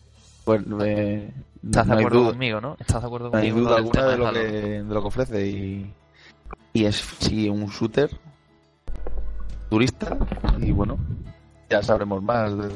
Bueno, 0.45 0.83
eh, 0.85 1.33
¿Estás 1.65 1.87
no 1.87 1.95
de 1.95 2.01
acuerdo 2.01 2.25
conmigo, 2.31 2.61
no? 2.61 2.77
¿Estás 2.79 3.01
de 3.01 3.07
acuerdo 3.07 3.29
no 3.31 3.37
hay 3.37 3.49
conmigo? 3.49 3.67
duda 3.69 3.77
alguna 3.77 4.05
de 4.05 4.17
lo, 4.17 4.31
que, 4.33 4.39
de 4.39 4.83
lo 4.93 5.01
que 5.01 5.07
ofrece 5.07 5.47
y, 5.47 5.93
y 6.73 6.85
es 6.85 6.95
sí 7.19 7.49
un 7.49 7.65
shooter 7.67 8.09
turista 9.69 10.17
y 10.59 10.71
bueno, 10.71 10.97
ya 11.69 11.81
sabremos 11.83 12.21
más. 12.23 12.57
de- 12.57 12.69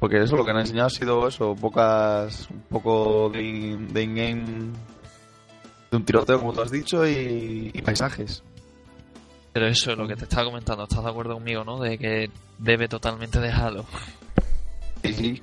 porque 0.00 0.22
eso 0.22 0.34
lo 0.34 0.44
que 0.44 0.50
han 0.50 0.58
enseñado 0.58 0.86
ha 0.86 0.90
sido 0.90 1.28
eso, 1.28 1.54
pocas, 1.54 2.48
un 2.50 2.62
poco 2.62 3.28
de, 3.28 3.76
de 3.92 4.02
in-game, 4.02 4.72
de 5.90 5.96
un 5.96 6.04
tiroteo 6.04 6.40
como 6.40 6.54
tú 6.54 6.62
has 6.62 6.70
dicho 6.70 7.06
y, 7.06 7.70
y 7.72 7.82
paisajes. 7.82 8.42
Pero 9.52 9.66
eso 9.66 9.92
es 9.92 9.98
lo 9.98 10.08
que 10.08 10.16
te 10.16 10.24
estaba 10.24 10.46
comentando. 10.46 10.84
¿Estás 10.84 11.04
de 11.04 11.10
acuerdo 11.10 11.34
conmigo, 11.34 11.64
no? 11.64 11.78
De 11.78 11.98
que 11.98 12.30
debe 12.58 12.88
totalmente 12.88 13.40
de 13.40 13.50
Halo. 13.50 13.84
Sí, 15.02 15.12
sí, 15.12 15.42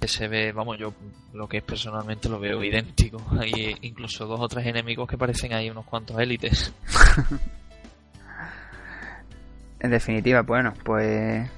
Que 0.00 0.08
se 0.08 0.28
ve, 0.28 0.52
vamos, 0.52 0.76
yo 0.78 0.92
lo 1.32 1.48
que 1.48 1.58
es 1.58 1.62
personalmente 1.62 2.28
lo 2.28 2.38
veo 2.38 2.62
idéntico. 2.62 3.22
Hay 3.40 3.76
incluso 3.82 4.26
dos 4.26 4.40
o 4.40 4.48
tres 4.48 4.66
enemigos 4.66 5.08
que 5.08 5.16
parecen 5.16 5.52
ahí 5.52 5.70
unos 5.70 5.86
cuantos 5.86 6.18
élites. 6.18 6.72
En 9.78 9.90
definitiva, 9.90 10.40
bueno, 10.40 10.72
pues 10.84 11.48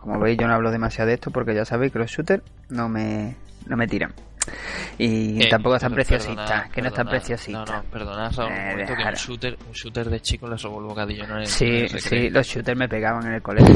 como 0.00 0.18
veis 0.20 0.38
yo 0.38 0.46
no 0.46 0.54
hablo 0.54 0.70
demasiado 0.70 1.08
de 1.08 1.14
esto 1.14 1.30
porque 1.30 1.54
ya 1.54 1.64
sabéis 1.64 1.92
que 1.92 1.98
los 1.98 2.10
shooters 2.10 2.42
no 2.70 2.88
me, 2.88 3.36
no 3.66 3.76
me 3.76 3.86
tiran. 3.86 4.12
Y 4.96 5.42
Eh, 5.42 5.48
tampoco 5.50 5.76
es 5.76 5.82
tan 5.82 5.90
per- 5.94 6.06
preciosista, 6.06 6.44
perdonad, 6.46 6.70
que 6.70 6.80
no 6.82 6.88
es 6.88 6.94
tan 6.94 7.06
perdonad. 7.06 7.10
preciosista. 7.26 7.58
No, 7.58 7.82
no, 8.16 8.30
Raúl, 8.30 8.50
un 8.52 8.58
Eh, 8.58 8.70
momento 8.70 8.96
que 8.96 9.02
un 9.04 9.14
shooter, 9.14 9.58
un 9.68 9.72
shooter 9.72 10.08
de 10.10 10.20
chicos 10.20 10.48
le 10.50 10.56
robó 10.56 10.80
el 10.80 10.86
bocadillo, 10.86 11.26
¿no? 11.26 11.38
El- 11.38 11.46
Sí, 11.46 11.66
el 11.66 12.00
sí, 12.00 12.30
los 12.30 12.46
shooters 12.46 12.78
me 12.78 12.88
pegaban 12.88 13.26
en 13.26 13.34
el 13.34 13.42
colegio. 13.42 13.74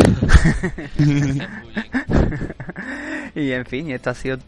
Y 3.34 3.52
en 3.52 3.64
fin, 3.66 3.90
esto 3.90 4.10
ha 4.10 4.14
sido 4.14 4.38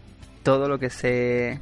todo 0.43 0.69
lo 0.69 0.79
que 0.79 0.91
se 0.91 1.59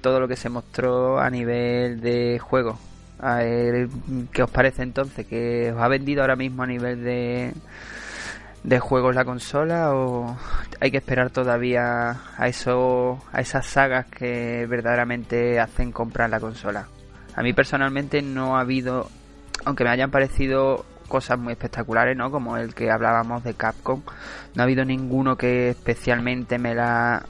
todo 0.00 0.20
lo 0.20 0.28
que 0.28 0.36
se 0.36 0.48
mostró 0.48 1.18
a 1.18 1.28
nivel 1.30 2.00
de 2.00 2.38
juego. 2.38 2.78
A 3.18 3.36
ver, 3.36 3.88
¿qué 4.32 4.42
os 4.42 4.50
parece 4.50 4.82
entonces? 4.82 5.26
¿Que 5.26 5.72
os 5.72 5.80
ha 5.80 5.88
vendido 5.88 6.20
ahora 6.22 6.36
mismo 6.36 6.62
a 6.62 6.66
nivel 6.66 7.02
de 7.02 7.52
de 8.62 8.78
juegos 8.80 9.14
la 9.14 9.24
consola 9.24 9.94
o 9.94 10.36
hay 10.80 10.90
que 10.90 10.96
esperar 10.98 11.30
todavía 11.30 12.20
a 12.36 12.48
eso 12.48 13.22
a 13.32 13.40
esas 13.40 13.66
sagas 13.66 14.06
que 14.06 14.66
verdaderamente 14.66 15.60
hacen 15.60 15.92
comprar 15.92 16.30
la 16.30 16.40
consola? 16.40 16.88
A 17.34 17.42
mí 17.42 17.52
personalmente 17.52 18.22
no 18.22 18.56
ha 18.56 18.60
habido 18.60 19.08
aunque 19.64 19.84
me 19.84 19.90
hayan 19.90 20.10
parecido 20.10 20.84
cosas 21.08 21.38
muy 21.38 21.52
espectaculares, 21.52 22.16
¿no? 22.16 22.30
Como 22.30 22.56
el 22.56 22.74
que 22.74 22.90
hablábamos 22.90 23.44
de 23.44 23.54
Capcom, 23.54 24.02
no 24.54 24.62
ha 24.62 24.64
habido 24.64 24.84
ninguno 24.84 25.36
que 25.36 25.70
especialmente 25.70 26.58
me 26.58 26.74
la 26.74 27.24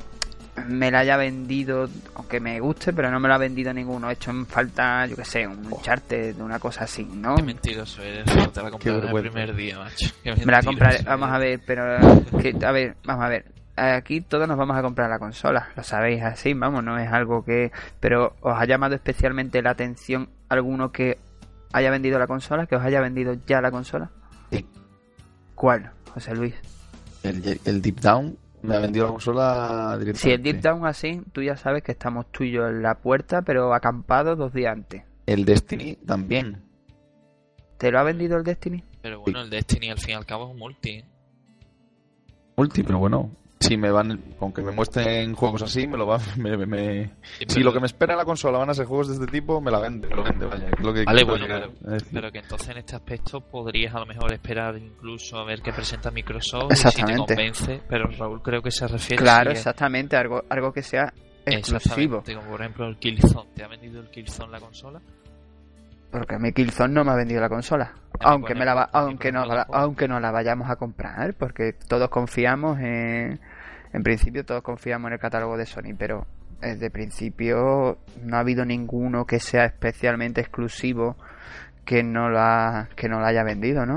me 0.68 0.90
la 0.90 1.00
haya 1.00 1.16
vendido, 1.16 1.88
aunque 2.14 2.40
me 2.40 2.58
guste, 2.60 2.92
pero 2.92 3.10
no 3.10 3.20
me 3.20 3.28
lo 3.28 3.34
ha 3.34 3.38
vendido 3.38 3.72
ninguno. 3.72 4.10
He 4.10 4.14
hecho 4.14 4.30
en 4.30 4.46
falta, 4.46 5.06
yo 5.06 5.16
que 5.16 5.24
sé, 5.24 5.46
un 5.46 5.70
charte 5.82 6.32
de 6.32 6.42
una 6.42 6.58
cosa 6.58 6.84
así, 6.84 7.04
¿no? 7.04 7.36
Qué 7.36 7.42
mentiroso 7.42 8.02
eres, 8.02 8.24
te 8.52 8.62
la 8.62 8.70
compré 8.70 8.92
el 8.92 9.12
primer 9.12 9.54
día, 9.54 9.78
macho. 9.78 10.08
Qué 10.22 10.34
Me 10.34 10.52
la 10.52 10.62
compraré, 10.62 11.02
vamos 11.02 11.30
a 11.30 11.38
ver, 11.38 11.60
pero 11.66 11.98
que, 12.40 12.56
a 12.64 12.72
ver, 12.72 12.96
vamos 13.04 13.24
a 13.24 13.28
ver. 13.28 13.44
Aquí 13.76 14.22
todos 14.22 14.48
nos 14.48 14.56
vamos 14.56 14.76
a 14.76 14.82
comprar 14.82 15.10
la 15.10 15.18
consola, 15.18 15.68
lo 15.76 15.82
sabéis 15.82 16.22
así, 16.22 16.54
vamos, 16.54 16.82
no 16.82 16.98
es 16.98 17.12
algo 17.12 17.44
que... 17.44 17.70
Pero 18.00 18.34
os 18.40 18.58
ha 18.58 18.64
llamado 18.64 18.94
especialmente 18.94 19.60
la 19.60 19.70
atención 19.70 20.30
alguno 20.48 20.92
que 20.92 21.18
haya 21.74 21.90
vendido 21.90 22.18
la 22.18 22.26
consola, 22.26 22.66
que 22.66 22.76
os 22.76 22.82
haya 22.82 23.02
vendido 23.02 23.36
ya 23.46 23.60
la 23.60 23.70
consola. 23.70 24.10
Sí. 24.50 24.66
¿Cuál, 25.54 25.90
José 26.14 26.34
Luis? 26.34 26.54
El, 27.22 27.60
el 27.66 27.82
Deep 27.82 28.00
Down 28.00 28.38
me 28.66 28.76
ha 28.76 28.80
vendido 28.80 29.06
la 29.06 29.12
consola 29.12 29.96
directamente. 29.98 30.18
Si 30.18 30.30
el 30.30 30.42
Deep 30.42 30.60
Down 30.60 30.86
así, 30.86 31.22
tú 31.32 31.42
ya 31.42 31.56
sabes 31.56 31.82
que 31.82 31.92
estamos 31.92 32.26
tú 32.30 32.44
y 32.44 32.50
yo 32.50 32.66
en 32.68 32.82
la 32.82 32.98
puerta, 32.98 33.42
pero 33.42 33.72
acampados 33.72 34.36
dos 34.36 34.52
días 34.52 34.72
antes. 34.72 35.02
El 35.26 35.44
Destiny 35.44 35.96
también. 35.96 36.62
¿Te 37.78 37.90
lo 37.90 37.98
ha 37.98 38.02
vendido 38.02 38.36
el 38.36 38.44
Destiny? 38.44 38.82
Pero 39.02 39.20
bueno, 39.20 39.42
el 39.42 39.50
Destiny 39.50 39.90
al 39.90 39.98
fin 39.98 40.10
y 40.10 40.14
al 40.14 40.26
cabo 40.26 40.46
es 40.46 40.52
un 40.52 40.58
multi. 40.58 40.90
¿eh? 40.90 41.04
Multi, 42.56 42.82
pero 42.82 42.98
bueno. 42.98 43.30
Si 43.66 43.76
me 43.76 43.90
van, 43.90 44.22
aunque 44.40 44.62
me 44.62 44.72
muestren 44.72 45.34
juegos 45.34 45.62
así, 45.62 45.86
me 45.86 45.96
lo 45.96 46.06
va, 46.06 46.18
me, 46.36 46.56
me- 46.66 47.10
Si 47.48 47.60
lo 47.62 47.72
que 47.72 47.80
me 47.80 47.86
espera 47.86 48.12
en 48.14 48.18
la 48.18 48.24
consola 48.24 48.58
van 48.58 48.70
a 48.70 48.74
ser 48.74 48.86
juegos 48.86 49.08
de 49.08 49.14
este 49.14 49.26
tipo, 49.26 49.60
me 49.60 49.70
la 49.70 49.78
vende, 49.80 50.08
me 50.08 50.14
lo 50.16 50.22
vende, 50.22 50.46
vaya. 50.46 50.66
lo 50.80 50.92
que 50.94 51.04
Vale, 51.04 51.24
quiero 51.24 51.26
bueno, 51.46 51.72
pero, 52.12 52.30
que 52.32 52.38
entonces 52.38 52.68
en 52.68 52.78
este 52.78 52.96
aspecto 52.96 53.40
podrías 53.40 53.94
a 53.94 54.00
lo 54.00 54.06
mejor 54.06 54.32
esperar 54.32 54.76
incluso 54.78 55.38
a 55.38 55.44
ver 55.44 55.60
qué 55.62 55.72
presenta 55.72 56.10
Microsoft 56.10 56.72
y 56.72 56.76
si 56.76 56.82
te 56.82 56.88
Exactamente. 56.88 57.34
convence, 57.34 57.82
pero 57.88 58.06
Raúl 58.08 58.42
creo 58.42 58.62
que 58.62 58.70
se 58.70 58.86
refiere 58.86 59.22
Claro, 59.22 59.50
exactamente, 59.50 60.16
algo, 60.16 60.42
algo 60.48 60.72
que 60.72 60.82
sea 60.82 61.12
exclusivo. 61.44 62.22
Como 62.24 62.50
por 62.50 62.60
ejemplo 62.60 62.86
el 62.86 62.96
Killzone. 62.98 63.48
¿Te 63.54 63.64
ha 63.64 63.68
vendido 63.68 64.00
el 64.00 64.08
Killzone 64.10 64.50
la 64.52 64.60
consola? 64.60 65.00
Porque 66.10 66.34
a 66.36 66.38
mí 66.38 66.52
Killzone 66.52 66.94
no 66.94 67.04
me 67.04 67.10
ha 67.12 67.14
vendido 67.16 67.40
la 67.40 67.48
consola. 67.48 67.84
A 67.84 68.30
mí, 68.30 68.32
Aunque, 68.32 68.54
me 68.54 68.64
la 68.64 68.74
va- 68.74 68.84
mí, 68.84 68.90
aunque, 68.94 69.30
no, 69.32 69.42
aunque 69.72 70.08
no 70.08 70.18
la 70.20 70.30
vayamos 70.30 70.70
a 70.70 70.76
comprar, 70.76 71.34
porque 71.34 71.74
todos 71.88 72.08
confiamos 72.08 72.78
en... 72.80 73.38
En 73.96 74.02
principio 74.02 74.44
todos 74.44 74.62
confiamos 74.62 75.08
en 75.08 75.14
el 75.14 75.18
catálogo 75.18 75.56
de 75.56 75.64
Sony, 75.64 75.94
pero 75.96 76.26
desde 76.60 76.90
principio 76.90 77.96
no 78.22 78.36
ha 78.36 78.40
habido 78.40 78.62
ninguno 78.66 79.24
que 79.24 79.40
sea 79.40 79.64
especialmente 79.64 80.42
exclusivo 80.42 81.16
que 81.86 82.02
no 82.02 82.28
la, 82.28 82.90
que 82.94 83.08
no 83.08 83.20
la 83.20 83.28
haya 83.28 83.42
vendido, 83.42 83.86
¿no? 83.86 83.96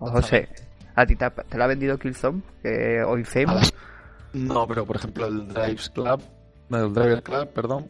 O 0.00 0.10
José, 0.10 0.48
¿a 0.96 1.06
ti 1.06 1.14
te, 1.14 1.30
te 1.30 1.56
la 1.56 1.66
ha 1.66 1.68
vendido 1.68 1.98
Killzone? 1.98 2.42
Que 2.60 3.00
hoy 3.06 3.22
A 3.22 3.24
Famous. 3.24 3.54
las- 3.60 3.74
No, 4.32 4.66
pero 4.66 4.84
por 4.84 4.96
ejemplo 4.96 5.26
el 5.26 5.46
Drives 5.46 5.90
Club, 5.90 6.20
el 6.70 6.92
Driver 6.92 7.22
Club, 7.22 7.48
perdón, 7.52 7.88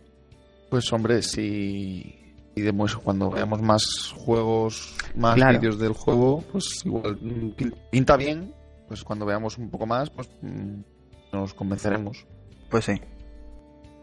pues 0.69 0.93
hombre, 0.93 1.23
si 1.23 2.15
y 2.55 2.61
de 2.61 2.74
eso, 2.85 3.01
cuando 3.01 3.31
veamos 3.31 3.62
más 3.62 4.12
juegos, 4.16 4.95
más 5.15 5.35
Claro. 5.36 5.59
vídeos 5.61 5.78
del 5.78 5.93
juego, 5.95 6.45
pues 6.53 6.82
igual 6.85 7.16
pin- 7.57 7.74
pinta 7.90 8.16
bien, 8.19 8.53
pues 8.89 9.05
cuando 9.05 9.27
veamos 9.27 9.59
un 9.59 9.70
poco 9.70 9.86
más, 9.86 10.10
pues 10.10 10.28
mm, 10.43 10.81
nos 11.32 11.55
convenceremos. 11.55 12.27
Pues 12.70 12.86
sí. 12.86 13.01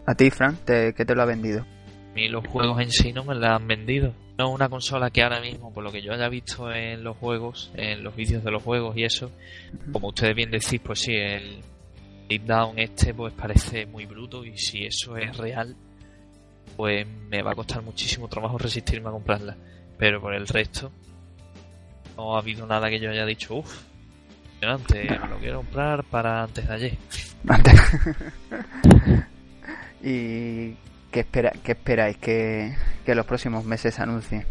¿A 0.06 0.16
ti, 0.16 0.30
Frank? 0.30 0.60
¿Te, 0.64 0.94
¿Qué 0.94 1.04
te 1.04 1.16
lo 1.16 1.24
ha 1.24 1.26
vendido? 1.26 1.62
A 1.62 2.14
mí 2.14 2.30
los 2.30 2.48
juegos 2.48 2.80
en 2.80 2.92
sí 2.92 3.12
no 3.12 3.24
me 3.24 3.36
la 3.36 3.56
han 3.56 3.68
vendido. 3.68 4.14
No 4.38 4.52
una 4.52 4.70
consola 4.70 5.10
que 5.10 5.24
ahora 5.24 5.42
mismo, 5.42 5.74
por 5.74 5.84
lo 5.84 5.92
que 5.92 6.02
yo 6.02 6.14
haya 6.14 6.30
visto 6.30 6.72
en 6.72 7.04
los 7.04 7.18
juegos, 7.18 7.72
en 7.76 8.04
los 8.04 8.16
vídeos 8.16 8.44
de 8.44 8.52
los 8.52 8.62
juegos 8.62 8.96
y 8.98 9.04
eso, 9.04 9.32
como 9.92 10.10
ustedes 10.10 10.36
bien 10.36 10.52
decís, 10.52 10.80
pues 10.84 11.00
sí, 11.00 11.14
el 11.14 11.62
Deep 12.28 12.44
Down 12.46 12.78
este 12.78 13.14
pues 13.14 13.34
parece 13.34 13.86
muy 13.86 14.06
bruto 14.06 14.44
y 14.44 14.58
si 14.58 14.86
eso 14.86 15.16
es 15.16 15.38
real, 15.38 15.76
pues 16.76 17.08
me 17.08 17.42
va 17.42 17.52
a 17.52 17.56
costar 17.56 17.82
muchísimo 17.82 18.28
trabajo 18.28 18.58
resistirme 18.58 19.08
a 19.08 19.14
comprarla. 19.14 19.56
Pero 19.98 20.20
por 20.20 20.34
el 20.34 20.48
resto, 20.48 20.92
no 22.18 22.36
ha 22.36 22.40
habido 22.40 22.68
nada 22.68 22.90
que 22.90 23.00
yo 23.00 23.10
haya 23.10 23.26
dicho, 23.26 23.56
uff, 23.56 23.84
impresionante, 24.56 25.20
me 25.20 25.28
lo 25.28 25.38
quiero 25.40 25.58
comprar 25.58 26.04
para 26.04 26.44
antes 26.44 26.68
de 26.68 26.74
ayer. 26.74 26.98
¿Y 30.02 30.74
qué, 31.12 31.20
espera, 31.20 31.52
qué 31.64 31.72
esperáis 31.74 32.18
que, 32.18 32.76
que 33.06 33.16
los 33.16 33.26
próximos 33.26 33.66
meses 33.66 34.00
anuncien? 34.00 34.46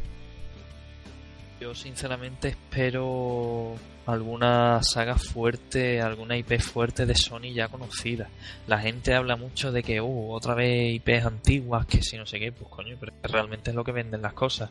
Yo 1.60 1.74
sinceramente 1.74 2.48
espero 2.48 3.76
alguna 4.06 4.82
saga 4.82 5.16
fuerte, 5.16 6.00
alguna 6.00 6.36
IP 6.36 6.60
fuerte 6.60 7.06
de 7.06 7.14
Sony 7.14 7.52
ya 7.54 7.68
conocida. 7.68 8.28
La 8.66 8.78
gente 8.78 9.14
habla 9.14 9.36
mucho 9.36 9.72
de 9.72 9.82
que, 9.82 10.00
uh, 10.00 10.30
otra 10.30 10.54
vez 10.54 10.94
IPs 10.94 11.26
antiguas, 11.26 11.86
que 11.86 12.02
si 12.02 12.16
no 12.16 12.26
sé 12.26 12.38
qué, 12.38 12.52
pues 12.52 12.68
coño, 12.70 12.96
pero 12.98 13.12
realmente 13.22 13.70
es 13.70 13.76
lo 13.76 13.84
que 13.84 13.92
venden 13.92 14.22
las 14.22 14.34
cosas. 14.34 14.70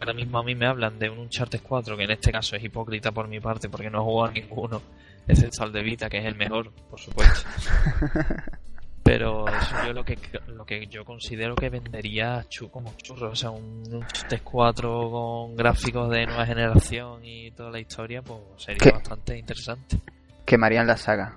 Ahora 0.00 0.12
mismo 0.12 0.38
a 0.38 0.42
mí 0.42 0.54
me 0.54 0.66
hablan 0.66 0.98
de 0.98 1.10
un 1.10 1.18
Uncharted 1.18 1.60
4, 1.62 1.96
que 1.96 2.04
en 2.04 2.10
este 2.10 2.32
caso 2.32 2.56
es 2.56 2.64
hipócrita 2.64 3.12
por 3.12 3.28
mi 3.28 3.40
parte, 3.40 3.68
porque 3.68 3.90
no 3.90 4.00
he 4.00 4.04
jugado 4.04 4.30
a 4.30 4.32
ninguno, 4.32 4.82
excepto 5.26 5.62
al 5.62 5.72
de 5.72 5.82
Vita, 5.82 6.08
que 6.08 6.18
es 6.18 6.26
el 6.26 6.36
mejor, 6.36 6.70
por 6.90 7.00
supuesto. 7.00 7.48
Pero 9.04 9.46
eso 9.46 9.76
yo 9.86 9.92
lo 9.92 10.02
que 10.04 10.18
lo 10.48 10.64
que 10.64 10.86
yo 10.86 11.04
considero 11.04 11.54
que 11.54 11.68
vendería 11.68 12.44
chu 12.48 12.70
como 12.70 12.94
churro, 12.96 13.30
o 13.32 13.36
sea, 13.36 13.50
un 13.50 13.82
Uncharted 13.92 14.40
4 14.42 15.10
con 15.10 15.56
gráficos 15.56 16.10
de 16.10 16.24
nueva 16.26 16.46
generación 16.46 17.22
y 17.22 17.50
toda 17.50 17.70
la 17.70 17.80
historia, 17.80 18.22
pues 18.22 18.40
sería 18.56 18.78
¿Qué? 18.78 18.90
bastante 18.92 19.36
interesante. 19.38 19.98
Quemarían 20.46 20.86
la 20.86 20.96
saga. 20.96 21.36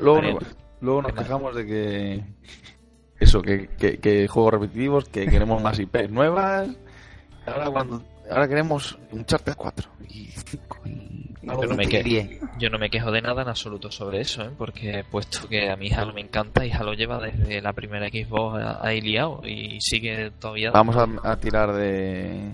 Luego, 0.00 0.22
nos- 0.22 0.56
luego 0.80 1.02
nos 1.02 1.12
quejamos 1.12 1.54
de 1.56 1.66
que 1.66 2.24
eso, 3.18 3.42
que, 3.42 3.66
que, 3.76 3.98
que 3.98 4.28
juegos 4.28 4.52
repetitivos, 4.54 5.04
que 5.08 5.26
queremos 5.26 5.60
más 5.62 5.78
IPs 5.80 6.10
nuevas. 6.10 6.68
Ahora 7.44 7.70
cuando 7.70 8.02
ahora 8.30 8.46
queremos 8.48 8.96
un 9.10 9.24
Charter 9.24 9.56
4 9.56 9.90
y 10.08 10.26
5 10.30 10.78
y 10.86 11.31
algo 11.48 11.62
Pero 11.62 11.74
me 11.76 11.84
de 11.84 11.90
que- 11.90 12.02
10. 12.02 12.40
Yo 12.58 12.70
no 12.70 12.78
me 12.78 12.88
quejo 12.90 13.10
de 13.10 13.20
nada 13.22 13.42
en 13.42 13.48
absoluto 13.48 13.90
sobre 13.90 14.20
eso, 14.20 14.42
¿eh? 14.42 14.50
porque 14.56 15.04
puesto 15.10 15.48
que 15.48 15.70
a 15.70 15.76
mi 15.76 15.90
Halo 15.92 16.12
me 16.12 16.20
encanta 16.20 16.64
y 16.64 16.70
Halo 16.70 16.94
lleva 16.94 17.18
desde 17.20 17.60
la 17.60 17.72
primera 17.72 18.08
Xbox 18.08 18.62
ahí 18.82 19.00
liado 19.00 19.40
y 19.46 19.80
sigue 19.80 20.30
todavía. 20.38 20.70
Vamos 20.70 20.96
a, 20.96 21.06
a 21.30 21.36
tirar 21.36 21.72
de 21.72 22.50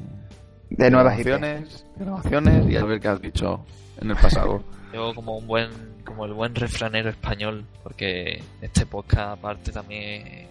De 0.70 0.90
nuevas 0.90 1.18
grabaciones, 1.18 1.84
grabaciones 1.96 2.70
y 2.70 2.76
a 2.76 2.84
ver 2.84 3.00
qué 3.00 3.08
has 3.08 3.20
dicho. 3.20 3.64
en 4.00 4.10
el 4.10 4.16
pasado. 4.16 4.62
Yo 4.94 5.14
como 5.14 5.36
un 5.36 5.46
buen, 5.46 5.68
como 6.04 6.24
el 6.24 6.32
buen 6.32 6.54
refranero 6.54 7.10
español, 7.10 7.64
porque 7.82 8.42
este 8.62 8.86
podcast 8.86 9.38
aparte 9.38 9.70
también 9.70 10.26
es 10.26 10.48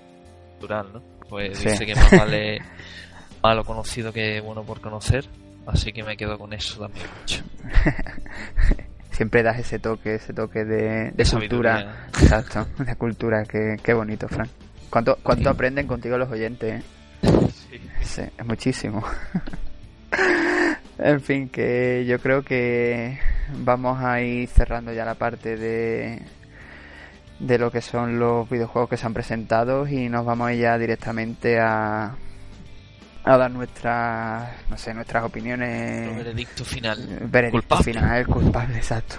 cultural, 0.52 0.88
¿no? 0.94 1.02
Pues 1.28 1.58
Sí. 1.58 1.70
dice 1.70 1.86
que 1.88 1.96
más 1.96 2.12
vale 2.12 2.60
malo 3.42 3.64
conocido 3.64 4.14
que 4.14 4.40
bueno 4.42 4.62
por 4.64 4.80
conocer, 4.80 5.26
así 5.68 5.92
que 5.94 6.04
me 6.04 6.18
quedo 6.18 6.38
con 6.38 6.54
eso 6.54 6.80
también 6.82 7.06
mucho. 7.22 7.44
Siempre 9.12 9.42
das 9.44 9.58
ese 9.60 9.80
toque, 9.80 10.16
ese 10.16 10.34
toque 10.34 10.64
de, 10.64 11.12
de 11.12 11.26
cultura. 11.32 12.08
Exacto, 12.22 12.68
de 12.84 12.96
cultura. 12.96 13.44
Qué, 13.46 13.76
qué 13.82 13.94
bonito, 13.94 14.28
Fran. 14.28 14.48
¿Cuánto, 14.90 15.18
cuánto 15.24 15.44
Sí. 15.46 15.50
aprenden 15.50 15.88
contigo 15.88 16.18
los 16.18 16.30
oyentes? 16.30 16.82
eh? 16.82 16.84
Sí. 17.52 17.82
Sí, 18.02 18.22
es 18.38 18.46
muchísimo. 18.46 19.04
en 21.00 21.22
fin, 21.22 21.50
que 21.50 22.06
yo 22.08 22.20
creo 22.20 22.44
que 22.44 23.20
vamos 23.58 24.04
a 24.04 24.22
ir 24.22 24.48
cerrando 24.50 24.94
ya 24.94 25.04
la 25.06 25.16
parte 25.16 25.58
de 25.58 26.22
de 27.40 27.60
lo 27.60 27.70
que 27.70 27.82
son 27.82 28.18
los 28.18 28.50
videojuegos 28.50 28.90
que 28.90 28.98
se 28.98 29.06
han 29.06 29.14
presentado 29.14 29.88
y 29.88 30.10
nos 30.10 30.26
vamos 30.26 30.56
ya 30.58 30.76
directamente 30.78 31.60
a 31.60 32.16
a 33.28 33.38
dar 33.38 33.52
nuestras 33.52 34.50
no 34.70 34.78
sé 34.78 34.94
nuestras 34.94 35.22
El 35.24 35.28
opiniones 35.28 36.16
veredicto 36.18 36.64
final. 36.66 36.98
veredicto 37.30 37.76
Culpable. 37.76 37.84
final 37.94 38.28
culpable 38.28 38.78
exacto 38.78 39.16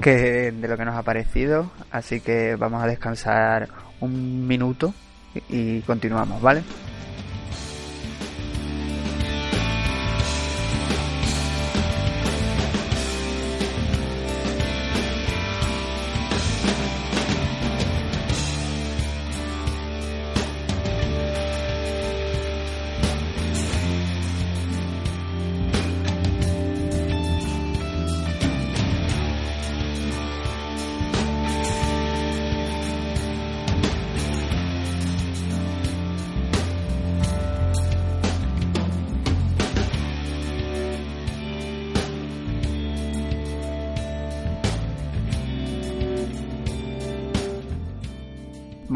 que 0.00 0.52
de 0.52 0.68
lo 0.68 0.76
que 0.76 0.84
nos 0.84 0.96
ha 0.96 1.02
parecido 1.02 1.70
así 1.90 2.20
que 2.20 2.56
vamos 2.56 2.82
a 2.82 2.86
descansar 2.86 3.68
un 4.00 4.46
minuto 4.46 4.94
y 5.48 5.80
continuamos 5.82 6.40
vale 6.42 6.62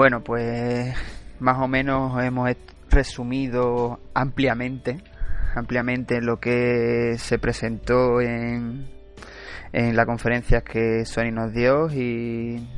Bueno, 0.04 0.22
pues 0.22 0.94
más 1.40 1.56
o 1.62 1.66
menos 1.66 2.22
hemos 2.22 2.50
resumido 2.90 4.00
ampliamente, 4.12 5.02
ampliamente 5.54 6.20
lo 6.20 6.38
que 6.38 7.14
se 7.16 7.38
presentó 7.38 8.20
en, 8.20 8.86
en 9.72 9.96
la 9.96 10.04
conferencia 10.04 10.60
que 10.60 11.06
Sony 11.06 11.32
nos 11.32 11.54
dio 11.54 11.86
y 11.90 12.68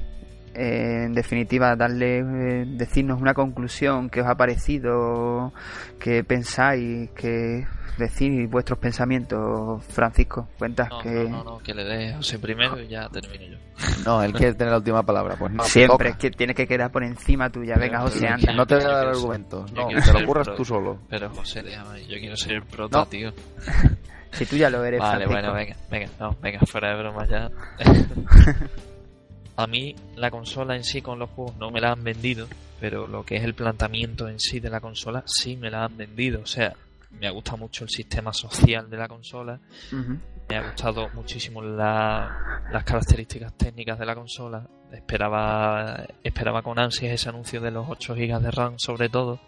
eh, 0.57 1.05
en 1.07 1.13
definitiva 1.15 1.77
darle 1.77 2.19
eh, 2.19 2.65
decirnos 2.67 3.21
una 3.21 3.35
conclusión 3.35 4.09
que 4.11 4.21
os 4.23 4.27
ha 4.27 4.35
parecido, 4.35 5.53
que 5.99 6.25
pensáis, 6.25 7.11
que 7.11 7.67
decir 7.99 8.47
vuestros 8.49 8.79
pensamientos, 8.79 9.83
Francisco, 9.87 10.49
cuentas 10.59 10.91
No, 10.91 10.99
que 11.01 11.11
no, 11.11 11.29
no, 11.29 11.45
no, 11.45 11.59
que 11.59 11.73
le 11.75 11.85
dé 11.85 12.15
José 12.15 12.39
primero 12.39 12.81
y 12.81 12.89
ya 12.89 13.09
termino 13.09 13.45
yo. 13.47 13.57
No, 14.05 14.23
él 14.23 14.33
quiere 14.33 14.55
tener 14.55 14.71
la 14.73 14.79
última 14.79 15.03
palabra. 15.03 15.37
Pues 15.39 15.53
no, 15.53 15.63
siempre 15.65 16.11
es 16.11 16.17
que 16.17 16.31
tiene 16.31 16.55
que 16.55 16.67
quedar 16.67 16.91
por 16.91 17.05
encima 17.05 17.51
tuya. 17.51 17.75
Venga, 17.77 18.01
José, 18.01 18.27
anda. 18.29 18.53
No 18.55 18.67
te 18.67 18.77
voy 18.77 18.85
a 18.85 18.89
dar 18.89 19.07
argumentos. 19.09 19.71
No, 19.73 19.89
te 19.89 20.13
lo 20.13 20.21
ocurras 20.25 20.49
tú 20.57 20.65
solo. 20.65 20.99
Pero 21.09 21.31
José, 21.31 21.63
déjame, 21.63 22.07
yo 22.07 22.19
quiero 22.19 22.37
ser 22.37 22.53
el 22.53 22.63
prota, 22.65 22.99
No. 22.99 23.07
tío. 23.07 23.33
Si 24.33 24.45
tú 24.45 24.57
ya 24.57 24.69
lo 24.69 24.85
eres, 24.85 25.01
Vale, 25.01 25.27
Francisco. 25.27 25.33
bueno, 25.33 25.55
venga, 25.55 25.77
venga, 25.91 26.09
no, 26.21 26.37
venga, 26.43 26.61
fuera 26.67 26.91
de 26.91 26.99
bromas 27.03 27.29
ya. 27.29 27.51
A 29.57 29.67
mí 29.67 29.95
la 30.17 30.31
consola 30.31 30.77
en 30.77 30.85
sí 30.85 31.01
con 31.03 31.19
los 31.19 31.31
juegos 31.31 31.57
no 31.57 31.71
me 31.71 31.81
la 31.81 31.93
han 31.93 32.05
vendido, 32.05 32.47
pero 32.81 33.07
lo 33.07 33.25
que 33.25 33.37
es 33.37 33.45
el 33.45 33.55
planteamiento 33.55 34.29
en 34.29 34.39
sí 34.39 34.61
de 34.61 34.69
la 34.71 34.81
consola 34.81 35.23
sí 35.27 35.57
me 35.57 35.71
la 35.71 35.85
han 35.85 35.97
vendido. 35.97 36.43
O 36.43 36.47
sea, 36.47 36.75
me 37.11 37.27
ha 37.27 37.31
gustado 37.31 37.57
mucho 37.59 37.85
el 37.85 37.91
sistema 37.91 38.33
social 38.33 38.91
de 38.91 38.97
la 38.99 39.09
consola, 39.09 39.59
me 40.49 40.57
ha 40.57 40.63
gustado 40.71 41.09
muchísimo 41.15 41.63
la- 41.63 42.63
las 42.71 42.85
características 42.85 43.55
técnicas 43.57 43.99
de 43.99 44.07
la 44.07 44.15
consola. 44.15 44.67
Esperaba, 44.93 46.07
esperaba 46.23 46.63
con 46.63 46.79
ansias 46.79 47.13
ese 47.13 47.29
anuncio 47.31 47.61
de 47.61 47.71
los 47.71 47.87
8 47.89 48.15
GB 48.15 48.41
de 48.41 48.51
RAM 48.51 48.79
sobre 48.79 49.09
todo. 49.09 49.41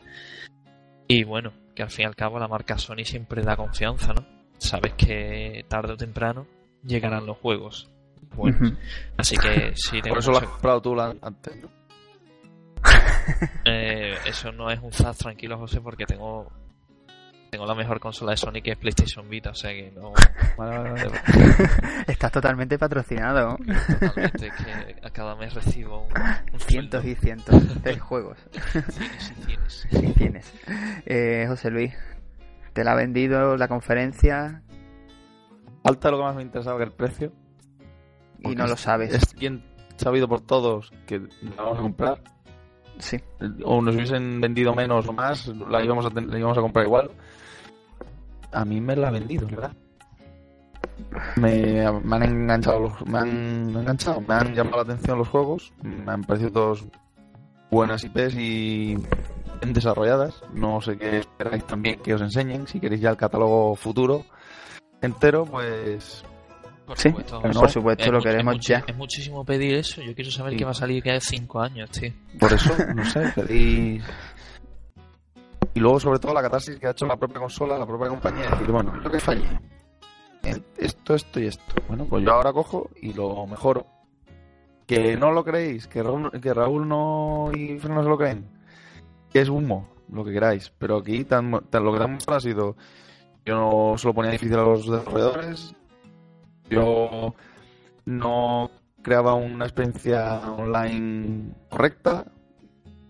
Y 1.07 1.25
bueno, 1.25 1.53
que 1.75 1.83
al 1.83 1.91
fin 1.91 2.05
y 2.05 2.07
al 2.07 2.17
cabo 2.17 2.39
la 2.39 2.49
marca 2.49 2.79
Sony 2.79 3.05
siempre 3.05 3.43
da 3.43 3.57
confianza, 3.57 4.13
¿no? 4.15 4.25
Sabes 4.59 4.95
que 4.95 5.65
tarde 5.69 5.93
o 5.93 5.97
temprano 5.97 6.47
llegarán 6.85 7.27
los 7.27 7.37
juegos. 7.39 7.89
Bueno, 8.37 8.57
Ujú. 8.61 8.77
así 9.17 9.37
que 9.37 9.73
sí 9.75 10.01
tengo 10.01 10.15
Por 10.15 10.19
eso 10.19 10.31
lo 10.33 10.39
has 10.39 10.45
comprado 10.45 10.81
tú 10.83 10.95
la- 10.95 11.15
antes. 11.23 11.57
¿no? 11.57 11.69
eh, 13.65 14.17
eso 14.27 14.53
no 14.53 14.71
es 14.71 14.81
un 14.81 14.93
zas, 14.93 15.19
tranquilo 15.19 15.59
José, 15.59 15.81
porque 15.81 16.07
tengo 16.07 16.51
tengo 17.51 17.65
la 17.65 17.75
mejor 17.75 17.99
consola 17.99 18.33
de 18.33 18.37
Sony 18.37 18.61
que 18.63 18.73
es 18.73 18.77
PlayStation 18.79 19.27
Vita, 19.29 19.51
o 19.51 19.55
sea 19.55 19.71
que 19.71 19.91
no 19.93 20.13
Vale, 20.59 20.79
vale, 20.79 20.91
vale. 21.07 21.21
Estás 22.07 22.31
totalmente 22.31 22.79
patrocinado. 22.79 23.57
totalmente 24.01 24.51
que 24.51 24.97
a 25.07 25.11
cada 25.11 25.35
mes 25.35 25.55
recibo 25.55 26.03
un, 26.03 26.13
un 26.53 26.61
Cientos 26.61 27.01
sueldo. 27.03 27.09
y 27.09 27.15
cientos 27.15 27.83
de 27.83 27.99
juegos. 27.99 28.39
Cienes 28.91 29.33
y 29.39 29.43
cienes. 29.45 29.89
Y 29.93 30.13
tienes. 30.13 30.53
Eh, 31.07 31.47
José 31.49 31.71
Luis, 31.71 31.95
¿te 32.75 32.85
la 32.85 32.93
ha 32.93 32.97
vendido 32.97 33.57
la 33.57 33.67
conferencia 33.67 34.63
Falta 35.83 36.11
lo 36.11 36.19
que 36.19 36.25
más 36.25 36.37
me 36.37 36.43
interesaba 36.43 36.77
que 36.77 36.85
el 36.85 36.93
precio. 36.93 37.33
Y 38.41 38.55
no 38.55 38.67
lo 38.67 38.77
sabes? 38.77 39.15
Es 39.15 39.35
bien 39.35 39.63
sabido 39.97 40.29
por 40.29 40.41
todos 40.41 40.93
que 41.07 41.19
la 41.19 41.63
vamos 41.63 41.79
a 41.79 41.83
comprar. 41.83 42.23
Sí. 42.99 43.19
O 43.65 43.81
nos 43.81 43.95
hubiesen 43.95 44.41
vendido 44.41 44.75
menos 44.75 45.07
o 45.07 45.13
más, 45.13 45.47
la 45.49 45.83
íbamos 45.85 46.07
a, 46.07 46.21
la 46.21 46.39
íbamos 46.39 46.59
a 46.59 46.61
comprar 46.61 46.87
igual. 46.87 47.11
A 48.53 48.65
mí 48.65 48.81
me 48.81 48.97
la 48.97 49.09
ha 49.09 49.11
vendido, 49.11 49.47
¿verdad? 49.47 49.73
Me, 51.37 51.85
me 52.03 52.17
han 52.17 52.23
enganchado 52.23 52.81
los, 52.81 53.07
me 53.07 53.19
han 53.19 53.77
enganchado, 53.77 54.21
me 54.21 54.35
han 54.35 54.55
llamado 54.55 54.79
la 54.79 54.83
atención 54.83 55.19
los 55.19 55.29
juegos, 55.29 55.73
me 55.83 56.11
han 56.11 56.23
parecido 56.25 56.51
todos 56.51 56.87
buenas 57.71 58.03
IPs 58.05 58.35
y 58.35 58.97
bien 58.97 59.73
desarrolladas. 59.73 60.43
No 60.53 60.81
sé 60.81 60.97
qué 60.99 61.19
esperáis 61.19 61.65
también 61.67 62.01
que 62.01 62.15
os 62.15 62.21
enseñen. 62.21 62.67
Si 62.67 62.81
queréis 62.81 63.01
ya 63.01 63.11
el 63.11 63.17
catálogo 63.17 63.75
futuro 63.77 64.25
entero, 65.01 65.45
pues 65.45 66.25
Por 66.89 66.99
Sí, 66.99 67.09
supuesto, 67.11 67.41
por 67.43 67.55
José. 67.55 67.73
supuesto, 67.75 68.05
Es 68.05 68.11
lo 68.11 68.21
queremos 68.21 68.57
es 68.57 68.67
ya. 68.67 68.85
Es 68.87 68.97
muchísimo 68.97 69.45
pedir 69.45 69.75
eso. 69.77 70.01
Yo 70.03 70.15
quiero 70.15 70.31
saber 70.31 70.53
Sí. 70.55 70.59
qué 70.59 70.65
va 70.65 70.71
a 70.73 70.75
salir 70.75 71.03
que 71.03 71.11
hay 71.13 71.21
5 71.21 71.61
años, 71.61 71.91
tío. 71.91 72.13
Por 72.41 72.53
eso, 72.53 72.73
no 72.95 73.05
sé, 73.05 73.31
pedí... 73.37 74.01
Y 75.75 75.81
luego, 75.81 76.01
sobre 76.01 76.19
todo, 76.19 76.35
la 76.35 76.43
catarsis 76.43 76.77
que 76.79 76.87
ha 76.87 76.91
hecho 76.91 77.07
la 77.07 77.17
propia 77.17 77.39
consola, 77.41 77.79
la 77.79 77.87
propia 77.87 78.09
compañía, 78.09 78.51
decir, 78.51 78.67
bueno, 78.73 78.97
lo 78.97 79.11
que 79.11 79.21
fallé. 79.21 79.45
Esto, 80.79 81.15
esto 81.15 81.41
y 81.41 81.47
esto. 81.47 81.63
Bueno, 81.89 82.07
pues 82.07 82.25
yo 82.25 82.33
ahora 82.33 82.53
cojo 82.53 82.89
y 83.03 83.13
lo 83.13 83.47
mejoro. 83.47 83.87
Que 84.87 85.17
no 85.17 85.31
lo 85.31 85.45
creéis, 85.45 85.87
que 85.87 86.03
Raúl, 86.03 86.31
que 86.41 86.55
Raúl 86.55 86.89
no 86.89 87.51
y 87.55 87.75
no 87.87 88.03
se 88.03 88.09
lo 88.09 88.17
creen. 88.17 88.49
Que 89.31 89.41
es 89.43 89.49
humo, 89.51 89.89
lo 90.11 90.25
que 90.25 90.33
queráis. 90.33 90.73
Pero 90.79 90.97
aquí 90.97 91.25
tan, 91.25 91.51
tan- 91.69 91.85
lo 91.85 91.93
que 91.93 91.99
te 91.99 92.05
han 92.05 92.15
mostrado 92.15 92.39
ha 92.39 92.41
sido... 92.41 92.77
Yo 93.45 93.55
no 93.57 93.99
se 93.99 94.07
lo 94.09 94.15
ponía 94.15 94.31
difícil 94.33 94.59
a 94.59 94.63
los 94.63 94.89
desarrolladores. 94.91 95.75
Yo 96.71 97.35
no 98.05 98.71
creaba 99.03 99.35
una 99.35 99.65
experiencia 99.65 100.39
online 100.53 101.55
correcta. 101.69 102.25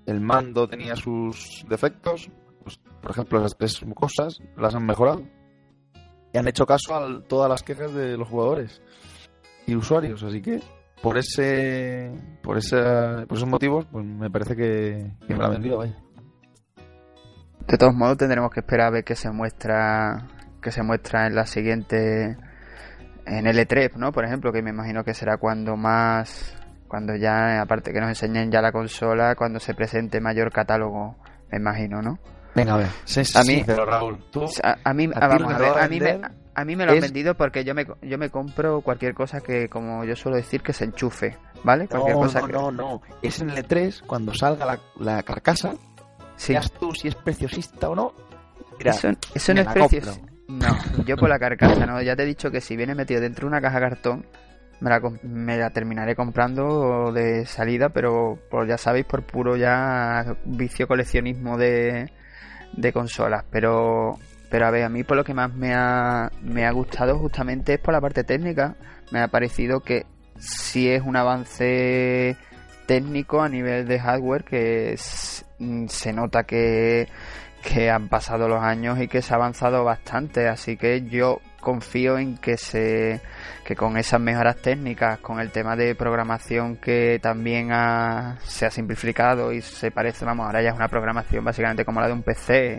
El 0.07 0.21
mando 0.21 0.69
tenía 0.69 0.97
sus 0.97 1.65
defectos. 1.69 2.31
Pues, 2.63 2.79
por 3.01 3.11
ejemplo, 3.11 3.39
esas 3.39 3.57
tres 3.57 3.81
cosas 3.95 4.39
las 4.57 4.75
han 4.75 4.87
mejorado. 4.87 5.23
Y 6.33 6.39
han 6.39 6.49
hecho 6.49 6.67
caso 6.67 6.95
a 6.95 7.23
todas 7.23 7.49
las 7.49 7.63
quejas 7.63 7.93
de 7.95 8.17
los 8.17 8.29
jugadores 8.29 8.83
y 9.67 9.75
usuarios. 9.75 10.23
Así 10.23 10.41
que 10.43 10.61
por 11.03 11.17
ese 11.17 12.13
por 12.43 12.59
ese 12.59 13.27
por 13.27 13.37
esos 13.37 13.49
motivos, 13.49 13.87
pues 13.91 14.05
me 14.05 14.31
parece 14.31 14.57
que, 14.57 15.11
me 15.29 15.37
la 15.37 15.47
ha 15.47 15.51
vendido. 15.51 15.83
De 15.83 17.77
todos 17.77 17.95
modos 17.95 18.17
tendremos 18.17 18.51
que 18.51 18.61
esperar 18.61 18.89
a 18.89 18.91
ver 18.91 19.05
qué 19.05 19.15
se 19.15 19.31
muestra 19.31 20.27
que 20.63 20.71
se 20.71 20.83
muestra 20.83 21.27
en 21.27 21.35
la 21.35 21.47
siguiente 21.47 22.37
en 23.29 23.47
el 23.47 23.59
E3, 23.59 23.95
¿no? 23.97 24.13
Por 24.13 24.25
ejemplo, 24.25 24.53
que 24.53 24.63
me 24.63 24.71
imagino 24.71 25.05
que 25.05 25.15
será 25.15 25.37
cuando 25.37 25.77
más 25.77 26.55
cuando 26.89 27.15
ya 27.15 27.61
aparte 27.61 27.93
que 27.93 28.01
nos 28.01 28.09
enseñen 28.09 28.51
ya 28.51 28.63
la 28.63 28.73
consola, 28.73 29.35
cuando 29.35 29.61
se 29.61 29.75
presente 29.75 30.21
mayor 30.21 30.51
catálogo, 30.51 31.17
me 31.51 31.59
imagino, 31.59 32.01
¿no? 32.01 32.19
Venga, 32.55 32.75
a 32.75 32.77
ver. 32.79 32.89
Sé 33.05 33.21
A 33.39 33.41
mí- 33.45 33.57
sincero, 33.57 33.85
Raúl. 33.85 34.19
Tú, 34.31 34.47
A, 34.63 34.77
a 34.83 34.95
mí 34.95 35.05
¿A 35.05 35.09
ti 35.09 35.15
ah, 35.21 35.21
lo 35.21 35.29
vamos 35.29 35.49
que 35.49 35.55
a 35.55 35.57
te 35.59 35.63
ver, 35.65 35.73
va 35.73 35.81
a 35.81 35.85
a 35.85 35.89
mí 35.89 36.01
me 36.01 36.21
a 36.55 36.65
mí 36.65 36.75
me 36.77 36.87
lo 36.87 36.93
han 36.93 36.99
Es- 36.99 37.03
vendido 37.05 37.35
porque 37.37 37.63
yo 37.63 37.75
me, 37.75 37.87
yo 38.03 38.19
me 38.19 38.31
compro 38.31 38.81
cualquier 38.81 39.15
cosa 39.15 39.41
que, 39.41 39.69
como 39.69 40.03
yo 40.05 40.17
suelo 40.17 40.39
decir, 40.39 40.61
que 40.63 40.73
se 40.73 40.87
enchufe, 40.87 41.37
¿vale? 41.63 41.87
Cualquier 41.87 42.15
No, 42.17 42.23
cosa 42.23 42.41
no, 42.41 42.47
que... 42.47 42.53
no, 42.55 42.71
no. 42.73 43.03
Es 43.23 43.41
en 43.41 43.51
el 43.51 43.59
E3, 43.65 44.03
cuando 44.07 44.33
salga 44.35 44.65
la, 44.67 44.81
la 44.99 45.23
carcasa, 45.23 45.75
Sí. 46.37 46.55
veas 46.55 46.73
tú 46.73 46.93
si 46.95 47.09
es 47.09 47.15
preciosista 47.15 47.91
o 47.91 47.95
no. 47.95 48.13
Mira, 48.79 48.91
Eso, 48.93 49.09
eso 49.35 49.53
me 49.53 49.57
no 49.57 49.61
es 49.61 49.67
la 49.67 49.73
precio. 49.75 50.01
compro. 50.13 50.28
No, 50.49 50.67
yo 51.05 51.17
por 51.17 51.29
la 51.29 51.39
carcasa, 51.39 51.85
no. 51.85 52.01
Ya 52.01 52.17
te 52.17 52.23
he 52.23 52.27
dicho 52.27 52.51
que 52.51 52.63
si 52.63 52.75
viene 52.77 52.95
metido 52.95 53.21
dentro 53.21 53.43
de 53.43 53.49
una 53.49 53.61
caja 53.61 53.81
de 53.81 53.89
cartón, 53.89 54.27
me 54.81 54.89
la, 54.89 55.01
me 55.23 55.59
la 55.59 55.71
terminaré 55.71 56.17
comprando 56.17 57.13
de 57.13 57.45
salida, 57.45 57.91
pero 57.91 58.39
ya 58.67 58.79
sabéis, 58.79 59.05
por 59.05 59.25
puro 59.25 59.57
ya 59.57 60.37
vicio 60.47 60.89
coleccionismo 60.89 61.59
de, 61.59 62.11
de 62.73 62.93
consolas. 62.95 63.45
Pero, 63.51 64.19
pero 64.51 64.67
a 64.67 64.71
ver, 64.71 64.85
a 64.85 64.89
mí 64.89 65.05
por 65.05 65.19
lo 65.19 65.25
que 65.25 65.35
más 65.35 65.53
me 65.55 65.75
ha, 65.75 66.31
me 66.43 66.65
ha 66.65 66.73
gustado 66.73 67.19
justamente 67.19 67.75
es 67.75 67.81
por 67.81 67.93
la 67.93 68.01
parte 68.01 68.25
técnica. 68.25 68.77
Me 69.11 69.21
ha 69.21 69.29
parecido 69.29 69.81
que 69.81 70.07
sí 70.39 70.89
es 70.89 71.03
un 71.03 71.17
avance 71.17 72.37
técnico 72.87 73.43
a 73.43 73.51
nivel 73.51 73.87
de 73.87 74.01
hardware 74.01 74.45
que 74.45 74.97
mm, 75.59 75.89
se 75.89 76.13
nota 76.15 76.45
que 76.45 77.07
que 77.63 77.91
han 77.91 78.09
pasado 78.09 78.49
los 78.49 78.63
años 78.63 79.01
y 79.01 79.09
que 79.09 79.21
se 79.23 79.33
ha 79.35 79.37
avanzado 79.37 79.85
bastante, 79.85 80.49
así 80.49 80.77
que 80.77 81.03
yo 81.03 81.41
confío 81.61 82.19
en 82.19 82.39
que 82.39 82.57
se 82.57 83.21
que 83.65 83.75
con 83.77 83.99
esas 83.99 84.21
mejoras 84.21 84.57
técnicas, 84.57 85.19
con 85.19 85.41
el 85.41 85.51
tema 85.51 85.77
de 85.77 85.95
programación 85.95 86.77
que 86.77 87.19
también 87.21 87.71
ha- 87.73 88.39
se 88.43 88.65
ha 88.65 88.71
simplificado 88.71 89.53
y 89.53 89.61
se 89.61 89.91
parece, 89.91 90.25
vamos, 90.25 90.47
ahora 90.47 90.63
ya 90.63 90.71
es 90.71 90.77
una 90.77 90.89
programación 90.89 91.45
básicamente 91.45 91.85
como 91.85 92.01
la 92.01 92.07
de 92.07 92.13
un 92.15 92.23
PC 92.23 92.79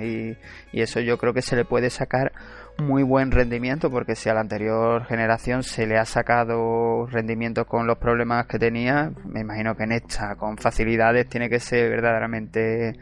y, 0.74 0.78
y 0.78 0.82
eso 0.82 1.00
yo 1.02 1.18
creo 1.18 1.34
que 1.34 1.42
se 1.44 1.56
le 1.56 1.66
puede 1.66 1.90
sacar 1.92 2.32
muy 2.80 3.04
buen 3.04 3.30
rendimiento 3.32 3.92
porque 3.92 4.16
si 4.16 4.30
a 4.30 4.34
la 4.34 4.40
anterior 4.40 5.06
generación 5.06 5.62
se 5.64 5.86
le 5.86 5.98
ha 5.98 6.06
sacado 6.06 7.06
rendimiento 7.08 7.66
con 7.66 7.86
los 7.86 7.98
problemas 8.00 8.48
que 8.48 8.58
tenía, 8.58 9.12
me 9.26 9.42
imagino 9.42 9.76
que 9.76 9.84
en 9.84 9.92
esta 9.92 10.36
con 10.38 10.58
facilidades 10.58 11.28
tiene 11.28 11.50
que 11.50 11.60
ser 11.60 11.90
verdaderamente 11.90 12.94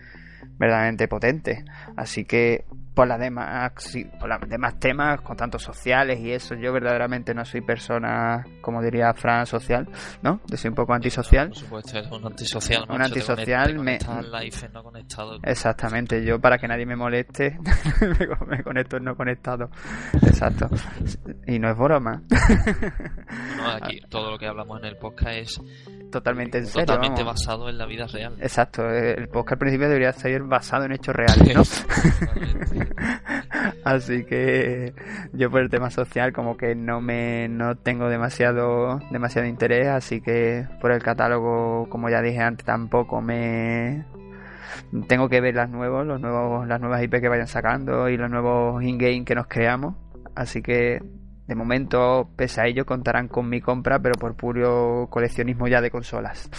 verdaderamente 0.57 1.07
potente. 1.07 1.65
Así 1.95 2.25
que 2.25 2.65
por 2.97 3.07
las 3.07 3.19
demás, 3.19 3.71
por 4.19 4.47
demás 4.49 4.79
temas, 4.79 5.21
con 5.21 5.37
tantos 5.37 5.61
sociales 5.61 6.19
y 6.19 6.31
eso, 6.31 6.55
yo 6.55 6.73
verdaderamente 6.73 7.31
no 7.35 7.45
soy 7.45 7.61
persona, 7.61 8.43
como 8.59 8.81
diría 8.81 9.13
Fran, 9.13 9.45
social, 9.45 9.87
¿no? 10.23 10.41
Yo 10.47 10.57
soy 10.57 10.69
un 10.69 10.75
poco 10.75 10.93
antisocial. 10.95 11.49
Por 11.49 11.57
supuesto, 11.57 11.99
es 11.99 12.09
un 12.11 12.25
antisocial. 12.25 12.85
Un 12.89 13.01
antisocial, 13.03 13.75
conectas- 13.77 14.09
me- 14.09 14.37
al 14.37 14.43
live 14.43 14.69
no 14.73 14.83
conectado. 14.83 15.37
Exactamente, 15.43 16.25
yo 16.25 16.39
para 16.41 16.57
que 16.57 16.67
nadie 16.67 16.87
me 16.87 16.95
moleste, 16.95 17.59
me 18.19 18.27
co- 18.27 18.45
me 18.47 18.63
conecto 18.63 18.97
en 18.97 19.03
no 19.03 19.15
conectado. 19.15 19.69
Exacto. 20.23 20.67
Y 21.45 21.59
no 21.59 21.69
es 21.69 21.77
broma. 21.77 22.23
No, 23.57 23.67
aquí 23.79 24.01
todo 24.09 24.31
lo 24.31 24.37
que 24.39 24.47
hablamos 24.47 24.79
en 24.79 24.85
el 24.85 24.97
podcast 24.97 25.35
es 25.35 25.61
Totalmente 26.11 26.57
en 26.59 26.65
serio. 26.65 26.85
totalmente 26.85 27.21
vamos. 27.23 27.41
basado 27.45 27.69
en 27.69 27.77
la 27.77 27.85
vida 27.85 28.07
real. 28.07 28.35
Exacto, 28.39 28.89
el 28.89 29.27
podcast 29.27 29.51
al 29.53 29.57
principio 29.59 29.87
debería 29.87 30.13
ser 30.13 30.41
basado 30.43 30.85
en 30.85 30.93
hechos 30.93 31.13
reales, 31.15 31.53
¿no? 31.55 31.63
Así 33.83 34.25
que 34.25 34.93
yo 35.33 35.49
por 35.49 35.61
el 35.61 35.69
tema 35.69 35.89
social 35.89 36.33
como 36.33 36.57
que 36.57 36.75
no 36.75 37.01
me 37.01 37.47
no 37.49 37.77
tengo 37.77 38.09
demasiado 38.09 38.99
demasiado 39.11 39.47
interés, 39.47 39.87
así 39.87 40.21
que 40.21 40.67
por 40.81 40.91
el 40.91 41.01
catálogo, 41.01 41.87
como 41.89 42.09
ya 42.09 42.21
dije 42.21 42.39
antes, 42.39 42.65
tampoco 42.65 43.21
me 43.21 44.05
tengo 45.07 45.29
que 45.29 45.41
ver 45.41 45.55
las 45.55 45.69
nuevos, 45.69 46.05
los 46.05 46.19
nuevos 46.19 46.67
las 46.67 46.81
nuevas 46.81 47.01
IP 47.03 47.21
que 47.21 47.29
vayan 47.29 47.47
sacando 47.47 48.09
y 48.09 48.17
los 48.17 48.29
nuevos 48.29 48.83
in-game 48.83 49.25
que 49.25 49.35
nos 49.35 49.47
creamos, 49.47 49.95
así 50.35 50.61
que 50.61 51.01
de 51.47 51.55
momento, 51.55 52.29
pese 52.35 52.59
a 52.61 52.67
ello, 52.67 52.85
contarán 52.85 53.29
con 53.29 53.47
mi 53.47 53.61
compra, 53.61 53.99
pero 53.99 54.15
por 54.19 54.35
puro 54.35 55.07
coleccionismo 55.09 55.69
ya 55.69 55.79
de 55.79 55.89
consolas. 55.89 56.49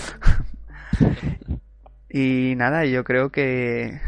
y 2.09 2.55
nada, 2.57 2.87
yo 2.87 3.05
creo 3.05 3.31
que, 3.31 4.01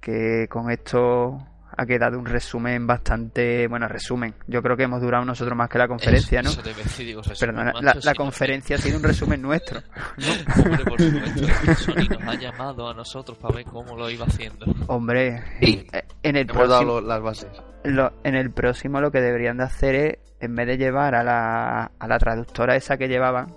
que 0.00 0.46
con 0.48 0.70
esto 0.70 1.44
ha 1.76 1.86
quedado 1.86 2.18
un 2.18 2.26
resumen 2.26 2.86
bastante. 2.86 3.66
Bueno, 3.68 3.88
resumen. 3.88 4.34
Yo 4.46 4.62
creo 4.62 4.76
que 4.76 4.84
hemos 4.84 5.00
durado 5.00 5.24
nosotros 5.24 5.56
más 5.56 5.68
que 5.68 5.78
la 5.78 5.88
conferencia, 5.88 6.40
Eso- 6.40 6.62
¿no? 6.62 6.70
eso 6.70 6.78
decir, 6.78 7.06
digo, 7.06 7.22
resumen, 7.22 7.38
Perdona, 7.54 7.72
macho, 7.72 7.82
la, 7.84 7.92
si 7.94 8.06
la 8.06 8.12
no- 8.12 8.16
conferencia 8.16 8.76
ha 8.76 8.78
sido 8.78 8.98
un 8.98 9.02
resumen 9.04 9.42
nuestro. 9.42 9.80
Hombre, 10.64 10.84
por 10.84 11.00
supuesto. 11.00 11.74
Sony 11.76 12.08
nos 12.18 12.28
ha 12.28 12.34
llamado 12.38 12.88
a 12.90 12.94
nosotros 12.94 13.38
para 13.38 13.54
ver 13.56 13.64
cómo 13.66 13.96
lo 13.96 14.10
iba 14.10 14.26
haciendo. 14.26 14.66
Hombre, 14.88 15.42
Sí. 15.60 15.86
eh, 15.92 16.02
en 16.22 16.36
el 16.36 16.48
Hemos 16.50 16.68
dado 16.68 16.80
próximo, 16.82 17.00
lo- 17.00 17.06
las 17.08 17.22
bases. 17.22 17.50
lo- 17.84 18.12
en 18.24 18.34
el 18.34 18.50
próximo 18.50 19.00
lo 19.00 19.10
que 19.10 19.20
deberían 19.20 19.56
de 19.58 19.64
hacer 19.64 19.94
es, 19.94 20.18
en 20.40 20.54
vez 20.54 20.66
de 20.66 20.76
llevar 20.76 21.14
a 21.14 21.22
la, 21.22 21.90
a 21.98 22.08
la 22.08 22.18
traductora 22.18 22.74
esa 22.76 22.96
que 22.96 23.08
llevaban, 23.08 23.54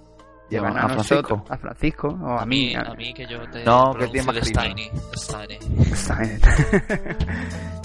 llevan 0.50 0.78
a, 0.78 0.82
a 0.84 0.88
nosotros, 0.90 1.42
Francisco. 1.48 1.54
a 1.54 1.58
Francisco, 1.58 2.08
o 2.22 2.30
a, 2.38 2.44
A 2.44 2.46
mí, 2.46 2.76
a- 2.76 2.82
a 2.82 2.94
mí 2.94 3.14
que 3.14 3.26
yo 3.26 3.40
te 3.50 3.64
No, 3.64 3.94
que 3.96 4.08
tiene 4.08 4.28
más. 4.32 4.48
Steiny. 4.48 4.90
Steiny. 5.16 5.58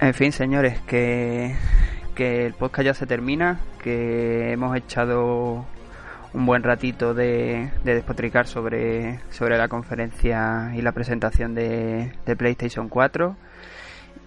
En 0.00 0.14
fin, 0.14 0.32
señores, 0.32 0.80
que, 0.86 1.54
que 2.14 2.46
el 2.46 2.54
podcast 2.54 2.86
ya 2.86 2.94
se 2.94 3.06
termina, 3.06 3.60
que 3.82 4.50
hemos 4.50 4.74
echado 4.74 5.66
un 6.32 6.46
buen 6.46 6.62
ratito 6.62 7.12
de, 7.12 7.70
de 7.84 7.94
despotricar 7.94 8.46
sobre, 8.46 9.20
sobre 9.30 9.58
la 9.58 9.68
conferencia 9.68 10.72
y 10.74 10.80
la 10.80 10.92
presentación 10.92 11.54
de, 11.54 12.12
de 12.24 12.36
PlayStation 12.36 12.88
4 12.88 13.36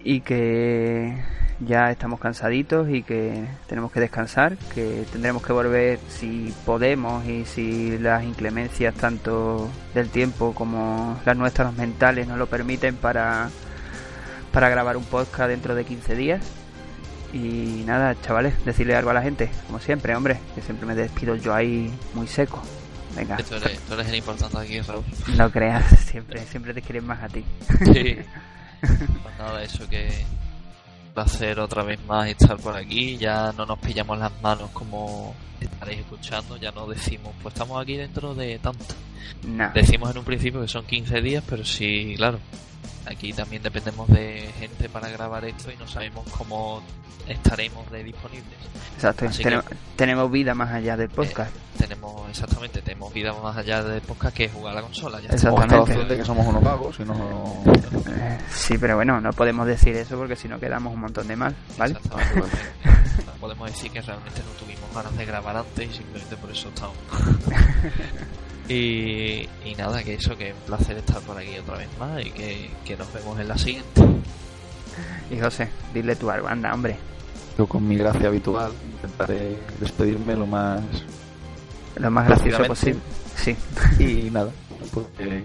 y 0.04 0.20
que 0.20 1.16
ya 1.58 1.90
estamos 1.90 2.20
cansaditos 2.20 2.88
y 2.88 3.02
que 3.02 3.44
tenemos 3.66 3.90
que 3.90 3.98
descansar, 3.98 4.56
que 4.76 5.04
tendremos 5.10 5.44
que 5.44 5.52
volver 5.52 5.98
si 6.08 6.54
podemos 6.64 7.26
y 7.26 7.46
si 7.46 7.98
las 7.98 8.22
inclemencias 8.22 8.94
tanto 8.94 9.68
del 9.92 10.08
tiempo 10.08 10.54
como 10.54 11.18
las 11.24 11.36
nuestras 11.36 11.74
mentales 11.74 12.28
nos 12.28 12.38
lo 12.38 12.46
permiten 12.46 12.94
para 12.94 13.48
para 14.54 14.68
grabar 14.68 14.96
un 14.96 15.04
podcast 15.04 15.50
dentro 15.50 15.74
de 15.74 15.84
15 15.84 16.14
días. 16.14 16.42
Y 17.32 17.82
nada, 17.84 18.14
chavales, 18.22 18.64
decirle 18.64 18.94
algo 18.94 19.10
a 19.10 19.14
la 19.14 19.22
gente, 19.22 19.50
como 19.66 19.80
siempre, 19.80 20.14
hombre, 20.14 20.38
que 20.54 20.62
siempre 20.62 20.86
me 20.86 20.94
despido 20.94 21.34
yo 21.34 21.52
ahí 21.52 21.92
muy 22.14 22.28
seco. 22.28 22.62
Venga, 23.16 23.36
Tú 23.36 23.56
eres, 23.56 23.78
tú 23.80 23.94
eres 23.94 24.08
el 24.08 24.14
importante 24.14 24.56
aquí, 24.56 24.80
Raúl. 24.80 25.04
no 25.36 25.50
creas, 25.50 25.84
siempre, 26.06 26.40
siempre 26.46 26.72
te 26.72 26.80
quieren 26.82 27.04
más 27.04 27.22
a 27.22 27.28
ti. 27.28 27.44
Sí. 27.92 28.16
Pues 29.22 29.38
nada, 29.38 29.62
eso 29.62 29.88
que 29.88 30.10
va 31.16 31.22
a 31.22 31.28
ser 31.28 31.58
otra 31.58 31.82
vez 31.82 31.98
más 32.04 32.28
estar 32.28 32.58
por 32.58 32.76
aquí. 32.76 33.16
Ya 33.16 33.50
no 33.56 33.64
nos 33.64 33.78
pillamos 33.78 34.18
las 34.18 34.30
manos 34.42 34.68
como 34.74 35.34
estaréis 35.58 36.00
escuchando. 36.00 36.58
Ya 36.58 36.70
no 36.70 36.86
decimos, 36.86 37.32
pues 37.42 37.54
estamos 37.54 37.80
aquí 37.80 37.96
dentro 37.96 38.34
de 38.34 38.58
tanto. 38.58 38.84
No, 39.46 39.70
Decimos 39.72 40.10
en 40.10 40.18
un 40.18 40.24
principio 40.26 40.60
que 40.60 40.68
son 40.68 40.84
15 40.84 41.22
días, 41.22 41.42
pero 41.48 41.64
sí, 41.64 42.12
claro. 42.18 42.38
Aquí 43.06 43.32
también 43.32 43.62
dependemos 43.62 44.08
de 44.08 44.50
gente 44.58 44.88
para 44.88 45.08
grabar 45.08 45.44
esto 45.44 45.70
y 45.70 45.76
no 45.76 45.86
sabemos 45.86 46.24
cómo 46.36 46.82
estaremos 47.28 47.90
de 47.90 48.04
disponibles. 48.04 48.58
exacto, 48.94 49.26
así 49.26 49.42
tenemos, 49.42 49.64
tenemos 49.96 50.30
vida 50.30 50.54
más 50.54 50.70
allá 50.72 50.96
del 50.96 51.08
podcast. 51.08 51.54
Tenemos, 51.78 52.28
exactamente, 52.28 52.82
tenemos 52.82 53.12
vida 53.12 53.32
más 53.32 53.56
allá 53.56 53.82
del 53.82 54.00
podcast 54.02 54.36
que 54.36 54.48
jugar 54.48 54.72
a 54.72 54.76
la 54.76 54.82
consola. 54.82 55.20
Ya 55.20 55.30
Exactamente. 55.30 56.16
que 56.16 56.24
somos 56.24 56.46
unos 56.46 56.62
vagos 56.62 56.96
y 57.00 57.04
no... 57.04 57.62
Eh, 58.08 58.38
sí, 58.50 58.78
pero 58.78 58.96
bueno, 58.96 59.20
no 59.20 59.32
podemos 59.32 59.66
decir 59.66 59.96
eso 59.96 60.16
porque 60.16 60.36
si 60.36 60.48
no 60.48 60.58
quedamos 60.58 60.94
un 60.94 61.00
montón 61.00 61.26
de 61.28 61.36
mal, 61.36 61.54
¿vale? 61.76 61.94
Exactamente. 61.94 62.58
No 63.26 63.32
podemos 63.40 63.70
decir 63.70 63.90
que 63.90 64.00
realmente 64.00 64.40
no 64.40 64.50
tuvimos 64.64 64.94
ganas 64.94 65.16
de 65.16 65.24
grabar 65.24 65.56
antes 65.56 65.90
y 65.90 65.92
simplemente 65.94 66.36
por 66.36 66.50
eso 66.50 66.68
estamos. 66.68 66.96
Y, 68.68 69.48
y 69.64 69.74
nada, 69.76 70.02
que 70.02 70.14
eso, 70.14 70.36
que 70.36 70.52
un 70.52 70.58
placer 70.60 70.96
estar 70.96 71.20
por 71.22 71.36
aquí 71.36 71.58
otra 71.58 71.76
vez 71.76 71.88
más 71.98 72.24
y 72.24 72.30
que, 72.30 72.70
que 72.84 72.96
nos 72.96 73.12
vemos 73.12 73.38
en 73.38 73.48
la 73.48 73.58
siguiente. 73.58 74.02
Y 75.30 75.38
José, 75.38 75.68
dile 75.92 76.16
tú 76.16 76.30
algo, 76.30 76.48
anda, 76.48 76.72
hombre. 76.72 76.96
Yo 77.58 77.66
con 77.66 77.86
mi 77.86 77.96
gracia 77.96 78.28
habitual 78.28 78.72
intentaré 78.92 79.58
despedirme 79.80 80.34
lo 80.34 80.46
más... 80.46 80.82
Lo 81.96 82.10
más 82.10 82.26
gracioso 82.26 82.64
posible. 82.64 83.00
Sí. 83.36 83.56
Y 83.98 84.30
nada, 84.30 84.50
pues 84.92 85.06
eh, 85.18 85.44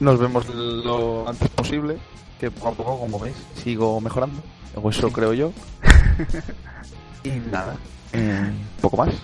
nos 0.00 0.18
vemos 0.18 0.48
lo 0.52 1.28
antes 1.28 1.48
posible, 1.50 1.98
que 2.40 2.50
poco 2.50 2.68
a 2.68 2.72
poco, 2.72 3.00
como 3.00 3.18
veis, 3.18 3.36
sigo 3.62 4.00
mejorando. 4.00 4.42
O 4.74 4.90
eso 4.90 5.10
creo 5.12 5.32
yo. 5.34 5.52
y 7.24 7.30
nada, 7.50 7.76
eh, 8.12 8.50
poco 8.80 8.96
más. 8.96 9.14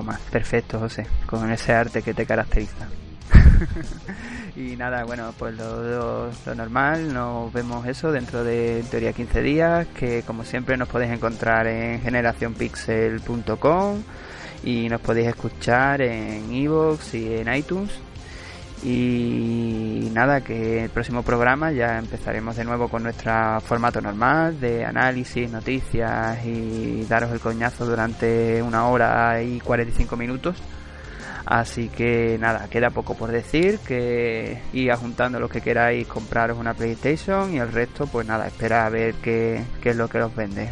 Más. 0.00 0.18
Perfecto, 0.30 0.78
José. 0.78 1.06
Con 1.26 1.50
ese 1.52 1.72
arte 1.74 2.00
que 2.02 2.14
te 2.14 2.24
caracteriza. 2.24 2.86
y 4.56 4.76
nada, 4.76 5.04
bueno, 5.04 5.32
pues 5.38 5.54
lo, 5.56 5.82
lo- 5.82 6.30
lo 6.46 6.54
normal, 6.54 7.12
nos 7.12 7.52
vemos 7.52 7.86
eso 7.86 8.12
dentro 8.12 8.44
de 8.44 8.84
teoría 8.90 9.12
15 9.12 9.42
días, 9.42 9.86
que 9.94 10.22
como 10.22 10.44
siempre 10.44 10.76
nos 10.76 10.88
podéis 10.88 11.12
encontrar 11.12 11.66
en 11.66 12.00
generacionpixel.com 12.00 14.02
y 14.64 14.88
nos 14.88 15.00
podéis 15.00 15.28
escuchar 15.28 16.02
en 16.02 16.52
iVoox 16.52 17.14
y 17.14 17.34
en 17.34 17.52
iTunes. 17.54 17.90
Y 18.84 20.10
nada, 20.12 20.40
que 20.40 20.84
el 20.84 20.90
próximo 20.90 21.22
programa 21.22 21.70
ya 21.70 21.98
empezaremos 21.98 22.56
de 22.56 22.64
nuevo 22.64 22.88
con 22.88 23.04
nuestro 23.04 23.60
formato 23.60 24.00
normal 24.00 24.58
de 24.58 24.84
análisis, 24.84 25.48
noticias 25.50 26.44
y 26.44 27.04
daros 27.04 27.30
el 27.30 27.38
coñazo 27.38 27.86
durante 27.86 28.60
una 28.60 28.86
hora 28.88 29.40
y 29.40 29.60
45 29.60 30.16
minutos. 30.16 30.56
Así 31.46 31.88
que 31.88 32.38
nada, 32.40 32.68
queda 32.68 32.90
poco 32.90 33.14
por 33.14 33.30
decir, 33.30 33.78
que 33.86 34.62
ir 34.72 34.92
juntando 34.94 35.38
lo 35.38 35.48
que 35.48 35.60
queráis 35.60 36.06
compraros 36.06 36.58
una 36.58 36.74
PlayStation 36.74 37.52
y 37.52 37.58
el 37.58 37.70
resto 37.70 38.06
pues 38.06 38.26
nada, 38.26 38.46
espera 38.46 38.86
a 38.86 38.90
ver 38.90 39.14
qué, 39.14 39.62
qué 39.80 39.90
es 39.90 39.96
lo 39.96 40.08
que 40.08 40.22
os 40.22 40.34
vende. 40.34 40.70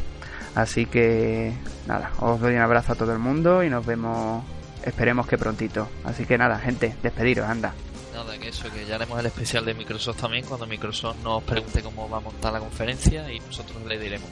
Así 0.54 0.86
que 0.86 1.52
nada, 1.86 2.10
os 2.18 2.40
doy 2.40 2.54
un 2.54 2.62
abrazo 2.62 2.92
a 2.92 2.96
todo 2.96 3.12
el 3.12 3.18
mundo 3.18 3.62
y 3.62 3.70
nos 3.70 3.86
vemos, 3.86 4.44
esperemos 4.84 5.26
que 5.26 5.38
prontito. 5.38 5.88
Así 6.04 6.24
que 6.24 6.38
nada, 6.38 6.58
gente, 6.58 6.94
despediros, 7.02 7.48
anda. 7.48 7.72
Nada, 8.20 8.36
que 8.36 8.48
eso, 8.48 8.70
que 8.70 8.84
ya 8.84 8.96
haremos 8.96 9.18
el 9.18 9.26
especial 9.26 9.64
de 9.64 9.72
Microsoft 9.72 10.20
también 10.20 10.44
cuando 10.44 10.66
Microsoft 10.66 11.16
nos 11.24 11.42
pregunte 11.42 11.82
cómo 11.82 12.06
va 12.06 12.18
a 12.18 12.20
montar 12.20 12.52
la 12.52 12.58
conferencia 12.58 13.32
y 13.32 13.40
nosotros 13.40 13.82
le 13.86 13.98
diremos. 13.98 14.28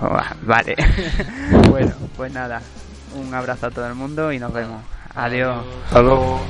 Vale. 0.42 0.74
bueno, 1.70 1.94
pues 2.16 2.32
nada, 2.32 2.60
un 3.14 3.32
abrazo 3.32 3.66
a 3.66 3.70
todo 3.70 3.86
el 3.86 3.94
mundo 3.94 4.32
y 4.32 4.40
nos 4.40 4.52
vemos. 4.52 4.82
Adiós. 5.14 5.64
Hasta 5.84 6.02
luego. 6.02 6.40